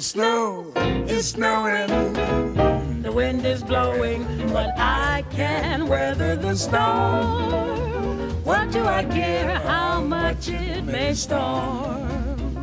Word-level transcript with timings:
The 0.00 0.04
snow 0.04 0.72
is 1.08 1.28
snowing. 1.28 2.14
The 3.02 3.12
wind 3.12 3.44
is 3.44 3.62
blowing, 3.62 4.24
but 4.50 4.70
I 4.78 5.22
can 5.30 5.88
weather 5.88 6.36
the 6.36 6.56
storm. 6.56 8.30
What 8.42 8.72
do 8.72 8.82
I 8.82 9.04
care 9.04 9.58
how 9.58 10.00
much 10.00 10.48
it 10.48 10.86
may 10.86 11.12
storm? 11.12 12.56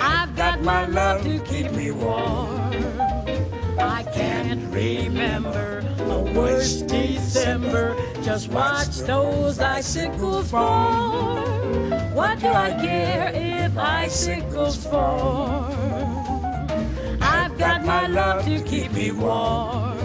I've 0.00 0.34
got 0.34 0.60
my 0.60 0.86
love 0.86 1.22
to 1.22 1.38
keep 1.38 1.70
me 1.70 1.92
warm. 1.92 2.74
I 3.78 4.02
can't 4.12 4.74
remember 4.74 5.84
a 6.00 6.18
worse 6.36 6.82
December. 6.82 7.94
Just 8.22 8.48
watch 8.48 8.98
those 9.06 9.60
icicles 9.60 10.50
fall. 10.50 11.46
What 12.12 12.40
do 12.40 12.48
I 12.48 12.70
care 12.72 13.30
if 13.32 13.78
icicles 13.78 14.84
fall? 14.84 15.83
My 17.84 18.06
love 18.06 18.46
to 18.46 18.60
keep 18.62 18.92
me 18.92 19.12
warm. 19.12 19.98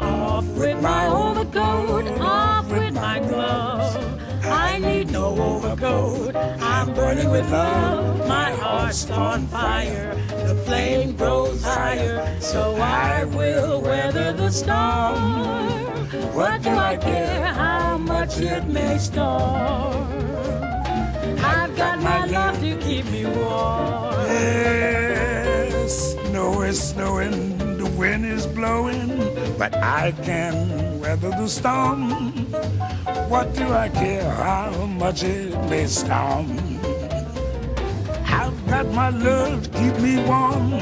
Off 0.00 0.46
with 0.48 0.82
my 0.82 1.06
overcoat, 1.06 2.06
off 2.20 2.70
with 2.70 2.92
my 2.92 3.20
gloves. 3.20 3.96
I 4.44 4.78
need 4.78 5.10
no 5.10 5.34
overcoat. 5.34 6.36
I'm 6.36 6.92
burning 6.92 7.30
with 7.30 7.50
love. 7.50 8.28
My 8.28 8.50
heart's 8.52 9.10
on 9.10 9.46
fire. 9.46 10.14
The 10.46 10.54
flame 10.66 11.16
grows 11.16 11.62
higher. 11.62 12.38
So 12.40 12.76
I 12.76 13.24
will 13.24 13.80
weather 13.80 14.34
the 14.34 14.50
storm. 14.50 15.16
What 16.34 16.62
do 16.62 16.70
I 16.70 16.98
care 16.98 17.46
how 17.46 17.96
much 17.96 18.38
it 18.38 18.66
may 18.68 18.98
storm? 18.98 20.12
I've 21.38 21.74
got 21.76 21.98
my 22.00 22.26
love 22.26 22.60
to 22.60 22.76
keep 22.76 23.06
me 23.06 23.24
warm. 23.24 24.12
Is 26.42 26.90
snowing, 26.90 27.56
the 27.76 27.86
wind 27.98 28.24
is 28.24 28.46
blowing, 28.46 29.08
but 29.58 29.74
I 29.76 30.12
can 30.22 30.98
weather 31.00 31.30
the 31.30 31.46
storm. 31.46 32.10
What 33.28 33.54
do 33.54 33.72
I 33.72 33.88
care 33.88 34.28
how 34.28 34.70
much 34.86 35.22
it 35.22 35.54
may 35.70 35.86
storm? 35.86 36.58
I've 38.26 38.66
got 38.66 38.86
my 38.92 39.10
love 39.10 39.62
to 39.62 39.70
keep 39.70 39.96
me 39.98 40.22
warm. 40.24 40.72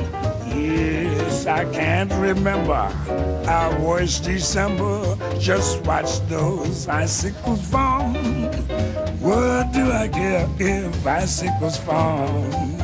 Yes, 0.48 1.47
I 1.47 1.64
can't 1.72 2.12
remember 2.14 2.89
our 3.47 3.78
worst 3.80 4.24
December. 4.24 5.17
Just 5.39 5.83
watch 5.84 6.20
those 6.28 6.89
icicles 6.89 7.67
fall. 7.69 8.14
What 9.20 9.72
do 9.72 9.92
I 9.92 10.08
care 10.08 10.48
if 10.58 11.06
icicles 11.06 11.77
fall? 11.77 12.80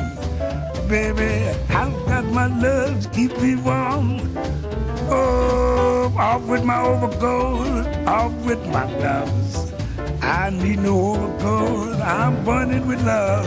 Baby, 0.87 1.49
I've 1.67 1.93
got 2.05 2.23
my 2.23 2.47
love 2.47 3.03
to 3.03 3.09
keep 3.09 3.37
me 3.41 3.57
warm. 3.57 4.21
Oh, 5.09 6.13
off 6.17 6.43
with 6.47 6.63
my 6.63 6.81
overcoat, 6.81 8.07
off 8.07 8.31
with 8.45 8.65
my 8.67 8.85
gloves. 8.93 9.73
I 10.21 10.49
need 10.49 10.79
no 10.79 11.15
overcoat, 11.15 11.99
I'm 11.99 12.41
burning 12.45 12.87
with 12.87 13.05
love. 13.05 13.45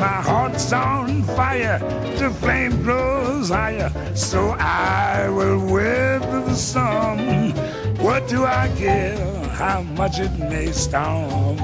My 0.00 0.20
heart's 0.26 0.72
on 0.72 1.22
fire, 1.22 1.78
the 2.18 2.30
flame 2.30 2.82
grows 2.82 3.50
higher, 3.50 3.92
so 4.16 4.56
I 4.58 5.28
will 5.28 5.64
weather 5.64 6.40
the 6.40 6.54
storm. 6.56 7.52
What 7.98 8.26
do 8.26 8.44
I 8.44 8.68
care 8.76 9.16
how 9.50 9.82
much 9.82 10.18
it 10.18 10.36
may 10.36 10.72
storm? 10.72 11.58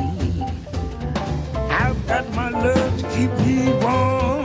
I've 1.69 2.07
got 2.07 2.33
my 2.37 2.51
love 2.51 3.01
to 3.01 3.09
keep 3.17 3.33
me 3.45 3.73
warm. 3.83 4.38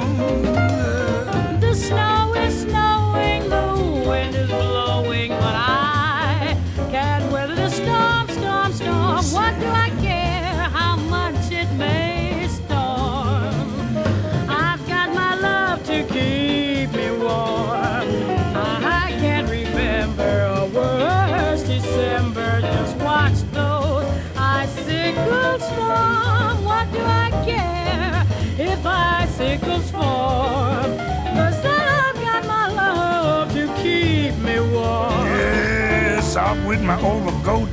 With 36.65 36.81
my 36.81 36.99
overcoat, 37.01 37.69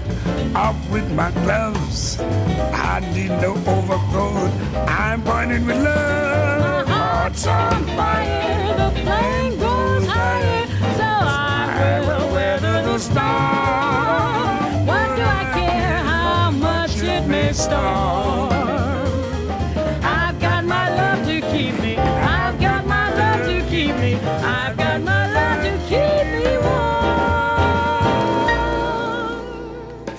off 0.55 0.77
with 0.91 1.11
my 1.13 1.31
gloves. 1.43 2.21
I 2.21 3.01
need 3.15 3.31
no 3.41 3.53
overcoat. 3.67 4.51
I'm 4.89 5.23
burning 5.23 5.67
with 5.67 5.77
love. 5.83 6.89
My 6.89 6.93
heart's 6.93 7.47
on 7.47 7.85
fire, 7.97 8.77
the 8.77 8.91
flame 9.01 9.59
goes 9.59 10.07
higher, 10.07 10.67
so 10.99 11.05
I 11.05 12.01
will 12.07 12.33
weather 12.33 12.83
the 12.83 12.99
storm. 12.99 14.87
What 14.87 15.17
do 15.17 15.23
I 15.23 15.45
care 15.55 15.99
how 16.05 16.51
much 16.51 16.97
it 17.03 17.27
may 17.29 17.53
storm? 17.53 18.50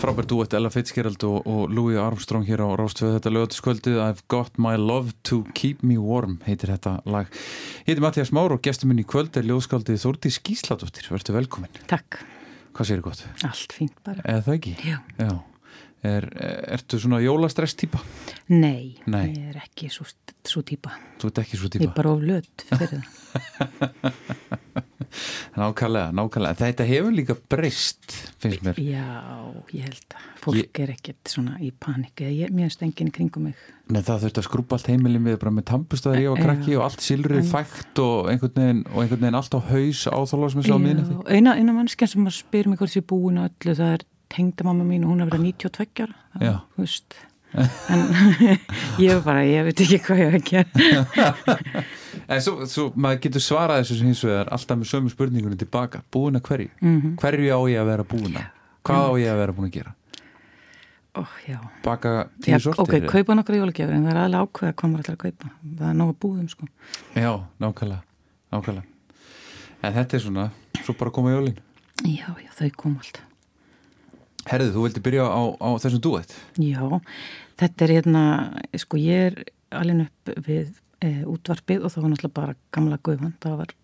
Frábært 0.02 0.32
duett 0.32 0.54
Ella 0.58 0.70
Fitzgerald 0.74 1.22
og, 1.28 1.44
og 1.46 1.70
Louis 1.70 1.98
Armstrong 2.02 2.46
hér 2.48 2.64
á 2.66 2.74
Rástvöðu 2.80 3.20
þetta 3.20 3.32
lögatiskvöldið 3.36 4.00
I've 4.02 4.24
got 4.34 4.56
my 4.58 4.74
love 4.80 5.14
to 5.30 5.44
keep 5.58 5.84
me 5.86 6.00
warm 6.02 6.40
heitir 6.48 6.72
þetta 6.74 6.96
lag 7.06 7.30
Heitir 7.86 8.02
Mattias 8.02 8.32
Már 8.34 8.56
og 8.56 8.64
gestur 8.66 8.90
minn 8.90 9.04
í 9.04 9.06
kvöld 9.06 9.38
er 9.38 9.46
ljóðskaldið 9.46 10.02
Þórti 10.02 10.32
Skísladóttir, 10.34 11.06
verður 11.14 11.38
velkomin 11.38 11.78
Takk, 11.92 12.18
Hvað 12.74 12.90
séri 12.90 13.06
gott? 13.06 13.22
allt 13.46 13.76
fínt 13.78 13.98
bara. 14.08 14.24
Eða 14.26 14.46
það 14.48 14.58
ekki? 14.58 14.74
Já. 14.90 14.98
Já. 15.22 15.32
Er, 16.02 16.26
ertu 16.80 16.98
svona 16.98 17.20
jólastress 17.22 17.76
típa? 17.78 18.00
Nei, 18.50 18.96
Nei. 19.06 19.28
ég 19.36 19.52
er 19.52 19.60
ekki 19.62 19.92
svo, 19.94 20.08
svo 20.50 20.64
típa. 20.66 20.96
Þú 21.22 21.30
ert 21.30 21.42
ekki 21.44 21.60
svo 21.62 21.70
Ég 21.70 21.76
típa? 21.76 21.92
er 21.92 21.98
bara 22.00 22.16
of 22.16 22.24
löt 22.26 22.66
fyrir 22.72 22.96
það. 22.96 23.06
Nákvæmlega, 25.58 26.12
nákvæmlega 26.18 26.60
Þetta 26.62 26.88
hefur 26.90 27.16
líka 27.16 27.36
breyst, 27.52 28.18
finnst 28.42 28.66
mér 28.66 28.80
Já, 28.82 29.06
ég 29.74 29.88
held 29.88 30.16
að 30.18 30.28
fólk 30.42 30.82
er 30.82 30.94
ekkert 30.96 31.30
svona 31.30 31.58
í 31.62 31.70
panik. 31.72 32.24
Ég, 32.24 32.50
mér 32.50 32.70
finnst 32.70 32.86
enginn 32.86 33.12
í 33.12 33.16
kringum 33.16 33.50
mig. 33.50 33.66
Nei, 33.92 34.00
það 34.06 34.24
þurfti 34.26 34.42
að 34.42 34.48
skrúpa 34.48 34.78
allt 34.78 34.90
heimilin 34.90 35.26
við 35.28 35.38
bara 35.42 35.54
með 35.54 35.68
tampustæðar 35.70 36.22
ég 36.24 36.34
var 36.34 36.46
krakki 36.48 36.78
og 36.78 36.86
allt 36.88 37.04
silrið 37.06 37.50
fægt 37.52 38.02
og 38.02 38.32
einhvern 38.32 38.56
veginn, 38.58 38.84
og 38.90 39.04
einhvern 39.04 39.26
veginn 39.26 39.40
allt 39.42 39.58
á 39.58 39.60
haus 39.68 40.06
áþálagsmessu 40.08 40.74
á 40.74 40.80
Já, 40.82 41.18
eina, 41.36 41.58
eina 41.60 41.76
mannskjan 41.76 42.14
sem 42.14 42.30
að 42.30 42.38
spyr 42.40 42.72
mig 42.72 42.82
hvort 42.82 42.96
ég 42.96 43.04
er 43.04 43.10
búin 43.12 43.42
á 43.42 43.46
öllu, 43.50 43.76
það 43.76 43.98
er 43.98 44.08
tengdamamma 44.32 44.88
mín 44.88 45.06
og 45.06 45.14
hún 45.14 45.26
er 45.26 45.30
verið 45.32 45.52
92 45.52 46.08
ára. 46.08 46.56
Þú 46.72 46.86
veist. 46.86 47.20
En 47.92 48.06
ég 49.04 49.12
er 49.18 49.26
bara, 49.26 49.44
ég 49.44 49.68
veit 49.68 49.84
ekki 49.84 50.00
hvað 50.06 50.24
ég 50.24 50.32
hef 50.32 50.40
að 50.40 50.48
gera. 50.54 51.84
En 52.32 52.40
svo, 52.44 52.66
svo 52.70 52.90
maður 52.96 53.24
getur 53.26 53.44
svarað 53.44 53.82
þessu 53.82 54.06
hins 54.06 54.22
vegar 54.24 54.52
alltaf 54.56 54.78
með 54.80 54.88
sömu 54.92 55.12
spurningunni 55.12 55.58
tilbaka 55.60 56.00
búin 56.14 56.40
að 56.40 56.46
hverju? 56.48 56.70
Mhm. 56.80 57.16
Hverju 57.20 57.50
á 57.52 57.60
ég 57.68 57.82
að 57.82 57.90
vera 57.92 58.06
búin 58.08 58.38
að? 58.40 58.46
Hvað 58.88 59.04
á 59.04 59.12
ég 59.20 59.32
að 59.34 59.42
vera 59.42 59.56
búin 59.58 59.68
að 59.68 59.76
gera? 59.76 59.96
Ó. 61.12 61.26
Baka 61.84 62.30
tíu 62.40 62.60
sortir? 62.64 63.04
ok, 63.04 63.10
kaupa 63.12 63.36
nokkru 63.36 63.58
jólagjafir 63.60 63.98
en 63.98 64.06
það 64.06 64.14
er 64.14 64.20
aðlega 64.22 64.46
ákveða 64.48 64.76
hvað 64.80 64.92
maður 64.92 65.04
ætlar 65.04 65.18
að 65.18 65.24
kaupa. 65.26 65.50
Það 65.76 65.90
er 65.90 65.98
nóga 66.00 66.14
búðum, 66.24 66.48
sko. 66.48 66.68
Já, 67.16 67.32
nákvæmlega, 67.60 68.02
nákvæmlega 68.54 68.86
En 69.82 69.94
þetta 69.98 70.16
er 70.16 70.24
svona, 70.24 70.46
svo 70.86 70.96
bara 70.96 71.12
koma 71.12 71.34
jólin 71.34 71.58
Já, 72.06 72.30
já, 72.40 72.50
þau 72.56 72.70
kom 72.78 72.96
alltaf. 73.02 73.26
Herðu, 74.50 74.72
þú 74.74 74.86
vildi 74.86 75.04
byrja 75.04 75.26
á, 75.28 75.42
á 75.60 75.70
þessum 75.84 76.02
duett 76.02 76.32
Já, 76.62 76.86
þetta 77.60 77.86
er 77.86 77.94
hérna, 77.98 78.24
sko 78.80 79.02
ég 79.02 79.28
er 79.28 79.44
alveg 79.82 80.08
upp 80.08 80.48
við 80.48 80.72
e, 81.02 81.12
útvarpið 81.30 81.86
og 81.86 81.94
það 81.94 82.06
var 82.06 82.14
náttúrulega 82.14 82.40
bara 82.40 82.58
gamla 82.76 83.00
guðvann, 83.04 83.36
það 83.44 83.60
var, 83.62 83.76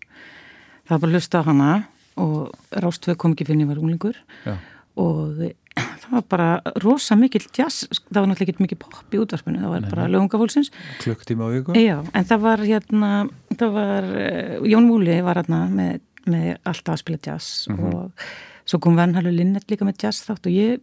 það 0.88 0.94
var 0.94 1.04
bara 1.04 1.14
hlusta 1.14 1.42
á 1.42 1.48
hana 1.48 1.70
og 2.18 2.74
Rástvöð 2.82 3.18
kom 3.20 3.34
ekki 3.34 3.46
fyrir 3.46 3.60
en 3.60 3.64
ég 3.66 3.70
var 3.70 3.80
unglingur. 3.82 4.16
Já, 4.46 4.56
og 4.98 5.42
það 6.02 6.10
var 6.16 6.24
bara 6.32 6.48
rosa 6.82 7.16
mikill 7.18 7.46
jazz, 7.54 7.86
það 8.08 8.20
var 8.20 8.30
náttúrulega 8.32 8.54
ekki 8.54 8.64
mikið 8.64 8.80
pop 8.82 9.14
í 9.14 9.20
útvarpinu, 9.22 9.62
það 9.62 9.74
var 9.74 9.88
bara 9.92 10.08
lögungafólksins 10.10 10.72
klukktíma 11.04 11.46
á 11.46 11.54
viku? 11.54 11.76
Já, 11.78 11.96
en 12.02 12.28
það 12.28 12.44
var 12.46 12.64
hérna, 12.64 13.12
það 13.54 13.76
var, 13.76 14.08
e, 14.18 14.32
Jón 14.72 14.88
Múli 14.88 15.20
var 15.26 15.42
hérna 15.42 15.60
með, 15.70 16.00
með 16.26 16.50
alltaf 16.64 16.96
að 16.96 17.02
spila 17.04 17.22
jazz 17.28 17.68
og 17.76 18.26
svo 18.68 18.82
kom 18.82 18.98
Vennhalur 18.98 19.34
Linnet 19.34 19.70
líka 19.70 19.86
með 19.86 20.02
jazz 20.06 20.26
þátt 20.26 20.50
og 20.50 20.58
ég 20.58 20.82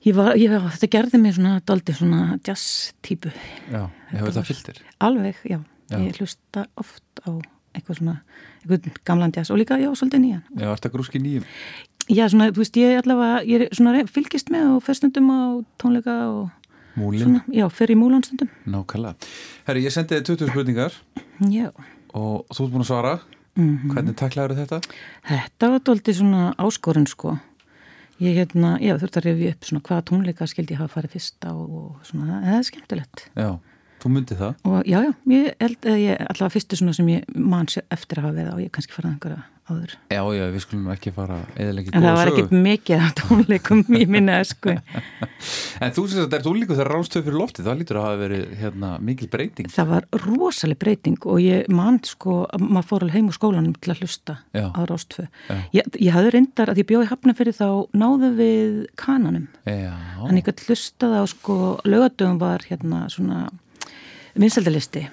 Ég 0.00 0.14
var, 0.16 0.32
ég 0.40 0.48
var, 0.54 0.70
þetta 0.72 0.88
gerði 0.94 1.18
mig 1.20 1.34
svona 1.36 1.58
daldi 1.68 1.92
svona 1.92 2.38
jazz 2.46 2.92
típu. 3.04 3.28
Já, 3.68 3.82
hefur 4.14 4.32
það 4.38 4.46
fylltir 4.48 4.78
Alveg, 5.04 5.40
já. 5.44 5.58
Já. 5.90 5.98
ég 5.98 6.16
hlusta 6.20 6.62
oft 6.80 7.20
á 7.26 7.30
eitthvað 7.76 7.98
svona, 7.98 8.14
eitthvað 8.64 9.00
gamlan 9.04 9.32
jazz 9.34 9.50
og 9.52 9.58
líka, 9.60 9.76
já, 9.78 9.90
svolítið 9.92 10.22
nýjan 10.24 10.42
Já, 10.56 10.70
ert 10.72 10.84
það 10.86 10.94
grúski 10.94 11.20
nýjum? 11.22 11.44
Já, 12.10 12.24
svona, 12.32 12.48
þú 12.54 12.62
veist, 12.62 12.78
ég 12.80 12.94
er 12.96 13.02
allavega, 13.04 13.42
ég 13.46 13.64
er 13.66 13.74
svona 13.76 14.06
fylgist 14.10 14.48
með 14.54 14.70
og 14.76 14.80
fer 14.86 14.98
stundum 14.98 15.28
á 15.30 15.40
tónleika 15.82 16.16
og 16.30 16.48
Múlin? 16.98 17.22
svona, 17.26 17.42
já, 17.54 17.66
fer 17.70 17.92
í 17.92 17.98
múlan 17.98 18.24
stundum 18.26 18.48
Nákvæmlega. 18.70 19.28
Herri, 19.68 19.84
ég 19.84 19.94
sendi 19.94 20.16
þið 20.16 20.24
20 20.32 20.50
spurningar 20.54 20.96
Já, 21.50 21.68
og 22.14 22.48
þú 22.54 22.64
ert 22.64 22.72
búin 22.72 22.86
að 22.86 22.90
svara. 22.90 23.12
Mhm. 23.58 23.90
Hvernig 23.92 24.16
taklaður 24.16 24.56
þetta? 24.62 24.80
þetta 25.28 25.70
var 25.74 25.80
doldið 25.90 26.18
svona 26.22 26.42
áskorun 26.56 27.06
sko 27.10 27.36
ég 28.20 28.38
hérna, 28.40 28.74
já, 28.82 28.94
þurfti 29.00 29.20
að 29.20 29.26
rifja 29.28 29.54
upp 29.54 29.68
svona 29.68 29.84
hvaða 29.88 30.06
tónleika 30.10 30.48
skildi 30.50 30.76
ég 30.76 30.82
hafa 30.82 30.98
farið 30.98 31.16
fyrst 31.16 31.46
á 31.48 31.52
og 31.52 32.00
svona, 32.08 32.40
eða 32.40 32.50
það 32.50 32.58
er 32.58 32.66
skemmtilegt. 32.68 33.24
Já, 33.34 33.50
þú 34.02 34.12
myndið 34.16 34.42
það. 34.44 34.54
og 34.64 34.78
já, 34.88 34.98
já, 35.06 35.12
ég 35.36 35.54
held 35.60 35.88
að 35.94 36.02
ég 36.04 36.26
allavega 36.26 36.54
fyrstu 36.56 36.80
svona 36.80 36.96
sem 36.96 37.08
ég 37.14 37.32
man 37.36 37.70
sér 37.70 37.86
eftir 37.92 38.20
að 38.20 38.28
hafa 38.30 38.38
verið 38.40 38.54
á, 38.54 38.56
ég 38.64 38.74
kannski 38.74 38.96
farið 38.96 39.14
einhverja 39.14 39.42
áður 39.70 39.92
Já, 40.10 40.20
já, 40.34 40.44
við 40.50 40.62
skulum 40.64 40.88
ekki 40.90 41.12
fara 41.14 41.36
eðalegið 41.54 41.94
en 41.94 42.04
það 42.04 42.16
var 42.18 42.30
ekkit 42.32 42.54
mikið 42.64 43.04
af 43.06 43.12
tónleikum 43.20 43.82
í 44.00 44.06
minna 44.10 44.38
sko. 44.46 44.74
En 45.84 45.94
þú 45.96 46.02
syns 46.10 46.18
að 46.20 46.26
þetta 46.26 46.38
er 46.40 46.48
úlíku 46.50 46.74
þegar 46.76 46.90
rástöð 46.92 47.22
fyrir 47.28 47.38
loftið, 47.40 47.68
það 47.68 47.78
lítur 47.80 47.98
að 48.00 48.06
hafa 48.08 48.18
verið 48.20 48.42
hérna, 48.60 48.90
mikil 49.10 49.28
breyting. 49.32 49.70
það 49.72 49.92
var 49.94 50.08
rosaleg 50.24 50.80
breyting 50.82 51.28
og 51.30 51.40
ég 51.44 51.70
man 51.72 52.00
sko, 52.04 52.40
að 52.50 52.66
maður 52.66 52.88
fór 52.90 53.06
alveg 53.06 53.16
heim 53.16 53.30
úr 53.30 53.38
skólanum 53.38 53.78
til 53.80 53.94
að 53.94 54.02
hlusta 54.02 54.36
Já. 54.56 54.66
á 54.74 54.80
Rástfö 54.90 55.24
Já. 55.48 55.56
ég, 55.78 55.88
ég 55.96 56.12
hafði 56.16 56.34
reyndar 56.36 56.74
að 56.74 56.82
ég 56.82 56.90
bjóði 56.90 57.10
hafna 57.12 57.36
fyrir 57.38 57.56
þá 57.56 57.68
náðu 57.96 58.32
við 58.42 58.76
kananum 59.00 59.48
Já, 59.64 59.94
Þannig 60.20 60.52
að 60.52 60.66
hlustaði 60.68 61.22
á 61.22 61.24
sko, 61.30 61.56
lögadöfum 61.88 62.40
var 62.42 62.66
hérna 62.68 63.06
svona 63.12 63.46
vinsaldalisti, 64.40 65.04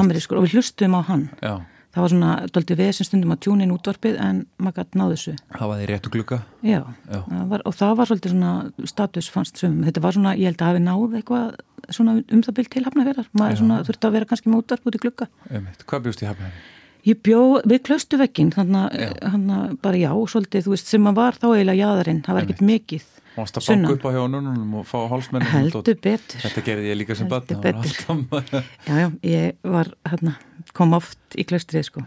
amerískur 0.00 0.40
og 0.40 0.46
við 0.48 0.58
hlustuðum 0.58 0.96
á 0.96 1.02
hann. 1.10 1.28
já, 1.42 1.54
Það 1.90 2.04
var 2.04 2.10
svona 2.12 2.32
doldi 2.54 2.74
við 2.78 2.90
sem 2.94 3.06
stundum 3.08 3.32
að 3.34 3.40
tjúna 3.42 3.64
inn 3.66 3.72
útvarpið 3.74 4.18
en 4.22 4.36
maður 4.62 4.76
gæti 4.78 4.98
náðu 5.00 5.14
þessu. 5.16 5.32
hafa 5.58 5.78
þið 5.80 5.88
réttu 5.90 6.10
glugga. 6.14 6.36
Já, 6.62 6.82
Já. 7.10 7.18
Það 7.26 7.48
var, 7.50 7.62
og 7.66 7.74
það 7.74 7.94
var 7.98 8.06
svolítið 8.10 8.30
svona 8.34 8.52
status 8.92 9.30
fannst 9.34 9.58
sumum. 9.58 9.82
Þetta 9.88 10.02
var 10.04 10.14
svona, 10.14 10.34
ég 10.38 10.46
held 10.52 10.62
að 10.62 10.70
hafi 10.70 10.82
náð 10.84 11.16
eitthvað 11.18 11.48
svona 11.90 12.14
um 12.22 12.42
það 12.46 12.56
byrj 12.60 12.70
til 12.70 12.84
hafnaferðar. 12.86 13.30
Maður 13.34 13.58
svona 13.58 13.80
þurfti 13.88 14.06
að 14.06 14.14
vera 14.20 14.28
kannski 14.30 14.52
með 14.52 14.62
útvarp 14.62 14.86
út 14.86 15.00
í. 15.00 15.28
Einmitt. 15.50 15.82
Hvað 15.90 16.04
bjóst 16.06 16.22
ég 16.22 16.30
hafnaði? 16.30 16.62
Ég 17.10 17.20
bjó 17.24 17.40
við 17.64 17.82
klaustu 17.88 18.18
vekkin, 18.20 18.50
þannig 18.52 19.54
að 19.56 19.76
bara 19.82 19.96
já, 19.98 20.10
svolítið, 20.30 20.66
þú 20.66 20.74
veist, 20.76 20.90
sem 20.92 21.06
að 21.10 21.16
var 21.16 21.38
þá 21.40 21.46
eiginlega 21.56 21.80
jaðarinn, 21.80 22.22
það 22.22 22.36
var 22.36 22.46
ekkert 22.46 22.64
mikið. 22.70 23.06
Mást 23.36 23.56
að 23.60 23.66
Sunnan. 23.68 23.84
banka 23.86 23.96
upp 23.96 24.06
á 24.06 24.10
hjá 24.16 24.22
nununum 24.32 24.74
og 24.80 24.86
fá 24.90 24.98
hálsmennum. 25.12 25.50
Heldur 25.52 25.84
betur. 26.02 26.40
Þetta 26.42 26.62
gerði 26.66 26.88
ég 26.90 26.98
líka 26.98 27.16
sem 27.18 27.28
betur. 27.30 27.60
Já, 28.88 28.94
já, 28.98 29.08
ég 29.22 29.54
var, 29.62 29.92
hérna, 30.10 30.34
kom 30.76 30.94
oft 30.98 31.38
í 31.38 31.44
klaustrið, 31.46 31.86
sko, 31.86 32.02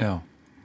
Já, 0.00 0.14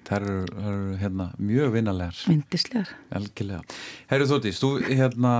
það 0.07 0.15
eru, 0.21 0.37
eru 0.63 0.95
hérna, 1.01 1.27
mjög 1.43 1.73
vinnalegar. 1.75 2.21
myndislegar. 2.31 2.93
Algjörlega. 3.19 3.61
Herru 4.07 4.29
Þóttis, 4.31 4.61
þú 4.63 4.71
hérna 4.87 5.33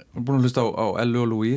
er 0.00 0.22
búin 0.22 0.38
að 0.40 0.46
hlusta 0.48 0.62
á, 0.62 0.66
á 0.70 0.86
Ellu 1.02 1.24
og 1.24 1.28
Lúi 1.32 1.52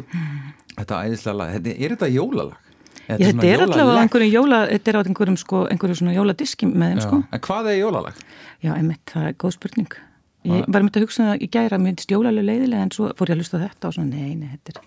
þetta 0.74 1.04
æðislega 1.06 1.38
lag, 1.38 1.54
þetta, 1.58 1.76
er 1.78 1.96
þetta 1.96 2.10
jólalag? 2.14 2.58
Ég, 3.04 3.20
þetta 3.20 3.48
er 3.50 3.62
allavega 3.66 4.02
einhverjum 4.06 4.32
jóla, 4.32 4.60
þetta 4.72 4.90
er 4.92 4.98
á 4.98 5.02
einhverjum, 5.04 5.38
sko, 5.42 5.62
einhverjum 5.70 5.98
svona 6.00 6.14
jóladiski 6.16 6.70
með 6.72 6.94
þeim, 6.94 7.02
sko. 7.04 7.22
En 7.36 7.42
hvað 7.44 7.70
er 7.74 7.78
jólalag? 7.82 8.20
Já, 8.64 8.72
einmitt, 8.78 9.04
það 9.12 9.26
er 9.30 9.36
góð 9.44 9.56
spurning. 9.58 9.96
Ég 10.44 10.66
var 10.68 10.84
myndið 10.84 11.00
að 11.00 11.06
hugsa 11.08 11.24
um 11.24 11.30
það 11.32 11.44
í 11.46 11.48
gæra, 11.56 11.78
mér 11.80 11.94
finnst 11.94 12.12
jólalög 12.12 12.46
leiðilega 12.50 12.84
en 12.88 12.92
svo 12.92 13.10
fór 13.18 13.30
ég 13.32 13.38
að 13.38 13.42
hlusta 13.44 13.60
þetta 13.64 13.88
og 13.90 13.96
svona, 13.96 14.10
nei, 14.12 14.34
nei, 14.36 14.50
þetta 14.58 14.74
er 14.74 14.82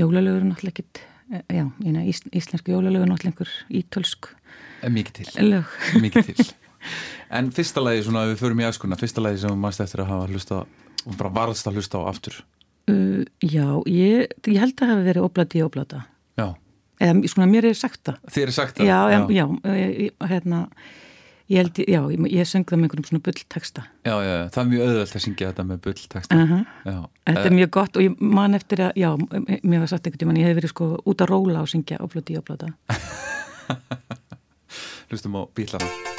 jólalögur 0.00 0.46
náttúrulega 0.48 0.72
ekkit, 0.74 1.00
eh, 1.32 1.42
já, 1.58 1.64
nefn, 1.84 2.06
ís, 2.08 2.20
íslensku 2.40 2.72
jólalögur 2.72 3.10
náttúrulega 3.10 3.34
einhver 3.34 3.52
ítölsk 3.82 4.30
Er 4.82 4.92
mikið 4.94 5.18
til. 5.18 5.64
mikið 6.04 6.28
til. 6.30 6.46
En 7.34 7.50
fyrsta 7.52 7.82
lagi, 7.82 8.04
svona, 8.06 8.22
við 8.30 8.38
förum 8.40 8.60
í 8.62 8.66
æskuna, 8.68 8.96
fyrsta 9.00 9.20
lagi 9.24 9.40
sem 9.42 9.58
mannst 9.60 9.82
eftir 9.84 10.04
að 10.04 10.12
hafa 10.14 10.28
hlusta 10.30 10.60
og 10.62 11.16
bara 11.18 11.32
varðst 11.34 11.66
að 11.68 11.80
hlusta 11.80 11.98
á 12.00 12.02
aftur. 12.08 12.38
Uh, 12.88 13.26
já, 13.44 13.66
ég, 13.90 14.30
ég 14.48 14.60
held 14.62 14.72
að 14.72 14.80
það 14.86 14.92
hafi 14.94 15.06
verið 15.10 15.26
oblati 15.28 15.62
oblata. 15.66 16.04
Já, 16.38 16.46
Eða, 16.98 17.28
svona, 17.30 17.46
mér 17.50 17.68
er 17.68 17.76
sagt 17.78 18.00
það. 18.08 18.16
þið 18.34 18.42
er 18.46 18.50
sagt 18.56 18.78
það. 18.80 18.88
Já, 18.88 18.96
já, 19.12 19.18
já, 19.36 19.44
ég, 19.76 19.92
ég- 20.08 20.24
hérna, 20.32 20.62
ég 21.48 21.62
held, 21.62 21.78
já, 21.80 22.00
ég, 22.12 22.26
ég 22.32 22.48
söng 22.48 22.66
það 22.68 22.78
með 22.78 22.88
einhverjum 22.88 23.08
svona 23.08 23.24
bullteksta. 23.28 23.84
Já, 24.04 24.14
já, 24.24 24.34
það 24.54 24.62
er 24.62 24.70
mjög 24.72 24.84
auðvöld 24.86 25.14
að 25.14 25.24
syngja 25.24 25.52
þetta 25.52 25.64
með 25.68 25.80
bullteksta. 25.86 26.36
Uh 26.36 26.52
-huh. 26.52 27.06
Þetta 27.24 27.48
er 27.48 27.56
mjög 27.56 27.70
gott 27.78 27.96
og 27.96 28.04
ég 28.04 28.20
man 28.20 28.54
eftir 28.54 28.84
að, 28.88 28.92
já, 28.96 29.10
mér 29.62 29.84
var 29.84 29.88
sagt 29.88 30.06
einhvern 30.06 30.24
tímann, 30.24 30.40
ég 30.40 30.48
hef 30.48 30.60
verið 30.60 30.74
sko 30.74 30.86
út 31.04 31.24
að 31.24 31.30
róla 31.32 31.64
og 31.64 31.68
syngja 31.68 32.02
oblati 32.04 32.38
oblata. 32.38 32.72
hlustum 35.08 35.36
á 35.36 35.42
bílana. 35.54 36.17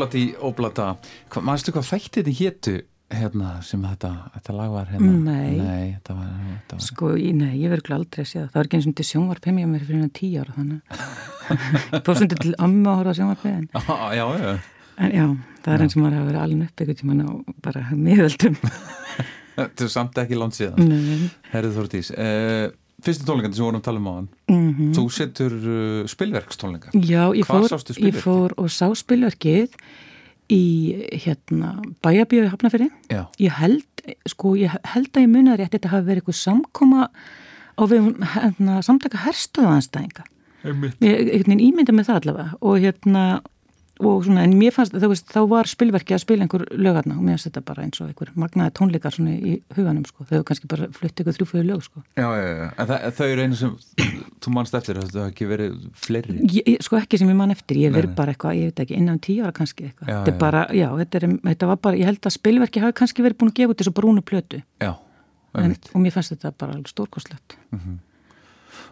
Óblati, 0.00 0.22
óblata 0.40 0.84
Hva, 1.28 1.42
Manstu 1.44 1.74
hvað 1.76 1.90
þætti 1.90 2.22
þetta 2.22 2.32
hétu 2.38 2.72
hérna, 3.12 3.50
sem 3.66 3.82
þetta, 3.84 4.10
þetta 4.36 4.54
lag 4.56 4.70
var 4.72 4.86
hérna? 4.88 5.10
Nei. 5.26 5.58
Nei, 5.58 5.86
þetta 5.98 6.14
var, 6.16 6.30
þetta 6.46 6.78
var 6.78 6.84
Sko, 6.86 7.10
nei, 7.36 7.50
ég 7.60 7.72
verður 7.74 7.96
aldrei 7.98 8.22
að 8.22 8.28
sé 8.30 8.38
það. 8.38 8.46
Það 8.46 8.58
var 8.60 8.68
ekki 8.68 8.78
eins 8.78 8.86
og 8.88 8.94
til 8.96 9.06
sjónvarp 9.10 9.48
heim 9.50 9.58
ég 9.60 9.68
mér 9.68 9.84
fyrir 9.88 10.08
tíu 10.16 10.40
ára 10.40 10.54
þannig. 10.56 11.02
Fór 12.06 12.20
stundir 12.20 12.40
til 12.46 12.54
amma 12.56 12.94
að 12.94 13.00
horfa 13.02 13.12
á 13.12 13.18
sjónvarpið 13.18 13.58
en, 13.58 13.66
Já, 13.74 13.98
já, 14.16 14.24
já 14.40 14.52
en 15.00 15.14
já, 15.18 15.26
það 15.66 15.74
er 15.74 15.84
eins 15.84 15.96
og 15.96 16.02
maður 16.04 16.16
hafa 16.18 16.30
verið 16.30 16.42
alveg 16.46 16.70
upp 16.70 16.84
einhvern 16.84 17.00
tímann 17.02 17.20
á 17.20 17.30
bara 17.66 17.84
miðöldum. 17.96 18.58
Þetta 19.60 19.84
er 19.84 19.92
samt 19.92 20.22
ekki 20.22 20.38
langt 20.40 20.56
síðan 20.56 20.88
Nei. 20.88 21.28
Herrið 21.52 21.76
Þórdís 21.76 22.14
uh, 22.14 22.70
Fyrstu 23.06 23.26
tónleikandi 23.28 23.56
sem 23.56 23.64
við 23.64 23.68
vorum 23.68 23.80
að 23.80 23.86
tala 23.88 24.00
um 24.02 24.08
á 24.10 24.12
hann 24.18 24.28
Mm 24.50 24.92
Þú 24.96 25.04
setur 25.14 25.56
uh, 25.56 26.06
spilverkstónleika. 26.10 26.92
Já, 26.94 27.22
ég 27.36 27.46
fór, 27.48 27.74
ég 28.00 28.18
fór 28.20 28.54
og 28.60 28.70
sá 28.74 28.86
spilverkið 28.98 29.76
í 30.50 30.64
hérna 31.22 31.76
bæjabíu 32.02 32.44
í 32.46 32.50
Hafnafyrir. 32.50 32.90
Já, 33.12 33.22
Ég 33.38 33.54
held, 33.60 34.02
sko, 34.28 34.56
ég 34.58 34.74
held 34.94 35.12
að 35.14 35.24
ég 35.24 35.30
muni 35.30 35.52
að 35.52 35.62
rétt 35.62 35.76
þetta 35.76 35.92
hafi 35.92 36.08
verið 36.08 36.24
eitthvað 36.24 36.40
samkoma 36.40 37.06
á 37.78 37.82
við 37.88 38.10
hérna, 38.34 38.80
samtaka 38.84 39.22
herstöðanstæðinga. 39.28 40.26
einmitt. 40.64 40.98
Ég 41.00 41.16
einhvern 41.20 41.54
veginn 41.54 41.66
ímynda 41.70 41.94
með 41.96 42.10
það 42.10 42.20
allavega 42.20 42.58
og 42.60 42.82
hérna 42.82 43.24
og 44.00 44.24
svona, 44.24 44.44
en 44.46 44.54
mér 44.56 44.72
fannst, 44.74 44.94
þá, 44.96 45.06
veist, 45.10 45.26
þá 45.30 45.40
var 45.50 45.68
spilverki 45.68 46.14
að 46.16 46.22
spila 46.22 46.46
einhver 46.46 46.64
lögarna 46.72 47.16
og 47.18 47.24
mér 47.24 47.36
finnst 47.36 47.48
þetta 47.50 47.62
bara 47.68 47.84
eins 47.84 48.00
og 48.00 48.08
einhver 48.08 48.30
magnaði 48.40 48.74
tónleikar 48.78 49.14
svona 49.16 49.34
í 49.36 49.56
huganum 49.76 50.06
sko, 50.08 50.24
þau 50.24 50.34
hefur 50.36 50.46
kannski 50.50 50.70
bara 50.72 50.88
flutt 50.96 51.22
ykkur 51.22 51.36
þrjúföðu 51.36 51.64
lög 51.68 51.84
sko. 51.84 52.02
Já, 52.16 52.26
já, 52.26 52.48
já, 52.48 52.66
en 52.70 52.90
það, 52.90 53.06
þau 53.18 53.26
eru 53.26 53.46
einu 53.46 53.60
sem 53.60 53.76
þú 54.40 54.54
manst 54.56 54.78
eftir, 54.80 55.02
þetta 55.04 55.22
hafa 55.22 55.34
ekki 55.34 55.50
verið 55.50 55.78
fleiri. 56.06 56.38
Ég, 56.56 56.72
sko 56.86 57.00
ekki 57.00 57.20
sem 57.20 57.32
ég 57.32 57.40
man 57.40 57.54
eftir, 57.54 57.80
ég 57.84 57.94
verið 57.94 58.16
bara 58.18 58.34
eitthvað, 58.34 58.58
ég 58.60 58.72
veit 58.72 58.84
ekki, 58.86 58.98
innan 59.00 59.22
tíu 59.22 59.44
ára 59.44 59.54
kannski 59.56 59.90
eitthvað, 59.90 60.12
þetta 60.14 60.34
er 60.34 60.40
bara, 60.40 60.66
já, 60.76 60.88
þetta, 61.04 61.20
er, 61.20 61.38
þetta 61.52 61.72
var 61.72 61.82
bara, 61.88 62.00
ég 62.00 62.10
held 62.10 62.30
að 62.30 62.36
spilverki 62.36 62.84
hafi 62.84 62.98
kannski 63.02 63.26
verið 63.26 63.40
búin 63.42 63.52
að 63.52 63.58
gefa 63.60 63.74
út 63.74 63.82
þessu 63.84 63.96
brúnu 64.00 64.24
plötu. 64.24 64.62
Já, 64.80 64.94
en, 65.60 65.76
og 65.92 66.00
mér 66.00 66.14
fannst 66.14 66.36
þetta 66.36 66.54
bara 66.56 66.78
alveg 66.78 66.92
stórkostlegt 66.92 67.58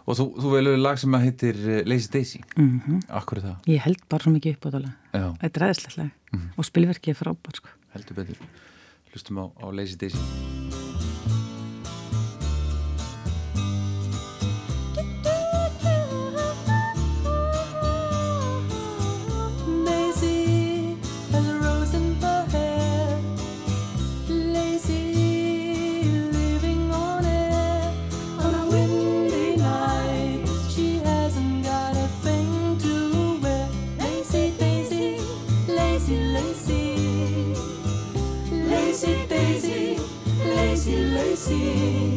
Og 0.09 0.17
þú, 0.17 0.25
þú 0.41 0.51
velur 0.55 0.77
lag 0.81 0.97
sem 0.97 1.13
að 1.13 1.25
heitir 1.27 1.59
uh, 1.69 1.81
Lazy 1.85 2.09
Daisy. 2.09 2.39
Mm 2.57 3.01
Akkur 3.19 3.37
er 3.37 3.43
það? 3.51 3.57
ég 3.69 3.83
held 3.85 4.01
bara 4.09 4.25
svo 4.25 4.33
mikið 4.33 4.55
upp 4.57 4.65
á 4.65 4.69
það 4.73 4.87
Já, 5.13 5.27
þetta 5.43 5.55
er 5.61 5.65
ræðislega 5.67 6.09
Mhm. 6.29 6.49
og 6.57 6.65
spilverki 6.65 7.09
er 7.13 7.17
frábært 7.17 7.55
sko. 7.61 7.69
heldur 7.93 8.15
betur. 8.15 8.37
Hlustum 9.13 9.37
á, 9.41 9.45
á 9.61 9.65
Lazy 9.73 9.95
Daisy 9.97 10.68
lazy. 41.49 42.08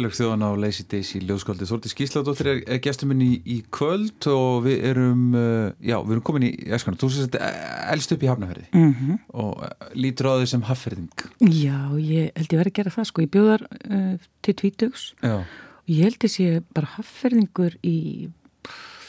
Spilverksþjóðan 0.00 0.44
á 0.48 0.50
Lazy 0.56 0.84
Daisy 0.88 1.18
ljóðskáldi. 1.20 1.66
Þórti 1.68 1.90
Skísladóttir 1.92 2.48
er, 2.48 2.60
er 2.72 2.78
gestur 2.80 3.10
minn 3.10 3.20
í, 3.20 3.34
í 3.44 3.58
kvöld 3.74 4.24
og 4.32 4.62
við 4.64 4.84
erum 4.88 5.34
uh, 5.36 5.72
já, 5.76 5.98
við 6.00 6.14
erum 6.14 6.24
komin 6.24 6.46
í 6.46 6.50
æskana, 6.72 6.96
þú 7.00 7.10
sést 7.12 7.36
elst 7.36 8.14
upp 8.14 8.24
í 8.24 8.30
hafnaferði 8.30 8.64
mm 8.72 9.18
og 9.36 9.60
uh, 9.60 9.90
lítur 9.92 10.30
á 10.32 10.40
því 10.40 10.46
sem 10.54 10.64
hafferðing 10.64 11.24
Já, 11.52 11.76
ég 12.00 12.30
held 12.32 12.54
ég 12.54 12.62
verið 12.62 12.70
að 12.72 12.78
gera 12.78 12.94
það 12.94 13.08
sko, 13.10 13.24
ég 13.26 13.32
bjóðar 13.34 13.66
uh, 13.68 14.14
til 14.40 14.54
tvítugs. 14.62 15.04
Og 15.28 15.92
ég 15.92 16.08
held 16.08 16.26
ég 16.26 16.32
sé 16.32 16.48
bara 16.72 16.92
hafferðingur 16.96 17.76
í 17.84 17.98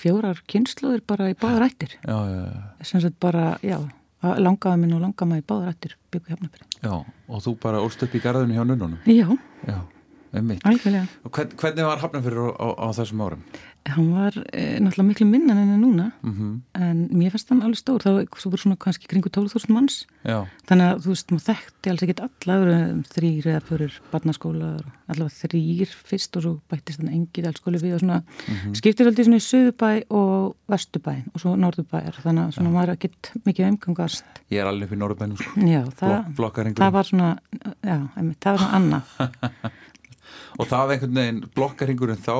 fjórar 0.01 0.43
kynnslóður 0.51 1.05
bara 1.07 1.31
í 1.31 1.37
báðar 1.39 1.69
ættir 1.69 1.95
já, 2.01 2.17
já, 2.17 2.43
já, 2.51 2.61
sem 2.83 3.05
sagt 3.05 3.19
bara, 3.23 3.55
já, 3.63 3.77
langaði 4.43 4.83
minn 4.83 4.97
og 4.97 5.05
langaði 5.07 5.39
í 5.39 5.47
báðar 5.47 5.71
ættir 5.71 5.95
byggu 6.11 6.35
hjá 6.35 6.51
já 6.81 6.93
og 6.99 7.41
þú 7.45 7.55
bara 7.63 7.81
ólst 7.85 8.03
upp 8.03 8.15
í 8.17 8.23
garðinu 8.23 8.57
hjá 8.57 8.65
nunnunum? 8.65 9.01
Já, 9.05 9.29
Já, 9.69 9.77
hvern, 10.31 11.53
hvernig 11.59 11.87
var 11.87 12.01
hafnaferður 12.03 12.55
á, 12.55 12.63
á, 12.63 12.67
á 12.79 12.87
þessum 12.95 13.23
árum? 13.25 13.43
Hann 13.89 14.11
var 14.13 14.35
eh, 14.53 14.77
náttúrulega 14.77 15.07
miklu 15.07 15.25
minnan 15.25 15.57
enn 15.57 15.79
núna 15.81 16.11
Mm 16.21 16.59
en 16.81 17.09
mér 17.13 17.31
fannst 17.33 17.49
hann 17.49 17.61
alveg 17.61 17.77
stór. 17.77 18.01
Svo 18.37 18.49
voru 18.49 18.57
svona 18.61 18.77
kannski 18.79 19.07
kringu 19.09 19.29
12.000 19.29 19.73
manns. 19.73 20.05
Já, 20.25 20.45
þannig 20.69 20.87
að 20.87 21.01
þú 21.03 21.11
veist, 21.13 21.31
maður 21.31 21.45
þekkti 21.47 21.91
alls 21.91 22.03
ekkit 22.05 22.21
alla 22.25 22.55
það 22.55 22.63
eru 22.65 23.03
þrýr 23.11 23.47
eða 23.51 23.61
fyrir 23.67 23.97
barnaskóla 24.11 24.69
allavega 25.11 25.35
þrýr 25.41 25.93
fyrst 26.09 26.37
og 26.39 26.45
svo 26.45 26.53
bættist 26.71 27.01
þannig 27.01 27.17
engið 27.19 27.49
allskóli 27.51 27.81
við 27.81 27.95
og 27.97 28.03
svona 28.03 28.19
skiptir 28.77 29.09
aldrei 29.09 29.27
svona 29.27 29.41
í 29.41 29.45
söðubæ 29.45 29.91
og 30.17 30.55
vestubæn 30.71 31.23
og 31.33 31.43
svo 31.43 31.55
norðubæjar 31.59 32.21
þannig 32.23 32.47
að 32.47 32.55
svona 32.57 32.73
maður 32.75 32.95
ekkit 32.95 33.31
mikið 33.45 33.69
umgangast. 33.71 34.41
Ég 34.53 34.63
er 34.63 34.71
alveg 34.71 34.89
upp 34.89 34.95
í 34.95 35.01
Norrbænum 35.01 35.37
sko. 35.41 35.53
já, 35.67 35.81
það, 35.99 36.17
flokkaringurinn. 36.39 36.81
það 36.81 36.97
var 36.97 37.11
svona 37.11 37.31
já, 37.81 37.97
einmitt, 38.15 38.41
það 38.41 38.57
var 38.57 38.65
svona 38.65 38.81
annað 38.81 39.71
og 40.57 40.67
það 40.69 40.95
einhvern 40.95 41.19
veginn 41.21 41.43
blokkarhingurinn 41.55 42.21
þá 42.21 42.35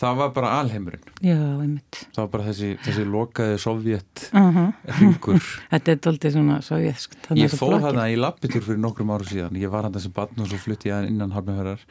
það 0.00 0.20
var 0.20 0.30
bara 0.36 0.52
alheimurinn. 0.60 1.10
Já, 1.20 1.36
einmitt. 1.36 1.98
Það 2.14 2.22
var 2.22 2.30
bara 2.34 2.46
þessi, 2.46 2.70
þessi 2.86 3.02
lokaði 3.08 3.58
sovjet 3.60 4.22
uh 4.30 4.62
hringur. 4.96 5.50
Þetta 5.72 5.92
er 5.92 6.00
doldið 6.06 6.36
svona 6.36 6.60
sovjetsk 6.64 7.18
ég 7.36 7.52
blokkir. 7.58 7.84
hana 7.84 8.06
í 8.08 8.16
lappitur 8.16 8.64
fyrir 8.64 8.80
nokkrum 8.80 9.12
áru 9.12 9.28
síðan. 9.28 9.58
Ég 9.60 9.72
var 9.72 9.86
hann 9.86 9.96
þessi 9.96 10.12
barn 10.16 10.40
og 10.40 10.48
svo 10.48 10.60
flutti 10.62 10.92
ég 10.92 11.10
innan 11.10 11.34
hafnafjörðar 11.36 11.84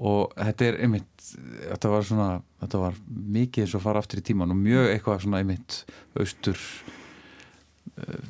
og 0.00 0.32
þetta 0.38 0.68
er 0.68 0.78
einmitt 0.84 1.26
þetta 1.34 1.90
var 1.92 2.06
svona, 2.06 2.28
þetta 2.62 2.80
var 2.84 2.96
mikið 3.36 3.66
eins 3.66 3.76
og 3.76 3.84
fara 3.84 4.02
aftur 4.02 4.22
í 4.22 4.24
tíman 4.30 4.54
og 4.54 4.60
mjög 4.60 4.92
eitthvað 4.94 5.24
svona 5.24 5.42
einmitt 5.42 5.82
austur 6.18 6.62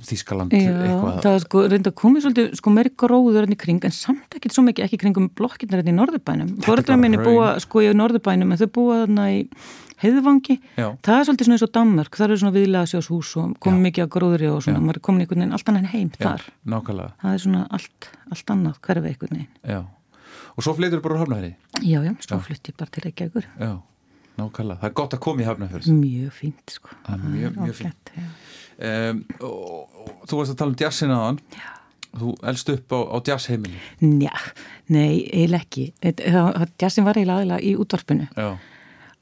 Þískaland 0.07 0.50
Já, 0.55 0.71
eitthvað. 0.73 1.21
það 1.23 1.35
er 1.37 1.43
sko 1.45 1.61
reynda 1.71 1.90
komið 1.95 2.25
svolítið 2.25 2.55
sko 2.59 2.71
meiri 2.75 2.90
gróður 2.99 3.45
enn 3.47 3.55
í 3.55 3.59
kring 3.61 3.85
en 3.87 3.93
samt 3.95 4.35
ekkert 4.35 4.57
svo 4.57 4.64
mikið 4.67 4.87
ekki 4.88 4.99
kringum 5.05 5.29
blokkirnar 5.38 5.83
enn 5.85 5.93
í 5.93 5.95
Norðurbænum. 5.95 6.57
Fóreldrar 6.64 6.97
bara 6.97 7.02
minni 7.05 7.21
búa 7.23 7.52
sko 7.62 7.83
í 7.85 7.93
Norðurbænum 7.95 8.50
en 8.50 8.59
þau 8.59 8.71
búa 8.75 8.97
þarna 9.05 9.29
í 9.37 9.45
heiðvangi. 10.00 10.57
Já. 10.81 10.88
það 11.05 11.19
er 11.21 11.25
svolítið 11.29 11.45
svona 11.47 11.57
eins 11.59 11.67
og 11.67 11.73
Danmörk 11.76 12.17
það 12.17 12.25
eru 12.26 12.38
svona 12.40 12.55
viðlega 12.57 12.88
sjóshús 12.88 13.31
og 13.37 13.52
komið 13.61 13.79
Já. 13.79 13.85
mikið 13.87 14.05
að 14.07 14.11
gróðri 14.17 14.49
og 14.50 14.62
svona, 14.64 14.81
Já. 14.81 14.85
maður 14.88 14.97
er 14.97 15.05
komin 15.07 15.21
einhvern 15.26 15.43
veginn 15.45 15.52
allt 15.59 15.69
annan 15.69 15.88
heim 15.93 16.11
Já, 16.17 16.25
þar. 16.25 16.47
nákvæmlega. 16.73 17.12
Það 17.21 17.35
er 17.37 17.43
svona 17.45 17.62
allt, 17.71 18.09
allt 18.33 18.52
annað 18.57 18.81
hverfi 18.81 19.12
einhvern 19.12 19.37
veginn. 19.37 19.52
Já. 19.69 19.81
og 20.57 20.64
svo 20.64 20.73
flytur 20.75 21.00
bara 21.05 21.14
úr 21.14 21.21
hafnafjörði 21.21 21.55
Já, 21.85 22.00
já, 22.02 22.12
svo 22.25 22.37
Já. 22.37 22.43
flutti 22.49 22.73
ég 22.73 22.76
bara 22.81 22.90
til 22.90 23.02
Reykjavíkur. 23.05 23.45
Já, 23.61 23.71
nákvæmlega, 24.40 24.81
það 24.81 24.88
er 24.88 24.97
gott 25.02 25.14
að 25.14 25.21
koma 25.21 25.43
í 25.45 25.49
hafnafjörð 25.50 25.93
Mjög 26.00 26.33
fínt 26.33 26.75
sko. 26.75 26.88
Mjög- 27.07 27.57
mjög 27.61 27.76
fínt. 27.76 28.11
Um, 28.81 29.23
og, 29.41 30.01
og 30.05 30.25
þú 30.31 30.41
varst 30.41 30.55
að 30.55 30.59
tala 30.63 30.73
um 30.73 30.81
jazzin 30.81 31.15
aðan 31.15 31.41
þú 32.11 32.35
elst 32.51 32.73
upp 32.73 32.97
á, 32.97 32.99
á 33.15 33.17
jazzheimili 33.29 33.79
Njá, 34.03 34.35
nei, 34.91 35.23
eiginlega 35.31 35.63
ekki. 35.63 35.85
Jazzin 36.81 37.07
var 37.07 37.21
eiginlega 37.21 37.37
aðeinslega 37.39 37.63
í 37.63 37.77
útvarpinu. 37.79 38.27
Já, 38.35 38.51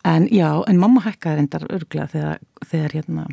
En 0.07 0.29
já, 0.31 0.49
en 0.71 0.79
mamma 0.79 1.03
hækkaði 1.05 1.41
reyndar 1.41 1.67
örglega 1.75 2.09
þegar, 2.12 2.43
þegar 2.71 2.97
hérna 2.97 3.27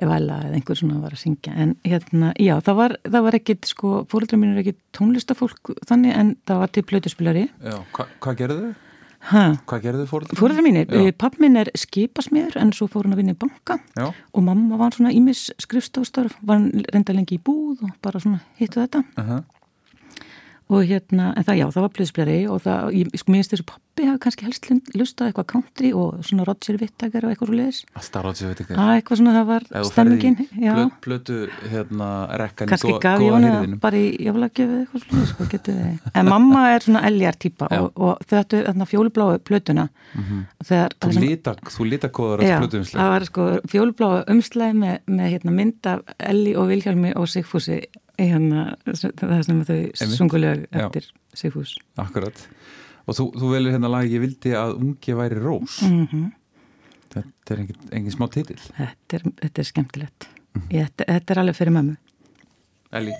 Vala 0.00 0.38
eða 0.46 0.56
einhver 0.56 0.78
svona 0.78 1.00
var 1.02 1.12
að 1.12 1.20
syngja. 1.20 1.52
En 1.60 1.72
hérna, 1.84 2.30
já, 2.40 2.54
það 2.64 2.76
var, 2.78 2.92
það 3.04 3.24
var 3.26 3.36
ekkit 3.36 3.66
sko, 3.68 3.88
fóreldrar 4.08 4.38
mín 4.40 4.54
er 4.54 4.62
ekki 4.62 4.72
tónlistafólk 4.96 5.72
þannig 5.90 6.14
en 6.16 6.30
það 6.48 6.62
var 6.62 6.72
til 6.72 6.84
plötuspilari. 6.88 7.42
Já. 7.60 7.74
Hva, 7.96 8.06
hvað 8.24 8.38
gerðu 8.38 8.62
þau? 8.62 8.86
Ha, 9.30 9.42
Hvað 9.68 9.82
gerðu 9.84 10.04
þau 10.06 10.10
fóröldrar? 10.14 10.38
fóreldrar 10.40 10.64
mínir, 10.64 10.86
Já. 10.88 11.12
pappi 11.18 11.42
minn 11.44 11.56
er 11.60 11.70
skipasmiður 11.76 12.56
en 12.56 12.72
svo 12.72 12.88
fór 12.88 13.04
hann 13.04 13.12
að 13.14 13.20
vinna 13.22 13.34
í 13.36 13.38
banka. 13.38 13.78
Já, 13.98 14.08
og 14.34 14.42
mamma 14.46 14.78
var 14.80 14.96
svona 14.96 15.12
ímis 15.12 15.50
skrifstofstörf 15.60 16.36
var 16.42 16.58
reynda 16.92 17.12
lengi 17.16 17.36
í 17.38 17.42
búð 17.42 17.82
og 17.84 17.90
bara 18.02 18.20
svona 18.20 18.40
hittu 18.58 18.80
þetta. 18.80 19.04
Uh 19.18 19.40
og 20.70 20.84
hérna, 20.86 21.32
en 21.34 21.46
það 21.46 21.56
já, 21.58 21.64
það 21.74 21.84
var 21.84 21.92
plöðspjari 21.96 22.38
og 22.50 22.60
það, 22.62 22.90
ég 22.94 23.14
sko 23.18 23.32
minnst 23.34 23.54
þessu 23.54 23.64
pappi 23.66 24.04
hafi 24.06 24.20
kannski 24.22 24.46
helst 24.46 24.68
lustað 24.94 25.30
eitthvað 25.30 25.46
country 25.50 25.90
og 25.96 26.20
svona 26.26 26.44
Roger 26.46 26.76
Whittaker 26.78 27.26
og 27.26 27.32
eitthvað 27.32 27.50
svo 27.50 27.56
leiðis 27.58 27.80
alltaf 27.98 28.28
veit 28.46 28.60
ekki 28.62 28.76
að 28.78 28.92
eitthvað 28.94 29.20
svona 29.20 29.32
það 29.34 29.48
var 29.50 29.66
stemmingin 29.90 30.36
já, 30.62 30.74
plötu 31.02 31.38
hérna 31.72 32.10
rekkan 32.40 32.70
kannski 32.70 32.94
gaf 33.02 33.24
ég 33.24 33.34
hana 33.34 33.78
bara 33.82 33.98
í 33.98 34.12
jafnlagjöfu 34.28 34.76
eða 34.76 34.84
eitthvað 34.84 35.04
svo 35.04 35.16
leiðis 35.18 35.32
sko, 35.34 35.48
getur 35.54 35.80
þið 35.80 36.20
en 36.22 36.30
mamma 36.30 36.62
er 36.76 36.86
svona 36.86 37.02
eljar 37.10 37.40
típa 37.46 37.70
Já. 37.70 37.80
og, 37.82 37.90
og 37.98 38.22
þau 38.30 38.36
ættu 38.40 38.62
þarna 38.68 38.88
fjólubláu 38.90 39.38
plötuna 39.50 39.88
þegar 40.62 40.94
Þú 41.00 41.12
sem- 41.16 41.26
líta, 41.26 41.56
þú 41.66 41.88
líta 41.90 42.12
Já, 42.14 42.54
að 42.54 42.62
plötu 42.64 42.80
umslega 42.84 43.02
það 43.02 43.12
var 43.16 43.26
sko 43.30 43.48
fjólubláu 43.74 44.22
umslæði 44.36 44.78
með, 44.84 44.96
með 45.18 45.34
hérna, 45.34 45.56
mynd 45.58 45.90
af 45.90 46.14
Elli 46.30 46.54
og 46.54 46.70
Vilhjálmi 46.70 47.12
og 47.18 47.28
Sigfúsi 47.30 47.80
hérna, 48.28 48.64
það 48.86 49.42
sem 49.46 49.62
þau 49.64 49.76
Einmitt. 49.78 50.16
sunguleg 50.18 50.66
Já. 50.68 50.86
eftir 50.86 51.08
Sigfús. 51.34 51.76
Akkurat. 52.00 52.42
Og 53.06 53.16
þú, 53.16 53.26
þú 53.40 53.50
velur 53.54 53.72
hérna 53.74 53.90
lag 53.90 54.10
Ég 54.10 54.20
vildi 54.22 54.52
að 54.54 54.76
ungi 54.80 55.16
væri 55.16 55.40
rós. 55.40 55.80
Mm 55.86 56.28
Þetta 57.10 57.54
er 57.54 57.58
engin, 57.64 57.76
engin 57.90 58.12
smá 58.14 58.28
titill. 58.30 58.60
Þetta, 58.76 59.16
er, 59.18 59.22
þetta 59.42 59.58
er 59.58 59.66
skemmtilegt. 59.66 60.28
Mhm. 60.54 60.68
Ég, 60.70 60.86
þetta, 60.86 61.04
þetta 61.10 61.34
er 61.34 61.40
alveg 61.42 61.56
fyrir 61.58 61.74
mömmu. 61.74 61.96
Elli 62.92 63.14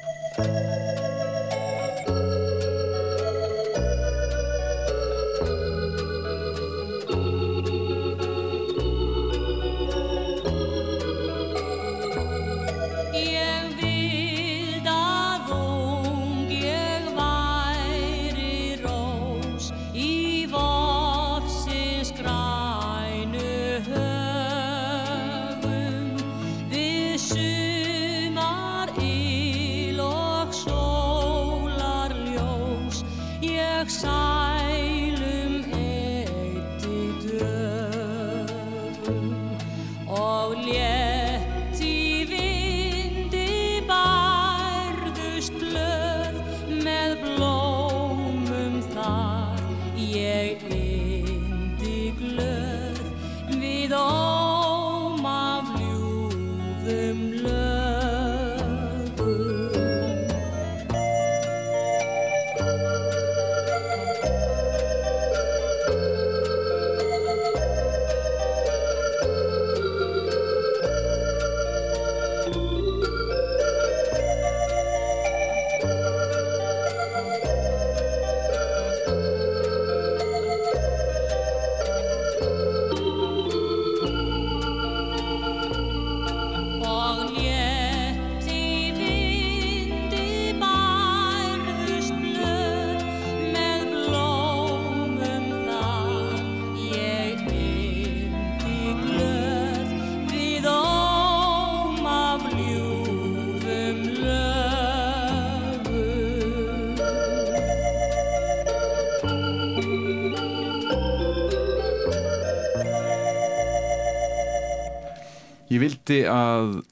Ég 115.80 115.86
vildi 115.86 116.16
að 116.28 116.82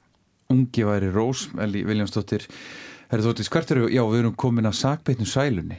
ungi 0.48 0.84
væri 0.88 1.10
rós 1.12 1.42
Elli 1.60 1.82
Viljámsdóttir 1.84 2.46
Herri 3.10 3.24
Þóttis, 3.26 3.50
hvert 3.52 3.68
eru, 3.74 3.84
já 3.92 4.00
við 4.08 4.22
erum 4.22 4.32
komin 4.36 4.68
að 4.68 4.78
sakbeitnu 4.78 5.26
sælunni. 5.28 5.76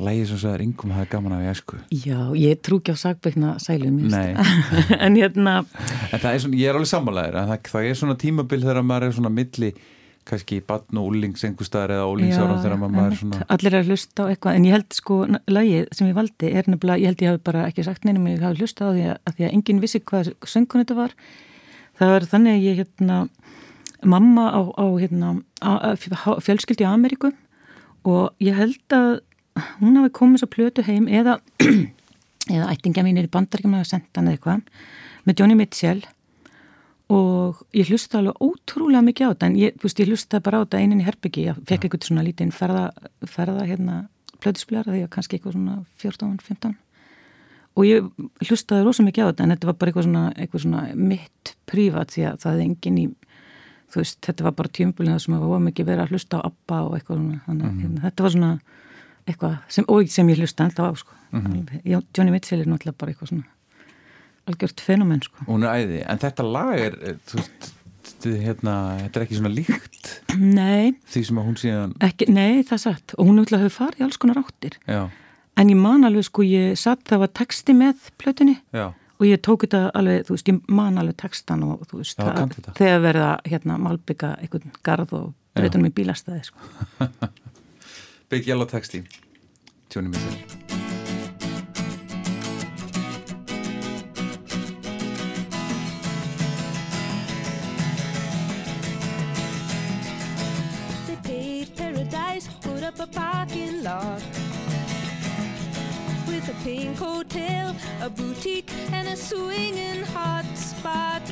Lægið 0.00 0.30
sem 0.30 0.38
að 0.38 0.44
það 0.80 1.02
er 1.02 1.08
gaman 1.10 1.34
af 1.36 1.42
í 1.44 1.50
æsku 1.50 1.76
Já, 1.92 2.20
ég 2.40 2.62
trú 2.64 2.78
ekki 2.80 2.94
á 2.96 2.98
sagbeikna 3.02 3.50
sælum 3.60 3.98
mér 4.00 4.08
Nei. 4.14 4.32
en 5.04 5.18
hérna 5.20 5.52
En 6.08 6.16
það 6.22 6.30
er 6.32 6.40
svona, 6.46 6.56
ég 6.56 6.70
er 6.70 6.78
alveg 6.78 6.88
sammálaðir 6.94 7.36
að 7.36 7.50
það, 7.50 7.58
það 7.74 7.88
er 7.90 7.98
svona 8.00 8.16
tímabil 8.22 8.60
þegar 8.64 8.86
maður 8.88 9.04
er 9.10 9.12
svona 9.18 9.32
milli 9.36 9.70
kannski 10.30 10.56
batn 10.64 10.96
og 11.02 11.04
úlings 11.10 11.44
einhverstaðar 11.44 11.92
eða 11.98 12.08
úlingsárum 12.14 12.62
þegar 12.64 12.80
maður 12.80 13.10
er 13.10 13.20
svona 13.20 13.44
allir 13.52 13.72
er 13.74 13.82
að 13.82 13.92
hlusta 13.92 14.24
á 14.24 14.30
eitthvað 14.32 14.56
en 14.56 14.64
ég 14.70 14.74
held 14.78 14.90
sko 14.96 15.20
lagið 15.52 15.84
sem 15.98 16.08
ég 16.08 16.16
valdi 16.16 16.46
er 16.48 16.64
nefnilega, 16.72 17.02
ég 17.04 17.08
held 17.12 17.20
ég 17.26 17.30
hafi 17.34 17.44
bara 17.50 17.68
ekki 17.68 17.84
sagt 17.90 18.08
neinum 18.08 18.32
ég 18.32 18.40
hafi 18.40 18.64
hlusta 18.64 18.88
á 18.88 18.96
því 18.96 19.04
að, 19.10 19.16
að 19.28 19.32
því 19.36 19.42
að 19.44 21.12
það 22.00 22.14
var 22.14 22.28
þannig 22.32 22.56
að 22.56 22.66
ég 22.66 22.80
hérna 22.80 23.20
mamma 24.00 24.48
á, 24.48 24.60
á 24.80 24.86
hérna 24.96 25.34
fjölskyldi 26.40 26.86
í 26.86 26.88
Ameríku 26.88 27.32
og 28.08 28.32
ég 28.40 28.56
held 28.56 28.96
að 28.96 29.10
hún 29.80 29.98
hafi 30.00 30.12
komið 30.16 30.42
svo 30.42 30.48
plötu 30.54 30.84
heim 30.86 31.08
eða 31.08 31.38
eða 32.54 32.70
ættinga 32.72 33.04
mínir 33.04 33.28
í 33.28 33.32
bandaríkjum 33.32 33.76
hafa 33.76 33.92
sendt 33.92 34.16
hann 34.16 34.30
eða 34.30 34.38
eitthvað 34.38 34.64
með 35.28 35.42
Johnny 35.42 35.58
Mitchell 35.58 36.00
og 37.10 37.60
ég 37.74 37.90
hlusta 37.90 38.20
alveg 38.20 38.38
ótrúlega 38.38 39.02
mikið 39.02 39.26
á 39.26 39.30
þetta. 39.32 39.48
En 39.50 39.56
ég, 39.58 39.78
veist, 39.82 39.98
ég 39.98 40.10
hlusta 40.12 40.40
bara 40.44 40.62
á 40.62 40.64
þetta 40.64 40.82
einin 40.82 41.02
í 41.02 41.06
herbyggi 41.08 41.48
ég 41.48 41.58
fekk 41.66 41.88
eitthvað 41.88 42.06
svona 42.06 42.22
lítinn 42.26 42.54
ferða, 42.54 42.84
ferða 43.26 43.66
hérna, 43.66 43.96
plötusplar 44.38 44.86
því 44.86 45.02
að 45.04 45.10
kannski 45.16 45.36
eitthvað 45.36 45.56
svona 45.58 45.80
14-15 46.00 46.76
og 47.80 47.86
ég 47.88 48.10
hlustaði 48.44 48.84
rosa 48.86 49.06
mikið 49.06 49.24
á 49.24 49.28
þetta 49.30 49.46
en 49.46 49.54
þetta 49.54 49.70
var 49.70 49.78
bara 49.80 49.92
eitthvað 49.92 50.06
svona, 50.06 50.24
eitthvað 50.36 50.64
svona 50.66 50.82
mitt 51.10 51.54
prívat 51.70 52.14
því 52.14 52.26
að 52.28 52.42
það 52.44 52.58
er 52.58 52.64
engin 52.66 53.00
í 53.00 53.06
þú 53.90 54.02
veist, 54.02 54.20
þetta 54.26 54.46
var 54.46 54.56
bara 54.58 54.72
tjömbulin 54.76 55.14
það 55.14 55.22
sem 55.24 55.36
að 55.36 55.46
var 55.50 55.64
mikið 55.66 55.88
verið 55.88 56.04
að 56.04 56.14
hlusta 56.14 56.38
á 56.38 56.46
ABBA 56.46 56.82
og 56.86 56.92
eitthvað 56.98 57.22
svona, 57.22 57.40
þannig 57.46 57.66
að 57.66 57.80
hérna, 57.84 58.02
þetta 58.04 58.26
var 58.26 58.34
svona 58.36 58.50
eitthvað 59.30 59.56
sem, 59.76 59.88
og 59.90 60.12
sem 60.14 60.30
ég 60.30 60.40
hlusta 60.40 60.66
ennþá 60.66 60.86
á 60.86 60.92
sko. 61.00 61.16
Já, 61.86 61.98
Johnny 62.16 62.34
Mitchell 62.34 62.62
er 62.62 62.70
náttúrulega 62.70 63.00
bara 63.00 63.14
eitthvað 63.14 63.32
svona 63.32 63.48
algjört 64.50 64.82
fenomen 64.84 65.22
sko. 65.24 65.44
Hún 65.48 65.66
er 65.66 65.82
æði, 65.82 66.00
en 66.06 66.22
þetta 66.22 66.46
lag 66.46 66.72
er 66.78 66.96
eh, 67.02 67.18
þú 67.30 67.40
veist, 67.40 67.70
er, 68.20 68.36
hérna, 68.44 68.76
þetta 69.04 69.20
er 69.20 69.26
ekki 69.26 69.38
svona 69.38 69.52
líkt 69.54 70.10
Nei, 70.36 70.92
því 71.10 71.22
sem 71.28 71.40
að 71.40 71.48
hún 71.48 71.58
síðan 71.60 71.96
ekki, 72.04 72.30
nei, 72.32 72.62
það 72.66 72.76
er 72.76 72.82
satt. 72.84 73.16
Og 73.16 73.28
hún 73.28 73.38
náttúrulega 73.38 73.66
hefur 73.66 73.76
farið 73.76 74.02
í 74.02 74.06
alls 74.06 74.20
konar 74.22 74.42
áttir. 74.42 74.78
Já, 74.86 75.02
en 75.60 75.70
ég 75.72 75.76
man 75.78 76.04
alveg 76.08 76.24
sko, 76.28 76.42
ég 76.46 76.78
satt 76.80 77.04
það 77.10 77.22
var 77.26 77.32
texti 77.42 77.74
með 77.76 78.08
plötunni 78.20 78.56
já, 78.72 78.86
og 79.20 79.26
ég 79.28 79.42
tók 79.44 79.66
þetta 79.66 79.82
alveg, 80.00 80.24
þú 80.28 80.36
veist, 80.36 80.48
ég 80.48 80.60
man 80.80 80.98
alveg 81.02 81.18
textan 81.20 81.62
og 81.68 81.84
þú 81.90 82.00
veist, 82.00 82.16
Já, 82.18 82.32
það- 82.32 82.72
þegar 82.80 83.04
verða 83.04 83.30
hérna 83.52 83.76
malbygga 83.78 84.32
einhvern 84.40 84.72
garð 84.86 85.12
og 85.20 85.28
breytunum 85.58 85.90
í 85.90 85.94
bílastæði 86.00 86.44
sko. 86.48 86.58
Yellow 88.46 88.66
Texti. 88.70 89.02
Tjóni 89.90 90.08
Mitchell 90.08 90.36
They 90.38 90.69
a 108.02 108.08
boutique, 108.08 108.70
and 108.92 109.08
a 109.08 109.16
swinging 109.16 110.02
hot 110.14 110.46
spot. 110.54 111.22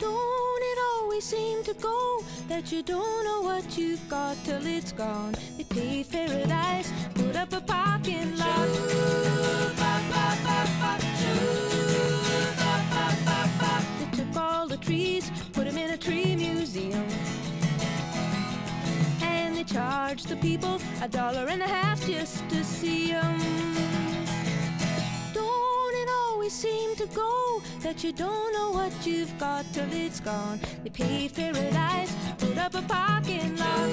Don't 0.00 0.62
it 0.70 0.78
always 0.92 1.24
seem 1.24 1.62
to 1.64 1.74
go 1.74 2.24
that 2.48 2.72
you 2.72 2.82
don't 2.82 3.24
know 3.24 3.42
what 3.42 3.76
you've 3.76 4.08
got 4.08 4.36
till 4.44 4.66
it's 4.66 4.92
gone? 4.92 5.34
They 5.56 5.64
paved 5.64 6.10
paradise, 6.10 6.90
put 7.14 7.36
up 7.36 7.52
a 7.52 7.60
parking 7.60 8.36
lot. 8.36 8.68
They 13.98 14.16
took 14.16 14.36
all 14.36 14.66
the 14.66 14.78
trees, 14.78 15.30
put 15.52 15.66
them 15.66 15.76
in 15.76 15.90
a 15.90 15.98
tree 15.98 16.34
museum. 16.34 17.06
And 19.20 19.56
they 19.56 19.64
charged 19.64 20.28
the 20.28 20.36
people 20.36 20.80
a 21.02 21.08
dollar 21.08 21.46
and 21.48 21.62
a 21.62 21.68
half 21.68 22.04
just 22.06 22.48
to 22.48 22.64
see 22.64 23.12
'em. 23.12 24.17
Always 26.48 26.62
seem 26.62 26.96
to 26.96 27.06
go 27.08 27.62
that 27.80 28.02
you 28.02 28.10
don't 28.10 28.52
know 28.54 28.70
what 28.70 29.06
you've 29.06 29.38
got 29.38 29.66
till 29.74 29.92
it's 29.92 30.18
gone? 30.18 30.58
They 30.82 30.88
paved 30.88 31.36
paradise, 31.36 32.10
put 32.38 32.56
up 32.56 32.74
a 32.74 32.80
parking 32.80 33.54
lot. 33.58 33.90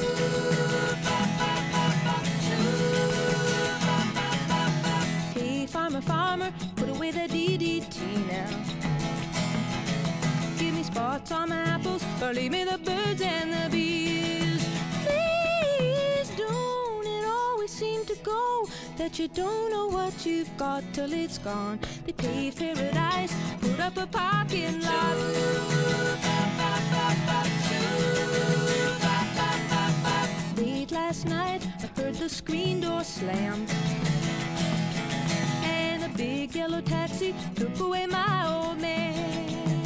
Hey, 5.33 5.65
farmer, 5.65 5.99
farmer, 5.99 6.53
put 6.77 6.87
away 6.87 7.11
the 7.11 7.27
DDT 7.27 8.25
now. 8.25 8.49
Give 10.57 10.75
me 10.75 10.83
spots 10.83 11.33
on 11.33 11.49
my 11.49 11.57
apples, 11.57 12.05
or 12.21 12.31
leave 12.31 12.53
me 12.53 12.63
the 12.63 12.77
birds 12.77 13.21
and 13.21 13.51
the 13.51 13.69
bees. 13.69 14.24
That 18.97 19.19
you 19.19 19.27
don't 19.27 19.71
know 19.71 19.87
what 19.87 20.25
you've 20.25 20.55
got 20.57 20.83
till 20.93 21.11
it's 21.11 21.37
gone. 21.37 21.79
They 22.05 22.13
paved 22.13 22.57
paradise, 22.57 23.33
put 23.59 23.79
up 23.79 23.97
a 23.97 24.07
parking 24.07 24.81
lot. 24.81 25.17
Late 30.57 30.91
last 30.91 31.25
night, 31.25 31.67
I 31.83 32.01
heard 32.01 32.15
the 32.15 32.29
screen 32.29 32.81
door 32.81 33.03
slam. 33.03 33.65
And 35.63 36.03
a 36.03 36.09
big 36.17 36.55
yellow 36.55 36.81
taxi 36.81 37.35
took 37.55 37.77
away 37.79 38.05
my 38.05 38.47
old 38.47 38.79
man. 38.79 39.83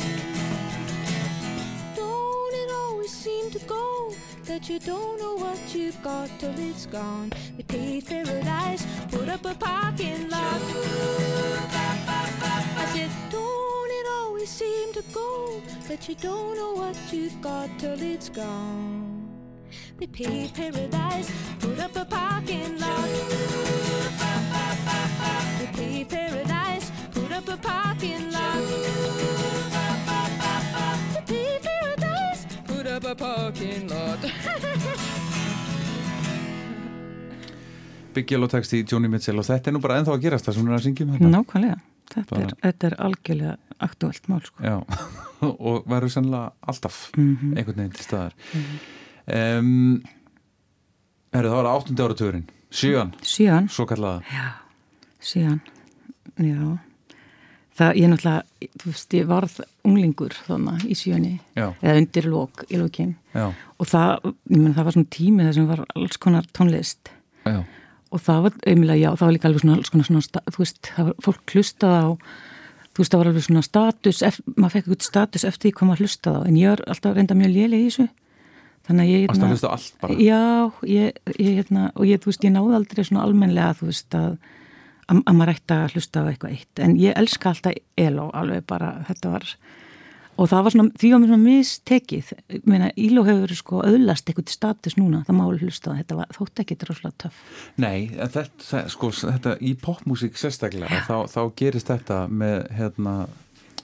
Don't 1.95 2.53
it 2.53 2.71
always 2.71 3.11
seem 3.11 3.49
to 3.51 3.59
go 3.59 4.13
that 4.49 4.67
you 4.67 4.79
don't 4.79 5.19
know 5.19 5.35
what 5.35 5.59
you've 5.75 6.01
got 6.01 6.27
till 6.39 6.57
it's 6.57 6.88
gone? 6.88 7.31
They 7.55 7.62
paved 7.62 8.07
paradise, 8.07 8.83
put 9.12 9.29
up 9.29 9.45
a 9.45 9.53
parking 9.53 10.27
lot. 10.27 10.62
I 12.81 12.85
said, 12.91 13.12
don't 13.29 13.91
it 13.99 14.07
always 14.12 14.49
seem 14.49 14.91
to 14.93 15.03
go 15.13 15.62
that 15.88 16.09
you 16.09 16.15
don't 16.15 16.55
know 16.55 16.73
what 16.73 16.97
you've 17.13 17.39
got 17.41 17.69
till 17.77 18.01
it's 18.01 18.29
gone? 18.29 19.29
They 19.99 20.07
paved 20.07 20.55
paradise, 20.55 21.31
put 21.59 21.79
up 21.79 21.95
a 21.95 22.05
parking 22.05 22.79
lot. 22.79 23.09
They 25.59 25.69
paved 25.73 26.09
paradise, 26.09 26.91
put 27.12 27.31
up 27.31 27.47
a 27.49 27.57
parking 27.57 28.31
lot. 28.31 29.38
A 33.09 33.15
parking 33.15 33.87
lot. 33.89 34.19
Big 38.13 38.31
Yellow 38.31 38.47
Texti 38.49 38.83
Tjóni 38.89 39.07
Mitchell 39.11 39.37
og 39.39 39.45
þetta 39.47 39.69
er 39.69 39.75
nú 39.75 39.81
bara 39.83 39.97
ennþá 40.01 40.15
að 40.17 40.23
gerast 40.25 40.47
það 40.49 40.55
sem 40.57 40.63
hún 40.65 40.71
er 40.73 40.77
að 40.79 40.85
syngja 40.87 41.05
um 41.05 41.11
þetta. 41.13 41.29
Nákvæmlega, 41.35 41.77
þetta 42.13 42.21
er, 42.21 42.29
Bara- 42.33 42.57
þetta 42.65 42.83
er 42.89 42.95
algjörlega 43.05 43.55
aktuelt 43.85 44.23
mál 44.31 44.41
sko. 44.45 44.63
Já, 44.65 44.77
og 45.69 45.75
verður 45.93 46.11
sannlega 46.15 46.47
alltaf 46.73 46.97
Mhm. 47.15 47.51
einhvern 47.57 47.79
veginn 47.83 47.95
til 47.99 48.05
staðar. 48.07 48.33
Um, 49.29 50.01
Herru, 51.33 51.49
það 51.51 51.59
var 51.61 51.69
áttundi 51.75 52.01
áratugurinn 52.07 52.47
Sjöan, 52.73 53.11
svo 53.69 53.85
kallaða 53.85 54.21
síðan, 55.21 55.59
já 56.41 56.79
það, 57.79 57.97
ég 57.99 58.11
náttúrulega 58.11 58.69
þú 58.81 58.91
veist, 58.91 59.15
ég 59.15 59.29
varð 59.29 59.57
unglingur 59.87 60.35
þannig 60.45 60.85
í 60.85 60.97
síðanni, 60.99 61.33
Já, 61.57 61.65
eða 61.79 61.95
undir 62.01 62.29
lók 62.29 62.63
í 62.67 62.79
lókin 62.79 63.15
og 63.39 63.87
það, 63.89 64.29
ég 64.51 64.59
menn 64.59 64.75
það 64.75 64.87
var 64.87 64.97
svona 64.97 65.11
tími 65.15 65.47
þar 65.47 65.57
sem 65.57 65.67
var 65.69 65.83
alls 65.95 66.19
konar 66.21 66.47
tónlist. 66.55 67.11
Já. 67.47 67.59
Og 68.09 68.23
það 68.25 68.45
var 68.45 68.55
auðvitað, 68.57 68.95
já, 68.99 69.09
það 69.13 69.27
var 69.27 69.35
líka 69.35 69.49
alveg 69.49 69.63
svona, 69.63 69.75
alls 69.77 69.91
konar 69.93 70.07
svona, 70.07 70.45
þú 70.49 70.63
veist, 70.63 70.79
það 70.87 71.09
var 71.09 71.19
fólk 71.27 71.53
hlustað 71.53 71.97
á, 71.99 72.07
þú 72.89 73.03
veist, 73.03 73.11
það 73.11 73.21
var 73.21 73.29
alveg 73.31 73.45
svona 73.45 73.65
status, 73.67 74.21
ef, 74.25 74.39
maður 74.55 74.73
fekk 74.73 74.87
eitthvað 74.89 75.05
status 75.05 75.45
eftir 75.45 75.69
því 75.69 75.73
hvað 75.77 75.91
maður 75.91 76.03
hlustað 76.05 76.39
á, 76.39 76.41
en 76.49 76.57
ég 76.57 76.73
er 76.73 76.81
alltaf 76.89 77.13
reynda 77.15 77.37
mjög 77.37 77.53
léleg 77.53 77.83
í 77.83 77.91
þessu, 77.91 78.07
þannig 78.89 79.05
að 79.05 79.13
ég, 79.13 79.27
Varst 79.29 79.45
að 79.45 79.53
hlusta 79.53 79.73
allt 79.75 80.01
bara? 80.01 80.17
Já, 80.25 80.41
ég, 80.89 81.21
ég, 81.37 81.51
hérna, 81.59 81.85
og 81.93 82.09
ég, 82.09 82.23
þú 82.23 82.31
veist, 82.31 82.47
ég 82.49 82.55
náði 82.55 82.79
aldrei 82.79 83.05
svona 83.05 83.27
almennlega, 83.27 83.77
þú 83.77 83.91
veist, 83.91 84.17
að, 84.17 84.57
að, 85.09 85.23
að 85.25 85.37
maður 85.39 85.53
ætti 85.55 85.75
að 85.75 85.97
hlusta 85.97 86.23
á 86.23 86.29
eitthvað 86.29 86.55
eitt, 86.55 86.81
en 86.83 86.95
ég 86.99 87.17
elska 87.19 87.53
alltaf 87.53 87.77
ELO, 87.99 88.29
alveg 88.37 88.65
bara, 88.69 88.91
þetta 89.09 89.33
var, 89.33 89.47
og 90.39 90.51
það 90.51 90.63
var 90.67 90.75
svona, 90.75 90.93
því 91.01 91.11
var 91.13 91.23
mér 91.23 91.31
svona 91.33 91.47
mistekið, 91.47 92.31
meina, 92.69 92.91
ELO 93.07 93.25
hefur 93.27 93.55
sko 93.59 93.83
öðlast 93.87 94.29
eitthvað 94.29 94.53
status 94.53 94.97
núna, 94.99 95.25
það 95.27 95.39
má 95.39 95.43
alveg 95.47 95.67
hlusta 95.67 95.97
þetta 95.97 96.21
var, 96.21 96.31
þótt 96.37 96.63
ekki 96.63 96.79
droslega 96.85 97.19
töff. 97.25 97.43
Nei, 97.81 98.07
þetta, 98.15 98.47
sko, 98.93 99.11
þetta 99.19 99.57
í 99.59 99.75
popmúsík 99.81 100.39
sérstaklega, 100.39 101.03
þá, 101.09 101.15
þá 101.31 101.41
gerist 101.59 101.91
þetta 101.91 102.23
með, 102.31 102.57
hérna, 102.77 103.15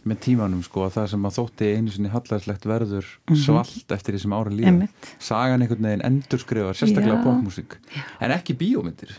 með 0.05 0.19
tímanum, 0.21 0.61
sko, 0.61 0.85
að 0.85 0.99
það 0.99 1.11
sem 1.15 1.23
að 1.27 1.37
þótti 1.39 1.69
einu 1.73 1.91
sinni 1.93 2.13
hallarslegt 2.13 2.67
verður 2.69 3.07
svalt 3.41 3.93
eftir 3.95 4.13
því 4.13 4.19
sem 4.21 4.35
ára 4.37 4.51
líða. 4.53 4.89
Sagan 5.17 5.65
einhvern 5.65 5.87
veginn 5.89 6.05
endurskrifar, 6.05 6.77
sérstaklega 6.77 7.17
Já. 7.17 7.23
popmúsík. 7.25 7.79
En 8.21 8.33
ekki 8.35 8.53
bíómyndir, 8.59 9.15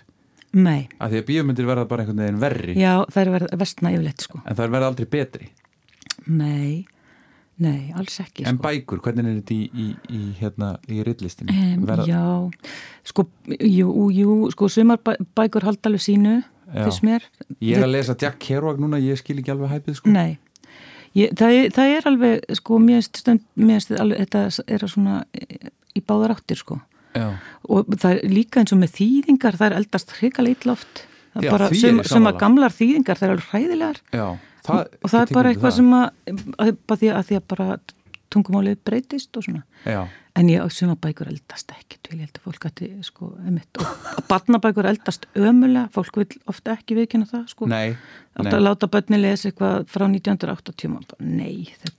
Nei, 0.56 0.86
af 0.98 1.10
því 1.12 1.18
að 1.20 1.26
bíómyndir 1.28 1.66
verða 1.68 1.86
bara 1.90 2.04
einhvern 2.04 2.22
veginn 2.22 2.40
verri, 2.40 2.74
já, 2.80 2.92
það 3.12 3.22
er 3.22 3.30
verið 3.34 3.56
vestna 3.60 3.90
yfirleitt 3.92 4.22
sko. 4.24 4.38
en 4.44 4.56
það 4.56 4.70
verða 4.76 4.86
aldrei 4.92 5.08
betri. 5.12 5.48
Nei, 6.26 6.86
nei, 7.62 7.92
alls 7.96 8.16
ekki 8.24 8.46
En 8.48 8.56
sko. 8.56 8.64
bækur, 8.64 9.02
hvernig 9.04 9.26
er 9.28 9.36
þetta 9.40 9.54
í, 9.54 9.68
í, 9.84 9.86
í, 10.16 10.22
hérna, 10.40 10.70
í 10.88 11.02
rillistinni? 11.06 11.56
Um, 11.76 11.84
já, 12.08 12.22
sko, 13.12 13.26
jú, 13.60 14.08
jú, 14.16 14.38
sko, 14.54 14.70
sumar 14.72 14.98
bæ, 15.04 15.14
bækur 15.36 15.68
halda 15.68 15.90
alveg 15.90 16.02
sínu, 16.06 16.38
fyrst 16.72 17.04
mér. 17.06 17.28
Ég 17.60 17.76
er 17.78 17.84
að 17.86 17.92
lesa 17.94 18.16
Jack 18.18 18.40
Kerouac 18.42 18.80
núna, 18.82 18.98
ég 19.02 19.20
skil 19.20 19.38
ekki 19.42 19.52
alveg 19.54 19.76
hæpið, 19.76 20.00
sko. 20.00 20.10
Nei, 20.16 20.38
ég, 21.14 21.36
það, 21.38 21.60
er, 21.60 21.70
það 21.76 21.94
er 21.98 22.10
alveg, 22.14 22.50
sko, 22.62 22.80
mér 22.82 23.04
stund, 23.06 23.44
mér 23.60 23.78
finnst 23.78 23.96
alveg, 24.00 24.24
þetta 24.24 24.66
er 24.78 24.88
svona 24.90 25.20
í 25.96 26.02
báðar 26.02 26.34
áttir, 26.38 26.64
sko. 26.64 26.80
Já, 27.16 27.28
Og 27.66 27.92
það 27.98 28.10
er 28.12 28.30
líka 28.30 28.60
eins 28.62 28.72
og 28.76 28.78
með 28.82 28.92
þýðingar, 29.00 29.56
það 29.58 29.66
er 29.66 29.76
eldast 29.80 30.12
hrikalega 30.20 30.56
ítloft. 30.56 31.04
Það 31.34 31.44
er 31.44 31.56
bara 31.56 31.70
sem, 31.74 32.02
sem 32.06 32.28
að 32.30 32.38
gamlar 32.40 32.74
þýðingar, 32.76 33.18
það 33.18 33.28
er 33.28 33.34
alveg 33.34 33.48
hræðilegar. 33.52 34.02
já. 34.12 34.26
Það, 34.66 34.80
og 35.02 35.10
það 35.12 35.20
er 35.20 35.32
bara 35.36 35.50
eitthvað 35.52 35.74
sem 35.76 35.90
að, 35.94 36.06
að, 36.58 36.70
að 36.90 37.02
því 37.28 37.36
að 37.38 37.42
bara 37.52 37.66
tungumálið 38.36 38.78
breytist 38.86 39.36
og 39.40 39.48
svona. 39.48 39.64
Já, 39.88 40.04
en 40.36 40.50
ég 40.52 40.72
suma 40.74 40.96
bækur 41.00 41.30
eldast 41.30 41.72
ekkert 41.72 42.10
vil 42.10 42.18
ég 42.20 42.26
held 42.26 42.38
að 42.38 42.44
fólk 42.44 42.66
ætti 42.68 42.88
sko 43.06 43.30
emitt 43.48 43.80
og 43.80 44.24
barnabækur 44.28 44.88
eldast 44.90 45.26
ömulega 45.38 45.88
fólk 45.94 46.18
vil 46.20 46.26
ofta 46.50 46.74
ekki 46.76 46.98
viðkynna 46.98 47.28
það 47.30 47.44
sko. 47.52 47.68
Nei, 47.70 47.96
átt 48.36 48.48
nei. 48.48 48.52
að 48.52 48.64
láta 48.66 48.88
börni 48.92 49.20
lesa 49.20 49.48
eitthvað 49.50 49.86
frá 49.92 50.04
1980 50.08 50.92
maður 50.92 51.08
bara, 51.14 51.28
nei, 51.40 51.54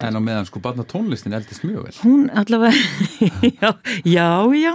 En 0.06 0.20
á 0.20 0.22
meðan 0.22 0.50
sko 0.50 0.62
barna 0.64 0.86
tónlistin 0.88 1.38
eldist 1.38 1.66
mjög 1.66 1.88
vel. 1.88 1.96
Hún 2.04 2.28
allavega 2.30 2.76
já, 3.62 3.72
já, 4.06 4.28
já 4.62 4.74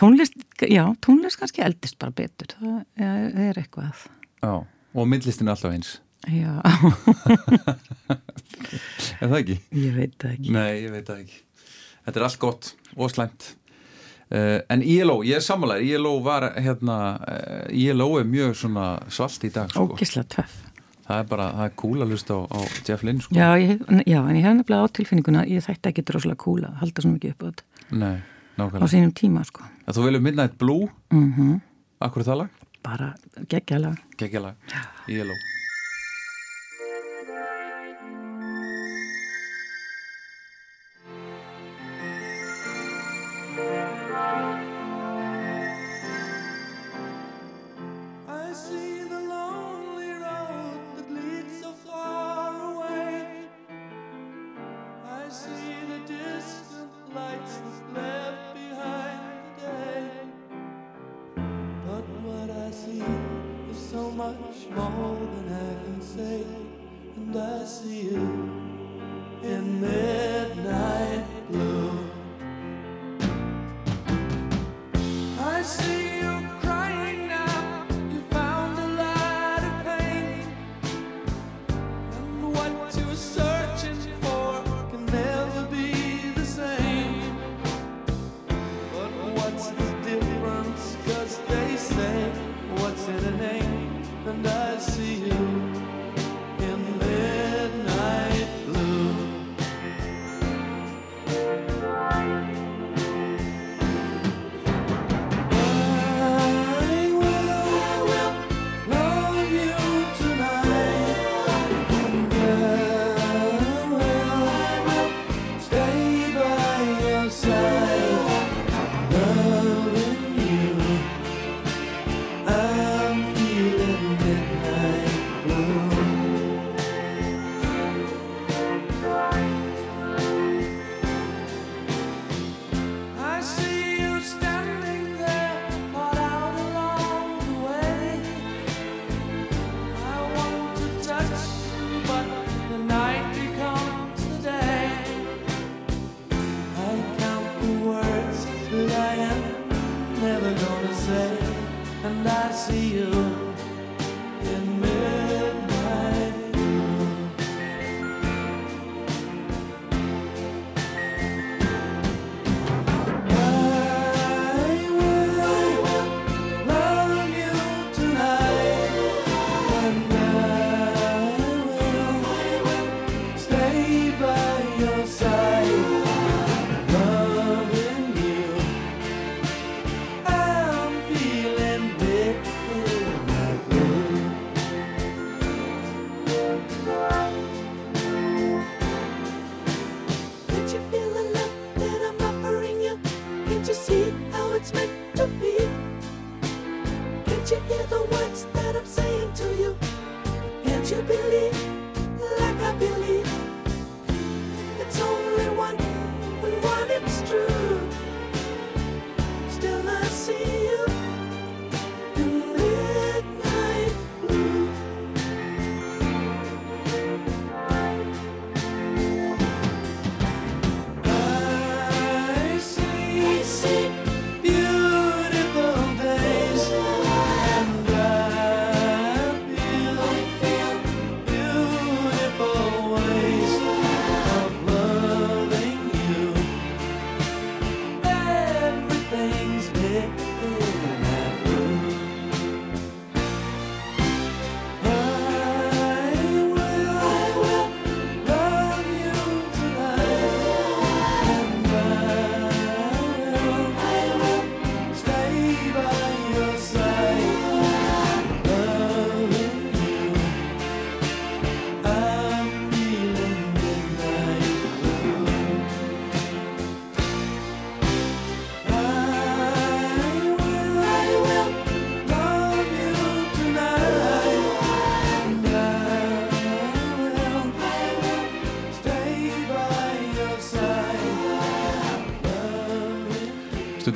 tónlist, 0.00 0.38
já, 0.64 0.84
tónlist 1.04 1.42
kannski 1.42 1.66
eldist 1.66 2.00
bara 2.00 2.16
betur 2.16 2.56
það 2.56 2.78
er, 2.96 3.28
það 3.36 3.44
er 3.50 3.62
eitthvað. 3.66 4.08
Já, 4.40 4.54
og 4.62 5.12
myndlistin 5.12 5.50
er 5.50 5.56
alltaf 5.56 5.76
eins 5.76 5.98
já, 6.28 6.52
Er 9.22 9.28
það 9.30 9.38
ekki? 9.40 9.56
ég 9.78 9.94
veit 9.96 10.14
það 10.20 10.32
ekki. 10.36 10.52
Nei, 10.54 10.70
ég 10.84 10.92
veit 10.94 11.06
það 11.08 11.20
ekki. 11.24 11.40
Þetta 12.06 12.18
er 12.20 12.24
allt 12.26 12.38
gott 12.42 12.70
og 12.96 13.10
slæmt. 13.12 13.48
Uh, 14.32 14.58
En 14.72 14.82
ILO, 14.82 15.18
ég 15.28 15.36
er 15.38 15.44
sammálaður. 15.44 15.84
ILO 15.92 16.12
var 16.24 16.46
hérna 16.56 16.96
uh, 17.20 17.66
ILO 17.76 18.06
er 18.20 18.24
mjög 18.28 18.54
svona 18.62 18.86
svalt 19.12 19.44
í 19.44 19.50
dag 19.52 19.70
sko. 19.70 19.84
ógislega 19.92 20.28
töff. 20.38 20.54
Það 21.02 21.18
er 21.18 21.26
bara, 21.28 21.46
það 21.58 21.66
er 21.68 21.74
cool 21.82 22.04
að 22.06 22.12
lusta 22.14 22.38
á, 22.38 22.40
á 22.48 22.58
Jeff 22.86 23.02
Lynne 23.04 23.20
sko. 23.26 23.34
já, 23.36 23.48
ég, 23.60 23.82
já, 24.06 24.20
en 24.22 24.36
ég 24.38 24.46
hef 24.46 24.54
nefnilega 24.56 24.86
á 24.86 24.94
tilfinninguna 24.96 25.42
ég 25.50 25.64
þætti 25.66 25.90
ekki 25.90 26.04
droslega 26.08 26.38
kúla 26.40 26.70
að 26.70 26.78
halda 26.84 27.02
svo 27.04 27.10
mikið 27.12 27.34
upp 27.34 27.42
á 27.42 27.46
þetta. 27.50 27.66
Nei, 27.98 28.16
á 28.22 28.62
nákvæmlega 28.62 28.90
sínum 28.94 29.12
tíma 29.18 29.42
sko. 29.44 29.66
Að 29.84 29.98
Þú 29.98 30.06
velur 30.06 30.22
Midnight 30.24 30.56
Blue? 30.62 30.88
Mm 31.12 31.58
Akkur 32.02 32.22
er 32.24 32.30
það 32.30 32.40
lag? 32.44 32.58
bara 32.82 33.12
geggjala 33.46 33.92
Gekkjalag, 34.18 34.56
ILO 35.06 35.34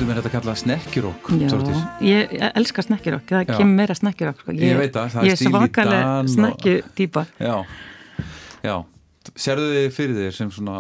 stundum 0.07 0.15
er 0.15 0.23
þetta 0.23 0.33
kallað 0.37 0.59
snekkjurokk 0.63 1.31
ég, 2.07 2.35
ég 2.37 2.53
elska 2.55 2.83
snekkjurokk, 2.87 3.27
það 3.33 3.49
kemur 3.57 3.75
meira 3.81 3.95
snekkjurokk 3.97 4.43
sko. 4.43 4.55
Ég 4.55 4.79
veit 4.79 4.93
það, 4.95 5.09
það 5.15 5.23
er 5.23 5.27
Ég 5.27 5.33
er 5.35 5.41
stíl 5.41 5.49
í 5.49 5.55
svakalega 5.55 6.05
Dan 6.07 6.29
og- 6.29 6.35
snekkjutýpa 6.35 7.25
Já, 7.43 7.57
já. 8.63 8.77
Serðu 9.35 9.67
þið 9.75 9.89
fyrir 9.97 10.21
þér 10.21 10.37
sem 10.37 10.51
svona 10.55 10.77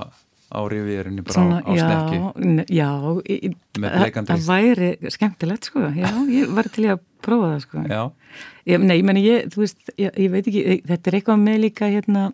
á 0.46 0.58
rivjerinni 0.70 1.24
bara 1.26 1.34
Svona, 1.34 1.58
á, 1.58 1.66
á 1.66 1.72
snekki? 1.74 2.16
já, 2.16 2.32
n- 2.38 2.66
já 2.70 2.90
Með 3.82 3.90
það- 4.30 4.46
væri 4.46 4.90
skemmtilegt 5.10 5.64
sko, 5.64 5.80
já, 5.90 6.10
ég 6.30 6.54
var 6.54 6.68
til 6.70 6.84
að 6.94 7.00
prófa 7.22 7.50
það 7.56 7.60
sko. 7.66 7.82
Já, 7.90 8.02
ég, 8.66 8.80
nei, 8.80 8.98
ég 9.00 9.04
meni, 9.04 9.24
ég, 9.26 9.48
þú 9.50 9.64
veist, 9.64 9.90
ég, 9.98 10.12
ég 10.14 10.30
veit 10.30 10.46
ekki 10.46 10.62
ég- 10.62 10.84
þetta 10.86 11.06
er 11.10 11.18
eitthvað 11.18 11.42
með 11.42 11.58
líka 11.66 11.90
hérna 11.90 12.32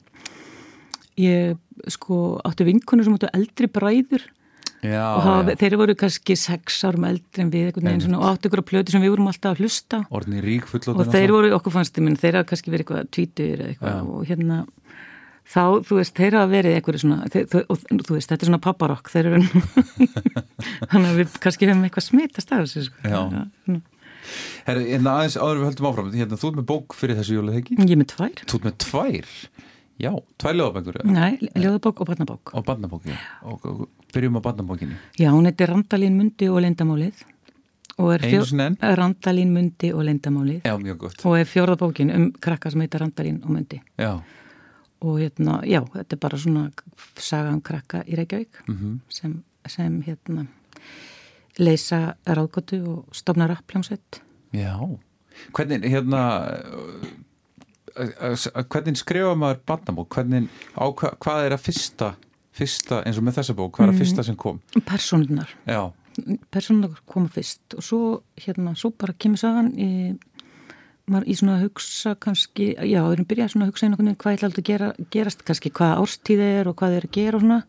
ég 1.16 1.56
sko 1.88 2.38
áttu 2.44 2.64
vinkunur 2.68 3.04
sem 3.04 3.14
áttu 3.16 3.28
eldri 3.32 3.66
bræður 3.72 4.22
já, 4.82 5.04
og 5.14 5.22
hafa, 5.26 5.54
já. 5.54 5.58
þeir 5.62 5.78
voru 5.80 5.96
kannski 6.02 6.36
sex 6.38 6.82
árum 6.88 7.06
eldri 7.08 7.44
en 7.44 7.52
við 7.52 7.70
einhvern 7.70 7.88
veginn 7.90 8.04
svona, 8.06 8.20
og 8.20 8.28
áttu 8.32 8.50
ykkur 8.50 8.62
á 8.62 8.70
plötu 8.72 8.94
sem 8.94 9.04
við 9.04 9.14
vorum 9.14 9.30
alltaf 9.30 9.54
að 9.54 9.62
hlusta 9.64 10.02
rík 10.42 10.68
og 10.72 11.02
þeir 11.14 11.34
voru 11.34 11.52
okkur 11.58 11.76
fannst 11.76 12.00
minn, 12.02 12.18
þeir 12.18 12.40
hafa 12.40 12.50
kannski 12.52 12.74
verið 12.74 12.86
eitthvað 12.86 13.12
tvítur 13.16 13.66
eitthvað 13.68 13.98
Já. 13.98 14.02
og 14.02 14.26
hérna 14.30 14.58
þá, 15.52 15.64
þú 15.86 15.98
veist, 16.00 16.14
þeir 16.18 16.38
hafa 16.38 16.50
verið 16.52 16.76
eitthvað 16.76 17.00
svona 17.02 17.30
þeir, 17.32 17.48
þau, 17.52 17.62
og 17.66 18.04
þú 18.08 18.18
veist, 18.18 18.32
þetta 18.32 18.46
er 18.46 18.50
svona 18.50 18.62
papparokk 18.66 19.10
þeir 19.12 19.30
eru 19.30 19.40
þannig 20.92 21.08
að 21.08 21.18
við 21.22 21.40
kannski 21.42 21.68
hefum 21.68 21.88
eitthvað 21.88 22.08
smitast 22.08 22.54
af 22.54 22.64
þessu 22.66 22.86
sko. 22.88 23.02
Já. 23.06 23.18
svona. 23.22 23.82
Herri, 24.66 24.86
hérna 24.92 25.16
aðeins 25.18 25.36
áður 25.36 25.56
en 25.56 25.60
við 25.62 25.68
höldum 25.70 25.88
áfram 25.90 26.10
hérna, 26.14 26.38
Þú 26.38 26.48
ert 26.48 26.58
með 26.60 26.66
bók 26.70 26.94
fyrir 26.94 27.18
þessu 27.18 27.38
jólið 27.40 27.58
ekki? 27.58 27.76
ég 27.80 27.94
er 27.96 27.98
með 27.98 28.10
tvær, 28.12 28.42
Þú 28.46 28.58
ert 28.58 28.68
með 28.68 28.76
tvær 28.84 29.32
Já, 30.02 30.10
tvær 30.42 30.56
ljóðabækur 30.58 30.96
nei, 31.06 31.36
ljóðabók 31.54 32.00
og 32.02 32.08
barnabók. 32.10 32.50
Og 32.58 32.64
barnabók 32.66 33.04
já. 33.06 33.14
og, 33.46 33.64
og 33.64 33.88
byrjum 34.14 34.38
á 34.38 34.40
barnabókinni. 34.42 34.96
Já, 35.20 35.30
hún 35.30 35.46
heitir 35.46 35.70
Randalín 35.70 36.16
Mundi 36.18 36.48
og 36.50 36.58
Lendamálið 36.64 37.22
Einu 38.02 38.44
sinni 38.48 38.64
enn? 38.66 38.76
Randalín 38.98 39.52
Mundi 39.54 39.92
og 39.94 40.02
Lendamálið 40.08 40.64
Já, 40.66 40.74
mjög 40.80 40.98
gott. 41.04 41.22
Og 41.28 41.36
er 41.38 41.46
fjórðabókin 41.46 42.10
um 42.16 42.24
krakka 42.32 42.70
sem 42.72 42.80
heitir 42.82 43.00
Randalín 43.04 43.38
og 43.44 43.50
Mundi. 43.54 43.78
Já, 44.00 44.16
og 45.02 45.18
hérna, 45.18 45.60
já, 45.66 45.80
þetta 45.94 46.14
er 46.16 46.20
bara 46.22 46.38
svona 46.38 46.64
saga 47.18 47.52
um 47.54 47.60
krakka 47.60 48.02
í 48.06 48.14
Reykjavík 48.18 48.60
Mhm. 48.68 49.00
sem, 49.08 49.42
sem 49.66 50.02
hérna 50.02 50.46
leysa 51.58 52.14
ráðgóttu 52.26 52.78
og 52.88 53.08
stofna 53.14 53.46
rappljómsveit 53.50 54.20
já. 54.52 54.78
Hvernig, 55.52 55.82
hérna 55.90 56.20
hvernig 57.94 58.96
skrifa 59.00 59.34
maður 59.38 59.60
barnabók? 59.68 60.08
Hvernig, 60.16 60.48
á, 60.76 60.84
hva, 60.92 61.12
hvað 61.22 61.46
er 61.46 61.56
að 61.56 61.64
fyrsta 61.68 62.12
fyrsta, 62.52 62.98
eins 63.08 63.16
og 63.16 63.24
með 63.24 63.38
þessa 63.38 63.54
bók, 63.56 63.70
hvað 63.72 63.86
er 63.86 63.92
að 63.92 63.94
Mm. 63.96 64.02
fyrsta 64.04 64.24
sem 64.24 64.36
kom? 64.36 64.58
personunar, 64.84 65.48
personunar 66.52 66.90
koma 67.08 67.28
fyrst 67.32 67.74
og 67.78 67.82
svo 67.86 68.00
hérna, 68.36 68.74
svo 68.76 68.90
bara 68.92 69.14
kemur 69.16 69.38
sagan 69.40 69.70
í, 69.72 70.18
maður 71.08 71.26
í 71.32 71.34
svona 71.38 71.56
að 71.56 71.64
hugsa 71.70 72.14
kannski, 72.20 72.74
já, 72.76 73.00
við 73.00 73.12
erum 73.16 73.26
byrjað 73.30 73.50
svona 73.54 73.64
að 73.66 73.72
hugsa 73.72 73.86
einhvern 73.86 74.06
veginn 74.10 74.20
hvað 74.20 74.36
ætla 74.36 74.48
alltaf 74.50 74.62
að 74.62 74.68
gera, 74.68 74.92
gerast 75.10 75.44
kannski 75.48 75.70
hvaða 75.72 75.98
árstíð 76.02 76.40
er 76.44 76.68
og 76.68 76.76
hvað 76.76 76.96
er 76.98 77.08
að 77.08 77.16
gera 77.16 77.36
og 77.40 77.42
svona 77.46 77.62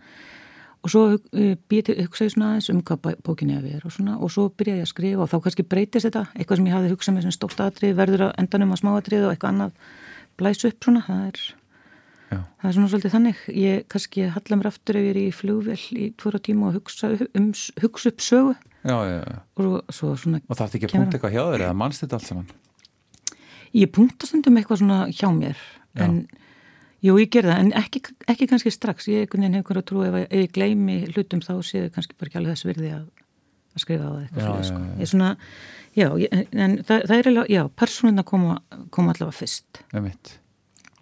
og 0.83 0.91
svo 0.91 1.01
uh, 1.15 1.55
býið 1.71 1.83
til 1.87 1.95
hugsa 2.03 2.27
svona 2.29 2.49
aðeins 2.51 2.69
um 2.73 2.81
hvað 2.83 2.99
bæ- 3.07 3.21
bókin 3.23 3.51
er 3.55 3.61
að 3.63 3.69
vera 3.71 3.85
og 3.87 3.91
svona 3.95 4.17
og 4.19 4.31
svo 4.35 4.49
byrjaði 4.51 4.83
að 4.83 4.91
skrifa 4.91 5.23
og 5.23 5.29
þá 5.31 5.37
kannski 5.47 5.63
breytist 5.63 6.05
þetta 6.09 6.25
eitthvað 6.35 6.57
sem 6.59 6.67
ég 6.67 6.75
hafði 6.75 6.91
hugsað 6.91 7.15
með 7.15 7.21
sem 7.29 7.31
stórt 7.39 7.59
atrið 7.63 7.95
verður 7.95 8.25
að 8.27 8.33
endanum 8.43 8.73
að 8.75 8.81
smáatrið 8.83 9.23
og 9.23 9.31
eitthvað 9.31 9.53
annað 9.55 9.71
blæs 10.39 10.65
upp 10.69 10.87
svona, 10.87 11.03
það 11.07 11.27
er 11.27 11.41
Já. 12.33 12.39
það 12.41 12.67
er 12.69 12.75
svona 12.77 12.91
svolítið 12.91 13.15
þannig. 13.15 13.41
Ég 13.61 13.87
kannski 13.93 14.27
halla 14.33 14.59
mér 14.59 14.69
aftur 14.71 14.99
ef 14.99 15.07
ég 15.07 15.13
er 15.13 15.21
í 15.21 15.27
flugvél 15.35 15.79
í 15.93 16.09
tvora 16.17 16.41
tíma 16.43 16.69
og 16.69 16.79
hugsa, 16.79 17.13
um, 17.37 17.49
hugsa 17.83 18.13
upp 18.13 18.23
sögu. 18.25 18.55
Já, 18.83 18.97
já, 19.07 19.19
og 19.55 19.93
svo 19.95 20.11
svona 20.19 20.41
Og 20.43 20.57
það 20.59 20.65
er 20.65 20.77
ekki 20.79 20.91
punta 20.91 21.15
eitthvað 21.15 21.35
hjá 21.37 21.43
þér 21.53 21.61
eða 21.69 21.75
mannst 21.79 22.03
þetta 22.03 22.17
allt 22.19 22.27
saman? 22.27 22.49
ég 23.73 23.91
punkta 23.93 24.29
stundum 24.29 24.57
eitthvað 24.59 24.83
svona 24.83 24.99
hjá 25.09 25.29
mér 25.33 25.59
en 26.03 26.23
jú, 27.03 27.15
ég 27.19 27.29
ger 27.33 27.47
það, 27.49 27.59
en 27.59 27.71
ekki, 27.77 28.01
ekki 28.31 28.47
kannski 28.49 28.71
strax. 28.73 29.09
Ég 29.11 29.25
einhvern 29.25 29.43
veginn 29.43 29.57
hefur 29.59 29.79
að 29.81 29.87
trú 29.89 30.03
ef, 30.07 30.17
ef 30.23 30.43
ég 30.45 30.53
gleymi 30.55 30.97
hlutum 31.11 31.41
þá 31.43 31.53
séu 31.65 31.89
kannski 31.93 32.15
bara 32.17 32.31
ekki 32.31 32.39
alveg 32.39 32.55
þess 32.55 32.67
virði 32.69 32.91
að, 32.95 33.03
að 33.73 33.83
skrifa 33.85 34.09
á 34.09 34.13
eitthvað 34.21 34.47
já, 34.47 34.67
sko. 34.69 34.79
ég 34.99 35.11
svona, 35.11 35.31
já, 35.97 36.07
ég, 36.21 36.37
en, 36.53 36.77
það, 36.85 37.05
það 37.09 37.17
er 37.17 37.29
alveg, 37.31 37.51
já, 37.53 37.63
persónuna 37.81 38.25
koma, 38.27 38.57
koma 38.93 39.13
allavega 39.15 39.37
fyrst. 39.37 39.81
Emitt, 39.93 40.37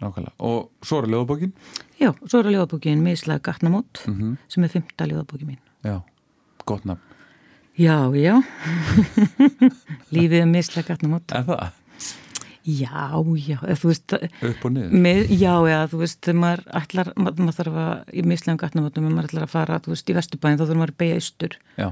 nákvæmlega. 0.00 0.34
Og 0.48 0.86
svo 0.86 1.02
er 1.02 1.10
ljóðabókin? 1.12 1.54
já, 2.02 2.10
svo 2.26 2.40
er 2.40 2.48
að 2.50 2.56
ljóðabókin 2.56 3.04
mislega 3.04 3.44
gatnamót 3.50 4.04
Mm 4.08 4.36
sem 4.48 4.64
er 4.64 4.72
fymta 4.72 5.06
ljóðabókin 5.08 5.54
mín. 5.54 5.60
Já, 5.84 6.00
gott 6.66 6.84
nafn. 6.88 7.00
Já, 7.78 8.12
já. 8.12 8.34
Lífið 10.14 10.42
er 10.42 10.50
mislega 10.50 10.92
gatnamót. 10.92 11.32
En 11.32 11.46
það, 11.46 11.70
já, 12.68 13.08
já, 13.42 13.58
þú 13.80 13.90
veist 13.90 14.14
upp 14.14 14.66
og 14.68 14.74
niður? 14.74 14.92
Með, 15.06 15.32
já, 15.40 15.54
já, 15.70 15.78
þú 15.90 16.00
veist, 16.02 16.30
maður 16.36 16.64
ætlar, 16.82 17.12
maður, 17.16 17.54
þarf 17.56 17.78
að, 17.84 17.92
í 18.12 18.24
mislegum 18.28 18.60
gatnamötum, 18.60 19.08
ef 19.08 19.16
maður 19.16 19.30
ætlar 19.30 19.46
að 19.46 19.54
fara, 19.54 19.80
þú 19.82 19.94
veist, 19.94 20.12
í 20.12 20.16
Vesturbæðin, 20.18 20.60
þá 20.60 20.64
þarf 20.66 20.80
maður 20.82 20.94
að 20.94 21.00
beigja 21.02 21.20
austur, 21.22 21.56
Já, 21.80 21.88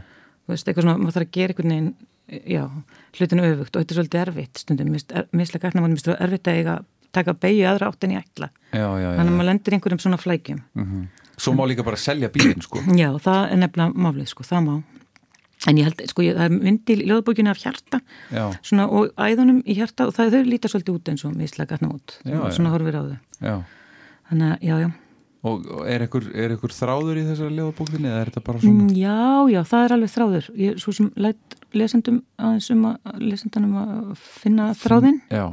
þú 0.51 0.57
veist, 0.57 0.69
eitthvað 0.71 0.87
svona, 0.87 0.99
maður 1.01 1.17
þarf 1.17 1.29
að 1.29 1.37
gera 1.39 1.55
einhvern 1.55 1.75
veginn, 1.75 1.91
já, 2.51 2.65
hlutinu 3.19 3.47
öfugt 3.49 3.77
og 3.77 3.83
þetta 3.83 3.95
er 3.95 4.01
svolítið 4.01 4.23
erfitt 4.25 4.63
stundum, 4.63 4.93
mislega 4.95 5.65
gatnamötum, 5.67 5.95
minnst 5.95 6.11
þú 6.11 6.17
erfitt 6.27 6.51
að 6.51 6.61
eiga, 6.61 6.77
taka 7.17 7.35
beigju 7.43 7.67
aðra 7.71 7.91
átt 7.91 8.07
en 8.07 8.15
ég 8.15 8.27
ætla, 8.27 8.51
já, 8.71 8.85
já, 8.85 8.91
já, 9.03 9.09
þannig 9.17 9.33
að 9.33 9.39
maður 9.41 9.51
lendir 9.51 9.77
einhverjum 9.77 10.05
svona 10.05 10.21
flækjum. 10.21 10.63
Mm 10.79 11.09
Svo 11.41 11.55
má 11.57 11.65
líka 11.65 11.81
bara 11.81 11.97
selja 11.97 12.29
bílinn 12.29 12.61
sko 12.61 12.83
Já, 12.99 13.15
það 13.17 13.39
er 13.49 13.61
nefnilega 13.63 13.97
málið, 13.97 14.27
sko, 14.29 14.45
það 14.45 14.65
má. 14.67 14.75
En 15.69 15.79
ég 15.81 15.87
held, 15.89 16.03
sko, 16.09 16.25
ég, 16.25 16.37
það 16.37 16.47
er 16.47 16.55
myndi 16.57 16.97
í 16.97 17.07
ljóðbókinu 17.09 17.49
af 17.53 17.61
hjarta, 17.61 18.01
svona, 18.61 18.87
og 18.89 19.15
æðunum 19.17 19.63
í 19.65 19.77
hjarta 19.77 20.07
og 20.09 20.15
það 20.17 20.37
þau 20.37 20.49
líta 20.49 20.71
svolítið 20.73 20.99
út 20.99 21.11
eins 21.13 21.25
og 21.25 21.37
mislega 21.37 21.79
Já, 21.81 21.89
já. 22.25 22.51
svona 22.57 22.73
horfir 22.75 22.97
á 22.97 23.03
þau. 23.05 23.17
já 23.41 23.55
Þannig 24.31 24.53
að, 24.53 24.63
já, 24.69 24.75
já. 24.85 24.91
Og 25.43 25.63
er 25.89 26.03
er 26.05 26.53
ykkur 26.53 26.75
þráður 26.77 27.17
í 27.17 27.23
þessari 27.25 27.55
ljóðabókinni 27.57 28.09
eða 28.11 28.21
er 28.21 28.29
þetta 28.31 28.43
bara 28.45 28.59
svona 28.61 28.83
Mm, 28.83 28.91
Já, 28.93 29.49
já, 29.55 29.61
það 29.71 29.85
er 29.87 29.95
alveg 29.97 30.11
þráður. 30.13 30.49
Ég 30.61 30.71
er 30.75 30.83
svo 30.83 30.93
sem 30.93 31.07
læt 31.17 31.57
lesendum 31.73 32.19
aðeins 32.39 32.71
um 32.75 32.83
að 32.91 33.23
lesendunum 33.25 33.77
að 33.81 34.17
finna 34.21 34.67
þráðinn, 34.77 35.21
Já, 35.33 35.47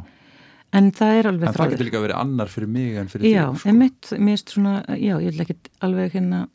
en 0.73 0.91
það 0.91 1.13
er 1.21 1.29
alveg 1.31 1.47
en 1.47 1.53
það 1.53 1.55
þráður. 1.55 1.71
getur 1.77 1.87
líka 1.87 2.01
verið 2.03 2.19
annar 2.19 2.47
fyrir 2.51 2.67
mig 2.67 2.97
en 2.99 3.07
fyrir 3.07 3.31
Já, 3.31 3.45
þig 3.53 3.59
sko. 3.61 3.69
einmitt, 3.69 4.11
mér 4.19 4.33
erst 4.35 4.49
svona, 4.57 4.73
já, 4.97 5.15
ég 5.23 5.31
vil 5.31 5.45
ekkit 5.45 5.69
alveg 5.87 6.11
hérna, 6.17 6.47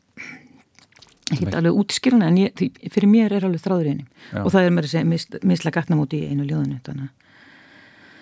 Nei. 1.33 1.53
alveg 1.57 1.73
útskýruna, 1.81 2.27
en 2.27 2.37
ég, 2.37 2.53
því- 2.53 2.91
fyrir 2.93 3.09
mér 3.09 3.31
er 3.33 3.45
alveg 3.47 3.61
þráður 3.63 3.85
í 3.87 3.91
henni. 3.95 4.05
Já. 4.33 4.43
Og 4.45 4.51
það 4.53 4.65
er 4.67 4.69
mér 4.77 4.83
að 4.85 4.91
segja 4.93 5.05
mis, 5.09 5.27
misla 5.41 5.71
gatnamóti 5.73 6.19
í 6.21 6.29
einu 6.29 6.45
ljóðinu, 6.45 6.81
þannig 6.85 7.09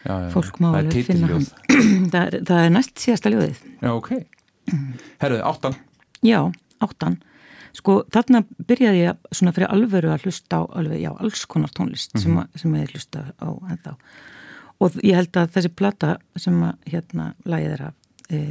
já, 0.06 0.08
já, 0.08 0.14
að 0.16 0.32
fólk 0.38 0.60
má 0.62 0.72
það 0.72 0.78
er 0.78 0.86
alveg 0.88 1.06
finna 1.06 1.28
hann. 1.28 1.48
það, 2.14 2.22
er, 2.32 2.40
það 2.48 2.62
er 2.66 2.70
næst 2.78 2.96
síðasta 3.04 3.34
ljóðið. 3.34 3.58
Já, 3.82 3.90
ok 3.98 4.12
Herðu, 5.22 5.42
áttan 5.46 5.78
Já, 6.22 6.52
áttan. 6.82 7.18
Sko, 7.74 8.02
þarna 8.12 8.44
byrjaði 8.68 9.06
ég 9.06 9.30
svona 9.32 9.54
fyrir 9.56 9.72
alvöru 9.72 10.12
að 10.12 10.28
hlusta 10.28 10.60
á 10.60 10.62
alveg, 10.68 11.00
já, 11.02 11.12
alls 11.16 11.46
konar 11.50 11.72
tónlist 11.74 12.14
sem, 12.20 12.36
að, 12.38 12.60
sem 12.60 12.76
ég 12.78 12.92
hlusta 12.94 13.24
á 13.40 13.50
ennþá. 13.72 13.96
Og 14.82 14.98
ég 15.06 15.18
held 15.18 15.40
að 15.40 15.56
þessi 15.56 15.72
plata 15.78 16.12
sem 16.42 16.58
að 16.68 16.92
hérna 16.92 17.32
lagið 17.48 17.76
er 17.78 17.84
af, 17.88 17.96
e, 18.28 18.42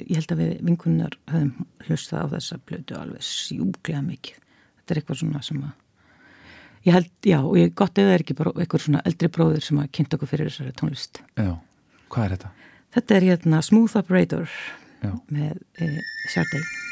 ég 0.00 0.16
held 0.16 0.34
að 0.34 0.42
við 0.42 0.52
vinkunnar 0.70 1.18
höfum 1.30 1.68
hlustað 1.86 2.26
á 2.26 2.32
þessa 2.38 2.58
plötu 2.64 2.98
alveg 2.98 3.28
sjúklega 3.28 4.02
mikið. 4.08 4.42
Þetta 4.80 4.94
er 4.94 5.02
eitthvað 5.02 5.20
svona 5.20 5.44
sem 5.44 5.62
að, 5.62 5.72
ég 6.88 6.98
held, 6.98 7.14
já, 7.28 7.38
og 7.42 7.56
ég 7.60 7.76
gott 7.78 8.02
eða 8.02 8.16
er 8.16 8.24
ekki 8.24 8.38
bara 8.40 8.56
eitthvað 8.56 8.86
svona 8.88 9.04
eldri 9.10 9.30
bróður 9.36 9.68
sem 9.68 9.82
að 9.84 9.92
kynnt 9.98 10.16
okkur 10.16 10.32
fyrir 10.32 10.48
þessari 10.48 10.74
tónlist. 10.80 11.22
Já, 11.36 11.54
hvað 12.08 12.24
er 12.24 12.38
þetta? 12.38 12.54
Þetta 12.96 13.18
er 13.18 13.28
hérna 13.30 13.60
Smooth 13.64 14.00
Operator 14.00 14.48
með 15.32 15.58
e, 15.80 15.90
Sardei. 16.32 16.91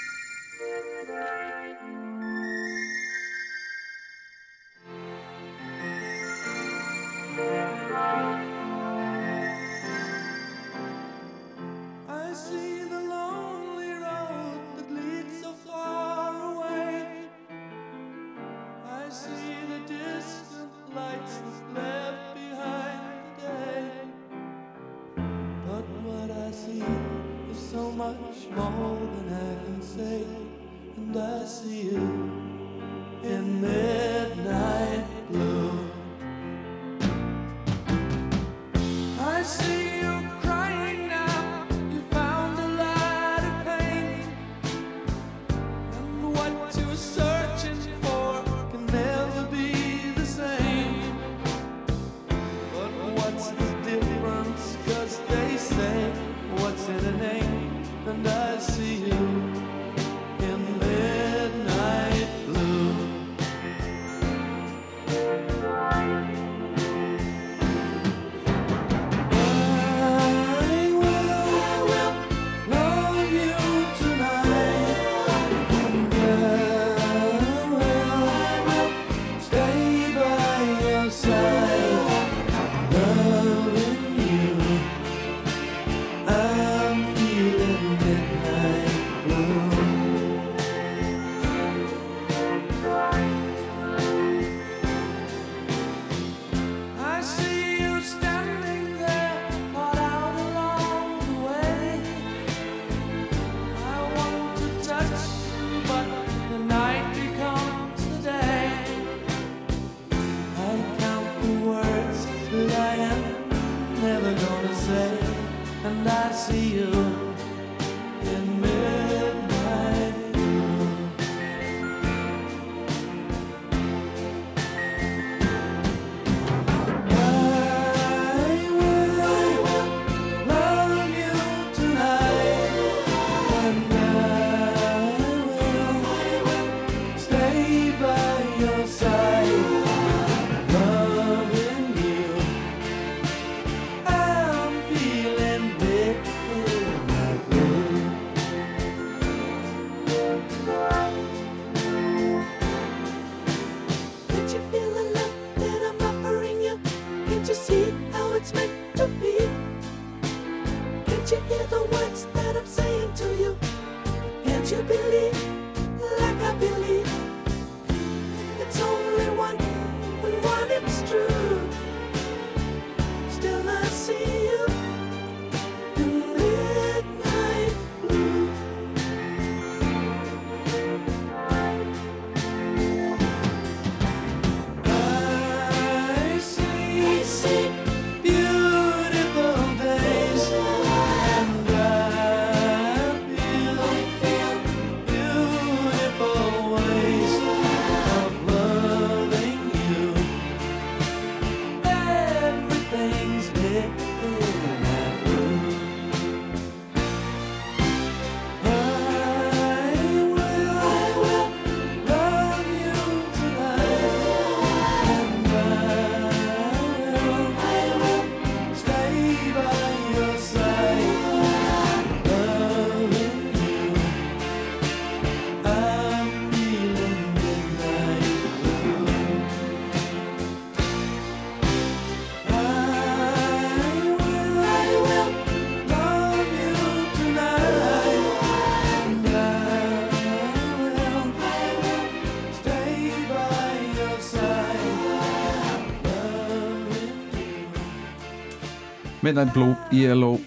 Midnight 249.31 249.53
Blue, 249.55 249.77
ELO 249.95 250.41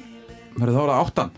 Verður 0.60 0.76
þá 0.76 0.80
það 0.82 0.98
áttan. 0.98 1.30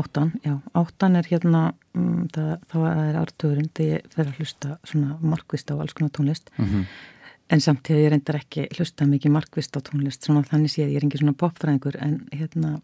Áttan, 0.00 0.30
já, 0.40 0.54
áttan 0.80 1.18
er 1.18 1.26
hérna 1.28 1.60
um, 1.92 2.22
það, 2.32 2.52
þá 2.70 2.76
er 2.88 3.18
artugurinn 3.20 3.68
þegar 3.76 3.90
ég 3.90 4.14
fer 4.14 4.30
að 4.30 4.38
hlusta 4.40 4.70
svona 4.88 5.18
markvist 5.20 5.68
á 5.68 5.76
alls 5.76 5.92
konar 5.98 6.14
tónlist. 6.16 6.48
En 7.52 7.60
samt 7.60 7.92
hefur 7.92 8.00
ég 8.00 8.14
reyndar 8.14 8.40
ekki 8.40 8.64
hlusta 8.72 9.04
mikið 9.04 9.36
markvist 9.36 9.76
á 9.76 9.84
tónlist 9.84 10.24
svona 10.24 10.46
þannig 10.48 10.72
séð 10.72 10.94
ég 10.94 10.96
er 10.96 11.04
engin 11.04 11.20
svona 11.26 11.36
popfræðingur 11.44 12.00
en 12.00 12.18
hérna 12.32 12.74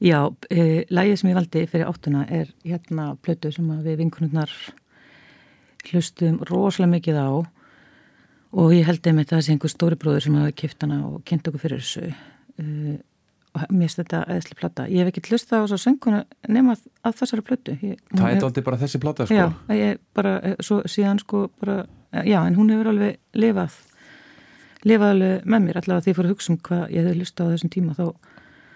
já, 0.00 0.32
e, 0.48 0.88
lægið 0.88 1.20
sem 1.20 1.34
ég 1.34 1.40
valdi 1.42 1.68
fyrir 1.68 1.92
áttuna 1.92 2.24
er 2.24 2.56
hérna 2.64 3.10
plötu 3.20 3.52
sem 3.52 3.68
að 3.68 3.90
við 3.90 4.00
vinkunurnar 4.00 4.60
hlustum 5.92 6.40
rosalega 6.48 6.96
mikið 6.96 7.20
á. 7.20 7.28
Og 8.54 8.72
ég 8.72 8.88
held 8.88 9.04
einmitt 9.04 9.28
að 9.28 9.42
það 9.42 9.44
sé 9.44 9.58
einhver 9.58 9.76
stóri 9.76 10.00
bróður 10.00 10.24
sem 10.24 10.40
hafa 10.40 10.56
kipt 10.56 10.80
hana 10.80 11.04
og 11.04 11.20
kynnt 11.28 11.52
okkur 11.52 11.68
fyrir 11.68 11.84
þessu 11.84 12.14
uh, 12.60 12.94
og 13.54 13.62
mér 13.70 13.86
finnst 13.86 14.00
þetta 14.02 14.20
eðsli 14.34 14.56
plata. 14.58 14.84
Ég 14.90 15.04
hef 15.04 15.12
ekki 15.12 15.22
hlustað 15.30 15.62
á 15.62 15.64
þessu 15.70 15.78
sönguna 15.84 16.24
nema 16.50 16.74
að 17.06 17.16
þessari 17.20 17.44
plötu. 17.46 17.76
Ég, 17.86 18.00
Það 18.10 18.24
er 18.28 18.34
hef- 18.34 18.46
aldrei 18.48 18.64
bara 18.66 18.76
þessi 18.80 19.00
plata 19.00 19.26
sko 19.28 19.34
Já, 19.34 19.46
ég 19.78 19.98
bara, 20.14 20.32
eh, 20.42 20.56
svo 20.60 20.80
síðan 20.90 21.20
sko 21.22 21.44
bara, 21.60 21.84
eh, 22.12 22.22
já, 22.32 22.40
en 22.46 22.56
hún 22.56 22.70
hefur 22.74 22.90
alveg 22.90 23.18
lifað, 23.34 23.76
lifað 24.84 25.10
alveg 25.14 25.44
með 25.46 25.62
mér, 25.68 25.76
allavega 25.80 26.02
því 26.04 26.10
ég 26.12 26.16
fór 26.18 26.26
að 26.28 26.34
hugsa 26.34 26.50
um 26.50 26.58
hvað 26.58 26.82
ég 26.90 27.04
hefði 27.06 27.20
hlustað 27.20 27.46
á 27.46 27.52
þessum 27.54 27.70
tíma, 27.76 27.94
þá, 27.94 28.14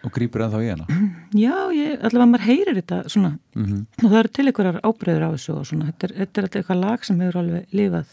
og 0.06 0.12
grípur 0.14 0.44
ennþá 0.46 0.62
í 0.62 0.70
hana 0.70 0.86
já, 1.44 1.56
ég, 1.74 1.98
allavega 1.98 2.30
maður 2.30 2.46
heyrir 2.46 2.78
þetta 2.78 3.00
svona, 3.10 3.32
Mhm. 3.58 3.82
og 4.04 4.06
það 4.12 4.18
eru 4.22 4.28
til 4.38 4.46
einhverjar 4.46 4.80
ábreyður 4.86 5.26
á 5.26 5.30
þessu 5.34 5.56
og 5.58 5.66
svona, 5.66 5.90
þetta 5.90 6.04
er, 6.06 6.14
þetta 6.22 6.38
er 6.38 6.46
alltaf 6.46 6.60
eitthvað 6.62 6.80
lag 6.86 7.04
sem 7.04 7.18
hefur 7.20 7.40
alveg 7.42 7.66
lifað, 7.74 8.06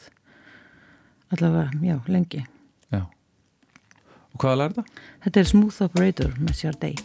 allavega, 1.30 1.72
já, 1.86 1.98
lengi. 2.10 2.44
Og 4.36 4.44
hvaða 4.44 4.68
er 4.68 4.74
þetta? 4.76 5.04
Er 5.40 5.48
Smooth 5.48 5.84
Operator 5.88 6.34
með 6.44 6.58
Sardei. 6.60 6.96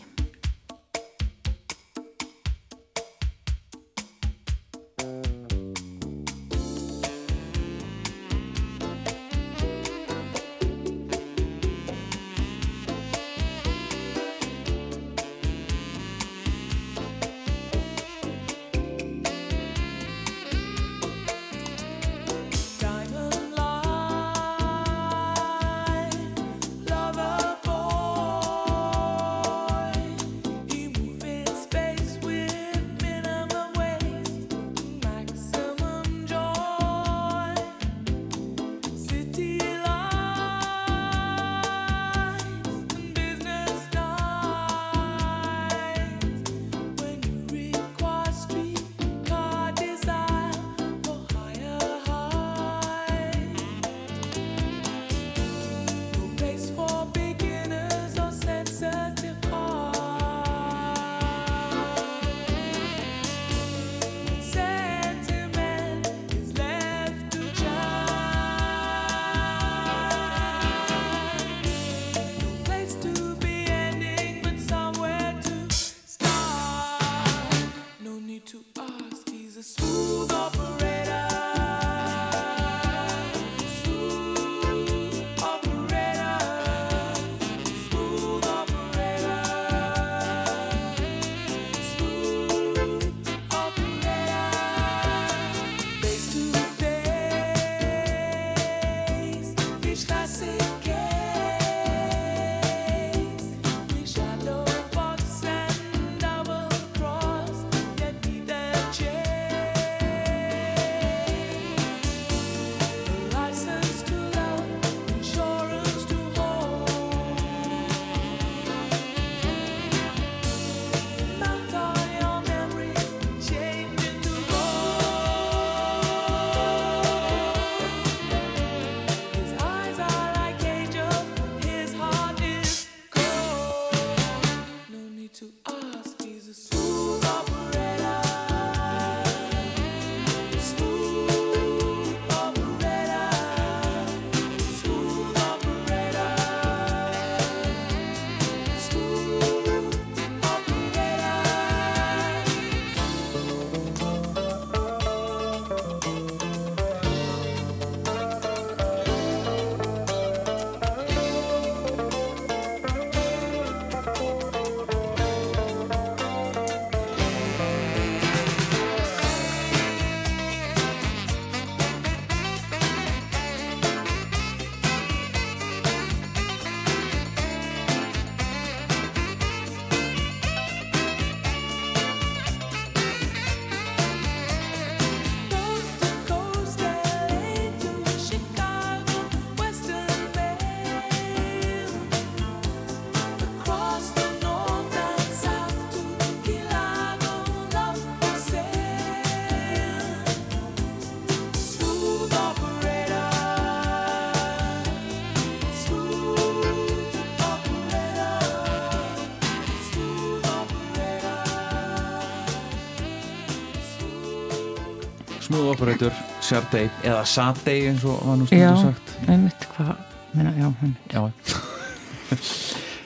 Operator 215.80 216.12
Sardei 216.44 216.86
eða 217.02 217.24
Sadei 217.26 217.86
eins 217.88 218.04
og 218.04 218.20
var 218.28 218.36
nú 218.36 218.46
Já, 218.52 218.70
stundu 218.76 218.90
sagt. 218.92 219.14
einmitt 219.32 219.66
hvað, 219.74 219.94
meina, 220.36 220.52
já, 220.60 220.68
hann 220.80 220.96
Já. 221.08 221.22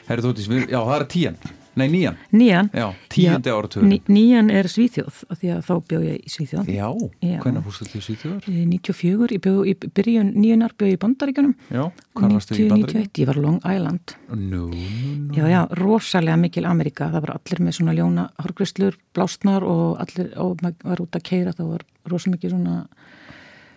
Herri 0.08 0.22
við- 0.50 0.68
já 0.70 0.80
það 0.84 0.96
er 1.00 1.06
tían. 1.14 1.36
Nei, 1.76 1.88
nían, 1.90 2.16
Nýjan, 2.30 2.68
já, 2.70 2.92
tíundi 3.10 3.50
Já, 3.50 3.54
áratugurinn. 3.56 3.90
Ný, 3.90 4.02
nýjan 4.06 4.50
er 4.50 4.68
Svíþjóð 4.70 5.23
því 5.44 5.52
að 5.54 5.60
þá 5.68 5.72
bjó 5.92 6.00
ég 6.04 6.16
í 6.24 6.32
Svíþjóð 6.32 6.70
Já, 6.72 6.88
Já. 7.20 7.36
hvernig 7.44 7.64
fórstu 7.68 7.88
til 7.92 8.02
Svíþjóðar? 8.06 8.48
Eh, 8.48 8.64
94, 8.70 9.36
ég 9.36 9.42
bjó 9.44 9.54
í 9.68 9.74
byrjun 9.84 10.32
nýjunar 10.34 10.74
bjó 10.78 10.88
ég 10.88 10.96
í 10.96 11.00
Bandaríkjunum 11.04 11.54
Já, 11.68 11.82
hvað 12.16 12.36
varstu 12.38 12.56
í 12.56 12.64
90, 12.64 12.72
bandaríkjum? 12.74 13.04
91, 13.04 13.22
ég 13.22 13.30
var 13.30 13.40
Long 13.44 13.60
Island 13.62 14.16
Nú, 14.32 14.62
nú, 14.72 14.84
nú 15.28 15.38
Já, 15.38 15.44
já, 15.52 15.60
rosalega 15.80 16.38
mikil 16.40 16.68
Amerika 16.70 17.10
það 17.12 17.26
var 17.26 17.34
allir 17.36 17.64
með 17.68 17.78
svona 17.78 17.96
ljóna 17.98 18.28
hárgrislur 18.40 18.96
blásnar 19.14 19.66
og 19.68 20.00
allir 20.02 20.32
og 20.40 20.64
maður 20.64 20.88
var 20.94 21.04
út 21.04 21.20
að 21.20 21.26
keira 21.28 21.54
það 21.56 21.74
var 21.74 21.86
rosa 22.10 22.32
mikið 22.32 22.56
svona 22.56 22.78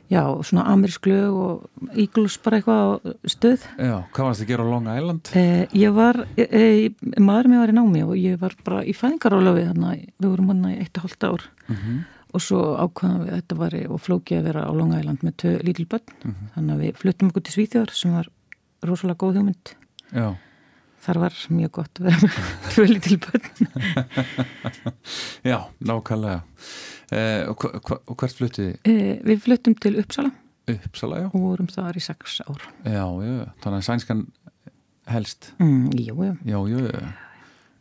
já, 0.09 0.21
svona 0.43 0.63
amerísk 0.71 1.05
lög 1.09 1.33
og 1.35 1.69
Eagles 1.95 2.37
bara 2.43 2.57
eitthvað 2.61 2.79
á 2.79 2.87
stöð 3.27 3.61
Já, 3.77 3.97
hvað 4.13 4.27
varstu 4.29 4.43
að 4.45 4.51
gera 4.51 4.63
á 4.63 4.71
Long 4.71 4.87
Island? 4.97 5.31
eh, 5.35 5.65
ég 5.73 5.93
var, 5.93 6.15
eh, 6.37 6.89
maður 7.19 7.49
með 7.51 7.59
var 7.63 7.73
í 7.73 7.77
námi 7.77 8.03
og 8.07 8.15
ég 8.17 8.37
var 8.39 8.55
bara 8.63 8.83
í 8.83 8.93
fæðingarálafi 8.95 9.65
þannig 9.71 9.89
að 9.91 10.05
við 10.21 10.29
vorum 10.31 10.47
hann 10.53 10.65
í 10.71 10.77
eitt 10.79 10.97
og 10.97 11.03
hálft 11.03 11.23
ár 11.23 11.41
Mhm. 11.67 12.05
og 12.33 12.41
svo 12.41 12.59
ákvaðum 12.77 13.25
við 13.27 13.33
þetta 13.41 13.57
var 13.57 13.73
og 13.91 13.99
flókið 14.01 14.37
að 14.39 14.43
vera 14.43 14.63
á 14.67 14.71
Long 14.75 14.93
Island 14.93 15.19
með 15.23 15.33
tvö 15.37 15.63
lítil 15.63 15.87
börn 15.87 16.07
Mhm. 16.23 16.49
þannig 16.55 16.73
að 16.75 16.81
við 16.83 16.95
fluttum 16.97 17.29
okkur 17.31 17.43
til 17.43 17.53
Svíþjóðar 17.67 17.91
sem 17.91 18.11
var 18.13 18.27
rosalega 18.83 19.17
góð 19.17 19.35
hugmynd 19.37 19.73
Já, 20.13 20.35
þar 21.07 21.19
var 21.23 21.37
mjög 21.55 21.71
gott 21.79 22.01
að 22.01 22.09
vera 22.09 22.19
með 22.27 22.39
tvö 22.73 22.87
lítil 22.91 23.17
börn. 23.23 23.69
Já, 25.47 25.59
nákvæmlega. 25.87 26.41
Eh, 27.15 27.43
og, 27.47 27.63
hva, 27.87 28.01
og 28.03 28.17
hvert 28.19 28.41
fluttuði? 28.41 28.73
Eh, 28.87 29.13
við 29.27 29.45
fluttum 29.45 29.77
til 29.79 29.95
Uppsala. 30.01 30.33
Uppsala, 30.67 31.21
já. 31.23 31.29
Og 31.31 31.39
vorum 31.45 31.69
þar 31.71 31.95
í 31.95 32.03
sex 32.03 32.41
ár. 32.43 32.65
Já, 32.83 33.05
já, 33.23 33.37
þannig 33.63 33.77
að 33.79 33.87
sænskan 33.87 34.25
helst. 35.07 35.53
Mm, 35.63 35.87
jú. 35.95 36.17
Já, 36.43 36.59
jú, 36.67 36.83
já, 36.83 37.13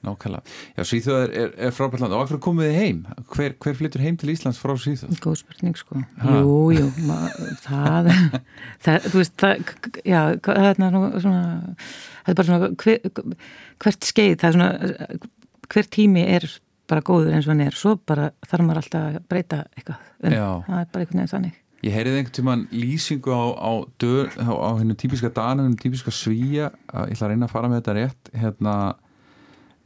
nákvæmlega 0.07 0.57
Já, 0.77 0.83
Svíþjóð 0.91 1.21
er, 1.21 1.35
er, 1.43 1.55
er 1.67 1.75
frábært 1.77 2.05
land 2.05 2.17
og 2.17 2.25
akkur 2.25 2.41
komið 2.47 2.71
þið 2.71 2.79
heim? 2.81 3.01
Hver, 3.35 3.57
hver 3.63 3.79
flyttur 3.81 4.05
heim 4.05 4.19
til 4.21 4.33
Íslands 4.33 4.61
frá 4.63 4.75
Svíþjóð? 4.81 5.17
Góð 5.25 5.39
spurning, 5.43 5.79
sko. 5.81 6.03
Ha? 6.23 6.37
Jú, 6.41 6.59
jú, 6.77 6.91
ma, 7.09 7.19
það, 7.65 8.13
það, 8.87 9.11
þú 9.11 9.23
veist, 9.23 9.35
það, 9.43 9.73
já, 10.03 10.21
það 10.47 10.71
er 10.71 10.85
nú 10.85 11.03
svona, 11.17 11.43
það 12.23 12.33
er 12.33 12.39
bara 12.41 12.51
svona, 12.51 12.71
hver, 12.85 13.35
hvert 13.85 14.09
skeið, 14.13 14.39
það 14.43 14.49
er 14.49 14.57
svona, 14.61 15.21
hver 15.75 15.93
tími 15.99 16.25
er 16.39 16.49
bara 16.87 17.03
góður 17.07 17.35
eins 17.35 17.47
og 17.47 17.55
hann 17.55 17.67
er, 17.67 17.77
svo 17.77 17.97
bara 17.99 18.31
þarf 18.47 18.67
maður 18.67 18.83
alltaf 18.83 19.07
að 19.07 19.23
breyta 19.31 19.63
eitthvað. 19.75 20.11
Um. 20.23 20.35
Það 20.67 20.83
er 20.83 20.91
bara 20.93 21.07
einhvern 21.07 21.23
veginn 21.23 21.33
þannig. 21.35 21.63
Ég 21.85 21.95
heyrið 21.95 22.19
einhvern 22.19 22.35
tímann 22.35 22.63
lýsingu 22.73 23.31
á, 23.37 23.45
á, 23.53 23.73
á, 23.85 24.53
á 24.55 24.71
hennu 24.81 24.97
típiska 24.99 25.31
hennu 25.37 25.77
típiska 25.79 26.11
svíja 26.11 26.71
ég 26.73 27.13
ætla 27.13 27.27
að 27.27 27.33
reyna 27.35 27.47
að 27.47 27.53
fara 27.53 27.69
með 27.71 27.83
þetta 27.83 27.97
rétt 27.99 28.31
hérna 28.33 28.77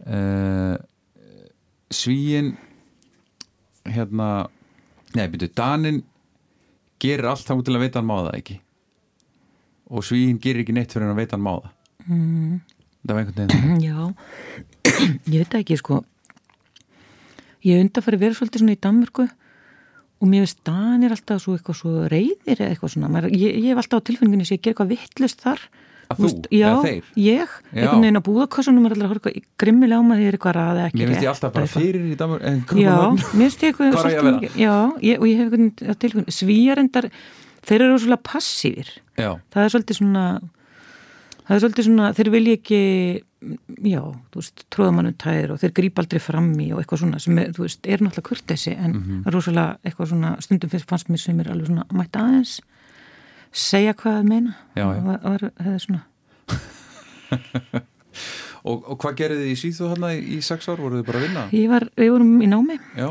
uh, 0.07 0.77
svíin 1.91 2.55
hérna 3.91 4.29
nei, 5.17 5.27
byrju, 5.27 5.51
danin 5.57 6.03
gerir 7.03 7.31
allt 7.31 7.47
þá 7.47 7.57
til 7.65 7.75
að 7.75 7.85
veita 7.85 8.01
hann 8.01 8.11
má 8.11 8.19
það 8.21 8.37
ekki? 8.39 8.59
Og 9.91 10.07
svíin 10.07 10.39
gerir 10.43 10.63
ekki 10.65 10.77
neitt 10.77 10.93
fyrir 10.93 11.09
hann 11.09 11.17
að 11.17 11.23
veita 11.25 11.37
hann 11.37 11.47
má 11.47 11.55
það 11.57 11.73
mm. 12.07 12.57
það 13.03 13.15
var 13.15 13.23
einhvern 13.25 13.53
veginn 13.53 13.85
Já, 13.89 13.99
ég 15.33 15.43
veit 15.43 15.61
ekki 15.61 15.79
sko. 15.81 16.01
Ég 17.67 17.83
undarfæri 17.85 18.19
verið 18.21 18.39
svolítið 18.39 18.63
svona 18.63 18.77
í 18.77 18.81
Danmörku 18.81 19.27
og 20.21 20.29
mér 20.29 20.45
veist 20.45 20.61
Danir 20.65 21.13
alltaf 21.15 21.43
svo 21.43 21.57
eitthvað 21.57 21.79
svo 21.81 21.93
reyðir 22.13 22.61
eða 22.61 22.75
eitthvað 22.75 22.95
svona. 22.95 23.23
Ég, 23.29 23.57
ég 23.57 23.71
hef 23.73 23.81
alltaf 23.83 24.05
á 24.05 24.07
tilfinningunni 24.09 24.49
sem 24.49 24.59
ég 24.59 24.65
ger 24.65 24.75
eitthvað 24.75 24.95
vittlust 24.95 25.45
þar 25.45 25.65
Að 26.11 26.21
Þú 26.25 26.29
já, 26.51 26.67
eða 26.67 26.79
þeir? 26.83 27.11
ég, 27.23 27.53
einhvern 27.71 28.01
veginn 28.03 28.19
á 28.19 28.27
búðakossunum 28.27 28.87
er 28.89 28.95
alltaf 28.97 29.13
eitthvað 29.15 29.37
grimmilega 29.63 30.03
á 30.03 30.09
maður 30.09 30.27
er 30.27 30.37
eitthvað 30.37 30.57
ræði 30.57 30.85
ekki 30.89 30.99
Mér 31.01 31.11
finnst 31.13 31.23
ég 31.23 31.31
alltaf 31.31 31.53
bara 31.55 31.69
fyrir 31.71 32.01
í 32.03 32.17
damur 32.19 32.43
Já, 32.75 32.97
mér 33.15 33.45
finnst 33.45 33.63
ég 33.63 33.71
eitthvað 33.71 33.99
svolítið 34.01 34.57
Já, 34.59 34.75
ég, 35.07 35.21
og 35.21 35.29
ég 35.31 35.39
hef 35.39 35.55
á 35.55 35.95
tilfinningunni 35.95 36.35
Svíjarendar, 36.35 37.11
þeir 37.63 37.85
eru 37.87 38.01
svolítið 38.03 38.25
passífir 38.27 38.91
Já, 39.15 39.31
það 39.55 39.63
er 39.63 39.75
svolítið 39.77 40.01
svona 40.01 40.25
það 41.51 41.57
er 41.57 41.63
svolítið 41.65 41.87
svona, 41.89 42.09
þeir 42.15 42.33
vilja 42.35 42.57
ekki 42.59 42.81
já, 43.91 44.03
þú 44.31 44.43
veist, 44.43 44.65
tróðamannum 44.71 45.17
tæðir 45.19 45.55
og 45.55 45.63
þeir 45.63 45.73
grípa 45.79 46.05
aldrei 46.05 46.21
fram 46.23 46.51
í 46.61 46.69
og 46.75 46.83
eitthvað 46.83 47.03
svona 47.03 47.21
sem 47.23 47.39
er, 47.41 47.55
þú 47.57 47.65
veist, 47.65 47.87
er 47.87 48.05
náttúrulega 48.05 48.29
kurtesi 48.29 48.75
en 48.75 48.97
það 49.09 49.31
er 49.31 49.37
rosalega 49.37 49.89
eitthvað 49.89 50.11
svona 50.13 50.35
stundum 50.45 50.75
fannst 50.91 51.11
mér 51.11 51.23
sem 51.23 51.41
er 51.41 51.51
alveg 51.55 51.71
svona 51.71 51.87
mætt 51.97 52.19
aðeins 52.21 52.59
segja 53.53 53.95
hvað 53.99 54.19
það 54.21 54.29
meina 54.31 54.55
Já, 54.79 54.85
já. 54.85 55.01
var, 55.07 55.21
var, 55.25 55.47
það 55.59 55.73
er 55.75 55.85
svona 55.87 56.03
og, 58.69 58.77
og 58.93 58.97
hvað 59.01 59.17
gerði 59.21 59.39
þið 59.45 59.51
í 59.53 59.57
Svíþjóð 59.63 59.93
hérna 59.95 60.11
í, 60.17 60.21
í 60.37 60.41
sex 60.45 60.69
ár? 60.71 60.81
Voruð 60.83 61.01
þið 61.01 61.07
bara 61.11 61.21
að 61.21 61.27
vinna? 61.29 61.45
ég 61.57 61.71
var, 61.73 61.87
við 61.99 62.13
vorum 62.15 62.35
í 62.45 62.49
námi 62.51 62.77
Já, 62.99 63.09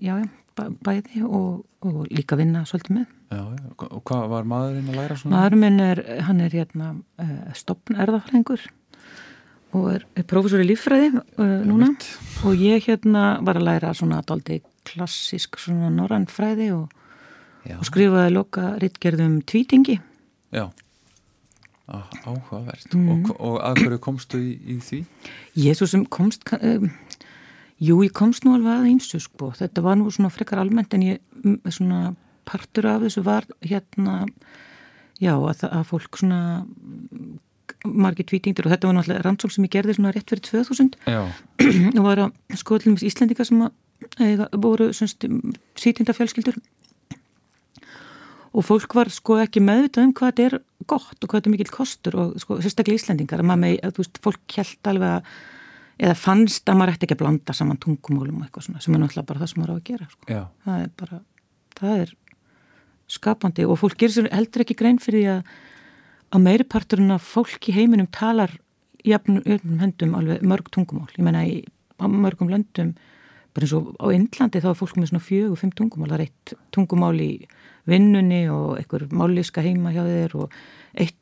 já, 0.00 0.12
já, 0.20 0.28
bæ- 0.58 0.74
bæði 0.86 1.22
og, 1.26 1.62
og 1.86 2.00
líka 2.12 2.36
vinna 2.38 2.64
svolítið 2.68 2.96
með. 2.98 3.08
Og 3.30 4.00
hvað 4.10 4.24
var 4.32 4.48
maðurinn 4.50 4.90
að 4.90 4.96
læra 4.98 5.16
svona? 5.20 5.36
Maður 5.36 5.54
minn 5.62 5.78
er, 5.84 6.00
hann 6.26 6.40
er 6.42 6.56
hérna 6.58 6.88
uh, 7.22 7.36
stopn 7.56 7.94
erðafræðingur 8.02 8.64
og 9.78 9.84
er, 9.94 10.02
er 10.18 10.26
prófessor 10.26 10.64
í 10.64 10.66
líffræði 10.66 11.12
uh, 11.14 11.44
núna 11.62 11.92
og 12.42 12.58
ég 12.58 12.88
hérna 12.90 13.36
var 13.46 13.60
að 13.60 13.68
læra 13.70 13.92
svona 13.94 14.18
daldi 14.26 14.58
klassisk 14.90 15.60
svona 15.62 15.92
norræn 15.94 16.26
fræði 16.30 16.72
og, 16.74 16.88
Já, 17.68 17.76
og 17.78 17.88
skrifaði 17.88 18.32
loka 18.34 18.74
rittgerðum 18.82 19.40
tvítingi. 19.46 20.00
já. 20.52 20.70
Áhugavert. 21.90 22.94
Mhm. 22.94 23.30
Og, 23.32 23.40
og 23.40 23.56
að 23.66 23.80
hverju 23.82 23.98
komstu 23.98 24.38
í, 24.38 24.52
í 24.62 24.76
því? 24.78 25.00
Ég 25.58 25.74
svo 25.74 25.88
sem 25.90 26.04
komst, 26.06 26.46
um, 26.62 26.90
jú 27.82 27.96
ég 28.04 28.12
komst 28.14 28.46
nú 28.46 28.54
alveg 28.54 28.76
að 28.76 28.88
einstu 28.92 29.18
sko, 29.18 29.50
þetta 29.58 29.82
var 29.82 29.98
nú 29.98 30.06
svona 30.14 30.30
frekar 30.30 30.62
almennt 30.62 30.94
en 30.94 31.02
ég, 31.02 31.20
svona 31.66 32.14
partur 32.46 32.86
af 32.86 33.02
þessu 33.02 33.24
var 33.26 33.46
hérna, 33.66 34.22
já 35.18 35.34
að, 35.34 35.66
að 35.66 35.84
fólk 35.90 36.20
svona 36.20 36.40
margir 37.84 38.26
tvítingdir 38.28 38.66
og 38.66 38.74
þetta 38.74 38.88
var 38.88 38.96
náttúrulega 38.98 39.24
rannsók 39.24 39.54
sem 39.54 39.66
ég 39.66 39.74
gerði 39.74 39.96
svona 39.96 40.12
rétt 40.14 40.30
fyrir 40.30 40.42
2000 40.46 40.94
Já, 41.10 41.22
og 41.98 42.02
var 42.06 42.24
að 42.26 42.58
skoða 42.60 42.84
til 42.84 42.92
dæmis 42.92 43.06
Íslendinga 43.08 43.46
sem 43.46 43.62
að, 43.66 43.74
eiga, 44.20 44.48
voru 44.62 44.90
sýtinda 44.94 46.14
fjölskyldur 46.16 46.58
og 48.50 48.66
fólk 48.66 48.96
var 48.98 49.10
sko 49.14 49.38
ekki 49.42 49.62
meðvitað 49.62 50.08
um 50.08 50.12
hvað 50.16 50.32
þetta 50.32 50.46
er 50.48 50.58
gott 50.90 51.16
og 51.16 51.26
hvað 51.30 51.38
þetta 51.38 51.50
er 51.50 51.54
mikill 51.54 51.74
kostur 51.74 52.18
og 52.18 52.36
sko 52.42 52.58
sérstaklega 52.64 53.00
Íslendingar 53.00 53.42
að 53.42 53.50
maður 53.50 53.64
með, 53.64 53.74
að 53.86 54.00
veist, 54.00 54.20
fólk 54.24 54.56
held 54.58 54.92
alveg 54.92 55.16
að 55.16 55.34
eða 56.00 56.16
fannst 56.16 56.70
að 56.70 56.78
maður 56.80 56.94
ætti 56.94 57.06
ekki 57.06 57.16
að 57.18 57.22
blanda 57.22 57.54
saman 57.56 57.80
tungumólum 57.80 58.40
og 58.40 58.46
eitthvað 58.46 58.66
svona 58.66 58.80
sem 58.80 58.94
er 58.96 59.02
náttúrulega 59.02 59.28
bara 59.28 59.42
það 59.42 59.50
sem 59.52 59.60
maður 59.60 59.72
á 59.72 59.76
að 59.76 59.88
gera 59.90 60.06
sko. 60.10 60.38
það 60.64 60.84
er 60.84 60.94
bara, 61.02 61.18
það 61.76 62.04
er 62.04 62.14
skapandi 63.10 63.66
og 63.66 63.80
fólk 63.82 63.98
gerir 64.00 64.14
sér 64.14 64.30
heldur 64.32 64.64
ekki 64.64 64.78
grein 64.80 65.02
fyrir 65.02 65.20
því 65.20 65.34
að 65.34 65.52
að 66.30 66.44
meiri 66.44 66.66
parturinn 66.70 67.14
af 67.14 67.26
fólk 67.26 67.70
í 67.70 67.74
heiminum 67.74 68.08
talar 68.14 68.52
jafnum, 69.06 69.42
höndum 69.80 70.16
alveg 70.18 70.44
mörg 70.46 70.68
tungumál. 70.72 71.08
Ég 71.16 71.24
menna 71.26 71.42
í 71.48 71.62
mörgum 72.00 72.50
löndum, 72.52 72.94
bara 73.54 73.66
eins 73.66 73.74
og 73.76 73.94
á 73.98 74.06
Indlandi 74.14 74.62
þá 74.62 74.70
er 74.72 74.78
fólk 74.78 74.98
með 74.98 75.10
svona 75.10 75.24
fjög 75.24 75.54
og 75.54 75.60
fimm 75.60 75.74
tungumál. 75.74 76.10
Það 76.12 76.18
er 76.18 76.26
eitt 76.28 76.54
tungumál 76.74 77.16
í 77.18 77.32
vinnunni 77.90 78.44
og 78.52 78.78
einhver 78.78 79.06
mállíska 79.12 79.64
heima 79.64 79.92
hjá 79.94 80.02
þeir 80.06 80.36
og 80.44 80.56
eitt 80.94 81.16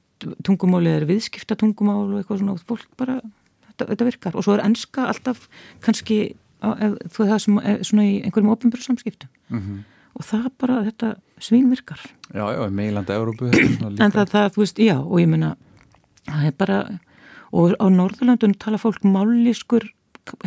tungumáli 0.47 0.93
er 0.99 1.07
viðskipta 1.09 1.57
tungumál 1.59 2.09
og 2.09 2.21
eitthvað 2.21 2.43
svona 2.43 2.57
og 2.57 2.65
fólk 2.67 2.89
bara, 2.99 3.21
þetta, 3.69 3.89
þetta 3.93 4.09
virkar. 4.09 4.39
Og 4.39 4.47
svo 4.47 4.57
er 4.57 4.65
enska 4.67 5.07
alltaf 5.11 5.47
kannski, 5.85 6.19
þú 6.61 7.23
veist 7.23 7.33
það 7.33 7.43
sem 7.45 7.61
er 7.63 7.85
svona 7.87 8.07
í 8.09 8.17
einhverjum 8.25 8.55
opinbjörn 8.55 8.89
samskiptum. 8.91 9.31
Mhm. 9.49 9.85
Og 10.19 10.25
það 10.27 10.49
bara, 10.59 10.81
þetta 10.89 11.13
svín 11.39 11.69
virkar. 11.71 12.01
já, 12.35 12.45
já, 12.51 12.71
meilandi 12.71 13.13
Európu. 13.13 13.47
En 14.03 14.11
það, 14.11 14.27
það, 14.33 14.49
þú 14.55 14.65
veist, 14.65 14.79
já, 14.79 14.97
og 14.99 15.21
ég 15.21 15.29
meina, 15.29 15.57
það 16.27 16.47
er 16.47 16.55
bara, 16.59 16.79
og 17.53 17.77
á 17.79 17.87
Norðurlandun 17.87 18.59
tala 18.59 18.79
fólk 18.79 19.05
mállískur 19.07 19.87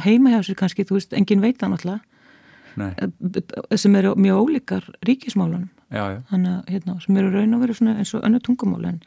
heima 0.03 0.34
hjá 0.34 0.41
sér 0.45 0.57
kannski, 0.59 0.86
þú 0.86 0.99
veist, 0.99 1.13
engin 1.13 1.41
veit 1.41 1.57
það 1.61 1.74
náttúrulega, 1.76 2.01
Nei, 2.80 2.91
eh, 2.97 3.78
sem 3.78 3.95
eru 3.95 4.13
mjög 4.15 4.43
ólíkar 4.45 4.86
ríkismálunum, 5.07 5.69
já, 5.91 6.03
já, 6.15 6.19
þannig 6.31 6.53
að, 6.53 6.61
hérna, 6.73 6.95
sem 7.03 7.19
eru 7.21 7.33
raun 7.33 7.59
vera 7.61 7.75
svona 7.77 7.97
eins 7.99 8.13
og 8.17 8.25
önnu 8.27 8.41
tungumál, 8.45 8.85
en, 8.89 9.01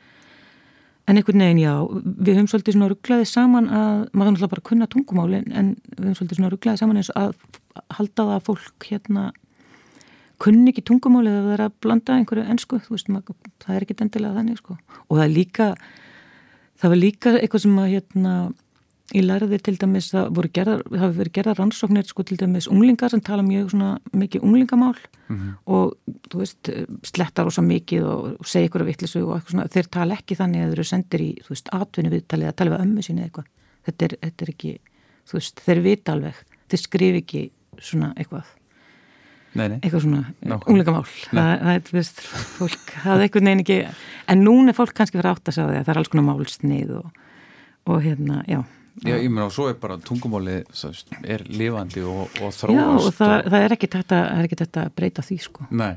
en 1.09 1.21
einhvern 1.21 1.45
veginn, 1.45 1.63
já, 1.63 1.75
við 2.05 2.39
höfum 2.39 2.51
svolítið 2.53 2.77
svona 2.77 2.91
rugglaði 2.93 3.29
saman 3.31 3.71
að, 3.71 4.05
maður 4.13 4.35
náttúrulega 4.35 4.55
bara 4.55 4.67
kunna 4.71 4.91
tungumálin, 4.93 5.49
en 5.53 5.73
við 5.95 6.05
höfum 6.05 6.19
svolítið 6.21 6.41
svona 6.41 6.53
rugglaði 6.55 6.83
saman 6.83 7.01
eins 7.01 7.13
og 7.15 7.21
að 7.23 7.35
halda 7.99 8.29
það 8.29 8.35
að 8.37 8.47
fólk, 8.51 8.89
hérna, 8.91 9.27
kunni 10.45 10.73
ekki 10.73 10.85
tungumálið 10.91 11.39
að 11.41 11.51
vera 11.53 11.69
að 11.71 11.79
blanda 11.85 12.19
einhverju 12.19 12.49
ennsku, 12.53 12.81
þú 12.85 12.97
veist, 12.97 13.13
maður, 13.13 13.39
það 13.65 13.77
er 13.77 13.87
ekki 13.87 13.97
endilega 14.05 14.39
þannig, 14.41 14.61
sko. 14.61 14.77
Og 15.09 15.17
það 15.17 15.25
er 15.25 15.33
líka, 15.33 15.71
það 16.83 16.95
var 16.95 17.01
líka 17.01 17.35
eitthvað 17.39 17.65
sem 17.65 17.81
að, 17.81 17.91
hérna, 17.95 18.35
ég 19.13 19.27
lærði 19.27 19.59
til 19.61 19.75
dæmis 19.77 20.09
að 20.17 20.39
gerðar, 20.57 20.81
hafi 20.89 21.19
verið 21.19 21.35
gerðar 21.37 21.59
rannsóknir 21.61 22.07
sko 22.09 22.25
til 22.25 22.39
dæmis 22.41 22.71
unglingar 22.73 23.13
sem 23.13 23.21
tala 23.21 23.45
mjög 23.45 23.75
svona 23.75 23.91
mikið 24.17 24.47
unglingamál 24.47 24.97
og 25.69 25.93
þú 26.31 26.41
veist, 26.41 26.71
slettar 27.05 27.51
ósa 27.51 27.63
mikið 27.65 28.09
og, 28.09 28.47
segja 28.49 28.71
ykkur 28.71 28.85
að 28.85 28.91
vittlisu 28.93 29.23
og 29.27 29.37
eitthvað 29.37 29.53
svona, 29.53 29.69
þeir 29.77 29.91
tala 29.93 30.17
ekki 30.17 30.39
þannig 30.41 30.65
að 30.65 30.73
þeir 30.73 30.79
eru 30.79 30.89
sendir 30.89 31.25
í, 31.25 31.31
þú 31.45 31.53
veist, 31.53 31.71
atvinni 31.77 32.15
viðtalið 32.15 32.49
að 32.49 32.59
tala 32.61 32.75
við 32.75 32.85
ömmu 32.87 33.05
síni 33.05 33.21
eða 33.21 33.29
eitthvað, 33.29 33.49
þetta 33.85 34.09
er, 34.09 34.17
þetta 34.25 34.45
er 34.45 34.53
ekki 34.55 34.75
þú 35.29 35.39
veist, 35.39 35.65
þeir 35.65 35.81
vita 35.85 36.15
alveg. 36.15 36.45
Þeir 36.71 36.83
skrif 36.83 37.19
ekki 37.21 37.43
svona 37.85 38.13
eitthvað. 38.19 38.53
Nei, 39.55 39.67
nei, 39.71 39.77
eitthvað 39.79 40.03
svona 40.03 40.21
Nákvæmlega. 40.25 40.71
unglingamál. 40.73 41.11
Það, 41.31 41.51
það 41.63 41.75
er, 41.75 41.83
þú 41.89 41.97
veist, 41.99 42.23
fólk 42.59 42.95
hafði 43.05 43.27
einhvern 43.27 43.51
veginn 43.51 43.65
ekki 43.65 43.77
en 44.33 44.41
núna 44.43 44.73
er 44.73 44.79
fólk 44.79 44.95
kannski 44.99 45.21
fyrir 45.21 45.31
átt 45.31 45.51
að 45.51 45.59
segja 45.59 45.85
það 45.85 45.93
er 45.93 46.01
alls 46.01 46.11
konar 46.11 46.27
málsnið 46.27 46.97
og, 46.99 47.21
og 47.87 48.01
hérna, 48.03 48.41
já 48.51 48.65
Já, 49.03 49.17
ég 49.19 49.27
meina 49.27 49.49
og 49.49 49.55
svo 49.57 49.67
er 49.67 49.79
bara 49.81 49.97
tungumáli 49.99 50.61
er 51.27 51.43
lifandi 51.51 52.05
og, 52.07 52.29
og 52.39 52.53
Já, 52.53 52.59
þróast 52.61 53.09
og 53.09 53.17
það, 53.17 53.33
það 53.51 53.65
er 53.65 53.75
ekki 53.75 53.89
þetta, 53.91 54.21
að 54.85 54.93
breyta 54.95 55.25
því 55.27 55.39
sko. 55.43 55.67
Nei, 55.75 55.97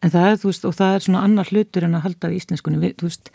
En 0.00 0.12
það 0.12 0.26
er, 0.26 0.38
þú 0.40 0.50
veist, 0.50 0.68
og 0.68 0.76
það 0.78 0.94
er 0.94 1.04
svona 1.04 1.24
annar 1.28 1.50
hlutur 1.52 1.86
en 1.86 1.96
að 1.98 2.04
halda 2.06 2.30
við 2.30 2.40
íslenskunni. 2.40 2.78
Við, 2.80 2.94
þú 3.00 3.08
veist, 3.08 3.30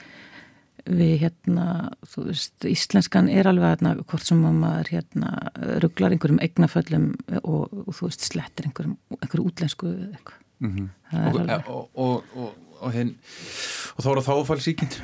við 0.86 1.14
hérna, 1.22 1.66
þú 2.10 2.24
veist, 2.30 2.56
íslenskan 2.70 3.30
er 3.30 3.50
alveg 3.50 3.76
hérna, 3.76 3.94
hvort 4.02 4.26
sem 4.26 4.42
að 4.50 4.58
maður 4.64 4.92
hérna 4.96 5.34
rugglar 5.84 6.16
einhverjum 6.16 6.42
eignaföllum 6.46 7.08
og, 7.44 7.62
og 7.86 7.92
þú 7.94 8.10
veist, 8.10 8.26
slettir 8.32 8.70
einhverjum, 8.70 8.98
einhverjum 9.20 9.52
útlensku 9.52 9.92
eða 9.92 10.10
eitthvað. 10.10 10.42
Mhm. 10.66 10.90
Það 11.12 11.40
er 11.44 11.70
og, 11.70 12.00
og, 12.00 12.50
og, 12.86 12.96
og, 13.96 14.04
þá 14.04 14.10
er 14.12 14.20
það 14.22 14.40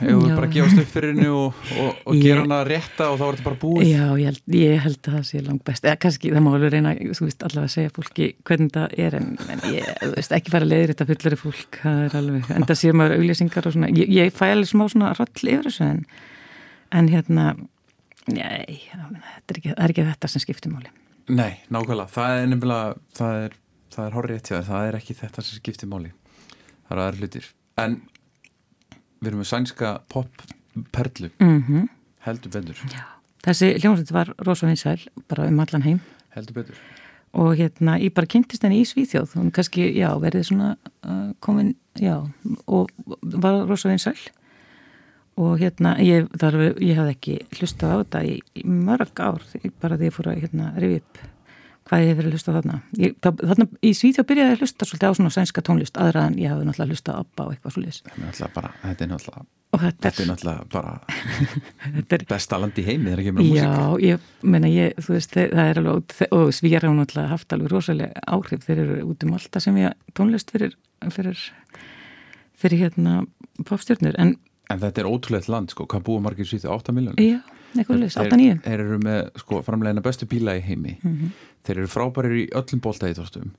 við 0.01 0.29
Já. 0.29 0.35
bara 0.35 0.49
gefast 0.51 0.81
upp 0.81 0.89
fyrir 0.91 1.13
henni 1.13 1.27
og, 1.31 1.59
og, 1.81 1.99
og 2.11 2.19
gera 2.21 2.43
hana 2.43 2.59
rétta 2.67 3.07
og 3.11 3.19
þá 3.19 3.23
er 3.25 3.37
þetta 3.37 3.45
bara 3.47 3.59
búið. 3.61 3.89
Já, 3.89 4.05
ég 4.19 4.29
held, 4.29 4.41
ég 4.57 4.83
held 4.85 4.99
að 5.01 5.15
það 5.17 5.25
sé 5.29 5.41
langt 5.45 5.63
best. 5.67 5.87
Eða 5.87 5.99
kannski, 6.05 6.31
það 6.35 6.45
má 6.45 6.49
alveg 6.53 6.73
reyna, 6.75 6.93
þú 7.01 7.27
veist, 7.27 7.45
allavega 7.47 7.69
að 7.69 7.75
segja 7.75 7.93
fólki 7.95 8.29
hvernig 8.47 8.73
það 8.75 8.97
er, 9.05 9.17
en, 9.19 9.29
en 9.55 9.63
ég, 9.71 9.91
þú 10.01 10.11
veist, 10.15 10.35
ekki 10.37 10.55
fara 10.55 10.67
að 10.67 10.73
leiðir 10.73 10.93
þetta 10.93 11.09
fullari 11.11 11.39
fólk, 11.41 11.79
það 11.83 12.01
er 12.05 12.17
alveg, 12.21 12.51
en 12.55 12.67
það 12.69 12.81
sé 12.81 12.95
maður 13.01 13.15
auglýsingar 13.19 13.69
og 13.69 13.77
svona, 13.77 13.91
ég, 13.95 14.11
ég 14.17 14.35
fæ 14.35 14.45
alveg 14.49 14.71
smá 14.71 14.85
svona 14.91 15.13
roll 15.17 15.53
yfir 15.55 15.69
þessu, 15.69 15.87
en, 15.87 16.03
en 16.99 17.11
hérna, 17.11 17.47
nei, 18.31 18.81
þetta 18.91 19.55
er 19.55 19.61
ekki, 19.61 19.73
það 19.73 19.85
er 19.87 19.95
ekki 19.95 20.09
þetta 20.11 20.33
sem 20.35 20.45
skiptir 20.45 20.73
máli. 20.73 20.93
Nei, 21.31 21.53
nákvæmlega, 21.71 22.11
það 22.11 22.37
er 22.41 22.51
nefnilega 22.51 23.15
það 23.15 23.39
er, 23.45 23.57
það 23.93 24.05
er 24.07 24.15
horrið 24.17 24.41
hjá 24.41 24.51
þér, 24.51 24.67
það 24.67 24.89
er 24.89 24.99
ekki 24.99 25.17
þetta 25.21 25.47
sem 25.47 25.61
skiptir 25.61 25.91
máli. 25.91 26.13
Það 26.87 26.97
er 26.97 27.03
aðra 27.05 27.21
hlutir 27.21 27.49
en 27.77 28.01
við 29.21 29.31
erum 29.31 29.43
með 29.43 29.51
sænska 29.53 29.95
popperlu. 30.11 31.31
Mm 31.39 31.89
heldur 32.25 32.51
betur, 32.53 32.77
Þessi 33.41 33.71
hljómsveit 33.81 34.11
var 34.13 34.29
rosa 34.45 34.67
vinsæl, 34.69 34.99
bara 35.29 35.47
um 35.49 35.59
allan 35.63 35.81
heim. 35.81 36.01
Heldur 36.35 36.59
betur. 36.59 36.81
Og 37.33 37.55
hérna, 37.57 37.95
ég 37.97 38.13
bara 38.13 38.29
kynntist 38.29 38.61
henni 38.61 38.83
í 38.83 38.85
Svíþjóð, 38.85 39.33
hún 39.39 39.49
kannski, 39.55 39.87
já, 39.97 40.11
verið 40.21 40.45
svona 40.51 40.75
uh, 41.07 41.31
komin, 41.41 41.73
já, 41.97 42.19
og 42.67 42.91
var 43.23 43.63
rosa 43.65 43.89
vinsæl. 43.89 44.17
Og 45.41 45.57
hérna, 45.63 45.95
ég, 46.03 46.27
þar, 46.37 46.59
ég 46.83 46.99
hafði 46.99 47.15
ekki 47.15 47.37
hlustað 47.57 47.95
á 47.95 47.97
þetta 48.03 48.23
í, 48.27 48.37
í 48.61 48.65
mörg 48.67 49.23
ár, 49.23 49.41
bara 49.81 49.97
því 49.97 50.11
ég 50.11 50.17
fór 50.19 50.29
að 50.29 50.41
hérna, 50.43 50.73
rifja 50.77 51.01
upp 51.01 51.21
hvað 51.89 52.03
ég 52.03 52.11
hef 52.11 52.19
verið 52.19 52.29
að 52.29 52.35
hlusta 52.37 52.51
á 52.53 52.57
þarna. 52.57 52.75
Ég, 53.01 53.15
þarna 53.21 53.67
í 53.81 53.93
Svíþjóð 53.97 54.27
byrjaði 54.29 54.51
ég 54.51 54.57
að 54.57 54.61
hlusta 54.65 54.87
svolítið 54.87 55.09
á 55.09 55.17
svona 55.17 55.33
sænska 55.35 55.63
tónlist, 55.65 55.97
aðra 55.97 56.27
en 56.29 56.37
ég 56.41 56.53
hafði 56.53 56.67
náttúrulega 56.67 56.95
hlustað 56.95 57.17
á 57.17 57.21
ABBA 57.21 57.47
og 57.47 57.55
eitthvað 57.55 57.75
svolítið. 57.77 58.13
þetta 58.85 59.05
er 59.05 59.11
náttúrulega 59.11 59.47
þetta 59.71 60.09
er 60.09 60.27
náttúrulega 60.27 60.65
bara 60.71 62.25
besta 62.27 62.59
land 62.59 62.79
í 62.79 62.83
heimi 62.85 63.07
þegar 63.07 63.23
kemur 63.27 63.41
á 63.41 63.47
músík. 63.47 63.61
Já, 63.63 63.75
ég 64.03 64.25
meina 64.43 64.71
ég, 64.71 64.97
þú 64.99 65.15
veist, 65.15 65.35
það 65.37 65.63
er 65.63 65.81
alveg, 65.81 66.15
og 66.35 66.53
svíjar 66.57 66.87
hafa 66.87 66.97
náttúrulega 66.99 67.31
haft 67.31 67.55
alveg 67.55 67.71
rosalega 67.71 68.25
áhrif, 68.27 68.65
þeir 68.67 68.83
eru 68.83 68.97
út 69.07 69.23
um 69.23 69.35
alltaf 69.37 69.63
sem 69.63 69.79
ég 69.79 69.95
tónlist 70.17 70.51
fyrir, 70.51 70.75
fyrir, 71.15 71.45
fyrir 72.59 72.83
hérna 72.83 73.21
popstjörnur, 73.67 74.19
en 74.19 74.35
en 74.71 74.79
þetta 74.79 75.03
er 75.03 75.09
ótrúlegt 75.09 75.49
land, 75.51 75.71
sko, 75.73 75.87
hvað 75.89 76.05
búið 76.07 76.23
margir 76.27 76.47
svíþið 76.47 76.75
8 76.75 76.95
miljónir 76.95 77.41
eitthvað 77.77 77.99
leys, 78.03 78.17
8-9. 78.19 78.61
þeir 78.65 78.79
eru 78.85 78.99
með, 79.03 79.19
sko, 79.43 79.61
framlegina 79.65 80.03
bestu 80.05 80.27
bíla 80.29 80.57
í 80.59 80.63
heimi. 80.65 80.97
Mhm. 81.03 81.31
þeir 81.65 81.77
eru 81.83 81.87
frábærir 81.87 82.37
í 82.41 82.45
öllum 82.57 82.81
bóltaðíþóstum 82.81 83.51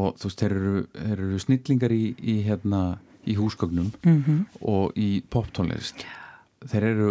og 0.00 0.14
þú 0.20 0.28
veist, 0.28 0.40
þeir 0.44 0.52
eru, 0.56 0.84
þeir 0.94 1.16
eru 1.18 1.38
snillingar 1.42 1.90
í, 1.96 2.04
í 2.22 2.36
hérna 2.46 2.82
í 3.26 3.34
húsgögnum 3.36 3.90
Mm 4.06 4.46
og 4.62 4.94
í 4.96 5.22
poptónlist. 5.30 6.06
Þeir 6.66 6.84
eru 6.94 7.10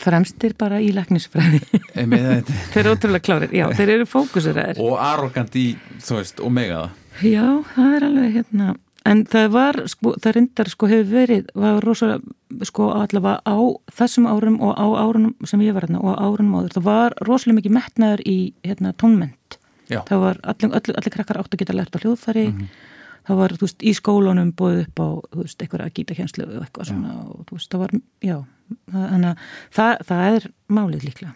Fremstir 0.00 0.54
bara 0.56 0.78
í 0.80 0.88
læknisfræði, 0.96 1.58
þeir 1.92 2.78
eru 2.80 2.94
ótrúlega 2.94 3.20
klárir, 3.26 3.50
já, 3.52 3.66
þeir 3.76 3.90
eru 3.98 4.06
fókuseraðir. 4.08 4.78
og 4.80 4.94
arrogant 4.96 5.52
í, 5.60 5.76
þú 6.00 6.16
veist, 6.16 6.40
og 6.40 6.52
mega 6.54 6.78
það 6.86 7.28
Já, 7.28 7.44
það 7.74 7.96
er 7.98 8.06
alveg 8.06 8.32
hérna, 8.38 8.68
en 9.08 9.24
það 9.30 9.48
var, 9.54 9.78
sko, 9.90 10.14
það 10.22 10.36
reyndar, 10.36 10.70
sko, 10.72 10.88
hefur 10.90 11.10
verið, 11.10 11.50
var 11.58 11.82
rosalega, 11.84 12.34
sko, 12.68 12.88
allavega 12.96 13.40
á 13.42 13.56
þessum 13.98 14.28
árum 14.30 14.60
og 14.62 14.72
á 14.78 14.86
árunum 15.02 15.48
sem 15.48 15.64
ég 15.64 15.76
var 15.76 15.86
hérna 15.86 16.02
og 16.02 16.14
á 16.14 16.22
árunum 16.22 16.56
áður, 16.60 16.76
það 16.76 16.88
var 16.88 17.18
rosalega 17.26 17.58
mikið 17.60 17.76
metnaður 17.78 18.24
í, 18.28 18.38
hérna, 18.66 18.94
tónment. 19.00 19.58
Já. 19.90 20.00
Það 20.08 20.24
var, 20.24 20.40
allir, 20.52 20.72
allir, 20.78 20.98
allir 21.00 21.14
krakkar 21.16 21.42
átt 21.42 21.54
að 21.54 21.62
geta 21.64 21.76
lært 21.76 21.98
á 21.98 22.02
hljóðfæri, 22.02 22.46
það 23.28 23.42
var, 23.42 23.56
þú 23.58 23.68
veist, 23.68 23.82
í 23.82 23.94
skólanum 23.98 24.54
búið 24.56 24.84
upp 24.86 25.02
á, 25.02 25.08
þú 25.34 25.42
veist, 25.42 25.66
einhverja 25.66 25.94
gítakjenslu 25.98 26.48
og 26.48 26.62
eitthvað 26.62 26.92
svona 26.92 27.18
og 27.26 27.44
þú 27.50 27.58
veist, 27.58 27.70
það 27.74 27.84
var, 27.84 27.96
já, 28.22 28.38
þannig 28.94 29.28
að 29.32 29.44
það, 29.78 30.06
það 30.12 30.24
er 30.30 30.48
málið 30.78 31.08
líklega. 31.10 31.34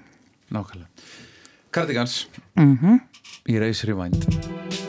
nákvæmlega. 0.55 1.11
Cardigans. 1.75 2.27
Mm 2.57 2.99
í 3.47 3.59
Race 3.63 3.87
Rewind 3.87 4.86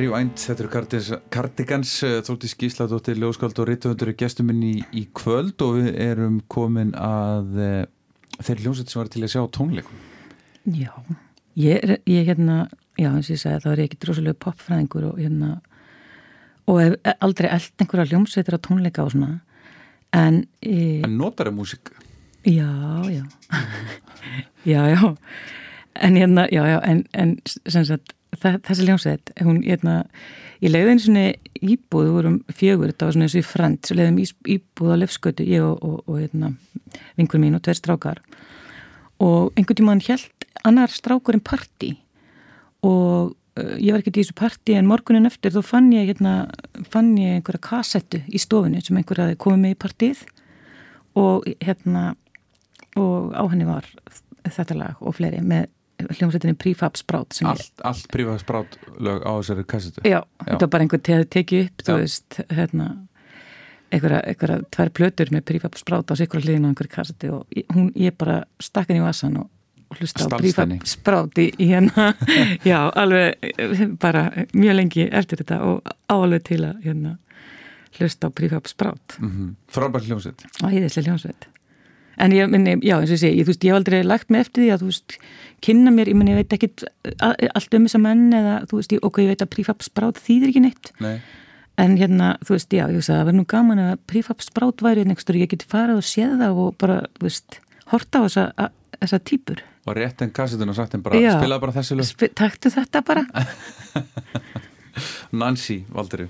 Rewind, 0.00 0.34
þetta 0.40 0.62
eru 0.64 0.70
Cardigans, 0.72 1.08
Cardigans 1.32 1.92
Þóttis 2.26 2.54
Gísladóttir, 2.60 3.18
Ljóskald 3.20 3.58
og 3.62 3.68
Rittuhundur 3.70 4.10
er 4.12 4.16
gestuminn 4.20 4.62
í, 4.66 4.74
í 4.96 5.04
kvöld 5.16 5.62
og 5.64 5.78
við 5.78 5.88
erum 6.06 6.40
komin 6.52 6.92
að 6.98 7.58
e, 7.62 7.70
þeir 8.40 8.62
hljómsveit 8.64 8.92
sem 8.92 9.00
var 9.02 9.10
til 9.12 9.22
að 9.26 9.32
sjá 9.34 9.42
tónleikum. 9.56 10.00
Já, 10.76 10.90
ég, 11.60 11.78
er- 11.86 12.02
ég 12.10 12.26
hérna, 12.30 12.56
já 12.98 13.10
eins 13.12 13.28
og 13.30 13.36
ég 13.36 13.42
segi 13.44 13.62
þá 13.64 13.68
er 13.72 13.82
ég 13.84 13.90
ekki 13.90 14.00
drosalega 14.06 14.40
popfræðingur 14.46 15.08
og 15.12 15.20
hérna 15.22 15.52
og 16.66 16.80
hef 16.82 16.96
aldrei 17.22 17.52
eld 17.54 17.70
einhverja 17.84 18.08
hljómsveitir 18.10 18.56
á 18.58 18.60
tónleika 18.66 19.04
og 19.06 19.12
svona 19.14 19.36
en 20.16 20.42
e, 20.64 21.02
En 21.06 21.14
notar 21.20 21.46
er 21.50 21.54
músík? 21.54 21.92
já, 22.46 22.66
já 23.10 23.24
já, 24.72 24.80
já 24.94 25.16
en 26.02 26.16
hérna, 26.20 26.44
já, 26.52 26.66
já, 26.68 26.78
en, 26.84 27.04
en 27.14 27.36
sem 27.46 27.84
sagt, 27.88 28.12
þa- 28.42 28.60
þessi 28.66 28.86
hljómsveit 28.86 29.32
hún, 29.44 29.62
hérna, 29.64 29.94
ég 30.64 30.72
leiði 30.72 30.92
einu 30.94 31.04
svona 31.04 31.24
íbúð, 31.60 32.04
við 32.06 32.14
vorum 32.16 32.36
fjögur, 32.52 32.92
þetta 32.92 33.08
var 33.08 33.16
svona 33.16 33.26
eins 33.28 33.36
og 33.36 33.42
í 33.42 33.46
frend, 33.50 33.80
svo 33.86 33.96
leiðum 33.98 34.20
íbúð 34.56 34.92
á 34.92 34.96
lefskötu 35.02 35.46
ég 35.48 35.64
og, 35.66 35.82
og, 35.82 35.96
og 36.06 36.20
hérna, 36.20 36.52
vingur 37.18 37.42
mín 37.42 37.56
og 37.58 37.64
tveir 37.66 37.78
strákar. 37.80 38.20
Og 39.22 39.52
einhvern 39.56 39.80
tímann 39.80 40.04
held 40.04 40.46
annar 40.66 40.92
strákurinn 40.92 41.44
partí 41.44 41.94
og 42.84 43.32
uh, 43.56 43.76
ég 43.80 43.92
var 43.94 44.02
ekkert 44.02 44.18
í 44.18 44.24
þessu 44.24 44.36
partí 44.36 44.74
en 44.76 44.88
morgunin 44.88 45.28
eftir 45.28 45.54
þá 45.54 45.62
fann 45.64 45.92
ég 45.94 46.10
hérna, 46.10 46.34
fann 46.92 47.14
ég 47.20 47.38
einhverja 47.38 47.62
kassettu 47.70 48.20
í 48.28 48.40
stofunni 48.42 48.82
sem 48.84 48.96
einhver 48.98 49.22
hafi 49.24 49.38
komið 49.40 49.62
með 49.62 49.76
í 49.76 49.80
partíð 49.86 50.24
og 51.16 51.46
hérna 51.64 52.10
og 52.96 53.32
á 53.36 53.44
henni 53.48 53.64
var 53.68 53.88
þetta 54.46 54.76
lag 54.76 55.00
og 55.00 55.16
fleiri 55.16 55.40
með 55.44 55.66
hljómsveitinni 55.98 56.56
Prefab 56.60 56.96
Sprout 57.00 57.36
Allt, 57.44 57.72
allt 57.84 58.08
prífað 58.12 58.40
sprát 58.44 58.78
lög 59.00 59.24
á 59.24 59.32
þessari 59.40 59.64
kassetu? 59.68 60.04
já, 60.04 60.20
þetta 60.44 60.62
var 60.66 60.72
bara 60.76 60.86
einhver 60.86 61.02
te 61.02 61.18
tekið 61.38 61.66
upp, 61.66 61.84
þú 61.86 61.92
Já. 61.96 62.00
veist 62.04 62.40
hérna 62.52 62.88
einhverja, 63.94 64.20
einhverja 64.26 64.60
tvær 64.74 64.90
plötur 64.98 65.30
með 65.34 65.44
Prefab 65.50 65.76
Sprout 65.80 66.10
á 66.10 66.14
einhverja 66.16 66.46
hliðin 66.50 66.66
á 66.66 66.70
einhverju 66.72 66.94
kassetti 66.96 67.30
og 67.32 67.60
hún, 67.74 67.92
ég 67.96 68.16
bara 68.18 68.40
stakk 68.60 68.90
henni 68.90 69.02
í 69.02 69.06
vassan 69.06 69.36
og 69.40 69.52
hlusta 70.00 70.26
á 70.26 70.28
Prefab. 70.36 70.74
Sprout 70.88 71.38
í, 71.38 71.50
hérna 71.60 72.10
já, 72.70 72.80
alveg 72.90 73.36
eh, 73.54 73.84
bara 74.02 74.26
mjög 74.52 74.74
lengi 74.80 75.06
eftir 75.10 75.42
þetta 75.44 75.60
og 75.68 75.92
áalveg 76.10 76.44
til 76.50 76.62
að 76.66 76.80
hérna 76.88 77.14
hlusta 77.96 78.28
á 78.28 78.30
Prefab 78.36 78.66
Sprout 78.68 79.16
Mm 79.22 79.54
Frábær 79.72 80.04
hljómsveit. 80.04 80.42
æðislega 80.60 81.06
hljómsveit 81.12 81.46
en 82.18 82.32
ég 82.32 82.48
minni, 82.50 82.76
já 82.82 82.96
eins 82.98 83.10
og 83.10 83.16
ég 83.16 83.22
segi, 83.22 83.38
ég, 83.40 83.46
þú 83.46 83.52
veist, 83.52 83.64
ég 83.66 83.72
hef 83.72 83.80
aldrei 83.80 84.02
lagt 84.06 84.30
mig 84.30 84.40
eftir 84.46 84.62
því 84.64 84.70
að 84.74 84.82
þú 84.84 84.90
veist, 84.90 85.16
kynna 85.66 85.90
mér, 85.92 86.08
ég 86.12 86.16
minni, 86.16 86.32
ég 86.32 86.40
veit 86.42 86.54
ekkit 86.56 86.84
a- 87.20 87.34
allt 87.54 87.74
um 87.74 87.86
þessa 87.88 88.00
menn 88.00 88.30
eða 88.32 88.54
þú 88.70 88.80
veist, 88.80 88.92
ég, 88.96 89.02
ok, 89.02 89.18
ég 89.24 89.32
veit 89.34 89.42
að 89.44 89.52
prefab 89.56 89.82
sprát 89.84 90.16
þýðir 90.22 90.48
ekki 90.52 90.62
neitt 90.64 90.92
Nei. 91.00 91.20
en 91.78 91.96
hérna, 92.00 92.32
þú 92.44 92.56
veist, 92.56 92.70
já, 92.72 92.86
ég 92.88 92.96
veist 93.00 93.10
að 93.12 93.20
það 93.20 93.26
verður 93.30 93.40
nú 93.42 93.46
gaman 93.52 93.78
að 93.84 93.94
prefab 94.06 94.40
sprát 94.44 94.82
væri 94.86 95.04
nextur, 95.04 95.36
ég 95.36 95.50
geti 95.52 95.68
farið 95.68 96.00
og 96.00 96.08
séð 96.08 96.38
það 96.40 96.62
og 96.66 96.76
bara, 96.80 97.00
þú 97.20 97.28
veist, 97.28 97.60
horta 97.92 98.18
á 98.18 98.22
þessa, 98.28 98.44
a- 98.56 98.72
þessa 99.00 99.20
típur 99.24 99.62
Og 99.86 99.94
rétt 99.94 100.18
en 100.24 100.30
kassetun 100.34 100.68
og 100.72 100.74
sagt 100.74 100.94
en 100.96 101.02
bara, 101.04 101.14
Já. 101.20 101.36
spilaði 101.38 101.60
bara 101.62 101.72
þessi 101.76 101.94
lög. 101.94 102.08
Sp 102.10 102.26
taktu 102.34 102.72
þetta 102.74 103.04
bara 103.06 103.22
Nancy, 105.32 105.84
Valdiru, 105.92 106.28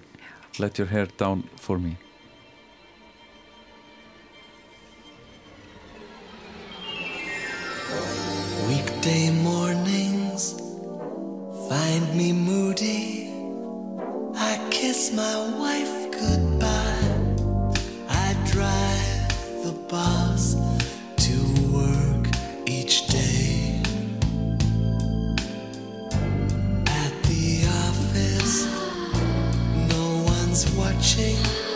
let 0.59 0.79
your 0.79 0.89
hair 0.89 1.07
down 1.19 1.45
for 1.57 1.79
me. 1.79 1.97
Weekday 9.07 9.31
mornings 9.31 10.61
find 11.69 12.17
me 12.17 12.33
moody. 12.33 13.31
I 14.35 14.59
kiss 14.69 15.13
my 15.13 15.37
wife 15.61 16.11
goodbye. 16.11 17.77
I 18.09 18.35
drive 18.51 19.63
the 19.63 19.75
bus 19.89 20.57
to 21.25 21.37
work 21.73 22.27
each 22.67 23.07
day. 23.07 23.81
At 26.89 27.13
the 27.31 27.65
office, 27.87 28.67
no 29.89 30.25
one's 30.27 30.69
watching. 30.73 31.76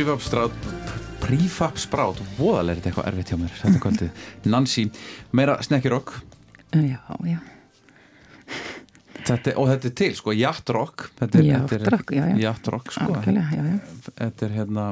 Prífab 0.00 1.76
sprát, 1.76 2.16
voðalega 2.38 2.72
er 2.72 2.78
þetta 2.80 2.88
eitthvað 2.90 3.08
erfitt 3.10 3.30
hjá 3.30 3.36
mér 3.36 3.50
þetta 3.58 3.80
kvöldið, 3.84 4.20
Nancy 4.48 4.84
meira 5.36 5.58
snekkirokk 5.62 6.14
Já, 6.72 7.02
já, 7.28 7.36
þetta, 9.28 9.52
og 9.60 9.68
þetta 9.68 9.90
er 9.90 9.94
til, 10.00 10.14
sko, 10.16 10.32
er- 11.76 11.92
rock, 11.92 12.12
já, 12.16 12.22
já. 12.30 12.36
Yacht-rock, 12.46 12.92
sko. 12.94 13.08
Algjörlega, 13.10 13.58
já, 13.58 14.06
þetta 14.22 14.46
er 14.48 14.54
hérna 14.56 14.84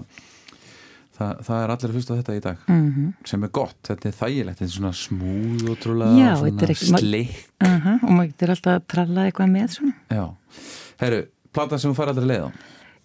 það, 1.16 1.40
það 1.48 1.62
er 1.62 1.72
allir 1.76 1.88
að 1.88 1.96
hlusta 1.96 2.12
á 2.12 2.18
þetta 2.20 2.36
í 2.36 2.42
dag. 2.48 2.66
Mm 2.68 3.14
sem 3.32 3.48
er 3.48 3.52
gott, 3.60 3.78
þetta 3.88 4.10
er 4.12 4.16
þægilegt. 4.20 4.58
Þetta 4.60 4.68
er 4.68 4.74
svona 4.76 4.92
smúð 5.00 5.64
og 5.72 5.80
trúlega 5.86 6.18
Já, 6.20 6.34
þetta 6.44 6.68
ekki- 6.74 6.92
ma- 6.92 7.02
slikk 7.06 7.64
Aha, 7.70 7.96
og 8.02 8.10
maður 8.12 8.30
getur 8.34 8.52
alltaf 8.58 8.76
að 8.76 8.86
tralla 8.92 9.24
eitthvað 9.30 9.50
með 9.56 9.72
svona. 9.78 9.94
já, 10.12 10.26
herru, 11.00 11.22
platan 11.54 11.78
sem 11.82 11.90
þú 11.94 11.98
fær 12.02 12.12
aldrei 12.12 12.28
leið 12.34 12.44
á? 12.44 12.50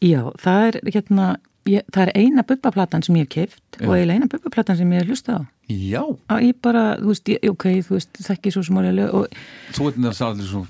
Já, 0.03 0.21
það 0.43 0.67
er 0.67 0.81
hérna, 0.97 1.31
ég, 1.69 1.85
það 1.93 2.03
er 2.07 2.11
eina 2.19 2.43
bubbaplatan 2.47 3.03
sem 3.05 3.15
ég 3.21 3.39
hef 3.39 3.57
Já. 3.79 3.87
og 3.87 3.95
eiginlega 3.95 4.19
eina 4.19 4.29
bubbaplatan 4.31 4.79
sem 4.79 4.93
ég 4.93 5.03
hef 5.03 5.11
hlustað 5.11 5.39
á. 5.39 5.43
já, 5.69 6.03
Á, 6.29 6.35
ég 6.43 6.55
bara, 6.61 6.85
þú 6.99 7.11
veist, 7.13 7.33
ég, 7.33 7.49
ok, 7.49 7.67
þú 7.87 7.97
veist, 7.97 8.23
þekki 8.27 8.53
svo 8.53 8.63
smálega 8.67 9.09
og 9.15 9.27
þú 9.73 9.89
veit 9.89 9.99
það 10.13 10.65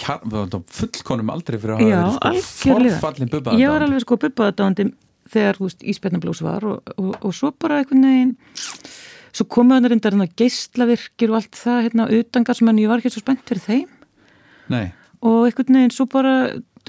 kjar, 0.00 0.24
við 0.24 0.34
varum 0.34 0.64
fullkonum 0.66 1.30
aldrei 1.32 1.58
fyrir 1.60 1.76
að 1.76 1.84
Já, 1.86 2.00
hafa 2.00 2.32
verið 2.32 2.48
sko 2.48 2.74
forfallin 2.74 3.30
bubba 3.30 3.54
ég 3.60 3.70
var 3.70 3.84
alveg 3.86 4.02
sko 4.04 4.18
bubbaðadándi 4.24 4.86
þegar, 5.30 5.60
Ísbjarnablús 5.92 6.42
var 6.42 6.66
og, 6.66 6.92
og, 6.96 7.12
og 7.20 7.34
svo 7.36 7.52
bara 7.54 7.80
einhvern 7.80 8.06
veginn 8.08 8.32
svo 9.30 9.46
komu 9.46 9.76
hann 9.76 9.86
reyndar 9.86 10.16
geislavirkir 10.38 11.30
og 11.30 11.38
allt 11.40 11.58
það 11.58 11.84
hérna 11.86 12.08
utangar 12.18 12.58
sem 12.58 12.70
en 12.72 12.80
ég 12.82 12.90
var 12.90 12.98
ekki 13.02 13.12
svo 13.14 13.22
spennt 13.22 13.44
fyrir 13.46 13.62
þeim. 13.62 13.92
Nei, 14.74 14.86
og 15.22 15.46
einhvern 15.46 15.78
veginn 15.78 15.94
svo 15.94 16.08
bara 16.10 16.34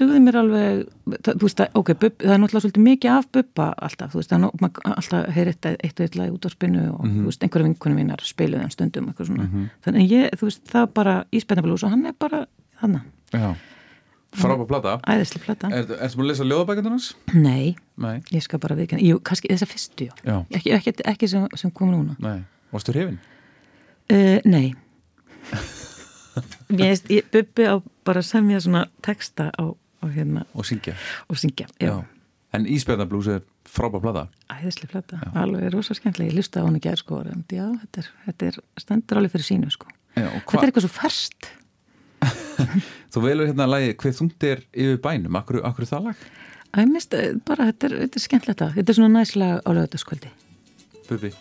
dugði 0.00 0.20
mér 0.24 0.36
alveg, 0.40 0.78
þú 1.26 1.34
veist, 1.42 1.58
það, 1.60 1.74
ok, 1.80 1.90
bub, 2.00 2.14
það 2.22 2.32
er 2.34 2.40
náttúrulega 2.42 2.62
svolítið 2.64 2.84
mikið 2.86 3.10
af 3.16 3.26
bubba 3.36 3.66
alltaf, 3.86 4.12
þú 4.14 4.20
veist, 4.20 4.32
það 4.32 4.46
er 4.46 4.94
alltaf 4.94 5.34
heyri 5.36 5.52
eitt, 5.54 5.68
eitt 5.72 6.00
og 6.00 6.06
eitt 6.06 6.16
lag 6.18 6.30
í 6.30 6.34
útvarpinu 6.36 6.84
og 6.94 7.02
þú 7.08 7.26
veist, 7.28 7.44
einhverja 7.46 7.68
vinkunum 7.68 8.00
mínar 8.00 8.24
spiluði 8.26 8.64
hann 8.64 8.72
stundum 8.74 9.10
eitthvað 9.10 9.28
svona, 9.30 9.48
þannig 9.84 10.06
að 10.06 10.14
ég, 10.16 10.38
þú 10.40 10.48
veist, 10.48 10.64
það 10.72 10.88
bara 10.96 11.16
Ísbjarnablús 11.32 11.84
og 11.86 11.92
hann 11.94 12.06
er 12.08 12.16
bara 12.18 12.44
þannig, 12.80 13.06
já. 13.36 13.52
Frábæð 14.32 14.64
plata. 14.70 14.94
Æðislega 15.12 15.44
plata. 15.44 15.68
Er, 15.76 15.82
Ertu 15.84 16.16
búin 16.16 16.24
að 16.24 16.30
lesa 16.30 16.44
ljóðabækjandunars? 16.48 17.08
Nei, 17.36 17.74
Nei, 18.00 18.14
ég 18.32 18.40
skal 18.46 18.62
bara 18.62 18.78
viðkynna, 18.78 19.04
jú, 19.04 19.18
kannski 19.20 19.50
þessa 19.52 19.68
fyrstu, 19.68 20.06
já, 20.08 20.14
já, 20.24 20.38
ekki, 20.56 20.72
ekki, 20.78 20.94
ekki 21.12 21.28
sem, 21.28 21.44
sem 21.60 21.70
kom 21.76 21.92
núna. 21.92 22.16
Nei. 22.24 22.38
Varstu 22.72 22.94
hrifin? 22.96 23.18
uh, 24.08 24.38
Nei. 24.48 24.72
Mér 26.72 26.94
veist, 26.94 27.10
bubbi 27.34 27.66
á 27.68 27.76
bara 28.08 28.22
að 28.22 28.28
semja 28.30 28.60
svona 28.64 28.86
texta 29.04 29.50
á, 29.52 29.64
á 30.02 30.06
hérna. 30.10 30.44
Og 30.54 30.66
syngja. 30.66 30.96
Og 31.30 31.38
syngja, 31.38 31.70
já, 31.80 32.02
En 32.52 32.66
Ísbjarnablús 32.68 33.30
er 33.32 33.40
frábæð 33.64 34.02
plata. 34.04 34.26
Æðislega 34.52 34.90
flata, 34.92 35.18
alveg 35.40 35.70
rosa 35.72 35.94
skemmtilega, 35.96 36.34
ég 36.34 36.36
lusta 36.36 36.60
á 36.60 36.96
sko, 37.00 37.22
en 37.24 37.44
já, 37.48 37.64
þetta 37.80 38.02
er, 38.02 38.08
þetta 38.26 38.46
er 38.50 38.58
stendur 38.76 39.20
alveg 39.20 39.32
fyrir 39.32 39.46
sínu 39.46 39.70
sko, 39.72 39.88
já, 40.16 40.26
og 40.28 40.42
þetta 40.44 40.60
er 40.60 40.68
eitthvað 40.68 40.84
svo 40.84 40.92
ferst 40.92 41.48
Þú 43.12 43.22
velur 43.24 43.48
hérna 43.50 43.66
að 43.66 43.72
lagi 43.72 43.94
Hver 43.98 44.14
þungt 44.18 44.46
er 44.46 44.60
yfir 44.70 45.00
bænum? 45.02 45.38
Akkur, 45.40 45.62
akkur 45.66 45.88
það 45.88 46.10
lag? 46.10 46.26
Æ, 46.72 46.84
mist, 46.88 47.16
bara, 47.48 47.70
þetta 47.72 47.88
er, 47.88 47.96
þetta 48.04 48.20
er 48.20 48.26
skemmtilegt 48.26 48.66
þetta 48.76 48.92
er 48.92 48.98
svona 49.00 49.18
næslega 49.18 49.58
á 49.64 49.70
lögutaskvöldi 49.72 50.30
Bubi 51.08 51.32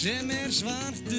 sem 0.00 0.30
er 0.30 0.50
svartur 0.50 1.09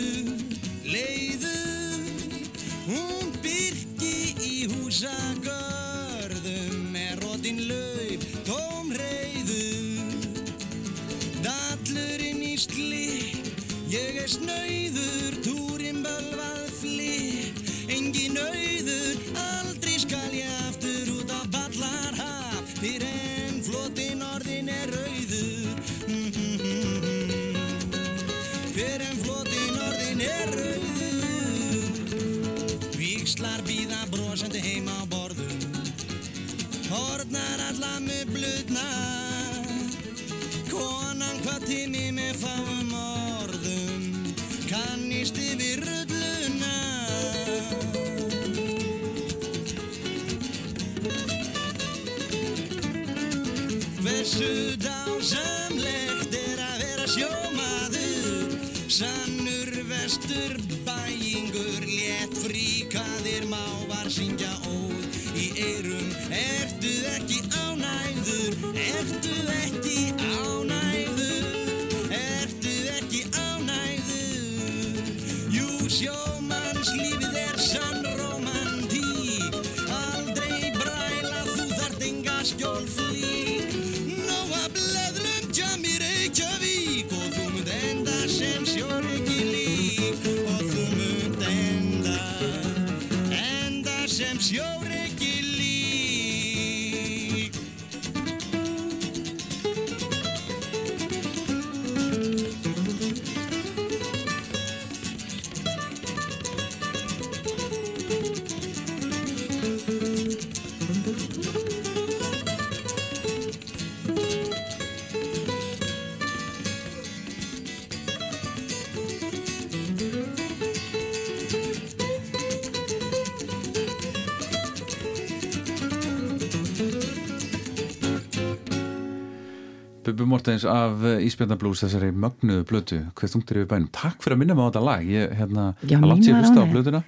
Mortens 130.32 130.65
af 130.69 131.03
Ísbjarnablús 131.27 131.84
þessari 131.86 132.09
mögnuðu 132.15 132.65
blötu 132.71 132.99
Hver 133.19 133.32
þungt 133.36 133.51
er 133.53 133.61
yfir 133.61 133.69
bænum? 133.75 133.91
Takk 133.95 134.19
fyrir 134.23 134.38
að 134.38 134.43
minna 134.43 134.57
mig 134.57 134.65
á 134.65 134.69
þetta 134.71 134.84
lag 134.88 135.07
Ég, 135.11 135.38
hérna, 135.39 135.69
að 135.84 136.05
mín 136.07 136.25
sér 136.25 136.39
hlusta 136.41 136.63
á 136.63 136.71
blötuna 136.71 137.03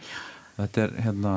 Þetta 0.60 0.86
er, 0.88 0.96
hérna 1.08 1.36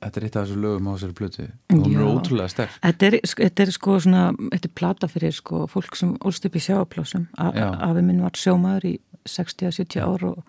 Þetta 0.00 0.20
er 0.20 0.24
eitt 0.26 0.36
af 0.36 0.44
þessu 0.46 0.58
lögum 0.60 0.88
á 0.88 0.92
þessari 0.94 1.16
blötu 1.16 1.44
og 1.72 1.78
hún 1.86 1.94
er 1.96 2.08
ótrúlega 2.08 2.52
sterk 2.52 2.74
Þetta 2.84 3.06
er, 3.08 3.14
sko- 3.32 3.44
þetta 3.46 3.64
er 3.64 3.70
sko 3.76 3.94
svona, 4.04 4.24
þetta 4.52 4.68
er 4.68 4.74
plata 4.76 5.08
fyrir 5.08 5.32
sko 5.36 5.60
fólk 5.72 5.96
sem 5.96 6.10
ólst 6.20 6.44
upp 6.44 6.56
í 6.56 6.62
sjáaplásum. 6.64 7.24
Já. 7.32 7.68
Afi 7.88 8.02
minn 8.04 8.20
var 8.20 8.36
sjómaður 8.36 8.86
í 8.90 8.92
60-70 9.28 10.04
ár 10.04 10.24
og, 10.30 10.42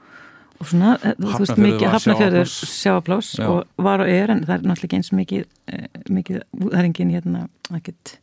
og 0.60 0.68
svona, 0.68 0.98
eh, 1.00 1.16
þú 1.20 1.40
veist 1.46 1.62
mikið 1.64 1.88
hafnafjörður 1.96 2.52
Já. 2.52 3.48
og 3.48 3.86
var 3.88 4.04
og 4.04 4.12
er 4.12 4.36
en 4.36 4.44
það 4.48 4.56
er 4.58 4.68
náttúrulega 4.68 5.00
eins 5.00 5.12
mikið, 5.16 5.46
eh, 5.72 5.88
mikið 6.10 6.42
það 6.60 6.78
er 6.82 6.90
engin 6.92 7.16
hérna 7.16 7.46
ekkit, 7.80 8.18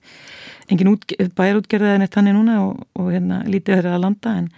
engin 0.73 0.93
út, 0.93 1.05
bæjarútgerða 1.39 1.95
en 1.97 2.05
eitt 2.07 2.17
þannig 2.17 2.37
núna 2.37 2.59
og, 2.65 2.83
og 2.99 3.13
hérna 3.13 3.43
lítið 3.49 3.81
verið 3.81 3.97
að 3.97 4.05
landa 4.05 4.35
en, 4.43 4.49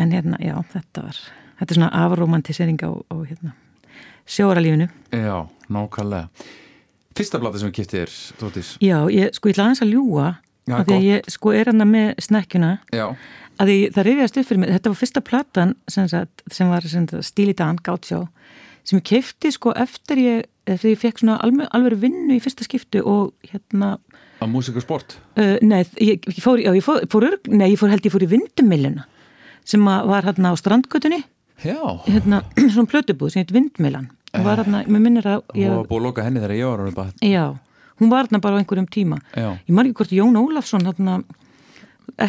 en 0.00 0.14
hérna, 0.14 0.40
já, 0.42 0.54
þetta 0.72 1.04
var 1.08 1.20
þetta 1.58 1.68
er 1.68 1.80
svona 1.80 1.90
afromantisering 2.04 2.80
á, 2.84 2.90
á 2.94 3.16
hérna 3.22 3.54
sjóaralífinu 4.28 4.88
Já, 5.12 5.48
nákvæmlega. 5.72 6.28
Fyrsta 7.18 7.40
blati 7.42 7.60
sem 7.62 7.70
við 7.70 7.80
kiptið 7.80 8.04
er, 8.04 8.14
Tóttis 8.40 8.74
Já, 8.84 8.98
ég, 9.12 9.32
sko, 9.36 9.50
ég 9.50 9.56
ætla 9.56 9.68
aðeins 9.68 9.84
að 9.84 9.94
ljúga 9.94 10.28
Já, 10.68 10.74
af 10.76 10.88
því 10.88 10.96
að 10.98 11.06
ég, 11.06 11.28
sko, 11.32 11.52
er 11.56 11.70
hann 11.70 11.84
með 11.88 12.08
snekkjuna. 12.20 12.72
Já, 12.92 13.06
að 13.58 13.70
því 13.70 13.76
það 13.94 14.06
rifjast 14.08 14.38
upp 14.38 14.48
fyrir 14.48 14.60
mig, 14.62 14.72
þetta 14.76 14.90
var 14.92 14.98
fyrsta 15.00 15.22
platan 15.24 15.74
sem, 15.88 16.08
sagt, 16.12 16.42
sem 16.52 16.68
var 16.70 16.84
sagt, 16.84 17.14
Stíli 17.26 17.54
Dan, 17.56 17.80
Gautsjó 17.84 18.26
sem 18.88 19.00
ég 19.00 19.06
kefti 19.08 19.52
sko 19.52 19.72
eftir 19.76 20.20
ég, 20.22 20.46
eftir 20.68 20.94
ég 20.94 21.00
fekk 21.00 21.22
svona 21.22 21.38
alveg 21.42 21.98
vinnu 22.00 22.36
í 22.36 22.42
fyrsta 22.42 22.64
skiptu 22.64 23.02
og 23.04 23.34
hérna, 23.50 23.96
á 24.38 24.44
músík 24.46 24.78
og 24.78 24.84
sport 24.84 25.18
uh, 25.38 25.56
nei, 25.62 25.82
ég, 26.02 26.26
fór, 26.42 26.60
já, 26.62 26.70
ég 26.74 26.84
fór, 26.84 27.04
fór 27.10 27.28
örg, 27.32 27.48
nei, 27.50 27.72
ég 27.72 27.80
fór 27.80 27.92
held 27.92 28.06
ég 28.06 28.14
fór 28.14 28.24
í 28.26 28.30
vindumilluna 28.30 29.06
sem 29.68 29.84
að 29.90 30.06
var 30.08 30.28
hérna 30.28 30.52
á 30.52 30.54
strandgötunni. 30.56 31.18
Já, 31.64 31.80
hérna, 32.06 32.42
svona 32.72 32.88
plötubúð 32.88 33.34
sem 33.34 33.42
heit 33.42 33.52
Vindmillan 33.52 34.08
og 34.36 34.44
var 34.46 34.62
hérna, 34.62 34.84
mér 34.86 35.02
minnir 35.02 35.26
að 35.26 35.42
ég, 35.58 35.72
var 35.72 35.88
búið 35.88 35.98
að 35.98 36.06
loka 36.06 36.24
henni 36.24 36.42
þegar 36.42 36.56
ég 36.56 36.70
var 36.70 36.84
orðið 36.84 36.96
bara 37.00 37.28
já, 37.32 37.44
hún 37.98 38.12
var 38.12 38.28
hérna 38.28 38.40
bara 38.44 38.56
á 38.56 38.60
einhverjum 38.62 38.88
tíma. 38.94 39.20
Já, 39.34 39.50
ég 39.66 39.82
ekki 39.82 39.98
hvort 39.98 40.14
Jón 40.14 40.40
Ólafsson 40.40 40.88
hérna, 40.88 41.18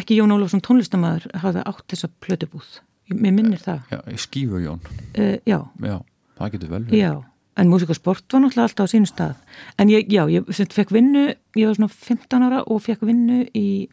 ekki 0.00 0.18
Jón 0.18 0.34
Ólafsson 0.34 0.64
tónlistamæður 0.66 1.28
hafði 1.44 1.64
átt 1.70 1.86
þessa 1.94 2.10
plötubúð. 2.26 2.70
Mér 3.10 3.34
minnir 3.38 3.62
það. 3.62 3.86
Já, 3.90 4.00
skífu 4.26 4.60
Jón. 4.64 4.82
Uh, 5.14 5.36
já, 5.46 5.60
Já, 5.86 5.96
það 6.40 6.56
getur 6.56 6.74
vel 6.74 6.84
já 6.90 7.12
en 7.56 7.68
músík 7.68 7.90
og 7.90 7.96
sport 7.98 8.24
var 8.32 8.40
náttúrulega 8.44 8.68
alltaf 8.68 8.86
á 8.86 8.92
sínu 8.92 9.06
stað. 9.10 9.34
En 9.78 9.88
ég, 9.90 10.06
já, 10.12 10.22
ég 10.30 10.46
fekk 10.72 10.90
vinnu 10.94 11.26
ég 11.58 11.66
var 11.66 11.74
svona 11.76 11.88
15 11.92 12.42
ára 12.46 12.62
og 12.66 12.82
fekk 12.82 13.02
vinnu 13.08 13.42
í 13.54 13.88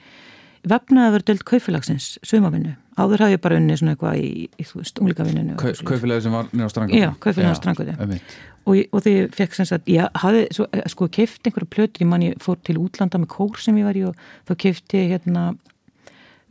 vefnaðaverdöld 0.68 1.44
kaufélagsins 1.48 2.18
sumavinnu, 2.28 2.74
áður 3.00 3.22
hafði 3.24 3.36
ég 3.38 3.42
bara 3.44 3.58
unni 3.60 3.76
svona 3.80 3.94
eitthvað 3.94 4.18
í, 4.20 4.30
í 4.60 4.66
þú 4.68 4.82
veist, 4.82 5.00
unglíkavinninu 5.00 5.54
og 5.54 5.62
Kau- 5.62 5.70
svoleiðis. 5.72 5.88
Kaupfélagi 5.92 6.26
sem 6.26 6.34
var 6.36 6.50
nýra 6.52 6.68
á 6.68 6.72
strangu 6.74 6.98
Já, 6.98 7.10
kaupfélagið 7.24 7.92
á 7.94 8.02
einmitt. 8.04 8.36
og, 8.66 8.82
og 8.92 9.04
þegar 9.06 9.22
ég 9.22 9.38
fekk 9.38 9.54
sem 9.56 9.70
sagt, 9.70 9.88
ég 9.94 10.10
hafði 10.24 10.42
svo, 10.58 10.68
eh, 10.74 10.84
sko 10.92 11.08
keift 11.08 11.48
einhverja 11.48 11.72
plötur, 11.72 12.04
ég 12.04 12.10
man 12.12 12.26
ég 12.26 12.36
fór 12.44 12.58
til 12.68 12.76
útlanda 12.82 13.22
með 13.22 13.32
kór 13.38 13.62
sem 13.64 13.78
ég 13.80 13.88
var 13.88 13.96
í 14.02 14.04
og 14.10 14.16
þá 14.50 14.54
keifti 14.66 14.98
ég 15.06 15.14
hérna 15.16 15.46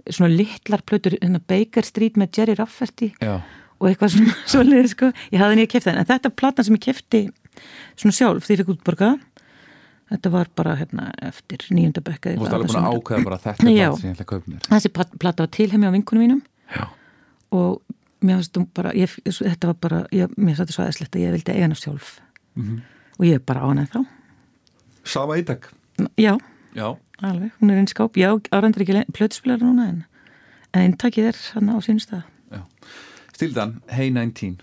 svona 0.07 0.33
litlar 0.33 0.83
plötur, 0.87 1.19
hérna 1.21 1.41
Baker 1.47 1.83
Street 1.85 2.17
með 2.17 2.39
Jerry 2.39 2.55
Rafferty. 2.57 3.13
Já, 3.21 3.41
og 3.81 3.89
eitthvað 3.91 4.13
svona 4.17 4.35
svolítið 4.53 4.91
sko, 4.93 5.13
ég 5.33 5.41
hafði 5.43 5.57
nýja 5.61 5.71
keift 5.75 5.87
það, 5.89 5.99
en 6.03 6.09
þetta 6.11 6.31
er 6.31 6.37
platan 6.41 6.65
sem 6.69 6.77
ég 6.79 6.85
keifti 6.87 7.23
svona 7.97 8.17
sjálf 8.17 8.45
því 8.47 8.55
ég 8.57 8.61
fikk 8.63 8.73
útborgað 8.77 9.17
þetta 10.07 10.31
var 10.31 10.51
bara 10.55 10.77
hérna 10.79 11.09
eftir 11.27 11.65
nýjunda 11.75 12.03
bekka 12.07 12.35
þú 12.37 12.45
varst 12.45 12.55
alveg 12.57 12.71
búin 12.71 12.85
að 12.87 12.97
ákveða 13.01 13.25
bara 13.27 13.39
þetta 13.43 13.71
Já. 13.75 13.89
blad 13.91 14.01
sem 14.01 14.11
ég 14.11 14.15
ætla 14.17 14.25
að 14.27 14.31
kaupa 14.31 14.51
mér. 14.53 14.67
Þessi 14.71 14.91
plat- 14.95 15.17
plata 15.19 15.43
var 15.43 15.51
til 15.57 15.67
heimi 15.73 15.89
á 15.89 15.93
vinkunum 15.97 16.23
mínum. 16.23 16.43
Já, 16.71 16.85
og 17.51 17.81
mér 18.23 18.39
finnst 18.39 18.53
þú 18.55 18.63
bara 18.79 18.93
ég, 18.95 19.17
þetta 19.27 19.71
var 19.73 19.79
bara, 19.83 19.99
ég, 20.15 20.31
mér 20.39 20.53
finnst 20.55 20.63
þetta 20.63 20.77
svo 20.77 20.85
aðeinslegt 20.85 21.19
að 21.19 21.25
ég 21.27 21.35
vildi 21.35 21.53
eiga 21.57 21.67
hana 21.67 21.81
sjálf. 21.81 22.13
Mhm. 22.55 22.77
og 23.19 23.25
ég 23.27 23.35
er 23.41 23.43
bara 23.51 23.61
á 23.65 23.67
hana 23.67 23.87
þá. 23.91 23.99
Sama 25.05 25.37
ítak. 25.41 25.71
Já, 26.21 26.37
Já, 26.77 26.87
alveg, 27.25 27.51
hún 27.61 27.71
er 27.73 27.79
einn 27.81 27.89
skáp. 27.91 28.15
Já, 28.21 28.31
árandur 28.53 28.83
ekki 28.85 29.03
plötuspilar 29.17 29.59
núna 29.59 29.89
en, 29.89 30.05
en 30.75 30.83
eintakið 30.93 31.31
er 31.33 31.37
hann 31.55 31.71
á 31.73 31.77
sínu 31.83 31.99
stað. 32.05 32.23
já 32.23 32.36
Stildan, 33.37 33.83
Hey 33.87 34.09
19 34.11 34.63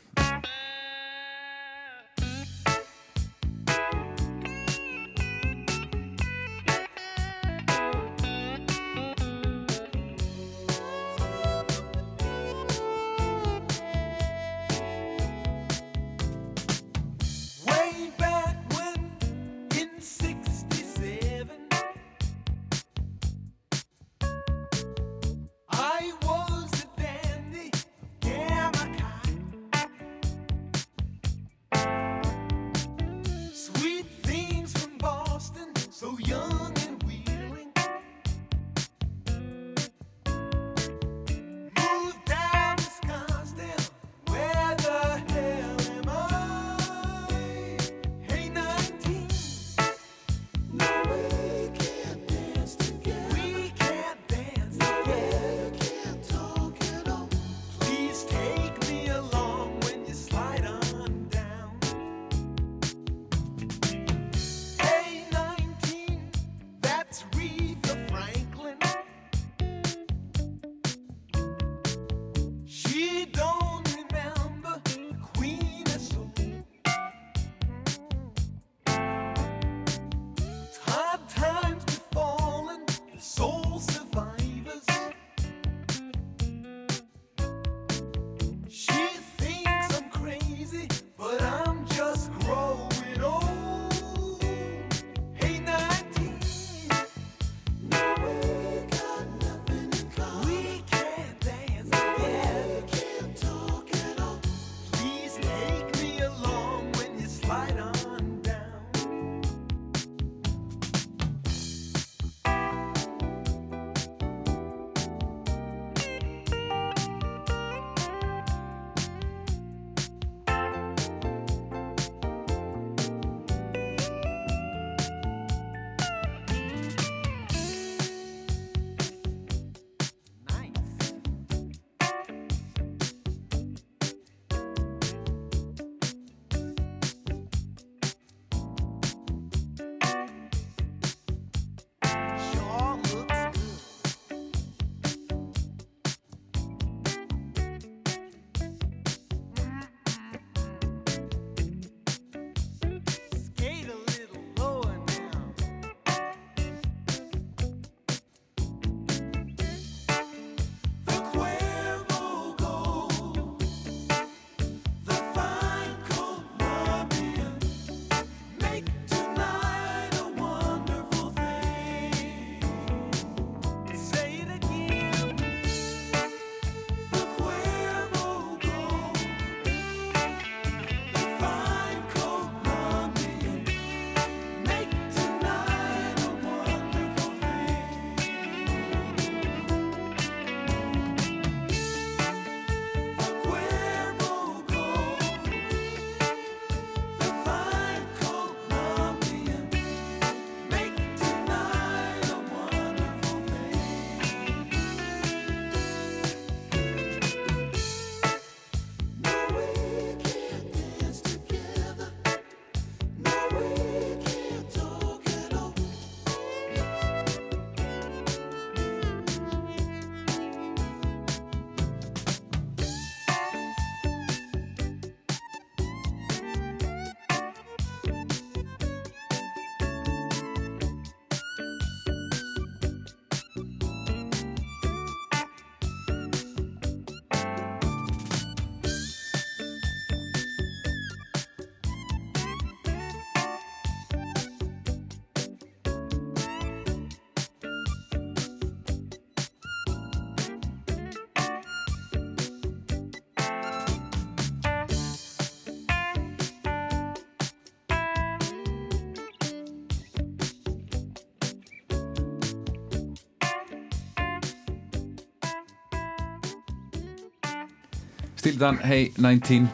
Stildan, 268.43 268.75
hey 268.83 269.05
19 269.15 269.69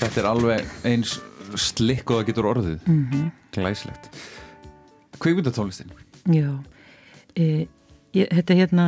Þetta 0.00 0.18
er 0.18 0.26
alveg 0.26 0.70
eins 0.88 1.12
slikk 1.54 2.10
og 2.10 2.16
það 2.18 2.24
getur 2.26 2.48
orðið. 2.50 2.78
Mm 2.88 3.04
-hmm. 3.06 3.28
Glæslegt 3.54 4.08
Kvikmyndatónlistin. 5.22 5.92
Já, 6.26 6.58
e, 7.36 7.68
ég, 8.14 8.26
þetta 8.34 8.54
er 8.54 8.58
hérna, 8.58 8.86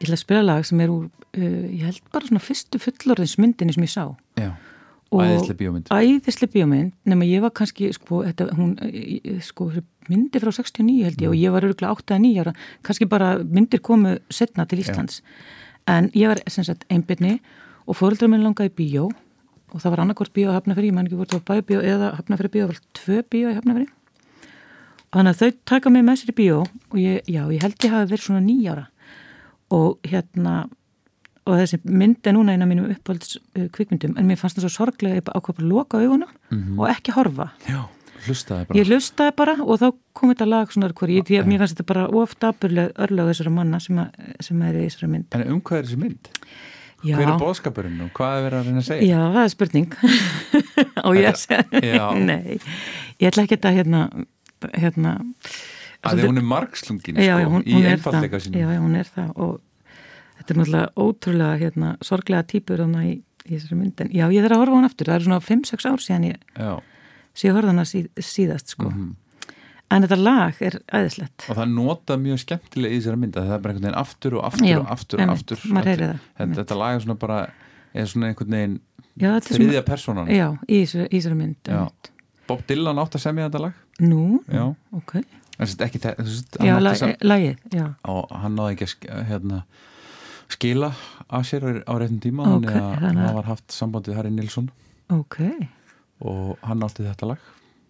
ég 0.00 0.06
ætla 0.06 0.16
að 0.16 0.22
spila 0.22 0.42
lag 0.42 0.64
sem 0.64 0.80
er 0.80 0.88
úr, 0.88 1.04
uh, 1.36 1.66
ég 1.68 1.84
held 1.84 2.00
bara 2.12 2.26
svona 2.26 2.40
fyrstu 2.40 2.78
fullorðinsmyndinni 2.78 3.74
sem 3.74 3.82
ég 3.82 3.90
sá. 3.90 4.16
Já, 4.36 4.52
Og- 5.10 5.22
æðislega 5.22 5.58
bíómynd. 5.58 5.88
Æðislega 5.90 6.52
bíómynd, 6.52 6.92
nema 7.04 7.24
ég 7.24 7.40
var 7.40 7.50
kannski, 7.50 7.92
sko, 7.92 8.22
þetta, 8.24 8.54
hún, 8.56 8.78
e, 8.80 9.40
sko, 9.40 9.72
myndi 10.08 10.40
frá 10.40 10.52
69 10.52 11.04
held 11.04 11.20
ég 11.20 11.28
og 11.28 11.34
ég 11.34 11.50
var 11.50 11.62
örgulega 11.62 11.92
8 11.92 12.14
eða 12.14 12.20
9 12.20 12.40
ára, 12.40 12.54
kannski 12.82 13.06
bara 13.06 13.38
myndir 13.38 13.80
komu 13.80 14.18
setna 14.30 14.64
til 14.66 14.78
Íslands. 14.78 15.20
En 15.86 16.10
ég 16.14 16.28
var, 16.28 16.38
sem 16.46 16.64
sagt, 16.64 16.84
einbyrni 16.88 17.40
og 17.88 17.96
fóreldrar 17.96 18.30
minn 18.32 18.44
langaði 18.44 18.74
bíó 18.76 19.08
og 19.68 19.82
það 19.82 19.92
var 19.92 20.02
annarkvort 20.04 20.32
bíó 20.36 20.50
að 20.52 20.58
hafnafyrir, 20.58 20.90
ég 20.90 20.96
man 20.96 21.08
ekki 21.08 21.18
hvort 21.18 21.32
það 21.32 21.40
var 21.40 21.48
bæði 21.50 21.66
bíó 21.68 21.80
eða 21.84 22.12
hafnafyrir 22.16 22.52
bíó, 22.52 22.66
það 22.66 22.72
var 22.72 22.82
tvö 22.98 23.18
bíó 23.32 23.50
í 23.50 23.56
hafnafyrir. 23.58 23.90
Þannig 25.08 25.34
að 25.34 25.42
þau 25.42 25.60
taka 25.72 25.92
mig 25.92 26.04
með 26.04 26.18
sér 26.20 26.32
í 26.32 26.36
bíó 26.36 26.62
og 26.64 26.98
ég, 27.00 27.20
já, 27.28 27.42
ég 27.48 27.62
held 27.64 27.84
ég 27.84 27.94
hafi 27.94 28.10
verið 28.12 28.24
svona 28.26 28.44
nýjára 28.44 28.86
og 29.76 30.08
hérna 30.08 30.54
og 31.48 31.56
þessi 31.56 31.78
mynd 31.88 32.28
er 32.28 32.34
núna 32.36 32.54
eina 32.56 32.68
mínum 32.68 32.90
uppáhalds 32.92 33.38
uh, 33.38 33.68
kvikmyndum 33.72 34.18
en 34.20 34.28
mér 34.28 34.40
fannst 34.40 34.58
það 34.58 34.66
svo 34.66 34.84
sorglega 34.84 35.22
að 35.22 35.28
bara 35.30 35.54
að 35.54 35.62
loka 35.64 36.00
augunum 36.02 36.80
og 36.80 36.90
ekki 36.92 37.14
horfa. 37.16 37.50
Já, 37.68 37.80
hlustaði 38.26 38.68
bara 38.68 38.78
Ég 38.78 38.90
hlustaði 38.90 39.36
bara 39.38 39.54
og 39.64 39.80
þá 39.80 39.86
kom 40.12 40.32
þetta 40.34 40.48
lag 40.48 40.74
svona 40.74 40.90
hver 40.92 41.14
ég, 41.14 41.32
mér 41.48 41.64
fannst 41.64 41.78
þetta 41.78 41.88
bara 41.88 42.08
ofta 42.20 42.52
örlög 42.52 43.30
þessara 43.32 43.54
manna 43.54 43.80
sem, 43.80 44.00
að, 44.02 44.34
sem 44.44 44.66
er 44.68 44.76
í 44.76 44.88
þessara 44.90 45.12
mynd. 45.14 45.30
En 45.38 45.46
um 45.54 45.62
hvað 45.64 45.80
er 45.80 45.88
þessi 45.88 46.02
mynd? 46.02 46.32
Já, 47.06 47.14
Hver 47.14 47.28
er 47.30 47.38
bóðskapurinn 47.38 48.00
og 48.02 48.08
hvað 48.16 48.36
er 48.36 48.44
verið 48.48 48.58
að 48.58 48.68
reyna 48.68 48.80
að 48.82 48.86
segja? 48.88 49.06
já 49.06 49.18
það 49.34 49.44
er 49.44 49.52
spurning. 49.52 49.92
Og 51.06 51.18
ég 51.18 51.28
að 51.30 51.36
segja? 51.44 51.82
Já. 51.84 52.06
nei, 52.30 52.56
ég 53.22 53.28
ætla 53.30 53.44
ekki 53.44 53.58
að 53.60 53.76
hérna, 53.78 54.00
hérna 54.74 55.12
að 56.02 56.18
því 56.18 56.26
hún 56.30 56.40
er 56.40 56.48
margslungin 56.52 57.20
sko, 57.22 57.38
hún, 57.52 57.64
í 57.66 57.76
hún 57.76 57.86
einfalleika 57.92 58.38
það. 58.38 58.44
sínum. 58.48 58.58
Já, 58.58 58.82
hún 58.82 58.98
er 58.98 59.12
það. 59.14 59.30
Og 59.38 59.54
þetta 60.40 60.54
er 60.54 60.60
náttúrulega 60.60 61.06
ótrúlega 61.06 61.62
hérna, 61.62 61.92
sorglega 62.10 62.48
típur 62.50 62.82
í, 63.06 63.14
í 63.46 63.52
þessari 63.54 63.78
myndin. 63.78 64.12
Já, 64.14 64.26
ég 64.34 64.46
þarf 64.46 64.58
að 64.58 64.62
horfa 64.64 64.78
hann 64.80 64.90
aftur, 64.90 65.10
það 65.10 65.20
er 65.20 65.26
svona 65.28 65.40
5-6 65.48 65.88
ár 65.92 66.04
síðan 66.04 66.28
ég, 66.32 66.44
hana 67.70 67.86
síð, 67.86 68.10
síðast 68.18 68.74
sko. 68.74 68.90
Mhm. 68.90 69.14
En 69.90 70.02
þetta 70.04 70.18
lag 70.20 70.58
er 70.60 70.76
æðislegt. 70.92 71.46
Og 71.48 71.56
það 71.56 71.72
notað 71.74 72.20
mjög 72.26 72.42
skemmtilega 72.44 72.92
í 72.94 72.98
þessari 73.00 73.20
mynd 73.22 73.36
að 73.40 73.46
það 73.48 73.54
er 73.56 73.62
bara 73.64 73.72
einhvern 73.74 73.86
veginn 73.88 74.00
aftur 74.02 74.36
og 74.38 74.44
aftur 74.50 74.68
Já, 74.68 74.78
og 74.82 74.90
aftur 74.94 75.22
og 75.24 75.32
aftur. 75.34 75.56
Þetta- 75.64 75.96
það, 75.96 76.20
þetta, 76.38 76.54
þetta 76.60 76.78
lag 76.82 76.94
er 76.94 77.00
svona 77.06 77.18
bara 77.18 77.38
er 77.94 78.04
svona 78.12 78.26
einhvern 78.32 78.50
veginn 78.58 78.78
já, 79.18 79.30
þriðja 79.40 79.72
svona, 79.72 79.84
personan 79.88 80.26
já, 80.30 80.48
í 80.68 80.82
þessari, 80.84 81.34
mynd. 81.34 81.72
Bob 82.48 82.62
Dylan 82.68 82.98
átt 83.02 83.16
að 83.18 83.24
semja 83.26 83.48
þetta 83.48 83.60
lag? 83.66 83.72
Nú, 84.00 84.40
ok. 84.94 85.16
Ekki 85.58 85.98
veist, 85.98 86.56
já, 86.62 86.78
lagið, 86.78 87.56
og 88.06 88.28
hann 88.30 88.54
náði 88.56 88.76
ekki 88.76 89.08
að 89.10 89.24
hérna, 89.26 89.62
skila 90.48 90.92
af 91.28 91.44
sér 91.48 91.82
á- 91.84 91.98
réttum 91.98 92.20
tíma 92.22 92.46
Ok, 92.46 92.64
þannig 92.64 92.76
að 92.78 92.94
þannig 93.02 93.18
að- 93.18 93.26
hann 93.26 93.34
var 93.34 93.44
haft 93.50 93.68
sambandið 93.74 94.14
Harry 94.14 94.30
Nilsson. 94.30 94.70
Ok. 95.10 95.40
Og 96.20 96.58
hann 96.62 96.80
átti 96.80 97.04
þetta 97.04 97.26
lag 97.26 97.38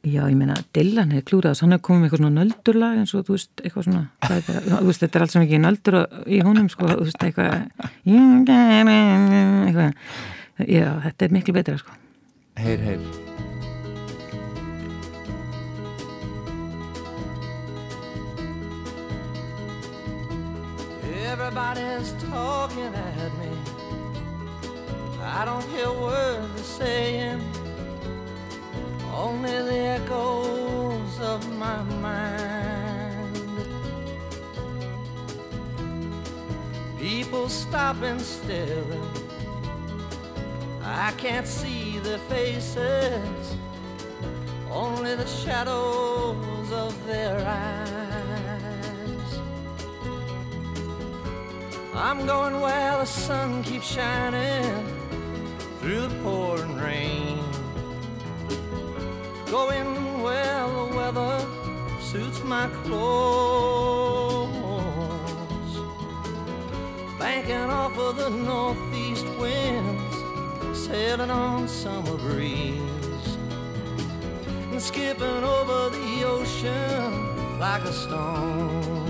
Já, 0.07 0.23
ég 0.31 0.37
meina, 0.39 0.55
Dylan 0.77 1.11
hefur 1.11 1.25
klúrað 1.27 1.57
þess, 1.57 1.63
hann 1.65 1.75
hefur 1.75 1.87
komið 1.89 1.99
með 1.99 2.07
eitthvað 2.07 2.21
svona 2.23 2.39
nöldurlag 2.39 2.99
eins 3.01 3.15
og 3.19 3.25
þú 3.27 3.35
veist, 3.35 3.51
eitthvað 3.65 3.85
svona, 3.89 4.03
er 4.23 4.31
þetta, 4.37 4.61
þú 4.71 4.87
veist, 4.87 5.03
þetta 5.03 5.19
er 5.19 5.25
allt 5.25 5.35
sem 5.35 5.45
ekki 5.45 5.59
nöldur 5.65 5.97
í 6.23 6.39
honum, 6.47 6.69
sko, 6.71 6.85
þú 6.93 7.07
veist, 7.09 7.25
eitthvað, 7.27 7.51
eitthvað, 9.67 9.91
já, 10.71 10.87
þetta 11.09 11.27
er 11.27 11.35
miklu 11.35 11.57
betra, 11.59 11.75
sko. 11.83 11.99
Heyr, 12.63 12.81
heyr. 12.87 13.03
Everybody's 21.29 22.15
talking 22.31 22.95
at 22.95 23.33
me. 23.39 23.53
I 25.23 25.45
don't 25.45 25.65
hear 25.75 25.93
words 25.93 26.55
they're 26.55 26.65
saying, 26.65 27.41
only 29.19 29.51
the 29.71 29.81
echoes 29.99 31.21
of 31.21 31.41
my 31.59 31.83
mind. 32.07 33.37
People 37.01 37.49
stop 37.49 38.01
and. 38.03 38.21
I 40.85 41.13
can't 41.17 41.49
see 41.49 41.99
their 41.99 42.23
faces, 42.31 43.57
only 44.71 45.17
the 45.17 45.27
shadows 45.27 46.71
of 46.71 46.93
their 47.07 47.39
eyes. 47.47 47.89
I'm 51.93 52.25
going 52.25 52.61
where 52.61 52.93
the 52.99 53.05
sun 53.05 53.65
keeps 53.65 53.87
shining 53.87 54.87
through 55.81 56.03
the 56.07 56.15
pouring 56.23 56.77
rain. 56.77 57.48
Going 59.51 60.23
where 60.23 60.69
the 60.69 60.85
weather 60.95 61.47
suits 62.01 62.43
my 62.45 62.69
clothes. 62.85 64.53
Banking 67.19 67.71
off 67.71 67.97
of 67.97 68.17
the 68.17 68.29
northeast 68.29 69.27
winds, 69.39 70.17
sailing 70.79 71.31
on 71.31 71.67
summer 71.67 72.19
breeze. 72.19 73.39
And 74.71 74.83
skipping 74.83 75.45
over 75.57 75.89
the 75.97 76.25
ocean 76.27 77.59
like 77.59 77.85
a 77.85 77.93
stone. 77.93 79.08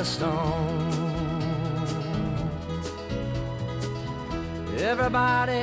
A 0.00 0.04
stone. 0.04 1.10
Everybody's 4.78 5.59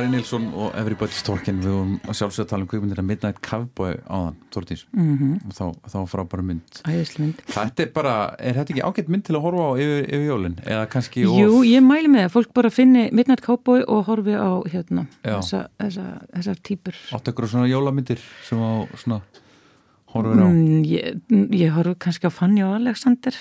Harry 0.00 0.08
Nilsson 0.14 0.46
og 0.56 0.72
Everybody's 0.80 1.20
Talking 1.26 1.58
við 1.60 1.74
vorum 1.74 1.96
að 2.08 2.16
sjálfsögða 2.16 2.44
að 2.46 2.50
tala 2.54 2.64
um 2.64 2.68
kvikmyndir 2.70 3.00
að 3.02 3.06
Midnight 3.10 3.40
Cowboy 3.44 3.98
áðan, 4.08 4.36
Þortís 4.54 4.84
Mhm. 4.96 5.32
og 5.44 5.52
þá, 5.52 5.64
þá 5.92 5.98
frábæra 6.08 6.44
mynd 6.46 6.80
Æðislega 6.88 7.20
mynd. 7.26 7.42
Þetta 7.52 7.84
er 7.84 7.90
bara, 7.92 8.14
er 8.38 8.54
þetta 8.56 8.72
ekki 8.74 8.84
ágætt 8.88 9.08
mynd 9.12 9.24
til 9.28 9.36
að 9.36 9.42
horfa 9.44 9.66
á 9.68 9.72
yfir, 9.76 10.08
yfir 10.08 10.24
jólin? 10.30 10.56
Eða 10.64 10.86
kannski 10.94 11.26
of- 11.28 11.36
Jú, 11.36 11.60
ég 11.68 11.84
mæli 11.84 12.08
með 12.08 12.24
að 12.24 12.32
fólk 12.38 12.54
bara 12.56 12.70
finni 12.72 13.10
Midnight 13.12 13.42
Cowboy 13.44 13.84
og 13.86 14.06
horfi 14.08 14.32
á, 14.40 14.50
hérna, 14.72 15.06
þessa, 15.22 15.66
þessa, 15.78 16.06
þessar 16.32 16.62
típur. 16.64 16.94
áttu 17.12 17.32
ykkur 17.34 17.48
svona 17.52 17.68
jólamyndir 17.68 18.18
sem 18.48 18.56
á 18.58 18.88
svona 18.96 19.20
horfur 20.14 20.40
á? 20.40 20.48
Mm, 20.48 20.82
ég, 20.88 21.20
ég 21.52 21.70
horf 21.76 21.98
kannski 21.98 22.24
á 22.24 22.32
Fanny 22.32 22.62
og 22.64 22.74
Alexander 22.80 23.32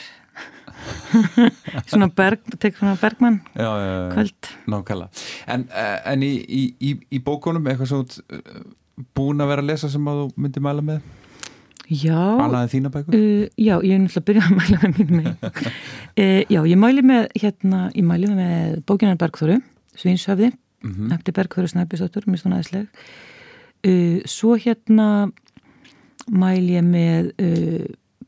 svona 1.89 2.07
berg, 2.15 2.41
svona 2.77 2.95
Bergmann 3.01 3.39
Já, 3.55 3.69
já, 3.69 3.87
já, 3.89 4.09
kvöld 4.13 4.49
Nákvæmlega. 4.73 5.09
En, 5.47 5.67
eh, 5.71 5.95
en 6.13 6.23
í, 6.25 6.33
í, 6.47 6.61
í, 6.79 6.91
í 7.15 7.21
bókunum 7.25 7.67
eitthvað 7.69 7.91
svo 7.93 8.03
búin 9.15 9.39
að 9.43 9.51
vera 9.53 9.63
að 9.63 9.69
lesa 9.71 9.89
sem 9.91 10.07
að 10.11 10.21
þú 10.23 10.43
myndir 10.43 10.63
mæla 10.65 10.83
með? 10.85 11.01
Já? 11.89 12.19
Uh, 12.37 13.47
já, 13.57 13.79
ég 13.81 13.95
er 13.95 14.01
náttúrulega 14.03 14.19
að 14.19 14.25
byrja 14.27 14.41
að 14.45 14.57
mæla 14.59 14.79
með 14.83 14.97
mín 14.99 15.13
með. 15.23 15.29
Uh, 16.19 16.41
já, 16.51 16.59
ég 16.67 16.75
mæli 16.77 17.01
með, 17.05 17.29
hérna, 17.39 17.77
ég 17.95 18.03
mæli 18.03 18.27
með 18.35 18.81
bókinar 18.89 19.15
Bergþóru, 19.21 19.59
Svinshöfði, 19.97 20.51
Mhm. 20.83 21.09
eftir 21.15 21.33
Bergþóru 21.35 21.67
Snæbjörnsdóttur, 21.71 22.27
mér 22.27 22.39
stóna 22.41 22.59
aðeinsleg. 22.59 22.85
Uh, 23.87 24.19
svo 24.27 24.57
hérna 24.59 25.07
mæli 26.29 26.75
ég 26.77 26.85
með 26.85 27.31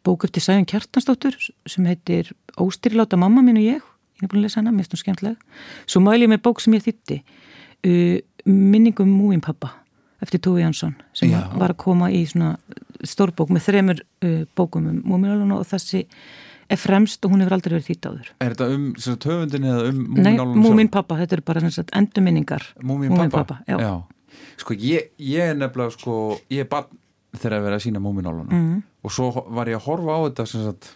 bók 0.06 0.26
eftir 0.28 0.44
Sæðan 0.44 0.68
Kjartansdóttur 0.69 1.38
sem 1.69 1.88
heitir 1.90 2.32
Óstyrláta 2.60 3.19
mamma 3.19 3.44
mín 3.45 3.60
og 3.60 3.65
ég, 3.65 3.86
ég 4.19 4.26
er 4.26 4.32
búin 4.32 4.41
að 4.41 4.48
lesa 4.48 4.60
hana, 4.61 4.73
mér 4.76 4.88
stóna 4.88 5.02
skemmtileg. 5.03 5.38
Svo 5.86 6.02
mæli 6.03 6.26
ég 6.26 6.34
með 6.34 6.44
bók 6.48 6.61
sem 6.64 6.76
ég 6.78 6.86
þýtti, 6.86 7.22
uh, 7.88 8.18
Minningum 8.45 9.10
múin 9.14 9.41
pappa 9.44 9.76
eftir 10.22 10.41
Tói 10.41 10.61
Jansson 10.61 10.95
sem 11.18 11.30
Já. 11.30 11.44
var 11.57 11.73
að 11.73 11.82
koma 11.82 12.11
í 12.14 12.23
svona 12.30 12.56
stórbók 13.06 13.52
með 13.53 13.68
þremur 13.68 14.02
uh, 14.02 14.40
bókum 14.57 14.88
um 14.90 15.02
múmináluna 15.06 15.60
og 15.61 15.68
þessi 15.69 16.06
er 16.72 16.80
fremst 16.80 17.26
og 17.26 17.34
hún 17.34 17.44
hefur 17.44 17.57
aldrei 17.57 17.76
verið 17.76 17.90
þýtt 17.90 18.07
áður. 18.07 18.32
Er 18.40 18.56
þetta 18.56 18.69
um 18.72 18.88
höfundin 18.95 19.68
eða 19.68 19.84
um 19.90 20.02
Nei, 20.02 20.34
múminálunum 20.34 20.65
múmin 20.65 20.91
pappa, 20.94 21.18
þetta 21.19 21.38
eru 21.38 21.45
bara 21.52 21.64
sem 21.65 21.73
sagt 21.76 21.94
endurminningar. 21.98 22.65
Múmin 22.82 23.14
pappa? 23.18 23.44
pappa, 23.44 23.61
já. 23.68 23.78
Sko, 24.61 24.76
ég, 24.78 25.11
ég 25.19 25.52
er 25.52 25.57
nefnilega, 25.57 25.94
sko, 25.98 26.15
ég 26.53 26.64
er 26.64 26.69
barn 26.72 27.01
þegar 27.38 27.58
að 27.60 27.64
vera 27.68 27.78
að 27.80 27.86
sína 27.86 28.02
múminálunum 28.03 28.52
Mhm. 28.52 28.82
og 29.03 29.12
svo 29.12 29.30
var 29.49 29.68
ég 29.72 29.78
að 29.80 29.86
horfa 29.88 30.18
á 30.18 30.20
þetta 30.30 30.48
sem 30.48 30.64
sagt, 30.66 30.95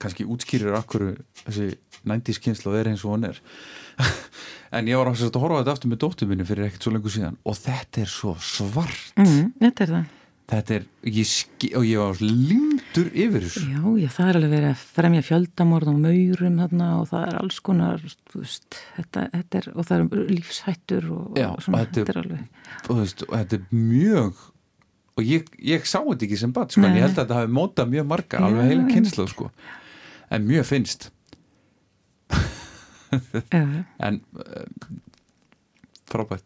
kannski 0.00 0.24
útskýrir 0.26 0.74
akkur 0.78 1.16
þessi 1.44 1.74
90s 2.08 2.40
kynslu 2.40 2.72
er 2.80 2.88
eins 2.88 3.04
og 3.04 3.12
hann 3.18 3.24
er. 3.30 3.40
En 4.72 4.86
ég 4.86 4.94
var 4.96 5.08
að, 5.10 5.18
að 5.26 5.40
horfa 5.42 5.56
á 5.58 5.60
þetta 5.64 5.72
aftur 5.74 5.90
með 5.90 5.98
dóttur 6.04 6.28
minni 6.30 6.44
fyrir 6.46 6.68
ekkert 6.68 6.84
svo 6.86 6.92
lengur 6.94 7.10
síðan. 7.10 7.36
Og 7.44 7.56
þetta 7.58 8.04
er 8.04 8.10
svo 8.12 8.36
svart. 8.38 9.08
Mm, 9.18 9.48
þetta 9.58 9.82
er 9.82 9.90
það. 9.96 10.04
þetta 10.50 10.74
er, 10.76 10.84
ég 11.10 11.26
ski, 11.26 11.68
og 11.78 11.84
ég 11.88 11.98
var 11.98 12.20
lindur 12.22 13.10
yfir 13.10 13.42
þessu. 13.48 13.64
Já, 13.66 13.82
já, 14.04 14.08
það 14.14 14.28
er 14.30 14.38
alveg 14.38 14.52
verið 14.54 14.70
að 14.70 14.84
fremja 14.94 15.22
fjöldamorð 15.26 15.90
og 15.90 15.98
maurum 16.06 16.56
þarna 16.62 16.88
og 17.00 17.08
það 17.10 17.26
er 17.26 17.38
alls 17.42 17.58
konar, 17.66 18.06
veist, 18.34 18.78
þetta, 18.96 19.26
þetta 19.34 19.58
er, 19.60 19.68
og 19.74 19.86
það 19.90 19.98
er 20.06 20.24
lífshættur 20.38 21.10
og, 21.18 21.26
og 21.34 21.62
svona, 21.66 21.74
og 21.74 21.84
þetta 21.84 22.00
þetta 22.00 22.14
er 22.14 22.22
alveg, 22.22 22.64
og, 22.88 22.96
veist, 23.02 23.22
og 23.28 23.36
þetta 23.36 23.58
er 23.60 23.66
mjög 23.74 24.40
og 25.18 25.24
ég, 25.26 25.48
ég 25.58 25.86
sá 25.88 25.98
þetta 25.98 26.26
ekki 26.26 26.38
sem 26.40 26.52
bat 26.56 26.72
sko, 26.74 26.84
en 26.86 26.96
ég 26.98 27.04
held 27.06 27.16
að 27.16 27.22
þetta 27.24 27.38
hafi 27.40 27.52
mótað 27.56 27.90
mjög 27.94 28.06
marga 28.12 28.42
alveg 28.46 28.70
heila 28.70 28.86
kynslu 28.90 29.26
sko. 29.30 29.50
en 30.30 30.46
mjög 30.48 30.68
finnst. 30.70 31.10
En 33.98 34.20
uh, 34.38 34.66
frábært 36.10 36.44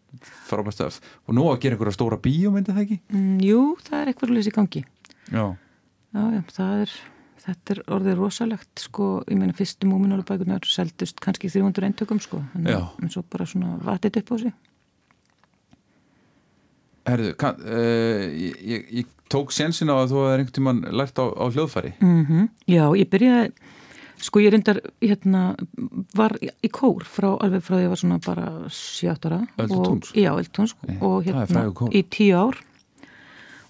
frábært 0.48 0.78
stöf. 0.78 1.00
Og 1.28 1.36
nú 1.36 1.44
að 1.50 1.58
gera 1.64 1.76
einhverja 1.76 1.96
stóra 1.96 2.16
bíómyndi 2.20 2.72
það 2.72 2.84
ekki? 2.86 2.96
mm, 3.12 3.34
jú, 3.44 3.58
það 3.84 3.98
er 4.00 4.10
eitthvað 4.12 4.32
lýs 4.36 4.48
í 4.48 4.54
gangi. 4.54 4.84
Já, 5.28 5.44
Já, 6.14 6.22
já, 6.30 6.40
það 6.54 6.80
er, 6.84 6.90
þetta 7.42 7.74
er 7.74 7.80
orðið 7.96 8.18
rosalegt, 8.20 8.72
sko, 8.84 9.06
ég 9.26 9.38
meina 9.40 9.56
fyrstu 9.58 9.88
múminálubækunar 9.90 10.68
seldust 10.70 11.18
kannski 11.24 11.50
300 11.50 11.88
eintökum, 11.88 12.20
sko, 12.22 12.38
en, 12.54 12.68
en 12.70 13.10
svo 13.10 13.24
bara 13.26 13.48
svona 13.50 13.74
vatið 13.82 14.20
upp 14.20 14.30
á 14.30 14.36
sig. 14.44 14.54
Herðu 17.06 17.34
kann, 17.36 17.60
uh, 17.60 18.24
ég, 18.32 18.58
ég, 18.64 18.84
ég 19.00 19.06
tók 19.32 19.52
sensin 19.52 19.90
á 19.92 19.96
að 19.98 20.12
þú 20.12 20.18
hefur 20.22 20.34
einhvern 20.38 20.56
tímann 20.58 20.82
lært 20.94 21.18
á, 21.20 21.24
á 21.28 21.44
hljóðfæri 21.52 21.94
Mm 22.00 22.48
Já, 22.70 22.84
ég 22.96 23.08
byrjaði, 23.12 23.52
sko 24.24 24.40
ég 24.40 24.52
reyndar, 24.54 24.80
hérna, 25.02 25.42
var 26.16 26.36
í 26.40 26.70
kór 26.72 27.04
frá, 27.04 27.34
alveg 27.40 27.64
frá 27.64 27.74
því 27.76 27.80
að 27.80 27.84
ég 27.86 27.92
var 27.92 28.00
svona 28.00 28.20
bara 28.24 28.46
7 28.70 29.26
ára. 29.28 29.40
Öldutúns? 29.58 30.12
Og- 30.12 30.16
Já, 30.16 30.30
Öldutúns, 30.32 30.74
Nei, 30.86 30.96
og 31.00 31.24
hérna, 31.26 31.66
í 31.92 32.04
tíu 32.08 32.36
ár. 32.38 32.56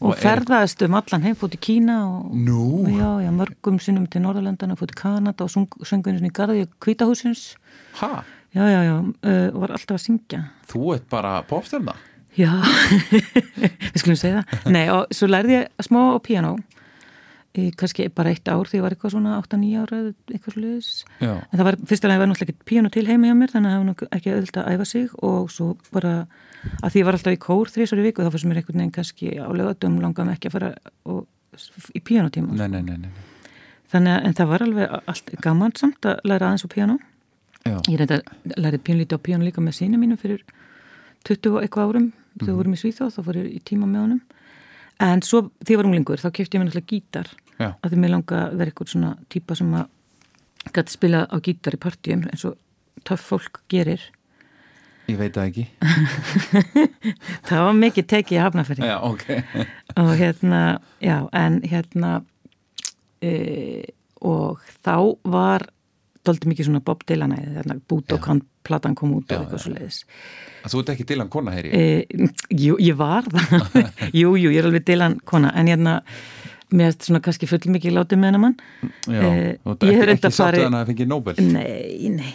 Og, 0.05 0.11
Og 0.11 0.17
er- 0.19 0.21
ferðaðist 0.21 0.83
um 0.85 0.95
allan 0.99 1.23
heim, 1.23 1.35
fótt 1.39 1.55
í 1.55 1.61
Kína 1.65 1.97
og 2.05 2.35
Nú? 2.35 2.85
já, 2.93 3.25
já, 3.25 3.31
mörgum 3.33 3.79
sinnum 3.81 4.07
til 4.11 4.21
Norðurlandana, 4.23 4.77
fótt 4.77 4.91
í 4.93 4.99
Kanada 5.01 5.45
og 5.47 5.51
söngunum 5.51 6.19
sinni 6.19 6.29
í 6.29 6.35
Garði 6.35 6.67
Kvítahúsins. 6.83 7.55
Ha? 8.03 8.25
Já, 8.55 8.65
já, 8.69 8.81
já, 8.85 8.97
uh, 9.01 9.55
og 9.55 9.61
var 9.63 9.71
alltaf 9.71 9.97
að 9.97 10.03
syngja. 10.05 10.43
Þú 10.69 10.95
ert 10.95 11.09
bara 11.09 11.43
popstjarna? 11.43 11.95
Já, 12.35 12.51
við 13.95 13.99
skulum 14.01 14.19
segja 14.19 14.43
það. 14.43 14.71
Nei, 14.75 14.85
og 14.91 15.13
svo 15.15 15.29
lærði 15.31 15.61
ég 15.61 15.85
smá 15.87 16.01
á 16.15 16.19
piano, 16.25 16.55
kannski 17.79 18.09
bara 18.11 18.33
eitt 18.35 18.49
ár 18.51 18.67
því 18.67 18.81
ég 18.81 18.85
var 18.85 18.97
eitthvað 18.97 19.13
svona 19.15 19.37
8-9 19.39 19.83
ára 19.85 19.99
eða 20.01 20.15
eitthvað 20.35 20.57
sluðis. 20.57 20.89
En 21.23 21.55
það 21.55 21.69
var, 21.69 21.79
fyrst 21.91 22.07
alveg 22.09 22.23
var 22.25 22.31
náttúrulega 22.31 22.55
ekki 22.57 22.67
piano 22.73 22.91
til 22.91 23.05
heima 23.07 23.31
hjá 23.31 23.37
mér, 23.39 23.53
þannig 23.53 23.71
að 23.71 23.77
það 23.77 23.85
var 23.93 24.17
ekki 24.19 24.33
auðvitað 24.35 24.65
að 24.65 24.75
æfa 24.75 24.89
sig 24.91 25.15
og 25.29 25.53
svo 25.55 25.69
bara 25.95 26.15
að 26.81 26.89
því 26.91 27.03
ég 27.03 27.07
var 27.07 27.19
alltaf 27.19 27.37
í 27.37 27.41
kór 27.45 27.71
þrísar 27.71 28.03
í 28.03 28.09
viku, 28.09 28.25
þá 28.27 28.35
fannst 28.35 28.51
mér 28.51 28.61
einhvern 28.63 28.83
veginn 28.83 28.97
kannski 28.99 29.31
á 29.39 29.49
lögatum 29.55 30.01
langaði 30.03 30.27
mig 30.27 30.41
ekki 30.41 30.51
að 30.51 30.57
fara 30.57 30.73
og, 31.07 31.23
í 31.95 32.03
pianotíma. 32.03 32.59
nei, 32.59 32.67
nei, 32.73 32.83
nei, 32.83 32.99
nei. 33.05 33.15
Þannig 33.95 34.17
að, 34.17 34.27
en 34.27 34.35
það 34.35 34.51
var 34.51 34.65
alveg 34.65 34.95
allt 35.13 35.33
gaman 35.45 35.75
samt 35.79 36.07
að 36.09 36.25
læra 36.27 36.49
aðeins 36.49 36.67
á 36.67 36.69
piano. 36.73 36.99
Já. 37.63 37.77
Ég 37.87 38.01
reynda 38.01 38.17
að 38.19 38.55
læra 38.59 38.81
pínlítið 38.83 39.21
á 39.23 39.27
piano 39.29 39.47
líka 39.47 39.63
með 39.63 39.77
sína 39.79 40.01
mínum 40.01 40.19
fyrir 40.19 40.43
20 41.29 41.53
og 41.55 41.63
eitthvað 41.63 41.93
árum 41.93 42.09
þegar 42.39 42.51
við 42.51 42.59
vorum 42.61 42.77
í 42.77 42.81
Svíþjóð, 42.83 43.15
þá 43.15 43.23
fór 43.27 43.41
ég 43.41 43.49
í 43.55 43.63
tíma 43.65 43.89
með 43.89 44.05
honum. 44.05 44.23
En 45.05 45.23
svo 45.27 45.41
því 45.61 45.75
ég 45.75 45.81
var 45.81 45.89
unglingur 45.89 46.23
þá 46.23 46.29
kefti 46.31 46.57
ég 46.57 46.63
mér 46.63 46.71
náttúrulega 46.71 46.93
gítar. 46.93 47.33
Já. 47.55 47.71
að 47.79 47.93
því 47.93 48.01
mér 48.03 48.11
langa 48.11 48.39
að 48.49 48.55
vera 48.59 48.73
eitthvað 48.73 48.91
svona 48.91 49.11
típa 49.31 49.55
sem 49.55 49.75
að 49.79 50.73
gæti 50.75 50.95
spila 50.95 51.23
á 51.31 51.37
gítar 51.45 51.77
í 51.77 51.81
partíum 51.85 52.25
eins 52.33 52.45
og 52.49 52.57
töff 53.07 53.27
fólk 53.31 53.61
gerir. 53.71 54.03
Ég 55.05 55.19
veit 55.21 55.37
það 55.37 55.51
ekki. 55.51 55.65
Það 57.49 57.65
var 57.67 57.75
mikið 57.77 58.07
tekið 58.09 58.39
að 58.39 58.47
hafna 58.47 58.65
fyrir 58.65 58.89
Já, 58.89 58.95
ok. 59.05 59.25
Og 60.01 60.13
hérna, 60.17 60.61
já, 61.05 61.19
en 61.37 61.59
hérna 61.69 62.13
e, 63.21 63.33
og 64.25 64.63
þá 64.81 64.97
var 65.29 65.67
doldi 66.25 66.49
mikið 66.49 66.71
svona 66.71 66.81
Bob 66.89 67.05
Dylan 67.05 67.37
eða 67.37 67.59
hérna, 67.61 67.77
Budokan 67.85 68.41
platan 68.65 68.97
kom 68.99 69.15
út 69.19 69.29
Já, 69.31 69.39
og 69.39 69.45
eitthvað 69.45 69.65
svo 69.65 69.75
leiðis 69.75 70.01
Þú 70.65 70.81
ert 70.81 70.95
ekki 70.95 71.07
Dylan 71.11 71.31
kona, 71.33 71.53
heyri 71.53 71.71
e, 71.77 72.23
jú, 72.49 72.79
ég 72.81 72.97
var 72.97 73.27
það. 73.29 73.67
Jú, 74.21 74.31
jú, 74.41 74.49
ég 74.49 74.63
er 74.63 74.69
alveg 74.71 74.87
Dylan 74.89 75.19
kona. 75.29 75.51
En 75.61 75.69
hérna, 75.69 75.99
mér 76.73 76.89
er 76.89 76.97
svona 76.97 77.21
kannski 77.25 77.49
full 77.51 77.61
mikið 77.75 77.99
látið 77.99 78.23
með 78.23 78.31
hennar 78.31 78.43
mann. 78.47 78.55
Já, 79.05 79.21
eh, 79.21 79.51
þú 79.61 79.75
ert 79.75 79.85
ég 79.85 80.01
ekki, 80.01 80.15
ekki 80.15 80.33
sáttu 80.39 80.65
hann 80.65 80.79
að 80.79 80.89
fengi 80.93 81.09
Nobel 81.11 81.37
Nei, 81.51 82.09
nei. 82.15 82.33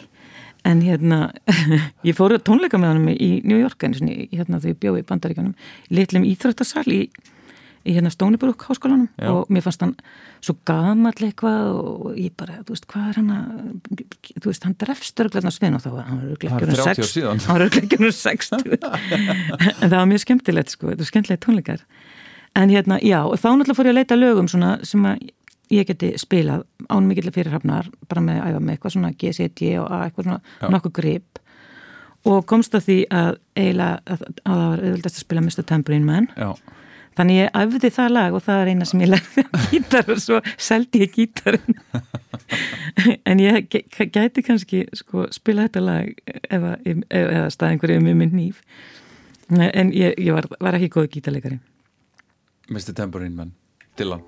En 0.70 0.84
hérna, 0.86 1.20
ég 2.08 2.18
fór 2.18 2.36
að 2.36 2.46
tónleika 2.52 2.78
með 2.78 2.94
honum 2.94 3.10
í 3.16 3.32
New 3.48 3.58
York 3.58 3.88
sinni, 3.98 4.28
hérna 4.30 4.60
þegar 4.60 4.76
ég 4.76 4.80
bjóði 4.84 5.02
í 5.02 5.10
bandaríkanum, 5.10 5.54
litlum 5.90 6.28
íþróttasal 6.30 6.86
í, 6.94 7.02
í 7.88 7.94
hérna 7.96 8.12
Stónibrúk 8.12 8.66
háskólanum 8.68 9.08
Já. 9.20 9.30
og 9.32 9.48
mér 9.54 9.64
fannst 9.66 9.82
hann 9.86 9.94
svo 10.44 10.56
gamall 10.68 11.14
eitthvað 11.16 11.70
og 11.80 12.18
ég 12.20 12.34
bara, 12.40 12.60
þú 12.68 12.76
veist, 12.76 12.88
hvað 12.92 13.10
er 13.14 13.20
hann 13.22 13.32
að, 13.36 14.04
þú 14.44 14.46
veist, 14.52 14.68
hann 14.68 14.76
drefst 14.84 15.24
örglarnar 15.24 15.56
svinn 15.56 15.78
og 15.78 15.84
þá 15.86 15.90
var 15.96 16.08
hann 16.10 16.20
Það 16.20 16.36
örglarnar 16.36 16.84
30 16.84 17.04
ár 17.04 17.12
síðan. 17.14 17.44
hann 17.46 17.60
var 17.60 17.66
örglarnar 17.70 18.16
60 18.20 18.78
en 19.82 19.90
það 19.90 19.98
var 19.98 20.10
mjög 20.14 20.24
skemmtilegt 20.26 20.76
sko, 20.76 20.92
þetta 20.92 21.04
var 21.06 21.12
skemmtilegt 21.14 21.46
tónleikar 21.46 21.84
en 22.60 22.70
hérna, 22.74 23.00
já, 23.06 23.20
og 23.24 23.38
þá 23.40 23.48
náttúrulega 23.54 23.78
fór 23.80 23.90
ég 23.90 23.94
að 23.96 24.00
leita 24.02 24.18
lögum 24.20 24.48
svona 24.52 24.72
sem 24.84 25.06
að 25.06 25.28
ég 25.70 25.86
geti 25.86 26.08
spilað 26.18 26.64
án 26.90 27.06
mikill 27.06 27.30
fyrirhafnar 27.32 27.92
bara 28.10 28.24
með 28.26 28.40
að 28.42 28.48
æfa 28.56 28.62
með 28.66 28.74
eitthvað 28.74 28.96
svona 28.96 29.12
G, 29.14 29.30
C, 29.38 29.46
D 29.54 29.76
og 29.78 29.86
A 29.94 30.00
eitthvað 30.08 30.26
svona 30.26 30.40
Já. 30.64 30.70
nokkuð 30.74 30.96
grip 30.98 31.40
og 32.30 32.42
komst 32.50 32.74
að 32.76 32.88
því 32.88 32.96
að 33.16 33.30
eiginlega 33.56 34.00
að, 34.10 34.24
að 34.26 34.50
það 34.50 34.64
var 34.66 34.82
auðvitaðst 34.90 35.20
að 35.20 35.24
spila 35.24 35.44
Mr. 35.46 35.68
Tambourine 35.70 36.08
Man 36.10 36.28
Já, 36.34 36.50
þannig 37.20 37.40
ég 37.44 37.50
æfði 37.62 37.92
það 38.00 38.14
lag 38.16 38.38
og 38.40 38.44
það 38.46 38.62
er 38.64 38.72
eina 38.74 38.88
sem 38.90 39.04
ég 39.04 39.12
lærði 39.14 39.46
gítar 39.74 40.10
og 40.16 40.22
svo 40.24 40.40
seldi 40.58 41.04
ég 41.04 41.14
gítarinn 41.18 41.80
en 43.30 43.42
ég 43.44 43.68
gæti 43.70 44.44
kannski 44.48 44.84
sko 44.98 45.28
spila 45.36 45.68
þetta 45.68 45.84
lag 45.86 46.14
ef, 46.26 46.62
að- 46.64 46.88
ef, 46.94 47.04
eða 47.20 47.50
stað 47.54 47.76
einhverju 47.76 48.06
með 48.08 48.18
minn 48.24 48.36
nýf 48.40 48.64
en 49.50 49.92
ég, 49.98 50.16
ég 50.22 50.34
var, 50.36 50.46
var 50.62 50.78
ekki 50.80 50.92
góð 50.96 51.12
gítarleikari 51.18 51.60
Mr. 52.70 52.94
Tambourine 52.98 53.36
Man 53.36 53.54
Dylan 53.98 54.22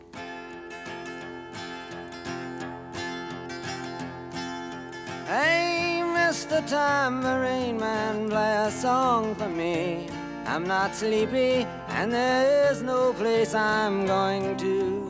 Hey, 5.27 6.01
Mr. 6.03 6.61
Tambourine 6.67 7.79
Man, 7.79 8.29
play 8.29 8.55
a 8.67 8.71
song 8.71 9.35
for 9.35 9.49
me. 9.49 10.07
I'm 10.45 10.65
not 10.65 10.95
sleepy, 10.95 11.67
and 11.87 12.11
there's 12.11 12.81
no 12.81 13.13
place 13.13 13.53
I'm 13.53 14.05
going 14.05 14.57
to. 14.57 15.09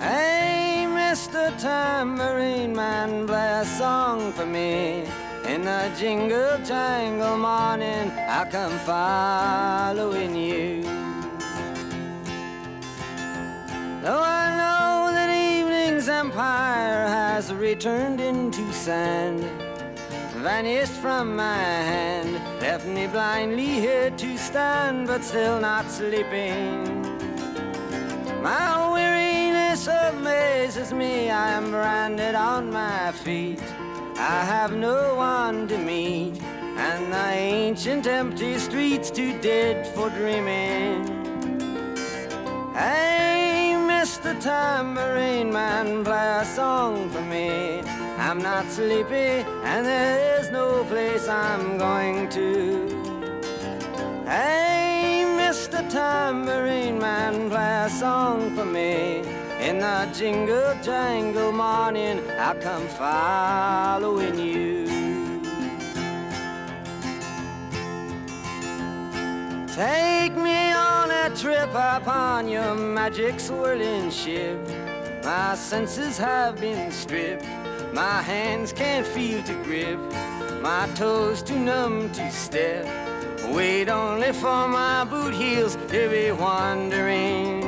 Hey, 0.00 0.86
Mr. 0.88 1.56
Tambourine 1.60 2.74
Man, 2.74 3.26
play 3.26 3.60
a 3.60 3.64
song 3.64 4.32
for 4.32 4.46
me. 4.46 5.04
In 5.46 5.62
the 5.62 5.92
jingle 5.98 6.58
jangle 6.64 7.36
morning, 7.36 8.10
I 8.10 8.48
come 8.50 8.78
following 8.80 10.34
you. 10.34 10.82
Though 14.02 14.22
I 14.22 14.44
know 14.60 15.12
that 15.12 15.30
evening's 15.30 16.08
empire 16.08 17.06
has 17.06 17.52
returned 17.52 18.20
into 18.20 18.72
sand 18.72 19.63
vanished 20.44 20.92
from 20.92 21.36
my 21.36 21.56
hand, 21.56 22.34
left 22.60 22.86
me 22.86 23.06
blindly 23.06 23.80
here 23.80 24.10
to 24.10 24.36
stand, 24.36 25.06
but 25.06 25.24
still 25.24 25.58
not 25.58 25.90
sleeping. 25.90 26.84
My 28.42 28.92
weariness 28.92 29.86
amazes 29.86 30.92
me, 30.92 31.30
I 31.30 31.48
am 31.52 31.70
branded 31.70 32.34
on 32.34 32.70
my 32.70 33.12
feet. 33.12 33.62
I 34.18 34.44
have 34.44 34.76
no 34.76 35.14
one 35.14 35.66
to 35.68 35.78
meet, 35.78 36.42
and 36.76 37.10
the 37.10 37.28
ancient 37.30 38.06
empty 38.06 38.58
streets 38.58 39.10
too 39.10 39.40
dead 39.40 39.86
for 39.94 40.10
dreaming. 40.10 41.06
Hey, 42.74 43.72
Mr. 43.88 44.38
Tambourine 44.38 45.50
Man, 45.50 46.04
play 46.04 46.36
a 46.42 46.44
song 46.44 47.08
for 47.08 47.22
me. 47.22 47.93
I'm 48.16 48.38
not 48.38 48.70
sleepy, 48.70 49.44
and 49.64 49.84
there 49.84 50.40
is 50.40 50.50
no 50.50 50.84
place 50.84 51.26
I'm 51.26 51.78
going 51.78 52.28
to. 52.30 52.88
Hey, 54.24 55.24
Mr. 55.36 55.88
Tambourine 55.90 56.98
Man, 56.98 57.50
play 57.50 57.84
a 57.86 57.90
song 57.90 58.54
for 58.54 58.64
me. 58.64 59.22
In 59.60 59.78
the 59.78 60.08
jingle 60.14 60.74
jangle 60.82 61.50
morning, 61.52 62.20
I'll 62.38 62.54
come 62.54 62.86
following 62.88 64.38
you. 64.38 64.84
Take 69.74 70.36
me 70.36 70.70
on 70.72 71.10
a 71.10 71.34
trip 71.34 71.70
upon 71.70 72.48
your 72.48 72.76
magic 72.76 73.40
swirling 73.40 74.10
ship. 74.10 74.58
My 75.24 75.56
senses 75.56 76.16
have 76.18 76.60
been 76.60 76.92
stripped. 76.92 77.44
My 77.94 78.22
hands 78.22 78.72
can't 78.72 79.06
feel 79.06 79.40
to 79.44 79.54
grip. 79.62 80.00
My 80.60 80.88
toes 80.96 81.44
too 81.44 81.60
numb 81.60 82.10
to 82.10 82.28
step. 82.32 82.84
Wait 83.54 83.88
only 83.88 84.32
for 84.32 84.66
my 84.66 85.04
boot 85.04 85.32
heels 85.32 85.76
to 85.76 86.08
be 86.10 86.32
wandering. 86.32 87.62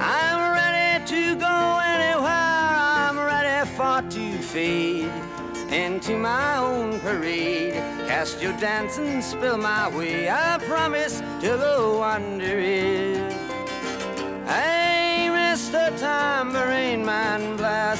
I'm 0.00 0.52
ready 0.52 1.04
to 1.06 1.36
go 1.36 1.78
anywhere. 1.94 2.26
I'm 2.26 3.16
ready 3.16 3.70
for 3.76 4.02
to 4.02 4.38
fade 4.42 5.12
into 5.70 6.18
my 6.18 6.56
own 6.56 6.98
parade. 6.98 7.74
Cast 8.08 8.42
your 8.42 8.56
dance 8.58 8.98
and 8.98 9.22
spill 9.22 9.58
my 9.58 9.96
way. 9.96 10.28
I 10.28 10.58
promise 10.66 11.20
to 11.20 11.56
go 11.56 12.02
under 12.02 12.58
it. 12.58 13.03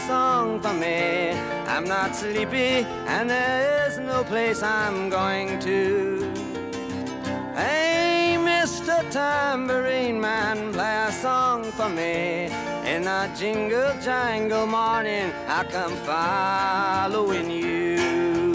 Song 0.07 0.61
for 0.61 0.75
me. 0.75 1.31
I'm 1.67 1.85
not 1.85 2.15
sleepy, 2.15 2.85
and 3.07 3.31
there 3.31 3.87
is 3.89 3.99
no 3.99 4.23
place 4.25 4.63
I'm 4.63 5.09
going 5.09 5.59
to. 5.61 6.31
Hey, 7.55 8.37
Mr. 8.39 8.97
Tambourine 9.11 10.21
Man, 10.21 10.73
play 10.73 11.07
a 11.09 11.13
song 11.13 11.65
for 11.73 11.89
me. 11.89 12.51
In 12.85 13.07
a 13.07 13.33
jingle 13.39 13.95
jangle 14.03 14.67
morning, 14.67 15.33
I 15.49 15.65
come 15.65 15.97
following 16.11 17.51
you. 17.51 18.53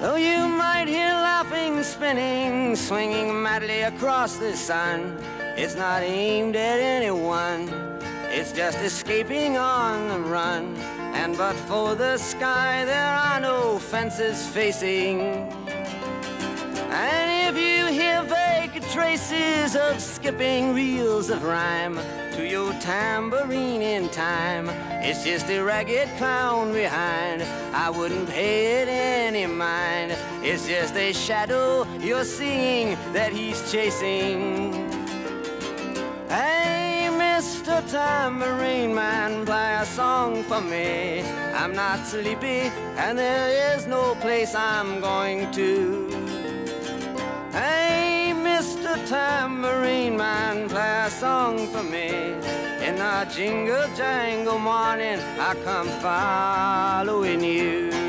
Though 0.00 0.16
you 0.16 0.46
might 0.48 0.86
hear 0.86 1.12
laughing, 1.30 1.82
spinning, 1.82 2.76
swinging 2.76 3.42
madly 3.42 3.80
across 3.82 4.36
the 4.36 4.56
sun, 4.56 5.18
it's 5.62 5.74
not 5.74 6.02
aimed 6.02 6.56
at 6.56 6.80
anyone. 6.80 7.68
It's 8.30 8.50
just 8.50 8.78
escaping 8.78 9.58
on 9.58 10.08
the 10.08 10.18
run. 10.18 10.74
And 11.12 11.36
but 11.36 11.54
for 11.68 11.94
the 11.94 12.16
sky, 12.16 12.86
there 12.86 13.14
are 13.14 13.38
no 13.40 13.78
fences 13.78 14.46
facing. 14.46 15.20
And 16.90 17.54
if 17.54 17.62
you 17.62 17.86
hear 17.92 18.22
vague 18.22 18.82
traces 18.88 19.76
of 19.76 20.00
skipping 20.00 20.72
reels 20.72 21.28
of 21.28 21.44
rhyme 21.44 21.96
to 22.36 22.48
your 22.48 22.72
tambourine 22.80 23.82
in 23.82 24.08
time, 24.08 24.70
it's 25.04 25.24
just 25.24 25.50
a 25.50 25.60
ragged 25.60 26.08
clown 26.16 26.72
behind. 26.72 27.42
I 27.74 27.90
wouldn't 27.90 28.30
pay 28.30 28.80
it 28.80 28.88
any 28.88 29.44
mind. 29.44 30.16
It's 30.42 30.66
just 30.66 30.96
a 30.96 31.12
shadow 31.12 31.86
you're 31.98 32.24
seeing 32.24 32.96
that 33.12 33.30
he's 33.34 33.70
chasing. 33.70 34.89
Hey, 36.30 37.08
Mr. 37.10 37.82
Tambourine 37.90 38.94
Man, 38.94 39.44
play 39.44 39.74
a 39.80 39.84
song 39.84 40.44
for 40.44 40.60
me. 40.60 41.22
I'm 41.52 41.74
not 41.74 42.06
sleepy, 42.06 42.70
and 42.96 43.18
there 43.18 43.74
is 43.74 43.88
no 43.88 44.14
place 44.14 44.54
I'm 44.54 45.00
going 45.00 45.50
to. 45.50 46.08
Hey, 47.50 48.32
Mr. 48.32 48.94
Tambourine 49.08 50.16
Man, 50.16 50.68
play 50.68 51.02
a 51.04 51.10
song 51.10 51.66
for 51.66 51.82
me. 51.82 52.10
In 52.86 52.94
the 52.94 53.28
jingle 53.34 53.88
jangle 53.96 54.60
morning, 54.60 55.18
I 55.40 55.56
come 55.64 55.88
following 55.98 57.42
you. 57.42 57.99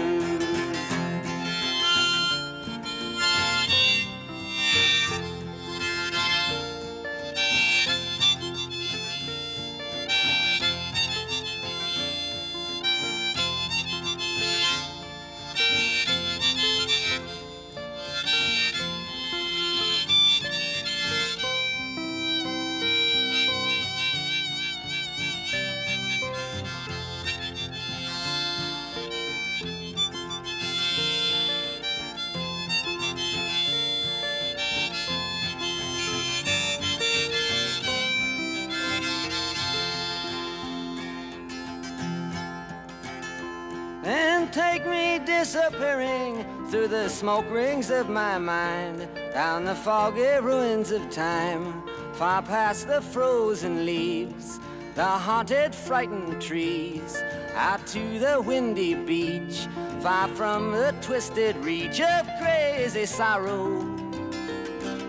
Disappearing 45.40 46.46
through 46.70 46.90
the 46.90 47.08
smoke 47.08 47.50
rings 47.50 47.90
of 47.90 48.10
my 48.10 48.38
mind, 48.38 49.08
down 49.34 49.64
the 49.64 49.74
foggy 49.74 50.38
ruins 50.42 50.92
of 50.92 51.10
time, 51.10 51.84
far 52.14 52.42
past 52.42 52.88
the 52.88 53.02
frozen 53.02 53.86
leaves, 53.86 54.60
the 54.94 55.04
haunted, 55.04 55.74
frightened 55.74 56.42
trees, 56.42 57.24
out 57.56 57.86
to 57.88 58.20
the 58.20 58.42
windy 58.42 58.94
beach, 58.94 59.68
far 60.02 60.28
from 60.28 60.74
the 60.74 60.94
twisted 61.02 61.56
reach 61.58 62.02
of 62.02 62.28
crazy 62.42 63.06
sorrow. 63.06 63.91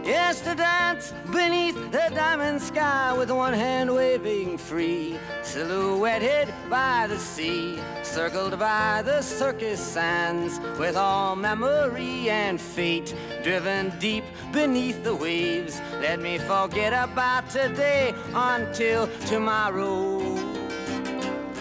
Yes, 0.04 0.40
to 0.40 0.56
dance 0.56 1.14
beneath 1.30 1.76
the 1.92 2.10
diamond 2.12 2.60
sky 2.60 3.16
with 3.16 3.30
one 3.30 3.52
hand 3.52 3.94
waving 3.94 4.58
free, 4.58 5.16
silhouetted 5.42 6.52
by 6.68 7.06
the 7.06 7.18
sea, 7.18 7.78
circled 8.02 8.58
by 8.58 9.02
the 9.02 9.22
circus 9.22 9.78
sands, 9.78 10.58
with 10.76 10.96
all 10.96 11.36
memory 11.36 12.28
and 12.28 12.60
fate 12.60 13.14
driven 13.44 13.96
deep 14.00 14.24
beneath 14.52 15.04
the 15.04 15.14
waves. 15.14 15.80
Let 16.00 16.20
me 16.20 16.38
forget 16.38 16.92
about 16.92 17.48
today 17.48 18.12
until 18.34 19.06
tomorrow. 19.26 20.18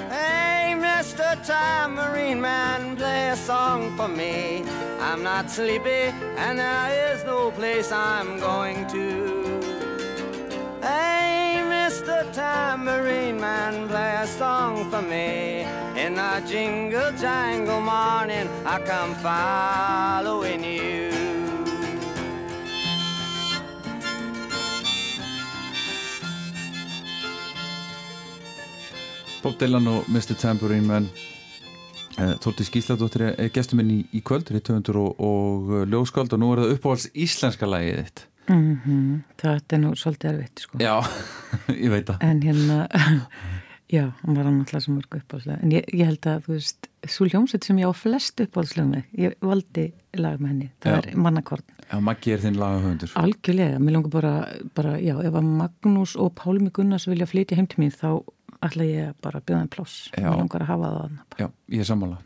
Hey, 0.09 0.50
Mr. 1.01 1.33
Tambourine 1.43 2.39
Man, 2.39 2.95
play 2.95 3.29
a 3.29 3.35
song 3.35 3.97
for 3.97 4.07
me. 4.07 4.63
I'm 4.99 5.23
not 5.23 5.49
sleepy, 5.49 6.13
and 6.37 6.59
there 6.59 7.11
is 7.11 7.23
no 7.25 7.49
place 7.49 7.91
I'm 7.91 8.39
going 8.39 8.85
to. 8.89 9.59
Hey, 10.79 11.59
Mr. 11.65 12.31
Tambourine 12.31 13.41
Man, 13.41 13.87
play 13.87 14.15
a 14.21 14.27
song 14.27 14.91
for 14.91 15.01
me. 15.01 15.61
In 15.97 16.13
the 16.13 16.43
jingle 16.47 17.11
jangle 17.13 17.81
morning, 17.81 18.47
I 18.63 18.77
come 18.85 19.15
following 19.15 20.63
you. 20.63 21.30
Bob 29.41 29.55
Dylan 29.57 29.87
og 29.89 30.09
Mr. 30.11 30.35
Tambourine 30.37 30.85
Man 30.85 31.07
uh, 32.19 32.35
Þórti 32.43 32.65
Skísladóttir 32.67 33.23
er 33.31 33.49
gestur 33.53 33.79
minn 33.79 33.89
í, 33.89 34.01
í 34.13 34.21
kvöld 34.25 34.51
Rittöfundur 34.53 34.99
og, 35.01 35.23
og 35.23 35.71
uh, 35.71 35.85
ljóskáld 35.89 36.35
og 36.35 36.41
nú 36.43 36.51
er 36.53 36.61
það 36.61 36.75
uppáhalds 36.75 37.07
íslenska 37.17 37.69
lagið 37.69 38.03
þitt. 38.03 38.27
Mm 38.51 39.17
Þetta 39.41 39.77
er 39.77 39.81
nú 39.81 39.95
svolítið 39.97 40.31
erfitt 40.35 40.63
sko. 40.65 40.77
Já, 40.81 40.93
ég 41.85 41.89
veit 41.93 42.05
það. 42.11 42.21
En 42.27 42.41
hérna 42.45 42.79
já, 43.97 44.05
hann 44.21 44.37
var 44.37 44.51
alltaf 44.51 44.85
sem 44.85 44.97
mörg 44.99 45.17
uppáhaldslega. 45.23 45.59
En 45.65 45.73
ég, 45.73 45.89
ég 45.89 46.11
held 46.11 46.29
að, 46.29 46.45
þú 46.45 46.57
veist, 46.59 46.91
svo 47.09 47.29
hljómsveit 47.31 47.65
sem 47.65 47.81
ég 47.81 47.89
á 47.89 47.93
flest 47.97 48.45
uppáhaldslega 48.45 48.89
með, 48.91 49.07
ég 49.25 49.37
valdi 49.41 49.87
lag 50.21 50.37
með 50.37 50.53
henni, 50.53 50.73
það 50.83 50.97
Já. 50.99 51.01
er 51.01 51.23
mannakorn 51.25 51.65
Já, 51.91 51.97
Maggi 51.99 52.31
er 52.31 52.39
þinn 52.39 52.55
lagahöfundur. 52.55 53.11
Algjörlega, 53.19 53.79
mér 53.83 53.97
langar 53.97 54.11
bara, 54.13 54.35
bara 54.77 54.93
já, 55.03 55.11
ef 55.27 55.33
að 55.35 55.49
Magnús 55.59 56.13
og 56.15 56.29
Pálmi 56.39 56.69
Gunnars 56.71 57.07
vilja 57.09 57.27
flytja 57.27 57.57
heim 57.59 57.67
til 57.67 57.81
mín, 57.83 57.91
þá 57.91 58.21
ætla 58.67 58.85
ég 58.87 59.07
að 59.11 59.15
bara 59.25 59.41
bjóða 59.41 59.61
þeim 59.63 59.71
pláss, 59.75 59.95
Já. 60.15 60.25
mér 60.29 60.37
langar 60.41 60.61
að 60.65 60.69
hafa 60.71 60.89
það 60.91 60.99
þarna. 61.01 61.23
Já, 61.41 61.47
ég 61.75 61.79
er 61.85 61.89
sammála 61.91 62.17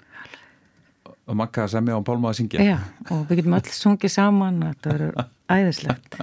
Og 1.26 1.34
Magga 1.40 1.64
að 1.66 1.72
semja 1.74 1.96
og 1.98 2.04
Pálma 2.06 2.30
að 2.30 2.38
syngja 2.38 2.62
Já, 2.66 2.78
og 3.10 3.24
við 3.30 3.40
getum 3.40 3.56
öll 3.58 3.70
sungið 3.74 4.12
saman 4.14 4.60
þetta 4.62 4.92
verður 4.94 5.30
æðislegt 5.56 6.18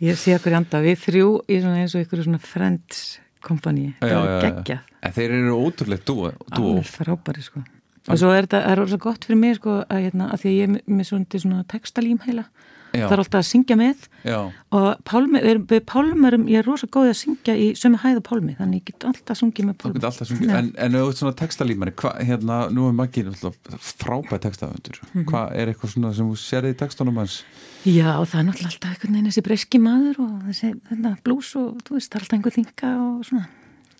ég 0.00 0.16
sé 0.20 0.36
okkur 0.38 0.54
í 0.54 0.58
anda 0.60 0.80
við 0.84 1.00
þrjú 1.02 1.30
í 1.50 1.58
svona 1.60 1.80
eins 1.82 1.96
og 1.98 2.04
ykkur 2.06 2.22
svona 2.24 2.40
friends 2.40 3.02
kompani, 3.44 3.90
það 4.00 4.14
já. 4.14 4.38
geggjað 4.46 4.94
En 5.06 5.12
þeir 5.14 5.34
eru 5.36 5.56
ótrúlega 5.62 6.04
dúo, 6.08 6.30
dúo. 6.50 6.72
alveg 6.78 6.88
frábæri 6.90 7.44
sko 7.44 7.60
og 8.08 8.16
svo 8.16 8.30
er 8.32 8.46
þetta, 8.46 8.62
það 8.64 8.72
er 8.72 8.80
orðið 8.86 9.00
gott 9.04 9.26
fyrir 9.28 9.38
mig 9.42 9.58
sko 9.58 9.74
að, 9.84 9.98
hérna, 10.06 10.30
að 10.32 10.40
því 10.42 10.48
að 10.48 10.56
ég 10.56 10.64
er 10.64 10.94
með- 10.96 11.08
svona, 11.42 11.58
textalím 11.68 12.20
heila. 12.24 12.44
Það 12.92 13.12
er 13.14 13.22
alltaf 13.22 13.38
að 13.42 13.46
syngja 13.48 13.76
með. 13.78 14.06
Já, 14.24 14.38
og 14.74 14.86
Pálmi, 15.08 15.40
við, 15.44 15.60
við 15.70 15.82
Pálmurum 15.88 16.46
ég 16.48 16.62
er 16.62 16.66
rosa 16.68 16.88
góð 16.90 17.10
að 17.12 17.16
syngja 17.20 17.54
í 17.58 17.66
sömu 17.78 18.00
hæð 18.02 18.20
og 18.20 18.24
Pálmi 18.28 18.56
þannig 18.58 18.80
ég 18.80 18.86
get 18.92 19.06
alltaf 19.10 19.38
sungið 19.40 19.68
með 19.68 19.74
þú 19.76 19.82
Pálmi. 19.84 19.98
getur 19.98 20.10
alltaf 20.10 20.30
sungið. 20.32 20.54
En, 20.58 20.70
en 20.86 20.96
þú 20.98 21.02
ert 21.08 21.20
svona 21.22 21.34
textalímari 21.42 21.94
hérna, 22.28 22.58
Nú 22.72 22.88
er 22.88 22.96
Maggi 22.98 23.24
frábæð 23.28 24.40
textahöfundur. 24.46 25.00
Mhm. 25.12 25.26
Hvað 25.28 25.54
er 25.58 25.72
eitthvað 25.72 25.92
svona 25.94 26.14
sem 26.16 26.28
þú 26.28 26.36
sérði 26.40 26.72
í 26.74 26.78
textunum 26.78 27.20
hans? 27.20 27.42
Já, 27.86 28.10
það 28.24 28.40
er 28.40 28.46
náttúrulega 28.48 28.72
alltaf 28.72 28.90
einhvern 28.90 29.14
veginn 29.14 29.30
þessi 29.30 29.44
breski 29.46 29.78
maður 29.82 30.18
og 30.24 30.34
þessi 30.48 30.72
þetta, 30.90 31.14
blús 31.24 31.52
og 31.60 31.78
þú 31.86 31.96
veist, 31.98 32.10
það 32.10 32.18
er 32.18 32.24
alltaf 32.26 32.36
einhver 32.38 32.56
þinga 32.58 32.92
og 33.04 33.24
svona. 33.28 33.46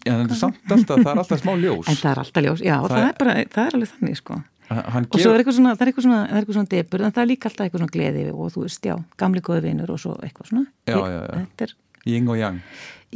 Já, 0.07 0.13
en 0.15 0.31
samt 0.39 0.73
alltaf, 0.73 1.01
það 1.03 1.11
er 1.13 1.21
alltaf 1.23 1.43
smá 1.43 1.53
ljós. 1.59 1.89
En 1.91 1.99
það 1.99 2.11
er 2.11 2.21
alltaf 2.23 2.45
ljós, 2.45 2.61
já, 2.65 2.77
Það 2.79 2.93
það, 2.95 3.07
er 3.09 3.17
bara, 3.19 3.35
það 3.55 3.67
er 3.67 3.77
alveg 3.79 3.91
þannig, 3.95 4.19
sko. 4.21 4.37
Hann 4.69 5.07
Og 5.09 5.21
svo 5.23 5.31
er 5.33 5.41
eitthvað 5.41 5.57
svona, 5.57 5.71
það 5.79 5.83
er 5.87 5.91
eitthvað 5.91 6.05
svona, 6.05 6.19
er 6.29 6.39
eitthvað 6.43 6.57
svona 6.59 6.71
debur, 6.75 7.03
en 7.07 7.13
það 7.17 7.23
er 7.23 7.29
líka 7.31 7.49
alltaf 7.49 7.65
eitthvað 7.65 7.83
svona 7.83 7.95
gleði 7.95 8.25
og 8.35 8.51
þú 8.53 8.65
veist, 8.67 8.89
já, 8.91 8.95
gamli 9.23 9.41
góði 9.47 9.63
vinur 9.65 9.93
og 9.95 10.01
svo 10.03 10.17
eitthvað 10.21 10.51
svona. 10.51 10.65
Já, 10.91 10.99
já, 10.99 11.21
já. 11.25 11.47
Er, 11.65 11.73
Ying 12.09 12.29
og 12.29 12.37
Yang 12.41 12.59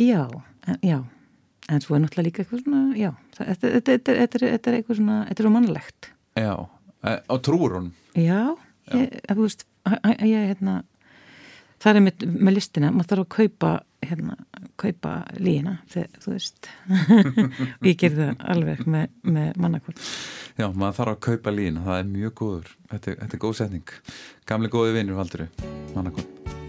já, 0.01 0.23
en, 0.66 0.79
já, 0.89 0.99
en 1.69 1.85
svo 1.85 1.97
er 1.99 2.03
náttúrulega 2.07 2.27
líka 2.31 2.45
eitthvað 2.47 2.62
svona, 2.65 2.81
já, 2.97 3.11
þetta, 3.37 4.15
er- 4.16 4.79
eitthvað 4.79 4.97
svona, 5.03 5.19
þetta 5.29 5.45
er 5.45 5.49
svo 5.49 5.53
mannlegt. 5.59 6.09
Já, 6.41 6.55
á 7.05 7.35
trúur 7.45 7.77
hún 7.77 7.93
Já, 8.16 8.41
ég, 8.97 9.20
þú 9.29 9.45
veist, 9.45 9.66
ég, 10.24 10.49
hérna, 10.55 10.79
það 11.83 11.97
er 12.01 12.07
með, 12.09 12.27
með 12.49 12.57
listina, 12.57 12.93
maður 12.97 13.12
þarf 13.12 13.27
að 13.27 13.33
kaupa, 13.37 13.74
hérna, 14.07 14.37
kaupa 14.81 15.12
lína, 15.39 15.77
þegar, 15.93 16.16
þú 16.24 16.35
veist, 16.37 16.70
ég 17.89 17.99
gerði 18.03 18.29
það 18.31 18.47
alveg 18.55 18.83
með, 18.91 19.12
með 19.37 19.61
mannakvöld. 19.62 20.03
Já, 20.59 20.66
maður 20.70 20.99
þarf 21.01 21.15
að 21.16 21.20
kaupa 21.29 21.55
lín, 21.55 21.79
það 21.87 22.01
er 22.03 22.11
mjög 22.16 22.35
góður. 22.43 22.73
Þetta, 22.93 23.15
er- 23.15 23.20
þetta 23.23 23.39
er 23.39 23.45
góð 23.47 23.59
setning. 23.62 23.95
Gamli 24.53 24.73
góði 24.73 24.97
vinur 24.99 25.20
valdur 25.23 25.47
Mannakon 25.95 26.62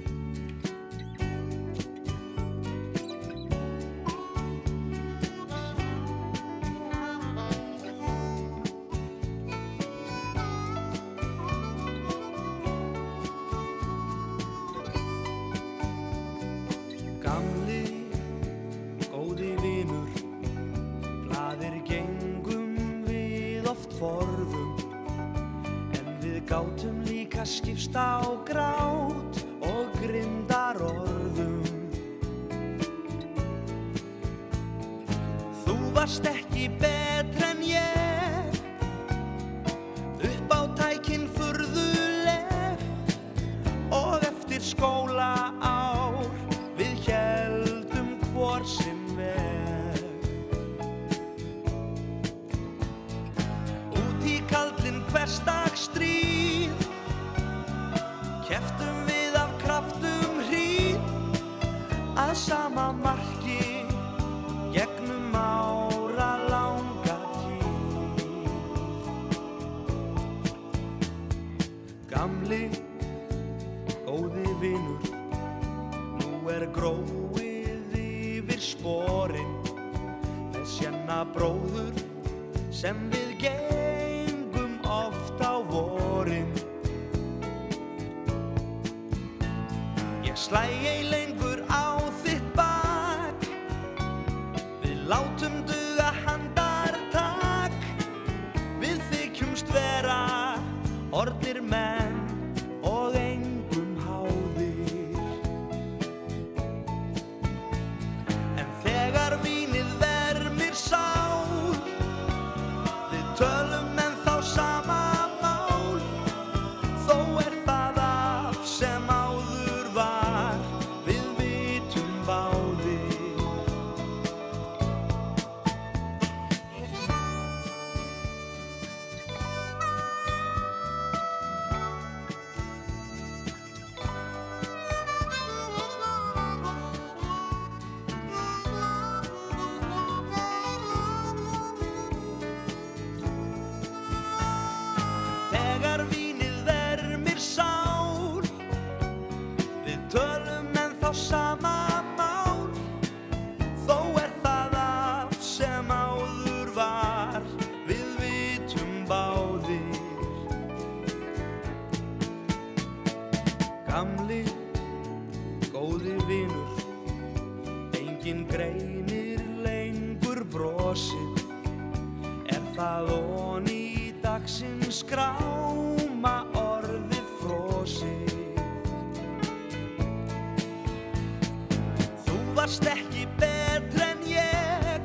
ekki 183.23 183.29
betr 183.39 184.01
en 184.01 184.19
ég, 184.27 185.01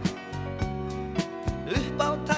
upp 1.77 2.01
á 2.01 2.11
tækinn 2.27 2.38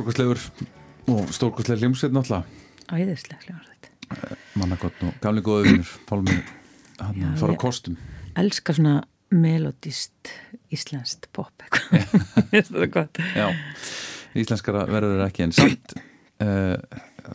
stórkostlegur 0.00 0.40
og 1.12 1.28
stórkostlegur 1.34 1.80
hljómsveit 1.84 2.12
náttúrulega. 2.14 2.44
Æðislega 2.90 3.40
hljómsveit. 3.44 3.84
Mannagott 4.58 4.98
og 5.04 5.10
gamli 5.22 5.42
góðu 5.44 5.62
vinnur 5.68 5.90
Pálmi 6.08 6.36
hann 7.00 7.36
fara 7.38 7.52
á 7.54 7.56
kostum. 7.60 7.96
elska 8.36 8.72
svona 8.74 9.02
melodist 9.30 10.32
íslenskt 10.72 11.28
pop 11.32 11.52
íslenskara 14.40 14.86
verður 14.90 15.22
ekki 15.26 15.42
en 15.46 15.52
samt 15.54 15.94
uh, 16.42 16.76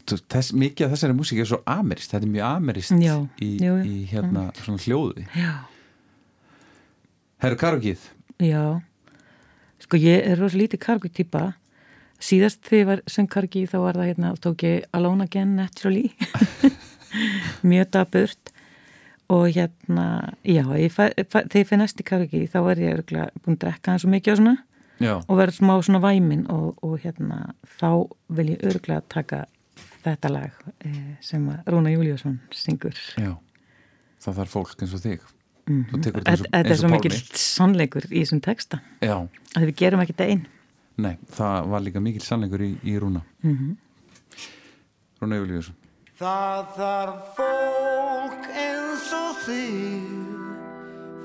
þess, 0.08 0.52
mikið 0.56 0.86
af 0.88 0.92
þessari 0.96 1.14
músík 1.16 1.40
er 1.44 1.48
svo 1.50 1.60
amerist 1.70 2.12
þetta 2.12 2.26
er 2.28 2.32
mjög 2.34 2.46
amerist 2.50 2.92
Já, 3.00 3.16
í, 3.40 3.50
jú, 3.62 3.74
jú. 3.78 3.84
í 3.86 3.88
hérna 4.12 4.42
svona 4.60 4.80
hljóði. 4.84 5.24
Herru 7.44 7.58
Karokið 7.60 8.00
já. 8.44 8.64
Sko 9.80 9.96
ég 10.02 10.20
er 10.28 10.36
rosa 10.40 10.58
lítið 10.60 10.80
kargu 10.84 11.08
típa 11.12 11.44
síðast 12.24 12.64
þegar 12.66 12.80
ég 12.80 12.90
var 12.90 13.02
sem 13.12 13.28
kargi 13.28 13.66
þá 13.70 13.78
var 13.84 14.00
það 14.00 14.10
hérna, 14.12 14.34
tók 14.42 14.66
ég 14.66 14.86
Alone 14.96 15.28
Again 15.28 15.56
Naturally. 15.58 16.12
Mjög 17.70 17.92
daburt 17.96 18.52
og 19.32 19.48
hérna 19.56 20.08
já, 20.46 20.64
þegar 20.64 21.58
ég 21.58 21.68
fæ 21.70 21.76
næsti 21.80 22.06
kargi 22.06 22.46
þá 22.52 22.60
er 22.74 22.84
ég 22.84 23.04
búin 23.42 23.56
að 23.56 23.62
drekka 23.64 23.94
hann 23.94 24.02
svo 24.04 24.12
mikið 24.14 24.36
og 24.36 24.42
svona. 24.42 24.56
Já, 24.96 25.16
og 25.20 25.36
verður 25.36 25.58
smá 25.58 25.74
svona 25.84 26.00
væmin 26.00 26.46
og, 26.52 26.78
og 26.86 27.00
hérna 27.04 27.52
þá 27.80 27.90
vil 28.38 28.54
ég 28.54 28.62
örgulega 28.64 29.04
taka 29.12 29.42
þetta 30.06 30.32
lag 30.32 30.68
eh, 30.88 31.16
sem 31.26 31.44
Rúna 31.68 31.92
Júliusson 31.92 32.38
syngur. 32.56 32.96
Já. 33.20 33.34
Það 34.24 34.40
þarf 34.40 34.54
fólk 34.56 34.86
eins 34.86 34.96
og 34.96 35.04
þig. 35.04 35.26
Tekur 35.66 36.22
þetta 36.22 36.36
þetta 36.38 36.60
eins 36.62 36.72
er 36.72 36.80
svo 36.80 36.92
Pálmi. 36.94 37.20
sannleikur 37.42 38.08
í 38.12 38.22
þessum 38.22 38.42
texta. 38.46 38.80
Já, 39.04 39.18
að 39.58 39.68
við 39.68 39.78
gerum 39.82 40.04
ekki 40.04 40.16
þetta 40.16 40.30
einn 40.32 40.46
nei, 41.02 41.16
það 41.36 41.68
var 41.72 41.82
líka 41.84 42.00
mikil 42.04 42.24
sannleikur 42.24 42.62
í, 42.66 42.68
í 42.88 42.90
Rúna. 43.02 43.22
Rúna 45.22 45.36
Júliusson 45.42 45.76
Það 46.16 46.62
þarf 46.78 47.20
fólk 47.36 48.44
eins 48.56 49.08
og 49.18 49.32
þig 49.44 50.06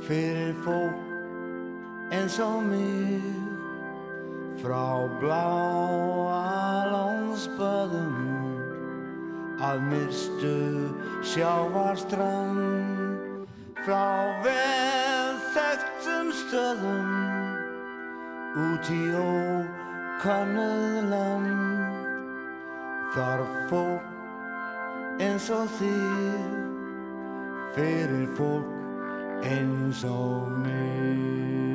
fyrir 0.08 0.54
fólk 0.64 1.00
eins 2.10 2.36
og 2.42 2.58
mig 2.66 3.22
frá 4.58 5.06
bláa 5.22 6.90
lónsböðum 6.90 8.18
að 9.62 9.78
myrstu 9.92 10.58
sjávarstrand 11.22 13.46
frá 13.86 14.10
vel 14.42 15.38
þekktum 15.54 16.34
stöðum 16.42 17.29
út 18.56 18.90
í 18.90 19.02
ókannuð 19.14 20.96
land. 21.10 22.08
Þarf 23.14 23.54
fólk 23.70 25.20
eins 25.20 25.50
og 25.54 25.66
þig 25.78 26.54
fyrir 27.74 28.28
fólk 28.38 28.70
eins 29.46 30.04
og 30.06 30.50
mig 30.62 31.69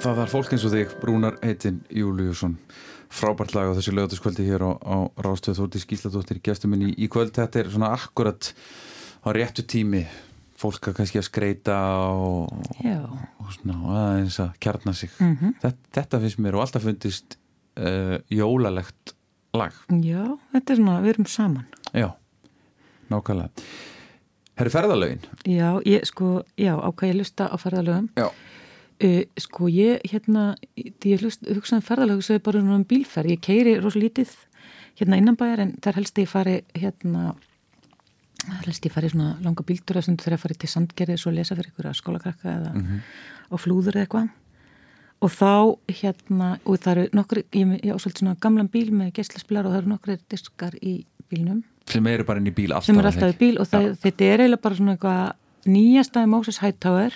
Það 0.00 0.14
var 0.16 0.30
fólk 0.32 0.52
eins 0.54 0.64
og 0.64 0.72
þig, 0.72 0.92
Rúnar 1.04 1.36
Heitin 1.44 1.80
Júliusson 1.92 2.54
frábært 3.10 3.52
lag 3.56 3.68
á 3.68 3.76
þessu 3.76 3.92
lögataskvöldi 3.96 4.44
hér 4.46 4.62
á, 4.64 4.70
á 4.80 4.96
Rástöð 5.20 5.58
Þórti 5.58 5.80
Skísladóttir 5.82 6.38
gestur 6.46 6.70
minni 6.70 6.92
í 6.94 7.08
kvöld, 7.10 7.32
þetta 7.36 7.60
er 7.64 7.70
svona 7.72 7.90
akkurat 7.96 8.52
á 9.26 9.28
réttu 9.34 9.64
tími 9.66 10.04
fólk 10.60 10.90
að 10.92 10.96
kannski 11.00 11.20
að 11.20 11.26
skreita 11.26 11.76
og, 12.14 12.52
og 13.40 13.52
svona 13.56 13.76
aðeins 13.98 14.38
að 14.44 14.52
kjarna 14.62 14.94
sig 14.96 15.10
Mhm. 15.20 15.54
þetta, 15.62 15.90
þetta 15.98 16.20
finnst 16.24 16.40
mér 16.44 16.56
og 16.58 16.64
alltaf 16.66 16.86
fundist 16.86 17.36
uh, 17.80 18.18
jólalegt 18.30 19.14
lag 19.56 19.74
Já, 19.90 20.38
þetta 20.54 20.72
er 20.72 20.76
svona, 20.80 21.00
við 21.02 21.14
erum 21.16 21.26
saman. 21.26 21.66
Já, 21.92 22.10
nákvæmlega 23.10 23.50
Herri 24.60 24.70
ferðalögin 24.70 25.26
Já, 25.48 25.80
ég 25.88 26.04
sko, 26.08 26.44
já, 26.60 26.76
ákvað 26.78 27.08
ég 27.10 27.18
lusta 27.20 27.48
á 27.50 27.56
ferðalögum. 27.58 28.08
Já. 28.16 28.28
Uh, 29.00 29.22
sko, 29.40 29.68
ég, 29.72 30.02
hérna, 30.12 30.54
ég 30.76 31.22
hugsaði 31.24 31.78
um 31.78 31.84
ferðalög, 31.86 32.18
hugsaði 32.20 32.42
bara 32.44 32.60
um 32.60 32.82
bílferð. 32.84 33.30
Ég 33.32 33.40
keiri 33.40 33.78
rosa 33.80 33.98
lítið 34.02 34.34
hérna 35.00 35.16
innanbæjar 35.16 35.62
en 35.64 35.70
þar 35.80 35.96
helst 36.00 36.18
ég 36.20 36.28
fari, 36.28 36.58
hérna, 36.76 37.30
þar 38.44 38.66
helst 38.68 38.84
ég 38.84 38.92
fari 38.92 39.08
svona 39.08 39.38
langa 39.40 39.64
bíltúra 39.64 40.02
sem 40.04 40.18
þegar 40.20 40.36
ég 40.36 40.42
fari 40.42 40.58
til 40.60 40.68
sandgerði 40.68 41.16
svo 41.22 41.32
lesa 41.32 41.56
fyrir 41.56 41.72
ykkur 41.72 41.88
að 41.88 41.96
skólakrakka 41.96 42.52
eða 42.52 42.74
Mhm. 42.76 43.00
á 43.48 43.54
flúður 43.56 43.96
eða 43.96 44.04
eitthvað. 44.06 44.28
Og 45.22 45.30
þá, 45.30 45.78
hérna, 45.88 46.58
og 46.64 46.78
það 46.80 46.92
eru 46.96 47.08
nokkur, 47.12 47.42
ég, 47.52 47.80
ég 47.84 47.92
á 47.92 47.96
svolítið 47.96 48.20
svona 48.24 48.36
gamlan 48.40 48.68
bíl 48.68 48.90
með 48.90 49.12
geislaspilar 49.16 49.64
og 49.66 49.72
það 49.72 49.78
eru 49.82 49.90
nokkur 49.94 50.18
diskar 50.28 50.72
í 50.82 51.04
bílnum 51.30 51.62
sem 51.86 52.06
eru 52.06 52.24
bara 52.24 52.38
inn 52.40 52.46
í 52.46 52.54
bíl 52.54 52.70
alltaf 52.72 52.84
sem 52.86 52.98
er 52.98 53.06
er 53.06 53.10
það 53.10 53.22
alltaf 53.22 53.34
í 53.34 53.38
bíl 53.40 53.58
og 53.60 53.66
það, 53.70 53.86
þetta 54.04 54.24
er 54.24 54.38
eiginlega 54.44 54.62
bara 54.62 54.74
svona 54.78 54.94
eitthvað 54.96 55.32
nýjasta 55.66 56.26
Moses 56.28 56.58
Hightower 56.62 57.12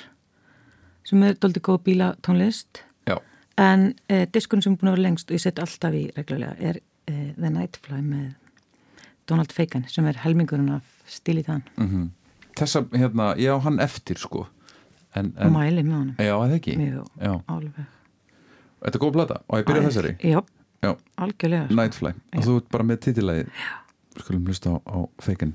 sem 1.04 1.22
er 1.22 1.34
doldið 1.40 1.62
góð 1.68 1.82
bílatónlist. 1.88 2.82
Já. 3.08 3.18
en 3.58 3.94
eh, 4.08 4.26
diskurinn 4.32 4.62
sem 4.62 4.72
er 4.72 4.76
búin 4.80 4.88
að 4.90 4.96
vera 4.96 5.02
lengst 5.08 5.30
og 5.30 5.36
ég 5.36 5.40
set 5.44 5.58
alltaf 5.62 5.92
í 5.94 6.06
reglulega 6.16 6.56
er 6.58 6.80
eh, 7.06 7.32
The 7.36 7.50
Nightfly 7.50 8.00
með 8.02 8.32
Donald 9.28 9.52
Fagan 9.52 9.84
sem 9.88 10.04
er 10.06 10.18
helmingurinn 10.24 10.72
af 10.74 10.82
stílið 11.08 11.46
hann 11.52 11.62
Mhm. 11.76 12.10
Þessa, 12.54 12.84
hérna, 12.94 13.34
ég 13.36 13.50
á 13.50 13.58
hann 13.64 13.80
eftir 13.82 14.14
sko. 14.16 14.46
En, 15.16 15.32
og 15.38 15.50
mæli 15.50 15.82
með 15.82 15.92
honum? 15.96 16.14
Já, 16.18 16.34
það 16.38 16.52
ekki? 16.54 16.74
Þetta 18.84 18.94
er 18.94 19.00
góð 19.02 19.12
plata. 19.16 19.38
Og 19.48 19.58
ég 19.58 19.64
byrja 19.68 19.82
Æ, 19.82 19.86
þessari? 19.88 20.12
Já, 20.22 20.40
Já. 20.84 20.92
algjörlega 21.18 21.66
sko. 21.66 21.74
Nightfly 21.80 22.12
og 22.36 22.44
þú 22.46 22.56
ert 22.60 22.68
bara 22.74 22.84
með 22.84 23.00
titillæði 23.06 23.46
skulum 24.20 24.44
hlusta 24.46 24.70
á, 24.70 24.76
á 24.86 24.98
feikin 25.24 25.54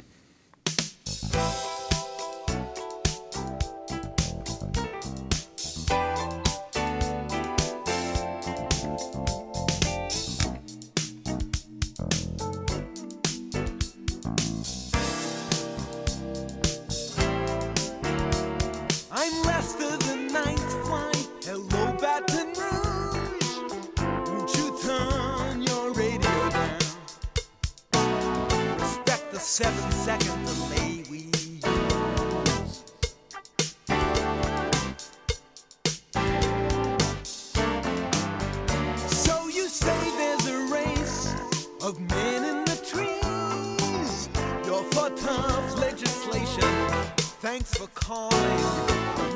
Thanks 47.51 47.73
for 47.73 47.87
calling. 47.95 48.31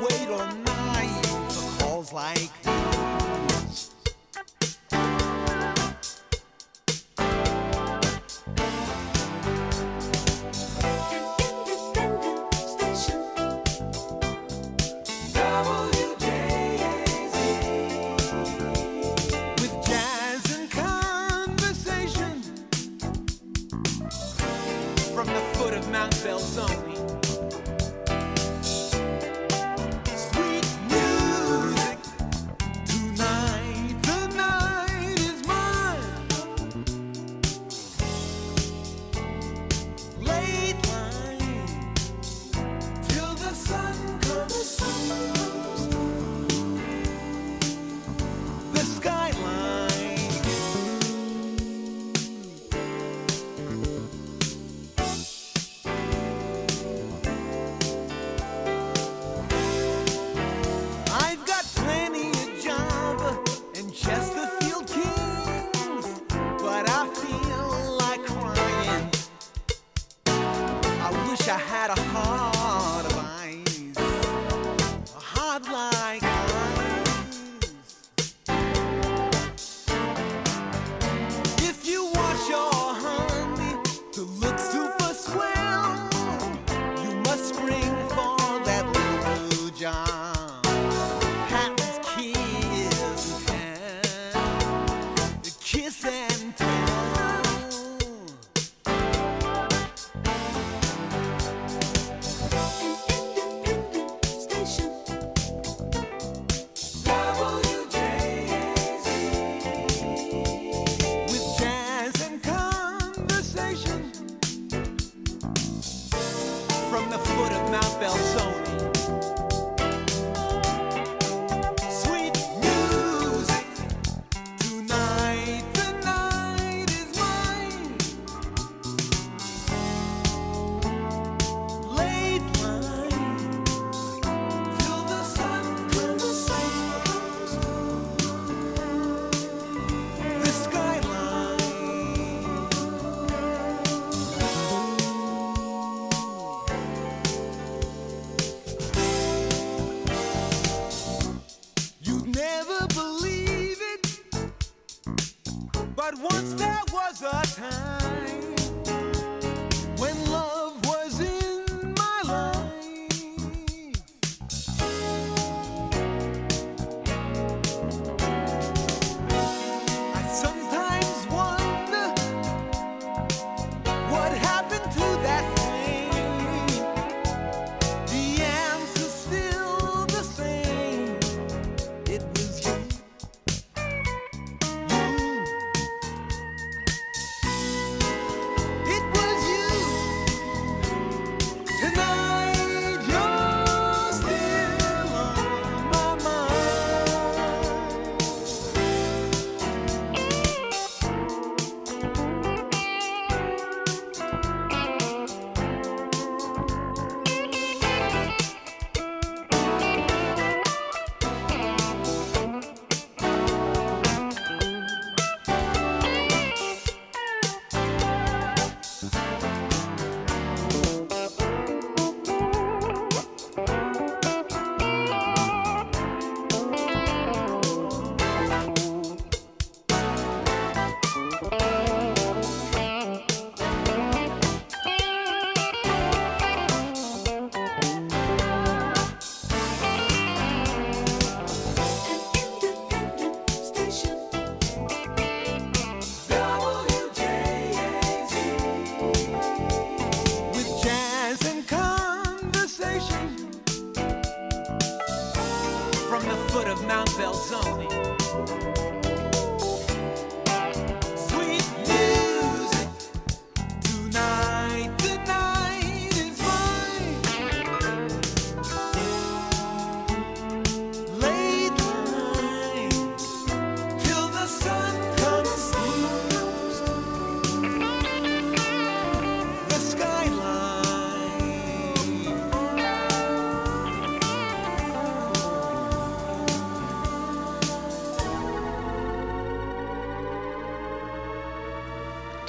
Wait 0.00 0.28
all 0.28 0.54
night 0.54 1.26
for 1.50 1.82
calls 1.82 2.12
like 2.12 2.52
these. 2.62 3.23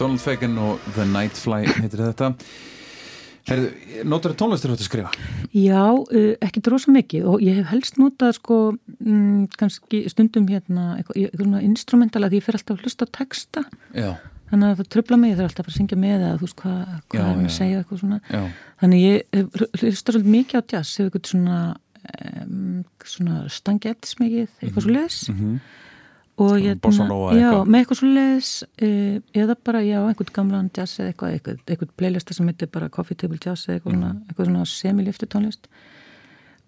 Donald 0.06 0.22
Fagan 0.22 0.58
og 0.62 0.82
The 0.94 1.02
Nightfly 1.10 1.64
heitir 1.80 2.04
þetta 2.06 2.28
notar 4.06 4.34
það 4.34 4.38
tónlistur 4.38 4.74
að 4.76 4.84
skrifa? 4.86 5.10
Já, 5.50 5.82
ekki 6.46 6.62
drosa 6.66 6.94
mikið 6.94 7.26
og 7.32 7.42
ég 7.42 7.58
hef 7.58 7.72
helst 7.72 7.98
notað 7.98 8.36
sko 8.38 8.58
mm, 9.00 9.48
kannski 9.58 10.04
stundum 10.14 10.46
hérna 10.52 11.00
eitthvað, 11.00 11.24
eitthvað 11.32 11.66
instrumentala 11.66 12.30
því 12.30 12.38
ég 12.38 12.46
fer 12.46 12.58
alltaf 12.60 12.76
að 12.76 12.86
hlusta 12.86 13.08
texta 13.18 13.64
Já, 13.98 14.12
þannig 14.52 14.68
að 14.68 14.84
það 14.84 14.92
tröfla 14.94 15.20
mig, 15.24 15.34
ég 15.34 15.40
þarf 15.40 15.50
alltaf 15.50 15.64
að 15.64 15.70
fara 15.70 15.74
að 15.74 15.80
syngja 15.80 16.00
með 16.04 16.16
eða 16.20 16.36
þú 16.36 16.46
veist 16.46 16.60
hvað, 16.62 16.84
Já, 16.86 17.24
er 17.24 17.26
já. 17.26 17.34
að 17.34 17.56
segja 17.58 17.80
eitthvað 17.82 18.04
svona 18.04 18.20
já, 18.30 18.44
þannig 18.84 19.06
ég 19.08 19.40
hef 19.40 19.58
hlusta 19.64 20.14
svolítið 20.14 20.36
mikið 20.36 20.62
á 20.62 20.64
jazz 20.76 21.00
hefur 21.00 21.10
eitthvað 21.10 21.32
svona 21.34 21.64
um, 22.46 22.78
svona 23.16 23.42
stangettis 23.58 24.20
mikið, 24.22 24.54
eitthvað 24.62 24.86
svo 24.86 24.94
leis 25.00 25.24
mhm. 25.34 25.58
Og 26.38 26.58
hérna, 26.60 27.08
já, 27.40 27.52
með 27.64 27.80
eitthvað 27.80 28.00
svo 28.02 28.08
leis 28.12 28.50
uh, 28.84 29.20
eða 29.40 29.56
bara, 29.64 29.82
já, 29.88 30.00
einhvern 30.04 30.34
gamlan 30.36 30.70
jazz 30.76 30.98
eða 31.00 31.14
eitthvað, 31.14 31.36
eitthvað, 31.38 31.60
eitthvað 31.72 31.94
playlista 31.98 32.34
sem 32.36 32.50
heitir 32.52 32.68
bara 32.74 32.90
coffee 32.92 33.16
table 33.16 33.38
jazz 33.40 33.68
eða 33.70 33.78
eitthvað, 33.80 33.96
Mhm. 33.96 34.24
eitthvað 34.28 34.50
svona 34.50 34.66
semi-liftu 34.66 35.30
tónlist. 35.32 35.70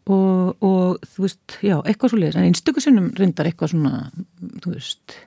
Og, 0.07 0.55
og 0.63 1.01
þú 1.03 1.25
veist, 1.25 1.57
já, 1.61 1.75
eitthvað 1.83 2.13
svo 2.13 2.19
leis 2.21 2.35
en 2.39 2.45
einstöku 2.47 2.79
sinnum 2.79 3.09
reyndar 3.19 3.49
eitthvað 3.49 3.73
svona 3.73 4.11
þú 4.63 4.71
veist, 4.77 5.17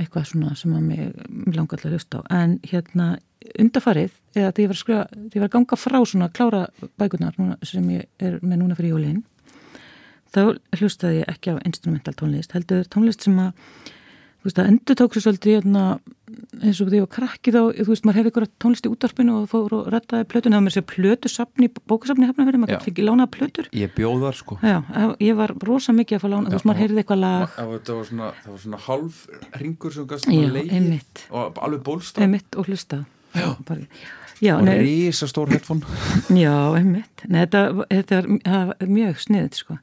eitthvað 0.00 0.30
svona 0.30 0.54
sem 0.56 0.72
að 0.72 0.86
mig, 0.88 1.12
langar 1.52 1.76
til 1.82 1.90
að 1.90 1.98
hlusta 1.98 2.22
á. 2.24 2.40
En 2.40 2.54
hérna, 2.64 3.18
undarfarið 3.60 4.14
eða 4.34 4.52
þegar 4.54 4.62
ég 4.64 4.70
var 4.70 4.76
að 4.78 4.80
skrifa, 4.80 5.02
þegar 5.12 5.36
ég 5.36 5.42
var 5.42 5.48
að 5.50 5.56
ganga 5.58 5.76
frá 5.76 5.98
svona 6.08 6.30
klára 6.32 6.62
bækurnar 6.98 7.36
sem 7.68 7.90
ég 7.98 8.06
er 8.18 8.38
með 8.40 8.62
núna 8.62 8.76
fyrir 8.78 8.94
jólinn 8.96 9.20
þá 10.34 10.42
hlustaði 10.80 11.22
ég 11.22 11.30
ekki 11.32 11.54
á 11.54 11.62
instrumental 11.64 12.16
tónlist 12.18 12.54
heldur 12.56 12.84
tónlist 12.92 13.24
sem 13.26 13.38
að 13.42 13.52
þú 14.38 14.46
veist, 14.46 14.58
það 14.58 14.68
endur 14.70 14.98
tók 14.98 15.14
sér 15.16 15.24
svolítið 15.24 15.54
hérna, 15.56 15.82
eins 16.62 16.78
og 16.78 16.90
því 16.90 16.98
ég 17.00 17.04
var 17.04 17.10
krakki 17.16 17.52
þá 17.54 17.58
þú 17.74 17.86
veist, 17.88 18.04
maður 18.06 18.18
hefði 18.20 18.30
ykkur 18.32 18.46
tónlist 18.62 18.86
í 18.86 18.92
útvarpinu 18.92 19.34
og 19.40 19.48
fór 19.50 19.74
og 19.74 19.88
rettaði 19.92 20.28
plötun, 20.30 20.54
það 20.54 20.60
var 20.60 20.66
mér 20.68 20.76
sér 20.76 20.86
plötusafni 20.92 21.68
bókasafni 21.90 22.28
hefna 22.28 22.46
fyrir, 22.46 22.62
maður 22.62 22.76
Já. 22.76 22.80
fikk 22.86 23.02
lánaða 23.02 23.32
plötur. 23.34 23.70
Ég 23.74 23.92
bjóðar 23.96 24.38
sko. 24.38 24.58
Já, 24.62 24.76
ég 25.24 25.38
var 25.40 25.54
rosa 25.66 25.94
mikið 25.96 26.18
að 26.20 26.22
fá 26.22 26.28
lána, 26.30 26.52
þú 26.52 26.58
veist, 26.58 26.68
maður 26.70 26.82
heyrði 26.84 27.02
eitthvað 27.02 27.22
lag. 27.24 27.46
Það 27.56 27.72
var, 27.72 27.82
það 27.88 27.98
var, 27.98 28.08
svona, 28.12 28.30
það 28.44 28.54
var 28.54 28.62
svona 28.64 28.82
hálf 28.86 29.20
ringur 29.64 29.98
sem 29.98 30.38
Já, 30.38 30.48
einmitt. 30.78 31.24
og 31.34 31.62
alveg 31.66 31.84
bólstað. 31.90 32.28
Einmitt 32.28 32.58
og 32.58 32.70
hlusta 32.70 33.02
Já, 33.34 33.48
bara, 33.66 33.80
já, 34.40 34.54
og 34.56 34.64
nei, 34.64 34.78
risastór 34.86 35.50
headphone. 35.52 35.82
Já, 36.32 36.54
einmitt. 36.78 37.26
Nei, 37.26 37.42
þetta, 37.44 37.64
þetta 37.90 38.20
er, 38.22 38.30
er 38.78 38.92
mjög 38.92 39.18
sniðið 39.26 39.58
sko. 39.58 39.78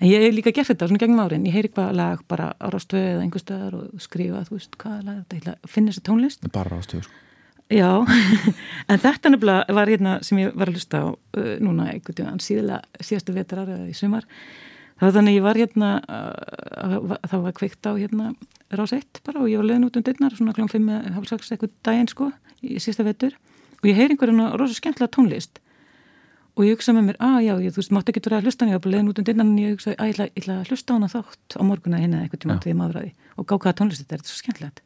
En 0.00 0.08
ég 0.08 0.24
hef 0.26 0.34
líka 0.36 0.54
gert 0.54 0.72
þetta 0.72 0.88
svona 0.90 1.02
gegnum 1.02 1.22
árin, 1.24 1.46
ég 1.48 1.56
heyri 1.56 1.70
eitthvað 1.70 1.94
lag 1.98 2.24
bara 2.28 2.50
á 2.56 2.66
rástöðu 2.72 3.12
eða 3.12 3.22
einhver 3.26 3.44
stöðar 3.44 3.78
og 3.78 4.02
skrifa 4.02 4.42
þú 4.48 4.58
veist, 4.58 4.74
hvað 4.80 4.98
er 4.98 5.06
lag, 5.10 5.22
þetta, 5.32 5.56
finna 5.70 5.92
þessi 5.92 6.04
tónlist 6.08 6.50
bara 6.52 6.80
ástöðu 6.80 7.06
sko 7.06 7.22
Já, 7.66 8.06
en 8.90 9.00
þetta 9.02 9.30
nefnilega 9.32 9.74
var 9.74 9.90
hérna 9.90 10.18
sem 10.22 10.38
ég 10.38 10.52
var 10.54 10.70
að 10.70 10.76
hlusta 10.78 11.00
á 11.02 11.06
uh, 11.10 11.54
núna 11.58 11.88
einhvern 11.90 12.38
síðlega 12.38 13.02
síðastu 13.02 13.34
vetrar 13.34 13.66
eða 13.66 13.88
í 13.90 13.94
sumar. 13.96 14.22
Það 15.00 15.08
var 15.08 15.16
þannig 15.16 15.34
ég 15.34 15.42
var 15.42 15.58
hérna, 15.58 15.88
uh, 16.06 17.16
það 17.26 17.42
var 17.42 17.56
kveikt 17.58 17.88
á 17.90 17.92
hérna 17.98 18.28
rás 18.70 18.94
1 18.94 19.20
bara 19.26 19.42
og 19.42 19.50
ég 19.50 19.58
var 19.58 19.66
leiðin 19.66 19.88
út 19.88 19.98
um 19.98 20.06
dyrnar 20.06 20.34
svona 20.38 20.54
kl. 20.54 20.66
5 20.70 20.88
eða 20.94 21.14
hálf 21.16 21.28
6 21.30 21.52
eitthvað 21.54 21.74
daginn 21.86 22.10
sko 22.10 22.30
í 22.62 22.78
síðasta 22.82 23.06
vetur 23.06 23.36
og 23.82 23.90
ég 23.90 23.98
heyri 23.98 24.14
einhverjum 24.14 24.42
rosa 24.58 24.74
skemmtilega 24.74 25.14
tónlist 25.14 25.60
og 26.56 26.64
ég 26.64 26.76
hugsa 26.76 26.94
með 26.96 27.10
mér, 27.10 27.18
að 27.20 27.38
já, 27.44 27.52
ég, 27.60 27.72
þú 27.74 27.82
veist, 27.82 27.92
mátti 27.92 28.12
ekki 28.12 28.22
vera 28.24 28.38
að 28.40 28.46
hlusta 28.48 28.64
hann, 28.64 28.70
ég 28.72 28.78
var 28.78 28.84
bara 28.86 28.94
leiðin 28.94 29.10
út 29.12 29.18
um 29.20 29.26
dyrnar 29.28 29.46
en 29.46 29.58
ég 29.60 29.74
hugsa, 29.74 29.92
að 29.92 30.08
ég 30.08 30.20
ætla, 30.40 30.54
að 30.56 30.70
hlusta 30.70 30.88
á 30.88 30.96
hana 30.96 31.08
þátt 31.12 31.56
á 31.56 31.62
morguna 31.68 32.00
hérna 32.00 32.20
eitthvað 32.22 32.42
tíma 32.44 32.56
til 32.62 32.70
ég 32.72 32.78
maður 32.78 33.00
að 33.00 33.04
því. 33.06 33.10
Og 33.36 33.46
gá 33.46 33.54
hvaða 33.56 33.76
tónlist 33.80 34.02
þetta 34.02 34.16
er, 34.16 34.22
þetta 34.22 34.30
er 34.30 34.32
svo 34.32 34.40
skemmtilegt. 34.40 34.80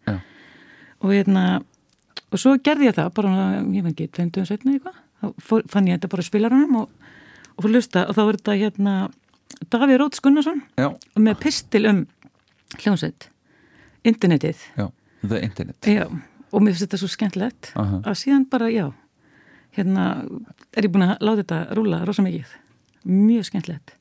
Og 1.00 1.14
hérna 1.14 1.44
og 2.30 2.42
svo 2.42 2.54
gerði 2.58 2.88
ég 2.90 2.96
það 2.98 3.12
bara, 3.20 3.34
ég 3.62 3.86
veit 3.86 3.92
ekki, 3.94 4.10
tveim 4.16 4.32
dögum 4.34 4.48
setna 4.50 4.74
eitthvað. 4.74 4.98
Þá 5.20 5.44
fór, 5.46 5.64
fann 5.70 5.90
ég 5.90 5.98
þetta 5.98 6.10
bara 6.10 6.24
á 6.24 6.30
spilaranum 6.30 6.78
og, 6.80 7.10
og 7.54 7.64
fór 7.64 7.74
lusta 7.74 8.06
og 8.08 8.16
þá 8.16 8.22
var 8.22 8.38
þetta 8.40 8.56
hérna 8.64 8.94
Davíð 9.70 10.00
Róts 10.00 10.22
Gunnarsson 10.24 10.62
með 11.20 11.38
pistil 11.42 11.84
um 11.90 12.02
hljómsveit. 12.80 13.28
Internetið. 14.06 14.62
Já, 14.78 14.86
the 15.22 15.42
internet. 15.44 15.76
Já, 15.84 16.06
og 16.08 16.62
mér 16.64 16.74
finnst 16.74 16.86
þetta 16.86 17.00
svo 17.02 17.10
skemmtilegt 17.12 17.72
að 17.76 18.14
síðan 18.16 18.46
bara, 18.50 18.70
já 18.72 18.86
hérna 19.76 20.10
er 20.74 20.86
ég 20.86 20.92
búin 20.92 21.06
að 21.06 21.16
láta 21.24 21.42
þetta 21.42 21.62
rúla 21.78 22.02
rosa 22.08 22.24
mikið, 22.26 22.52
mjög 23.08 23.48
skemmtilegt. 23.50 23.96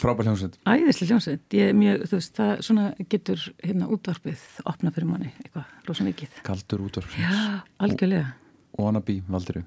Frábær 0.00 0.30
hljómsveit. 0.30 0.56
Æðislega 0.64 1.10
hljómsveit, 1.10 1.44
ég 1.58 1.72
er 1.72 1.76
mjög, 1.76 2.06
þú 2.08 2.20
veist 2.20 2.38
það 2.38 2.52
svona 2.64 2.86
getur 3.12 3.42
hérna 3.60 3.90
útvarpið 3.92 4.46
opna 4.70 4.94
fyrir 4.94 5.10
manni, 5.10 5.34
eitthvað, 5.42 5.74
rosa 5.90 6.06
mikið. 6.06 6.40
Kaldur 6.46 6.86
útvarf 6.86 7.18
já, 7.20 7.60
algjörlega. 7.82 8.32
Wannabe 8.80 9.20
valdiru 9.28 9.66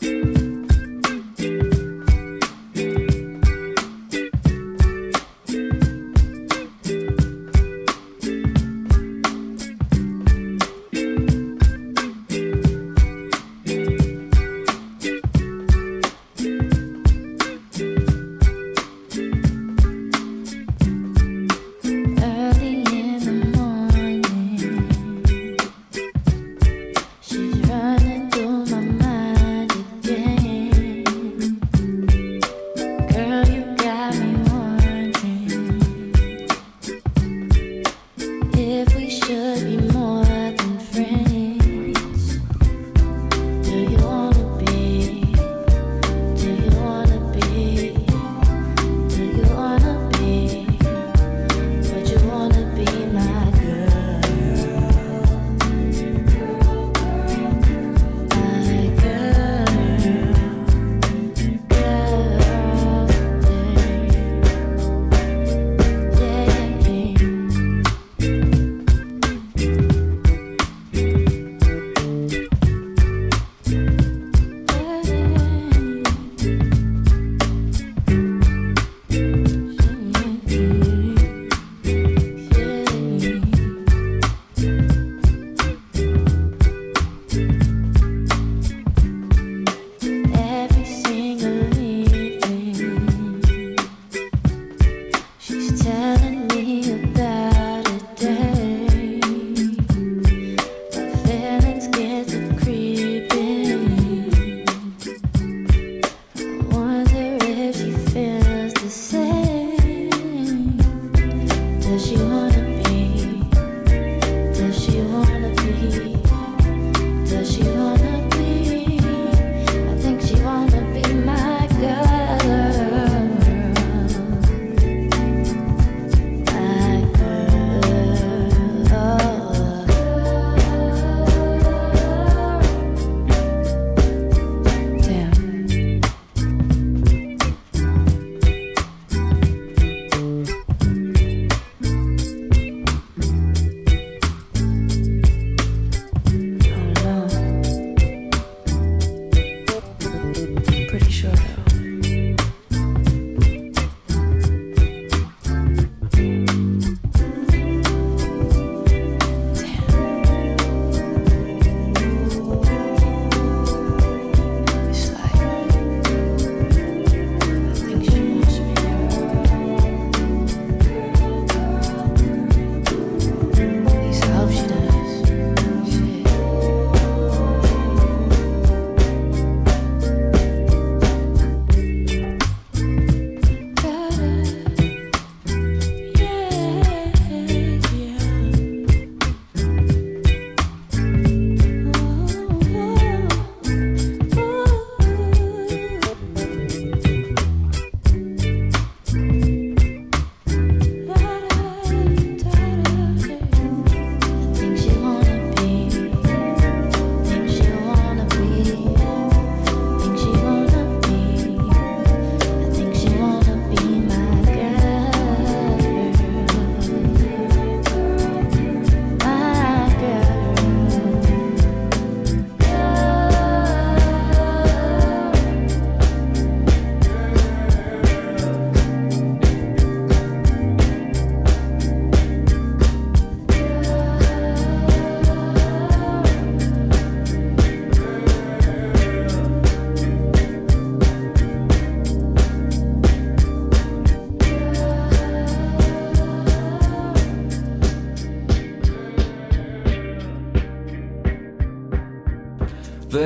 the 0.00 0.49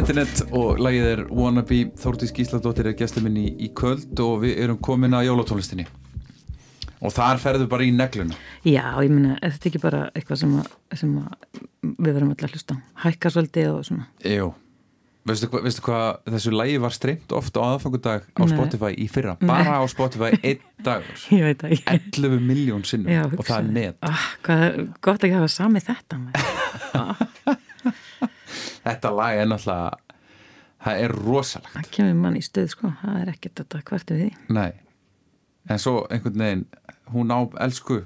Internet 0.05 0.43
og 0.52 0.81
lagið 0.85 1.06
er 1.09 1.20
Wannabe. 1.32 1.78
Þórtís 1.97 2.32
Gísladóttir 2.36 2.90
er 2.90 2.97
gestur 2.98 3.22
minn 3.24 3.39
í, 3.40 3.47
í 3.56 3.70
kvöld 3.72 4.18
og 4.20 4.43
við 4.43 4.59
erum 4.60 4.76
komin 4.85 5.16
að 5.16 5.31
jólatónlistinni. 5.31 5.86
Og 7.01 7.12
þar 7.14 7.40
ferðu 7.40 7.68
bara 7.72 7.86
í 7.86 7.93
negluna. 7.97 8.36
Já, 8.68 8.85
ég 9.01 9.14
er 9.39 9.55
þetta 9.55 9.70
ekki 9.70 9.81
bara 9.81 10.02
eitthvað 10.12 10.43
sem, 10.43 10.52
að, 10.60 10.68
sem 11.01 11.14
að 11.22 11.62
við 11.97 12.10
verum 12.18 12.35
alltaf 12.35 12.51
að 12.51 12.59
hlusta 12.59 12.76
á? 12.76 12.85
hækka 13.06 13.32
svolítið 13.32 13.70
og 13.70 13.81
svona. 13.89 14.06
Jú, 14.28 14.51
veistu, 15.28 15.48
hva, 15.52 15.64
veistu 15.64 15.85
hvað 15.89 16.32
þessu 16.36 16.52
lagi 16.52 16.78
var 16.85 16.97
streymt 16.98 17.35
oft 17.40 17.56
á 17.56 17.62
aðfangudag 17.64 18.28
á 18.28 18.43
Nei. 18.44 18.52
Spotify 18.52 18.93
í 19.01 19.09
fyrra, 19.12 19.39
bara 19.40 19.81
á 19.81 19.85
Spotify 19.89 20.36
einn 20.43 20.64
dagur, 20.85 21.24
Ég 21.39 21.48
veit 21.48 21.64
það 21.64 21.76
ekki. 21.78 22.01
11 22.20 22.44
miljón 22.44 22.85
sinnum 22.89 23.12
Já, 23.12 23.24
og 23.24 23.40
það 23.40 23.56
er 23.56 23.72
net. 23.81 24.01
Ah, 24.05 24.28
hvað, 24.44 24.82
Gott 25.01 25.24
ekki 25.24 25.32
að 25.32 25.47
hafa 25.47 25.55
samið 25.56 25.89
þetta 25.89 26.20
maður. 26.26 27.31
Þetta 28.85 29.11
lag 29.16 29.40
er 29.40 29.48
náttúrulega 29.48 30.05
það 30.85 31.05
er 31.05 31.15
rosalegt. 31.24 31.74
Það 31.74 31.90
kemur 31.97 32.16
mann 32.20 32.39
í 32.39 32.43
stöð 32.44 32.73
sko, 32.74 32.93
það 33.02 33.20
er 33.20 33.31
ekkert 33.32 33.61
þetta 33.62 33.82
hvert 33.90 34.11
við 34.12 34.23
því. 34.23 34.31
Nei, 34.56 34.73
en 35.70 35.82
svo 35.82 35.94
einhvern 36.12 36.44
veginn 36.44 36.65
hún 37.15 37.32
á 37.32 37.39
elsku 37.65 38.02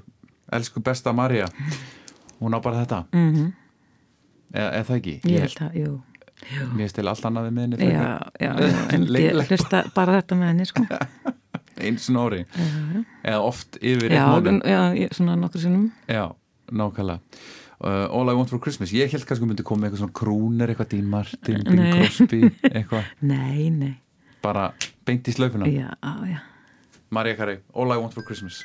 elsku 0.55 0.83
besta 0.83 1.13
Marja 1.13 1.49
hún 2.39 2.55
á 2.55 2.59
bara 2.63 2.83
þetta. 2.83 3.03
Mm 3.11 3.33
-hmm. 3.33 3.51
eða, 4.53 4.69
eða 4.69 4.83
það 4.83 4.95
ekki? 4.95 5.19
Ég 5.23 5.39
held 5.39 5.61
að, 5.67 5.75
jú. 5.83 6.01
Mér 6.73 6.87
stil 6.87 7.07
allt 7.07 7.25
annað 7.25 7.49
við 7.49 7.51
miðinni 7.51 7.91
Já, 7.91 8.19
já, 8.39 8.51
já, 8.59 8.93
en 8.95 9.07
ég 9.15 9.49
hlusta 9.51 9.83
bara 9.95 10.13
þetta 10.21 10.35
með 10.35 10.47
henni 10.47 10.65
sko. 10.65 10.85
Eins 11.83 12.09
og 12.09 12.15
nóri 12.15 12.45
eða 13.23 13.39
oft 13.39 13.77
yfir 13.81 14.11
Já, 14.11 14.25
já, 14.95 15.07
svona 15.11 15.35
nokkur 15.35 15.61
sinnum. 15.61 15.91
Já, 16.07 16.35
nákvæmlega 16.71 17.19
uh, 17.83 18.07
All 18.11 18.29
I 18.31 18.35
Want 18.37 18.51
For 18.53 18.61
Christmas, 18.63 18.93
ég 18.95 19.11
held 19.13 19.25
kannski 19.27 19.45
að 19.45 19.53
myndi 19.53 19.65
koma 19.67 19.87
eitthvað 19.87 20.03
svona 20.05 20.17
krúnir, 20.19 20.73
eitthvað 20.73 20.91
Dean 20.95 21.09
Martin 21.11 21.63
Bing 21.67 21.79
Nei. 21.81 21.91
Crosby, 21.97 22.41
eitthvað. 22.71 23.13
Nei, 23.33 23.69
nei, 23.75 23.93
bara 24.43 24.69
beint 25.07 25.27
í 25.27 25.35
slaufuna. 25.35 25.69
Já, 25.71 25.91
já. 26.29 26.41
Marja 27.15 27.39
Carey, 27.39 27.63
All 27.73 27.91
I 27.95 27.97
Want 28.01 28.13
For 28.17 28.25
Christmas 28.27 28.61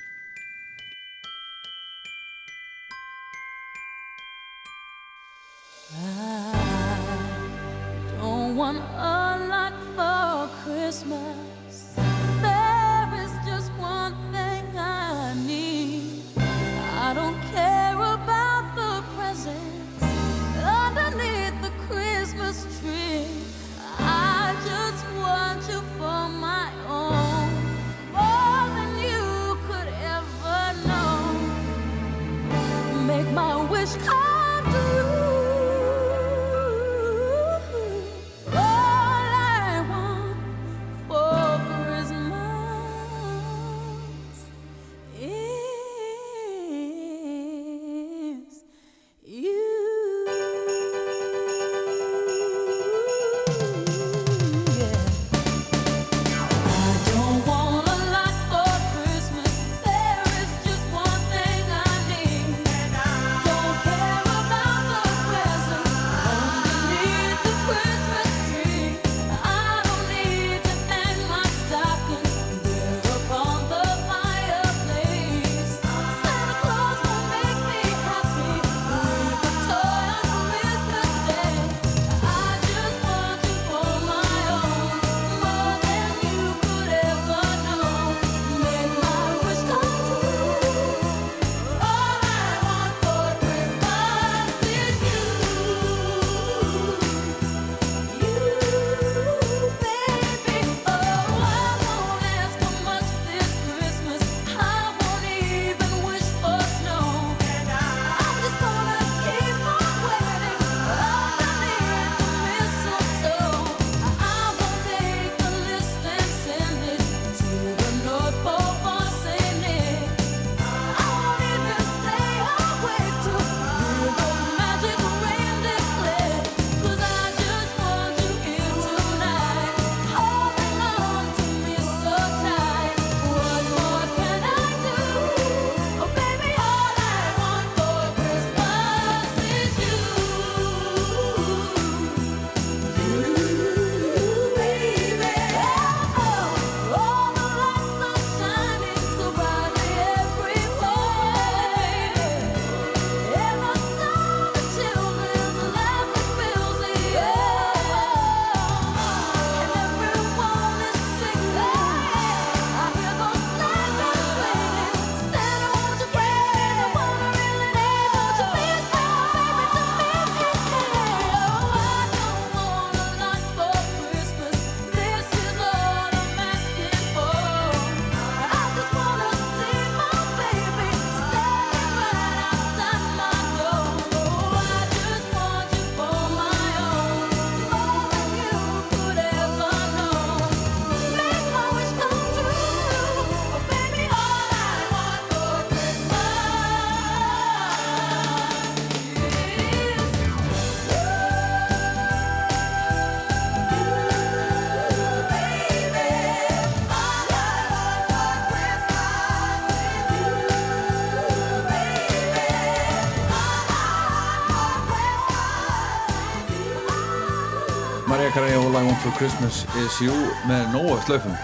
For 219.05 219.13
Christmas 219.19 219.67
is 219.77 219.97
You 220.01 220.15
með 220.49 220.71
nóa 220.73 220.95
slöfum 221.05 221.35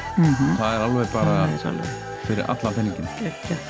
það 0.56 0.62
er 0.64 0.82
alveg 0.86 1.10
bara 1.12 1.32
er 1.44 1.64
alveg 1.68 1.88
fyrir 2.24 2.46
allan 2.48 2.72
penningin 2.72 3.08
geggjað. 3.18 3.66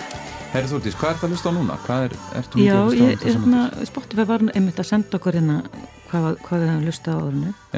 Herri 0.53 0.69
Þúrdís, 0.71 0.95
hvað 1.01 1.11
er 1.11 1.17
það 1.19 1.25
að 1.27 1.33
hlusta 1.35 1.51
á 1.51 1.55
núna? 1.57 1.79
Hvað 1.89 2.05
er, 2.05 2.15
Já, 2.62 2.77
að 2.77 2.85
hlusta 2.85 3.09
ég, 3.09 3.17
þessum 3.25 3.49
hérna, 3.49 3.87
Spotify 3.91 4.27
var 4.29 4.45
einmitt 4.53 4.79
að 4.79 4.87
senda 4.93 5.19
okkur 5.19 5.39
hérna 5.41 5.57
hvað, 6.12 6.29
hvað 6.45 6.62
við 6.62 6.71
höfum 6.71 6.85
hlustað 6.87 7.19
á 7.19 7.27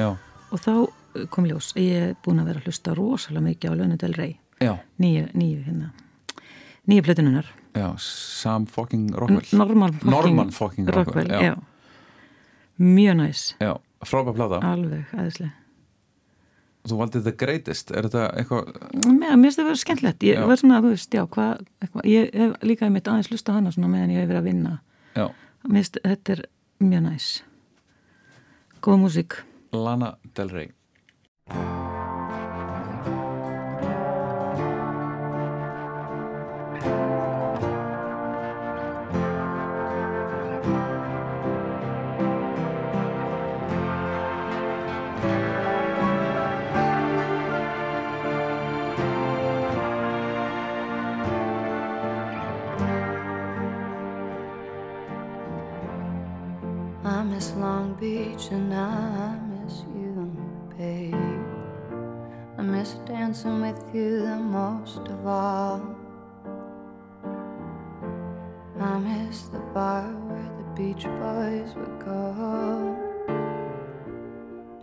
Já, 0.03 0.09
og 0.53 0.63
þá 0.67 0.75
uh, 0.75 1.25
kom 1.33 1.49
ljós 1.49 1.71
að 1.73 1.81
ég 1.87 2.05
er 2.11 2.13
búin 2.27 2.45
að 2.45 2.51
vera 2.51 2.61
að 2.61 2.69
hlusta 2.69 2.99
rosalega 2.99 3.47
mikið 3.47 3.73
á 3.73 3.75
Lönnu 3.81 3.99
Del 4.05 4.19
Rey. 4.19 4.37
Nýju, 4.61 5.25
nýju 5.33 5.65
hérna. 5.71 5.91
Nýju 6.93 7.07
plötununar 7.09 7.49
já 7.73 7.89
Sam 8.05 8.69
fucking 8.69 9.17
Rockwell. 9.17 9.49
Norman 9.57 9.97
fucking, 9.97 10.13
Norman 10.13 10.53
fucking 10.53 10.93
Rockwell, 10.93 11.33
já. 11.33 11.41
já. 11.41 11.57
mjög 12.77 13.17
næs. 13.25 13.49
Já, 13.65 13.79
frábæð 14.05 14.37
plata. 14.43 14.61
Alveg, 14.75 15.09
aðeinslega 15.17 15.62
Þú 16.83 16.97
valdið 16.99 17.23
The 17.29 17.33
Greatest, 17.39 17.93
er 17.95 18.09
þetta 18.09 18.25
eitthvað 18.41 18.73
Mér 19.07 19.37
finnst 19.45 19.61
það 19.61 19.69
vera 19.69 19.81
skemmtilegt, 19.85 20.25
ég 20.27 20.41
Já. 20.41 20.47
var 20.51 20.59
svona, 20.59 20.81
þú 20.83 20.91
veist, 20.97 21.15
já, 21.15 21.23
hvað, 21.37 21.63
eitthvað, 21.85 22.09
ég 22.11 22.33
hef 22.43 22.57
líka 22.67 22.89
einmitt 22.89 23.11
aðeins 23.13 23.31
lusta 23.31 23.55
hana 23.55 23.71
svona 23.75 23.93
meðan 23.93 24.11
ég 24.17 24.25
hef 24.25 24.29
verið 24.33 24.41
að 24.43 24.49
vinna. 24.51 24.75
Já, 25.15 25.27
Mér 25.69 25.79
finnst 25.79 26.01
þetta 26.03 26.37
er 26.37 26.45
mjög 26.83 27.05
næs. 27.07 27.29
Góð 28.83 28.99
músík. 29.05 29.39
Lana 29.73 30.17
Del 30.35 30.51
Rey 30.51 30.73
miss 57.43 57.55
Long 57.57 57.95
Beach 57.95 58.49
and 58.53 58.73
I 58.73 59.37
miss 59.51 59.83
you, 59.97 60.31
babe. 60.79 61.15
I 62.57 62.63
miss 62.63 62.93
dancing 63.05 63.61
with 63.61 63.83
you 63.93 64.21
the 64.21 64.37
most 64.37 65.01
of 65.09 65.27
all. 65.27 65.83
I 68.79 68.99
miss 68.99 69.43
the 69.55 69.59
bar 69.75 70.07
where 70.29 70.51
the 70.59 70.69
Beach 70.77 71.05
Boys 71.23 71.75
would 71.75 71.99
go. 71.99 72.97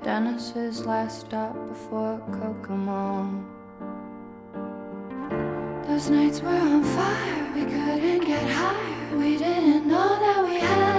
Dennis's 0.03 0.85
last 0.85 1.21
stop 1.21 1.55
before 1.69 2.19
Kokomo. 2.39 3.41
Those 5.87 6.09
nights 6.09 6.41
were 6.41 6.49
on 6.49 6.83
fire, 6.83 7.51
we 7.55 7.61
couldn't 7.61 8.25
get 8.25 8.49
higher. 8.49 9.17
We 9.17 9.37
didn't 9.37 9.87
know 9.87 10.09
that 10.19 10.43
we 10.45 10.59
had 10.59 10.98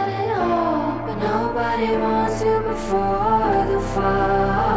nobody 1.71 1.97
wants 1.99 2.43
you 2.43 2.61
before 2.63 3.67
the 3.69 3.81
fall. 3.95 4.71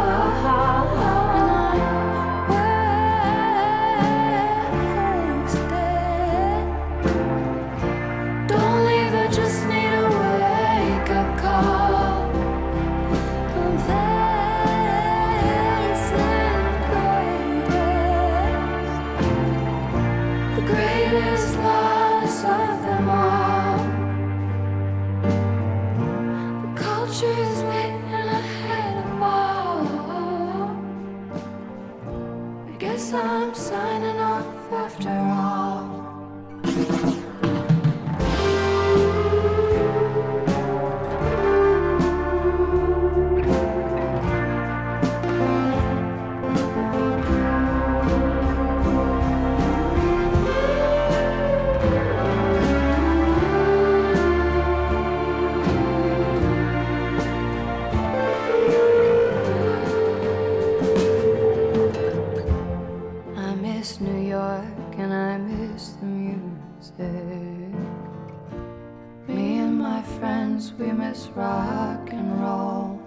Miss 71.14 71.28
rock 71.36 72.12
and 72.12 72.40
roll. 72.42 73.00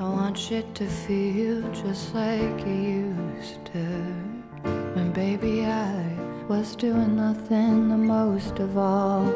I 0.00 0.02
want 0.02 0.36
shit 0.36 0.74
to 0.74 0.86
feel 0.86 1.62
just 1.72 2.12
like 2.12 2.60
it 2.66 2.82
used 3.04 3.64
to. 3.66 3.86
When 4.94 5.12
baby 5.12 5.64
I 5.64 5.94
was 6.48 6.74
doing 6.74 7.14
nothing 7.14 7.88
the 7.88 7.96
most 7.96 8.58
of 8.58 8.76
all. 8.76 9.26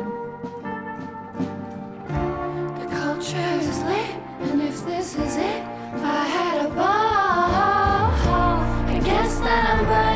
The 2.80 2.88
culture 3.02 3.52
is 3.60 3.78
lit, 3.90 4.16
and 4.50 4.60
if 4.60 4.84
this 4.84 5.14
is 5.14 5.36
it, 5.36 5.62
I 6.18 6.24
had 6.36 6.66
a 6.66 6.68
ball. 6.80 8.10
I 8.94 9.00
guess 9.04 9.38
that 9.38 9.62
I'm 9.72 9.84
burned 9.84 10.09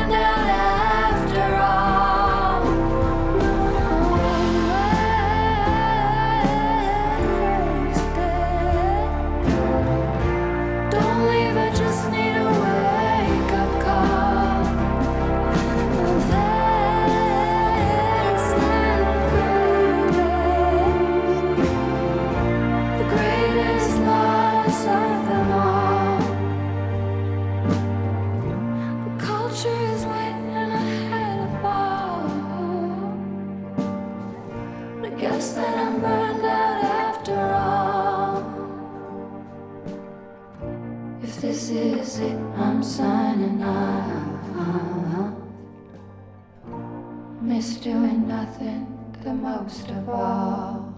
nothing 48.45 48.85
the 49.23 49.33
most 49.33 49.89
of 49.89 50.07
all. 50.07 50.93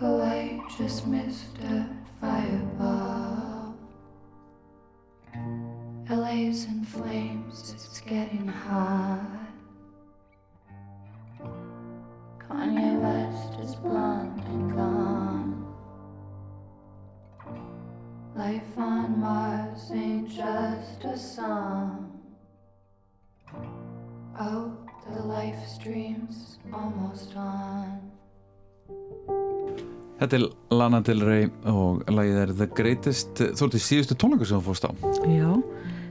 Oh, 0.00 0.20
I 0.20 0.60
just 0.76 1.06
missed 1.06 1.56
a 1.58 1.86
fireball. 2.20 3.76
LA's 6.10 6.64
in 6.64 6.84
flames, 6.84 7.72
it's 7.74 8.00
getting 8.00 8.48
hot. 8.48 9.20
Kanye 12.48 13.00
West 13.00 13.60
is 13.60 13.76
blonde 13.76 14.42
and 14.46 14.74
gone. 14.74 15.74
Life 18.34 18.76
on 18.76 19.20
Mars 19.20 19.92
ain't 19.92 20.28
just 20.28 21.04
a 21.04 21.16
song. 21.16 21.97
Þetta 30.18 30.34
er 30.34 30.44
Lana 30.74 30.98
Del 31.06 31.22
Rey 31.22 31.46
og 31.70 32.02
lagið 32.10 32.40
er 32.42 32.52
The 32.58 32.66
Greatest. 32.74 33.38
Þú 33.38 33.68
ert 33.68 33.76
í 33.78 33.82
síðustu 33.82 34.16
tónleikur 34.18 34.50
sem 34.50 34.58
þú 34.58 34.66
fórst 34.66 34.88
á. 34.88 34.90
Já, 35.30 35.52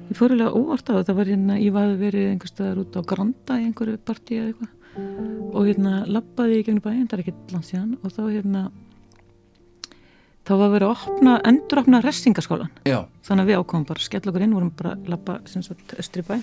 ég 0.07 0.15
fór 0.15 0.35
alveg 0.35 0.55
óvart 0.55 0.87
á 0.87 0.95
það. 0.95 1.03
Það 1.09 1.19
var 1.19 1.31
hérna, 1.33 1.57
ég 1.59 1.75
var 1.75 1.93
verið 1.99 2.31
einhvers 2.31 2.53
staðar 2.55 2.81
út 2.85 2.95
á 2.95 3.01
Granda 3.11 3.59
í 3.59 3.67
einhverju 3.67 3.99
partí 4.07 4.39
eða 4.39 4.53
eitthvað. 4.53 4.73
Og 5.51 5.67
hérna 5.67 5.93
lappaði 6.07 6.61
ég 6.61 6.67
gegnum 6.69 6.85
bæinn, 6.87 7.05
það 7.05 7.17
er 7.17 7.25
ekkert 7.25 7.55
langt 7.57 7.67
síðan. 7.67 7.95
Og 7.99 8.15
þá 8.15 8.21
hérna 8.31 8.65
þá 10.47 10.53
var 10.55 10.71
verið 10.71 10.87
að 10.87 10.93
opna, 10.95 11.33
enduropna 11.43 11.99
restingaskólan 12.05 12.69
Já, 12.87 13.01
þannig 13.27 13.43
að 13.43 13.49
við 13.49 13.57
ákomum 13.59 13.87
bara 13.89 13.99
að 13.99 14.05
skella 14.07 14.31
okkur 14.31 14.45
inn 14.45 14.53
vorum 14.55 14.69
bara 14.79 14.93
að 14.95 15.09
lappa 15.11 15.41
sem 15.51 15.65
sagt 15.65 15.97
östri 15.99 16.23
bæ. 16.23 16.37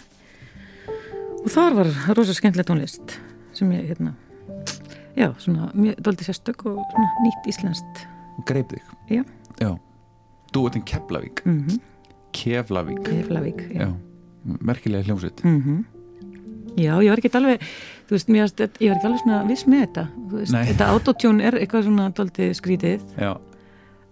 Og 1.41 1.49
þar 1.53 1.79
var 1.79 1.95
rosa 2.19 2.37
skemmtileg 2.37 2.69
tónlist 2.69 3.17
sem 3.59 3.73
ég 3.73 3.87
hérna 3.93 4.15
já, 5.17 5.29
svona 5.39 5.71
mjög 5.75 6.01
doldið 6.03 6.27
sérstök 6.31 6.65
og 6.67 6.81
svona 6.91 7.09
nýtt 7.25 7.49
íslenskt. 7.53 8.05
Greip 8.49 8.73
þig? 8.75 8.95
Já. 9.15 9.23
Já. 9.63 9.71
Dúetin 10.55 10.83
Keflavík. 10.87 11.43
Mm 11.47 11.81
Keflavík. 12.35 13.03
Keflavík, 13.07 13.61
já. 13.75 13.93
merkilega 14.61 15.05
hljómsveit. 15.07 15.45
Mm 15.45 15.85
Já, 16.75 16.99
ég 16.99 17.11
var 17.13 17.21
ekki 17.23 17.31
alveg 17.39 17.61
þú 18.09 18.11
veist, 18.17 18.29
mér, 18.29 18.41
varst- 18.49 18.81
ég 18.83 18.89
var 18.91 18.97
ekki 18.99 19.07
alveg 19.07 19.21
svona 19.23 19.37
viss 19.47 19.65
með 19.71 19.81
þetta. 19.85 20.03
Þú 20.31 20.41
veist, 20.41 20.55
þetta 20.71 20.89
autotune 20.91 21.45
er 21.47 21.55
eitthvað 21.61 21.85
svona 21.87 22.07
doldið 22.11 22.51
skrítið. 22.59 23.05
Já, 23.15 23.31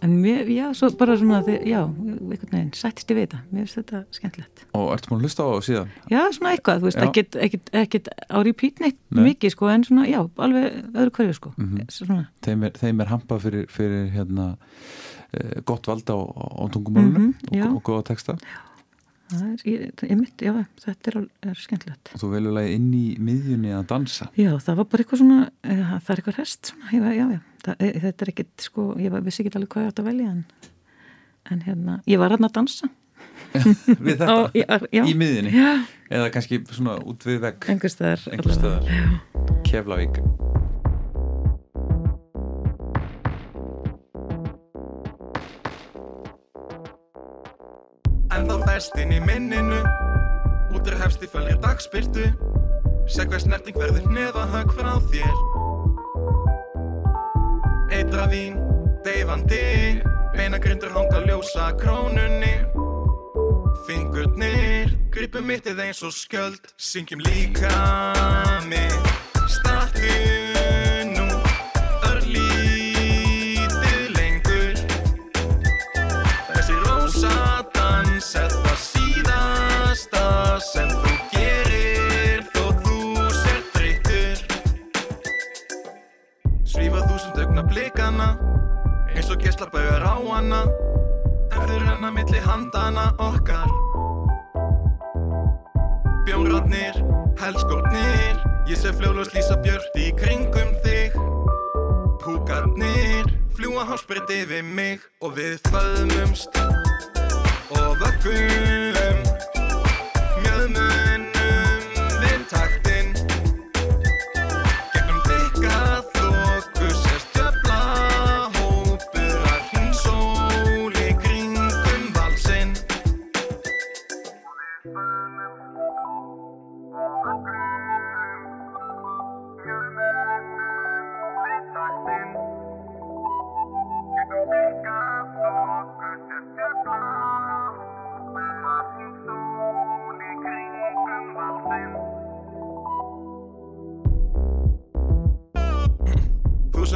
en 0.03 0.16
mér, 0.23 0.49
já, 0.51 0.65
svo 0.74 0.89
bara 0.99 1.15
svona 1.16 1.43
þið, 1.47 1.61
já, 1.70 1.81
einhvern 1.87 2.51
veginn, 2.51 2.70
sættist 2.74 3.11
ég 3.12 3.16
við 3.20 3.27
þetta 3.29 3.39
mér 3.53 3.61
finnst 3.66 3.79
þetta 3.79 4.01
skemmtilegt 4.19 4.65
og 4.74 4.89
ertu 4.97 5.11
múin 5.12 5.20
að 5.20 5.27
hlusta 5.29 5.43
á 5.43 5.49
það 5.53 5.62
síðan? 5.69 5.93
Já, 6.11 6.20
svona 6.37 6.53
eitthvað, 6.57 6.81
þú 6.83 6.89
veist, 6.89 6.99
Já. 6.99 7.05
ekkit, 7.09 7.39
ekkit, 7.47 7.70
ekkit 7.83 8.09
á 8.31 8.39
repeat 8.43 8.81
neitt 8.83 8.99
Nei. 9.11 9.23
mikið, 9.31 9.55
sko, 9.55 9.69
en 9.73 9.85
svona, 9.87 10.07
já, 10.11 10.20
alveg 10.37 10.81
öðru 10.93 11.15
hverju, 11.19 11.35
sko 11.39 11.53
Mhm. 11.57 11.87
svona, 11.89 12.27
Þeim 12.43 12.65
er, 12.66 12.70
þeim 12.83 13.01
er 13.01 13.07
hampað 13.15 13.41
fyrir, 13.47 13.66
fyrir 13.70 14.11
hérna, 14.11 14.57
eh, 15.33 15.61
gott 15.65 15.87
valda 15.87 16.12
á, 16.12 16.20
á 16.20 16.65
tungumálunum 16.73 17.35
Mhm, 17.35 17.35
já. 17.55 17.66
og, 17.70 17.77
og 17.77 17.83
góða 17.83 18.05
texta 18.11 18.37
það 19.33 19.49
er, 19.49 19.63
ég, 20.09 20.15
mitt, 20.21 20.45
já, 20.45 20.53
þetta 20.85 21.13
er, 21.13 21.19
er 21.51 21.61
skemmtilegt. 21.61 22.13
Og 22.17 22.23
þú 22.23 22.31
velur 22.35 22.57
lagi 22.59 22.75
inn 22.79 22.89
í 22.97 23.05
miðjunni 23.23 23.75
að 23.77 23.87
dansa? 23.93 24.29
Já, 24.39 24.51
það 24.63 24.81
var 24.81 24.89
bara 24.93 25.05
eitthvað 25.07 25.23
svona, 25.23 25.39
e, 25.63 25.79
það 25.83 26.13
er 26.15 26.23
eitthvað 26.23 26.41
rest 26.41 26.73
svona, 26.73 26.91
ég, 26.97 27.07
já, 27.19 27.25
já, 27.37 27.41
það, 27.67 27.77
e, 27.87 27.93
þetta 28.07 28.27
er 28.27 28.33
ekkit, 28.35 28.53
sko, 28.69 28.89
ég 29.03 29.19
vissi 29.29 29.45
ekki 29.45 29.55
alveg 29.57 29.73
hvað 29.75 29.87
ég 29.87 29.93
átt 29.93 30.03
að 30.05 30.11
velja, 30.11 30.35
en, 30.37 30.71
en 31.53 31.65
hérna, 31.69 31.99
ég 32.11 32.23
var 32.23 32.37
hann 32.37 32.49
að 32.51 32.57
dansa. 32.61 32.93
Við 33.53 34.15
þetta, 34.15 34.31
Á, 34.33 34.37
já, 34.57 34.69
já. 34.93 35.03
í 35.05 35.17
miðjunni? 35.19 35.53
Já. 35.57 35.73
eða 36.13 36.31
kannski 36.35 36.63
svona 36.73 36.99
út 37.05 37.29
við 37.29 37.43
vegg? 37.45 37.69
Staðar, 37.93 38.25
einhvers 38.33 38.59
allavega. 38.59 38.81
staðar. 38.87 39.61
Keflavík 39.69 40.23
En 48.43 48.48
þá 48.48 48.64
fest 48.66 48.97
inn 48.98 49.12
í 49.14 49.20
minninu. 49.23 49.77
Útur 50.74 50.97
hefst 50.98 51.23
í 51.23 51.28
fölri 51.31 51.52
dagspyrtu. 51.62 52.24
Sér 53.06 53.28
hver 53.31 53.39
snerting 53.39 53.77
verður 53.78 54.09
neðahögg 54.10 54.73
frá 54.74 54.97
þér. 55.12 55.36
Eitra 57.94 58.27
vín, 58.32 58.59
deyfandi. 59.06 60.02
Beinagrindur 60.35 60.90
hanga 60.90 61.23
ljósa 61.23 61.69
krónunni. 61.78 62.56
Fingurnir, 63.86 64.90
gripum 65.14 65.47
mittið 65.47 65.85
eins 65.86 66.02
og 66.02 66.10
skjöld. 66.16 66.73
Syngjum 66.74 67.23
líka 67.23 67.70
mig 68.66 68.90
Startu 69.47 70.10
sem 80.73 80.89
þú 80.89 81.11
gerir 81.35 82.44
þó 82.55 82.62
þú 82.81 82.99
sér 83.36 83.61
þreytur 83.74 84.39
Svífa 86.65 87.03
þúsund 87.11 87.40
augna 87.43 87.65
blikana 87.69 88.28
eins 89.12 89.28
og 89.28 89.43
geislabaugar 89.44 90.07
á 90.07 90.16
hana 90.16 90.62
ef 91.53 91.59
þau 91.69 91.77
renna 91.82 92.09
milli 92.15 92.40
handana 92.47 93.11
okkar. 93.20 93.69
Bjónrotnir, 96.24 96.97
helskotnir 97.43 98.40
ég 98.70 98.81
sé 98.81 98.94
fljóðlust 98.97 99.36
lýsa 99.36 99.59
björt 99.61 99.99
í 100.01 100.09
kringum 100.16 100.73
þig. 100.86 101.19
Púkarnir 102.23 103.28
fljúa 103.59 103.85
hásbreytt 103.90 104.32
yfir 104.32 104.65
mig 104.65 105.05
og 105.20 105.36
við 105.36 105.61
föðmumst 105.69 106.57
og 107.77 108.01
vöggum 108.01 109.32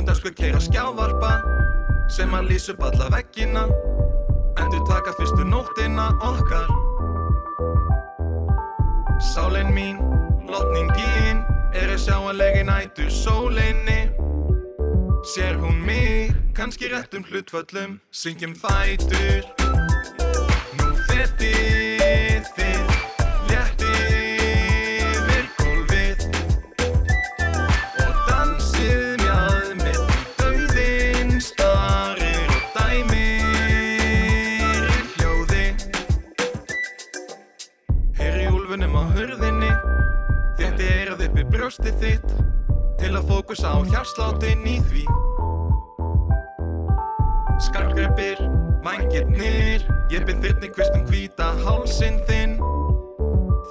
Þúsund 0.07 0.19
öskur 0.23 0.35
keira 0.39 0.59
skjávarpa 0.63 1.31
sem 2.15 2.31
að 2.31 2.51
lýsa 2.53 2.75
upp 2.77 2.83
alla 2.87 3.09
veggina. 3.11 3.65
Endur 4.63 4.85
taka 4.87 5.11
fyrstu 5.19 5.43
nóttina 5.43 6.05
okkar. 6.23 6.69
Sálin 9.33 9.73
mín, 9.75 9.99
lotningin 10.47 11.43
er 11.75 11.91
að 11.91 12.05
sjá 12.05 12.21
að 12.21 12.39
legi 12.39 12.63
nætu 12.69 13.09
sólinni. 13.11 13.99
Sér 15.35 15.59
hún 15.59 15.83
mig, 15.83 16.31
kannski 16.55 16.93
réttum 16.93 17.27
hlutföllum 17.27 17.99
syngjum 18.15 18.55
fætur. 18.55 19.43
Nú 20.79 20.95
fetið 21.11 21.86
brjóstið 41.77 41.97
þitt 42.01 42.31
Til 42.97 43.13
að 43.13 43.27
fókusa 43.29 43.77
á 43.77 43.79
hjarsláttinn 43.85 44.65
í 44.65 44.79
því. 44.89 45.05
Skarkreppir, 47.69 48.41
vangirnir 48.85 49.85
Ég 50.11 50.25
byrð 50.25 50.43
þyrni 50.47 50.71
kvistum 50.73 51.05
hvíta 51.11 51.53
hálsinn 51.65 52.21
þinn. 52.29 52.57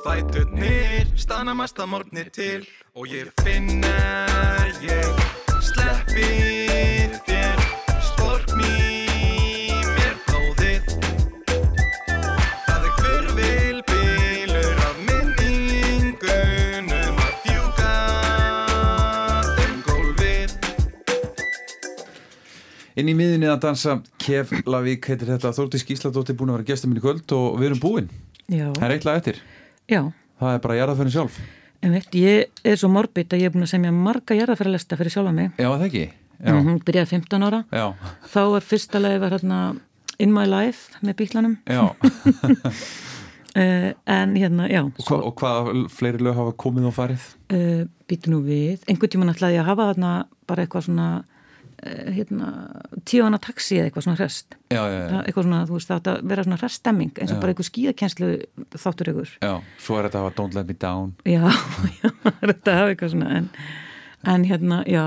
Fæturnir, 0.05 1.09
stana 1.17 1.55
mesta 1.57 1.85
morgnir 1.85 2.29
til 2.29 2.67
Og 2.95 3.09
ég 3.09 3.31
finn 3.41 3.83
er 3.83 4.69
ég 4.85 5.25
sleppi 5.65 6.29
þér 7.25 7.34
Inn 22.95 23.09
í 23.11 23.15
miðjunni 23.17 23.49
að 23.51 23.59
dansa. 23.65 23.97
Keflavík 24.23 25.09
heitir 25.11 25.27
þetta. 25.33 25.51
Þórtís 25.57 25.83
Gísladóttir 25.87 26.37
búin 26.39 26.53
að 26.53 26.59
vera 26.61 26.67
gestur 26.69 26.91
minn 26.91 27.01
í 27.01 27.03
kvöld 27.03 27.33
og 27.35 27.57
við 27.59 27.69
erum 27.71 27.81
búin. 27.83 28.09
Já, 28.47 28.69
Það 28.77 28.85
er 28.87 28.93
eitthvað 28.95 29.17
eftir. 29.21 29.39
Já, 29.91 30.01
Það 30.39 30.53
er 30.53 30.61
bara 30.63 30.77
jarðaförin 30.79 31.13
sjálf. 31.15 31.39
Veit, 31.85 32.15
ég 32.17 32.61
er 32.65 32.79
svo 32.79 32.89
morbid 32.89 33.33
að 33.35 33.43
ég 33.43 33.49
er 33.49 33.53
búin 33.53 33.65
að 33.67 33.73
semja 33.75 33.91
marga 33.93 34.35
jarðafæralesta 34.39 34.97
fyrir 34.99 35.13
sjálfa 35.13 35.33
mig. 35.35 35.51
Já, 35.59 35.67
það 35.73 35.83
ekki? 35.89 36.05
Já, 36.35 36.51
mm 36.55 36.79
byrjaði 36.87 37.11
15 37.13 37.45
ára. 37.47 37.59
Já, 37.71 37.85
þá 38.33 38.39
var 38.51 38.65
fyrsta 38.67 38.99
lagi 38.99 39.19
var 39.23 39.35
hérna 39.37 39.59
In 40.19 40.33
My 40.35 40.43
Life 40.47 40.99
með 41.05 41.15
bíklanum 41.21 41.53
já. 41.67 41.83
uh, 43.55 43.91
en 44.17 44.35
hérna, 44.35 44.67
já 44.71 44.81
Og, 44.83 44.99
hva, 45.07 45.19
og 45.29 45.35
hvað 45.39 45.69
fleiri 45.95 46.23
lög 46.23 46.35
hafa 46.39 46.53
komið 46.59 46.89
og 46.89 46.95
farið? 46.97 47.23
uh, 47.55 47.85
býtu 48.09 48.31
nú 48.33 48.41
við. 48.45 48.83
Einhvern 48.91 49.11
tímann 49.15 49.31
ætlaði 49.33 49.57
ég 49.59 49.63
að 49.63 49.71
hafa 49.71 49.87
þarna 49.93 50.11
bara 50.47 50.65
eitthvað 50.65 50.87
svona 50.89 51.07
hérna, 51.85 52.49
tíu 53.05 53.23
hana 53.25 53.39
taxi 53.41 53.77
eða 53.79 53.89
eitthvað 53.89 54.05
svona 54.07 54.19
hrest. 54.19 54.57
Já, 54.73 54.81
já, 54.81 54.99
já, 54.99 55.19
eitthvað 55.21 55.47
svona, 55.47 55.61
þú 55.69 55.77
veist, 55.77 55.89
það 55.91 55.99
átti 56.01 56.11
að 56.13 56.29
vera 56.31 56.45
svona 56.47 56.59
hreststemming 56.61 57.21
eins 57.21 57.33
og 57.35 57.41
bara 57.43 57.53
eitthvað 57.53 57.69
skíðakenslu 57.69 58.29
þáttur 58.75 59.11
ykkur. 59.13 59.33
Já 59.45 59.53
Svo 59.85 59.99
er 59.99 60.07
þetta 60.07 60.19
að 60.21 60.25
hafa 60.25 60.35
Don't 60.39 60.57
Let 60.57 60.69
Me 60.71 60.77
Down. 60.85 61.13
Já, 61.27 61.43
já, 62.01 62.09
þetta 62.41 62.77
hafa 62.79 62.93
eitthvað 62.93 63.13
svona 63.15 63.31
en, 63.39 63.49
en 64.35 64.47
hérna, 64.49 64.81
já 64.89 65.05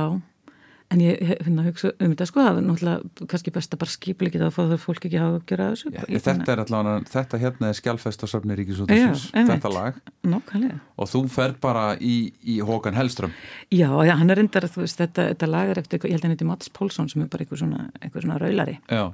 en 0.88 1.02
ég 1.04 1.18
finna 1.44 1.62
að 1.62 1.68
hugsa 1.68 1.90
um 2.00 2.12
þetta 2.14 2.26
sko 2.30 2.42
er 2.42 2.58
náttúrulega 2.64 3.26
kannski 3.28 3.52
best 3.52 3.74
að 3.74 3.80
bara 3.82 3.92
skipla 3.92 4.30
ekki 4.30 4.40
það 4.40 4.46
að 4.48 4.54
fá 4.56 4.60
það 4.62 4.80
fólk 4.84 5.06
ekki 5.08 5.18
að 5.18 5.24
hafa 5.26 5.38
að 5.38 5.44
gera 5.50 5.68
þessu. 5.72 5.92
Já, 5.92 6.02
þetta 6.28 6.54
er 6.54 6.62
allavega, 6.64 6.96
þetta 7.12 7.40
hérna 7.42 7.68
er 7.68 7.78
skjálfest 7.78 8.24
á 8.24 8.26
safni 8.32 8.58
Ríkisútasins, 8.58 9.26
þetta 9.36 9.72
lag. 9.74 10.00
Nákvæmlega. 10.24 10.80
og 10.96 11.10
þú 11.12 11.22
fer 11.32 11.56
bara 11.60 11.84
í, 12.00 12.16
í 12.40 12.58
Håkan 12.64 12.96
Hellström. 12.96 13.36
Já, 13.68 13.90
já, 14.08 14.14
hann 14.16 14.32
er 14.32 14.40
reyndar, 14.40 14.68
þú 14.72 14.84
veist, 14.86 15.00
þetta, 15.02 15.30
þetta 15.34 15.50
lag 15.52 15.72
er 15.74 15.82
eftir, 15.84 16.00
ég 16.04 16.16
held 16.16 16.24
að 16.24 16.30
hann 16.30 16.36
heiti 16.38 16.48
Mats 16.48 16.72
Pálsson 16.72 17.12
sem 17.12 17.24
er 17.24 17.32
bara 17.32 17.44
einhver 17.44 17.60
svona, 17.60 17.88
einhver 18.00 18.24
svona 18.24 18.40
raulari. 18.40 18.78
Já, 18.88 19.10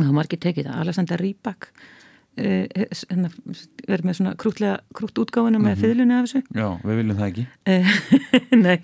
það 0.00 0.14
var 0.16 0.30
ekki 0.30 0.40
tekið 0.48 0.70
það, 0.70 0.80
Alexander 0.86 1.26
Rybak 1.26 1.72
eh, 2.36 2.66
hérna, 3.10 3.28
verið 3.88 4.04
með 4.08 4.16
svona 4.18 4.34
krútlega, 4.40 4.78
krútt 4.96 5.18
útgáfuna 5.20 5.58
með 5.60 5.74
Mhm. 5.76 5.80
fiðlunni 5.82 6.14
af 6.18 6.26
þessu 6.26 6.42
já, 6.56 6.68
við 6.82 6.96
viljum 7.00 7.18
það 7.18 7.30
ekki 7.30 7.46
Eh, 7.66 7.86
Nei, 8.64 8.78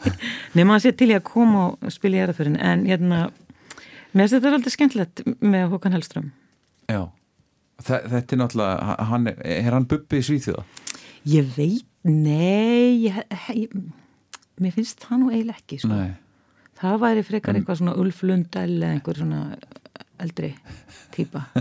nema 0.54 0.76
að 0.76 0.82
sé 0.84 0.92
til 0.96 1.08
ég 1.12 1.20
að 1.22 1.28
koma 1.32 1.62
og 1.82 1.92
spila 1.92 2.16
í 2.16 2.22
erðaförin 2.26 2.58
en 2.60 2.84
hérna, 2.86 3.20
mér 4.14 4.28
finnst 4.28 4.36
þetta 4.38 4.52
aldrei 4.58 4.74
skemmtilegt 4.74 5.24
með 5.40 5.68
Håkan 5.72 5.92
Hellström 5.96 6.30
Já, 6.88 7.08
Þe, 7.78 7.98
þetta 8.10 8.34
er 8.34 8.38
náttúrulega 8.42 8.94
hann, 9.06 9.26
er, 9.28 9.70
hann 9.72 9.84
bubbi 9.86 10.18
í 10.18 10.24
Svíþjóða? 10.26 10.64
Ég 11.30 11.50
veit, 11.56 11.84
nei 12.04 13.04
ég, 13.06 13.20
ég, 13.54 13.74
mér 14.58 14.72
finnst 14.74 14.98
það 15.04 15.20
nú 15.20 15.28
eiginlega 15.30 15.60
ekki 15.62 15.78
sko. 15.78 15.90
Nei, 15.92 16.16
það 16.80 16.96
væri 17.04 17.22
frekar 17.26 17.54
En- 17.54 17.60
eitthvað 17.60 17.78
svona 17.78 17.94
Ulf 18.02 18.22
Lundell 18.26 18.74
eða 18.82 18.90
einhver 18.96 19.20
svona 19.20 19.40
eldri 20.24 20.52
típa 21.14 21.44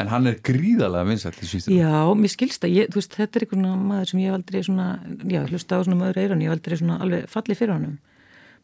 en 0.00 0.10
hann 0.10 0.30
er 0.30 0.38
gríðarlega 0.44 1.08
vinsætt 1.08 1.42
í 1.42 1.50
Svíþjóða 1.50 1.78
Já, 1.78 2.14
mér 2.18 2.32
skilst 2.32 2.64
það, 2.64 2.76
ég, 2.78 2.90
veist, 2.94 3.14
þetta 3.14 3.40
er 3.40 3.46
einhvern 3.46 3.84
maður 3.90 4.10
sem 4.10 4.22
ég 4.22 4.30
hef 4.30 4.38
aldrei 4.38 4.64
svona, 4.66 4.88
já, 5.30 5.40
hlusta 5.50 5.78
á 5.78 5.80
svona 5.86 6.00
maður 6.00 6.20
eirun, 6.24 6.42
ég 6.42 6.50
hef 6.50 6.58
aldrei 6.58 6.80
svona 6.80 6.98
alveg 7.04 7.28
fallið 7.30 7.60
fyrir 7.60 7.74
honum. 7.76 7.94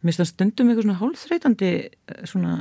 Mér 0.00 0.16
stundum 0.16 0.70
eitthvað 0.70 0.86
svona 0.86 1.00
hálfþreytandi 1.02 1.70
eh, 1.76 2.22
svona 2.28 2.54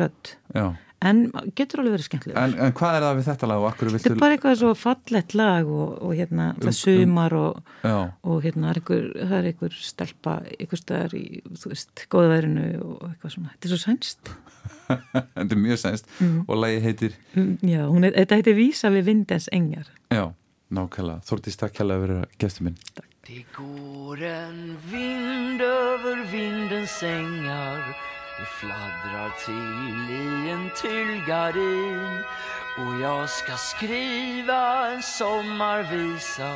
rödd, 0.00 0.34
Já, 0.54 0.66
en 1.02 1.20
getur 1.56 1.80
alveg 1.80 1.94
verið 1.96 2.06
skemmtilegur. 2.08 2.40
en, 2.42 2.54
en 2.66 2.72
hvað 2.76 2.96
er 2.98 3.04
það 3.06 3.16
við 3.20 3.28
þetta 3.30 3.48
lag 3.50 3.62
og 3.62 3.68
akkur 3.70 3.88
Þetta 3.88 3.96
viltu 3.96 4.12
er 4.12 4.20
bara 4.20 4.36
eitthvað 4.36 4.58
svo 4.60 4.72
fallett 4.76 5.34
lag 5.34 5.70
og, 5.72 5.94
og 6.02 6.14
hérna, 6.18 6.48
Um- 6.54 6.66
það 6.66 6.76
sumar 6.80 7.32
og, 7.38 7.62
og 8.22 8.42
hérna, 8.44 8.70
er 8.74 8.80
einhver, 8.82 9.06
það 9.16 9.36
er 9.38 9.48
einhver 9.52 9.78
stelpa, 9.80 10.34
einhver 10.58 10.82
staðar 10.82 11.14
í, 11.16 11.24
þú 11.56 11.72
veist, 11.72 12.04
góða 12.12 12.28
verinu 12.34 12.66
og 12.84 13.06
eitthvað 13.08 13.34
svona. 13.36 13.54
Þetta 13.56 13.70
er 13.70 13.74
svo 13.74 13.80
sænst. 13.86 14.32
þetta 15.38 15.54
er 15.56 15.62
mjög 15.64 15.78
sænst 15.86 16.06
Mm. 16.20 16.44
og 16.48 16.56
lagi 16.60 16.80
heitir, 16.84 17.14
Mm, 17.34 17.56
Já, 17.64 17.86
hún 17.88 18.04
er, 18.04 18.12
þetta 18.12 18.36
heitir 18.40 18.54
Vísa 18.58 18.90
við 18.92 19.04
vindens 19.08 19.48
engjar. 19.52 19.86
já, 20.12 20.26
nákvæmlega 20.70 21.22
Þórtís 21.24 21.56
takk 21.56 21.72
kjærlega 21.78 22.04
fyrir 22.04 22.26
gestur 22.38 22.64
minn 22.68 22.76
Det 23.26 23.44
går 23.56 24.22
en 24.26 24.76
vind 24.90 25.60
över 25.60 26.24
vindens 26.32 27.02
ängar 27.02 27.94
Det 28.40 28.46
fladdrar 28.46 29.30
till 29.44 30.10
i 30.10 30.50
en 30.50 30.70
tyllgardin 30.76 32.24
Och 32.78 33.00
jag 33.02 33.30
ska 33.30 33.56
skriva 33.56 34.90
en 34.90 35.02
sommarvisa 35.02 36.54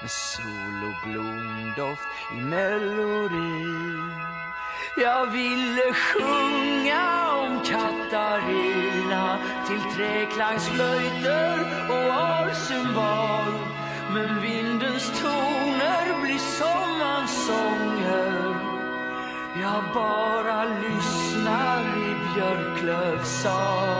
Med 0.00 0.10
sol 0.10 0.84
och 0.88 1.08
blomdoft 1.08 2.02
i 2.32 2.36
melodin 2.40 4.12
Jag 4.96 5.26
ville 5.26 5.92
sjunga 5.92 7.32
om 7.32 7.60
Katarina 7.64 9.38
till 9.66 9.82
träklangsflöjter 9.96 11.60
och 11.88 12.12
alcymbal 12.12 13.52
Men 14.14 14.40
vindens 14.40 15.20
toner 15.20 16.22
blir 16.22 16.38
sommarsånger. 16.38 18.37
Jag 19.60 19.84
bara 19.94 20.64
lyssnar 20.64 21.80
i 21.96 22.16
björklövsång 22.34 23.98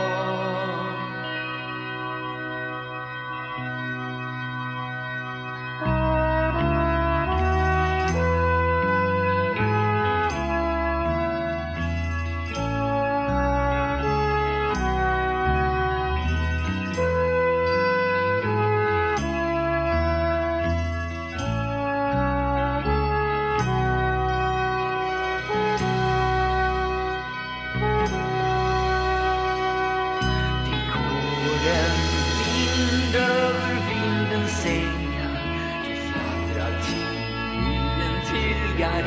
Det 5.79 6.28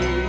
i. 0.01 0.25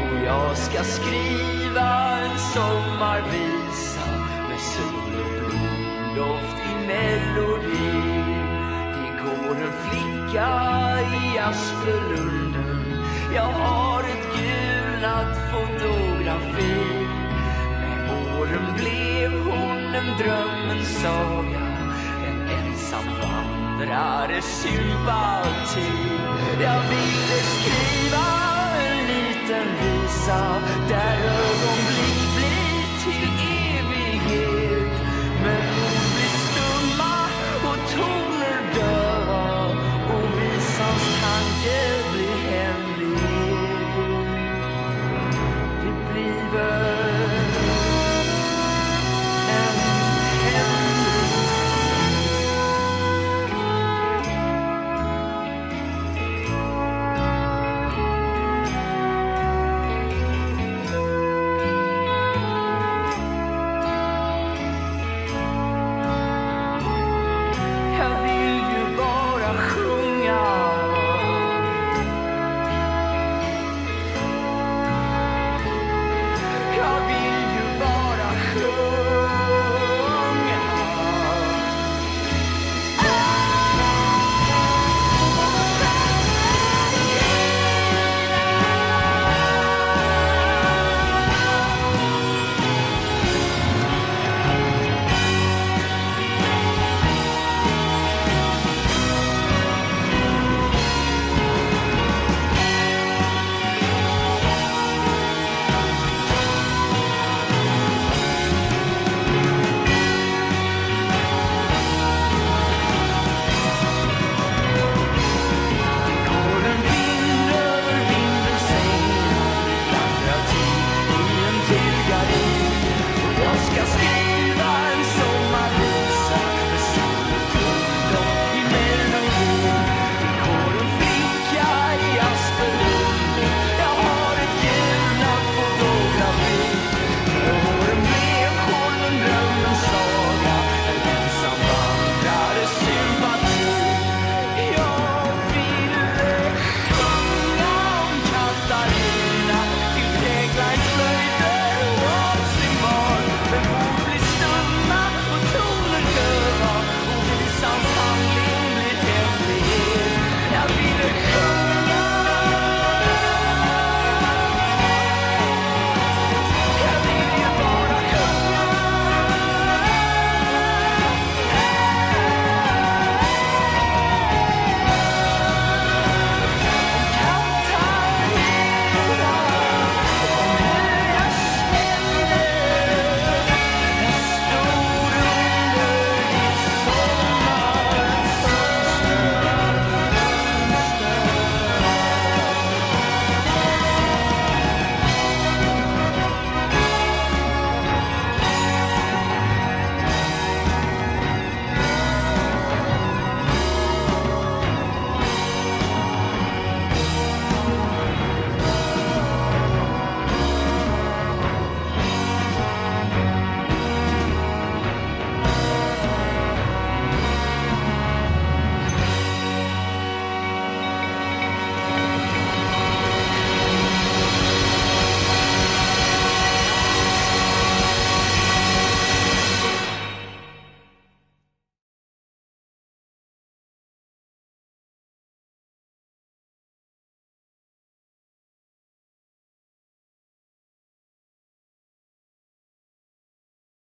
Och 0.00 0.26
jag 0.26 0.56
ska 0.56 0.84
skriva 0.84 2.18
en 2.18 2.38
sommarvisa 2.38 4.06
Med 4.48 4.60
sol 4.60 5.14
och 5.20 5.32
blomdoft 5.38 6.56
i 6.70 6.86
melodin 6.86 8.38
Det 8.94 9.22
går 9.22 9.56
en 9.56 9.72
flicka 9.90 10.48
i 11.00 11.38
Aspelunden. 11.38 13.04
Jag 13.34 13.42
har 13.42 14.00
ett 14.00 14.26
gulnat 14.36 15.36
fotografi. 15.52 17.06
Med 17.80 18.10
åren 18.40 18.74
blev 18.76 19.32
hon 19.32 19.94
en 19.94 20.18
drömmens 20.18 21.02
saga. 21.02 21.66
En 22.28 22.50
ensam 22.50 23.04
vandrare 23.22 24.42
sympati. 24.42 25.92
Jag 26.60 26.80
ville 26.80 27.40
skriva 27.42 28.57
Den 29.48 29.66
vi 29.80 30.08
sa, 30.08 30.60
der 30.88 31.18
ögonblick 31.24 31.97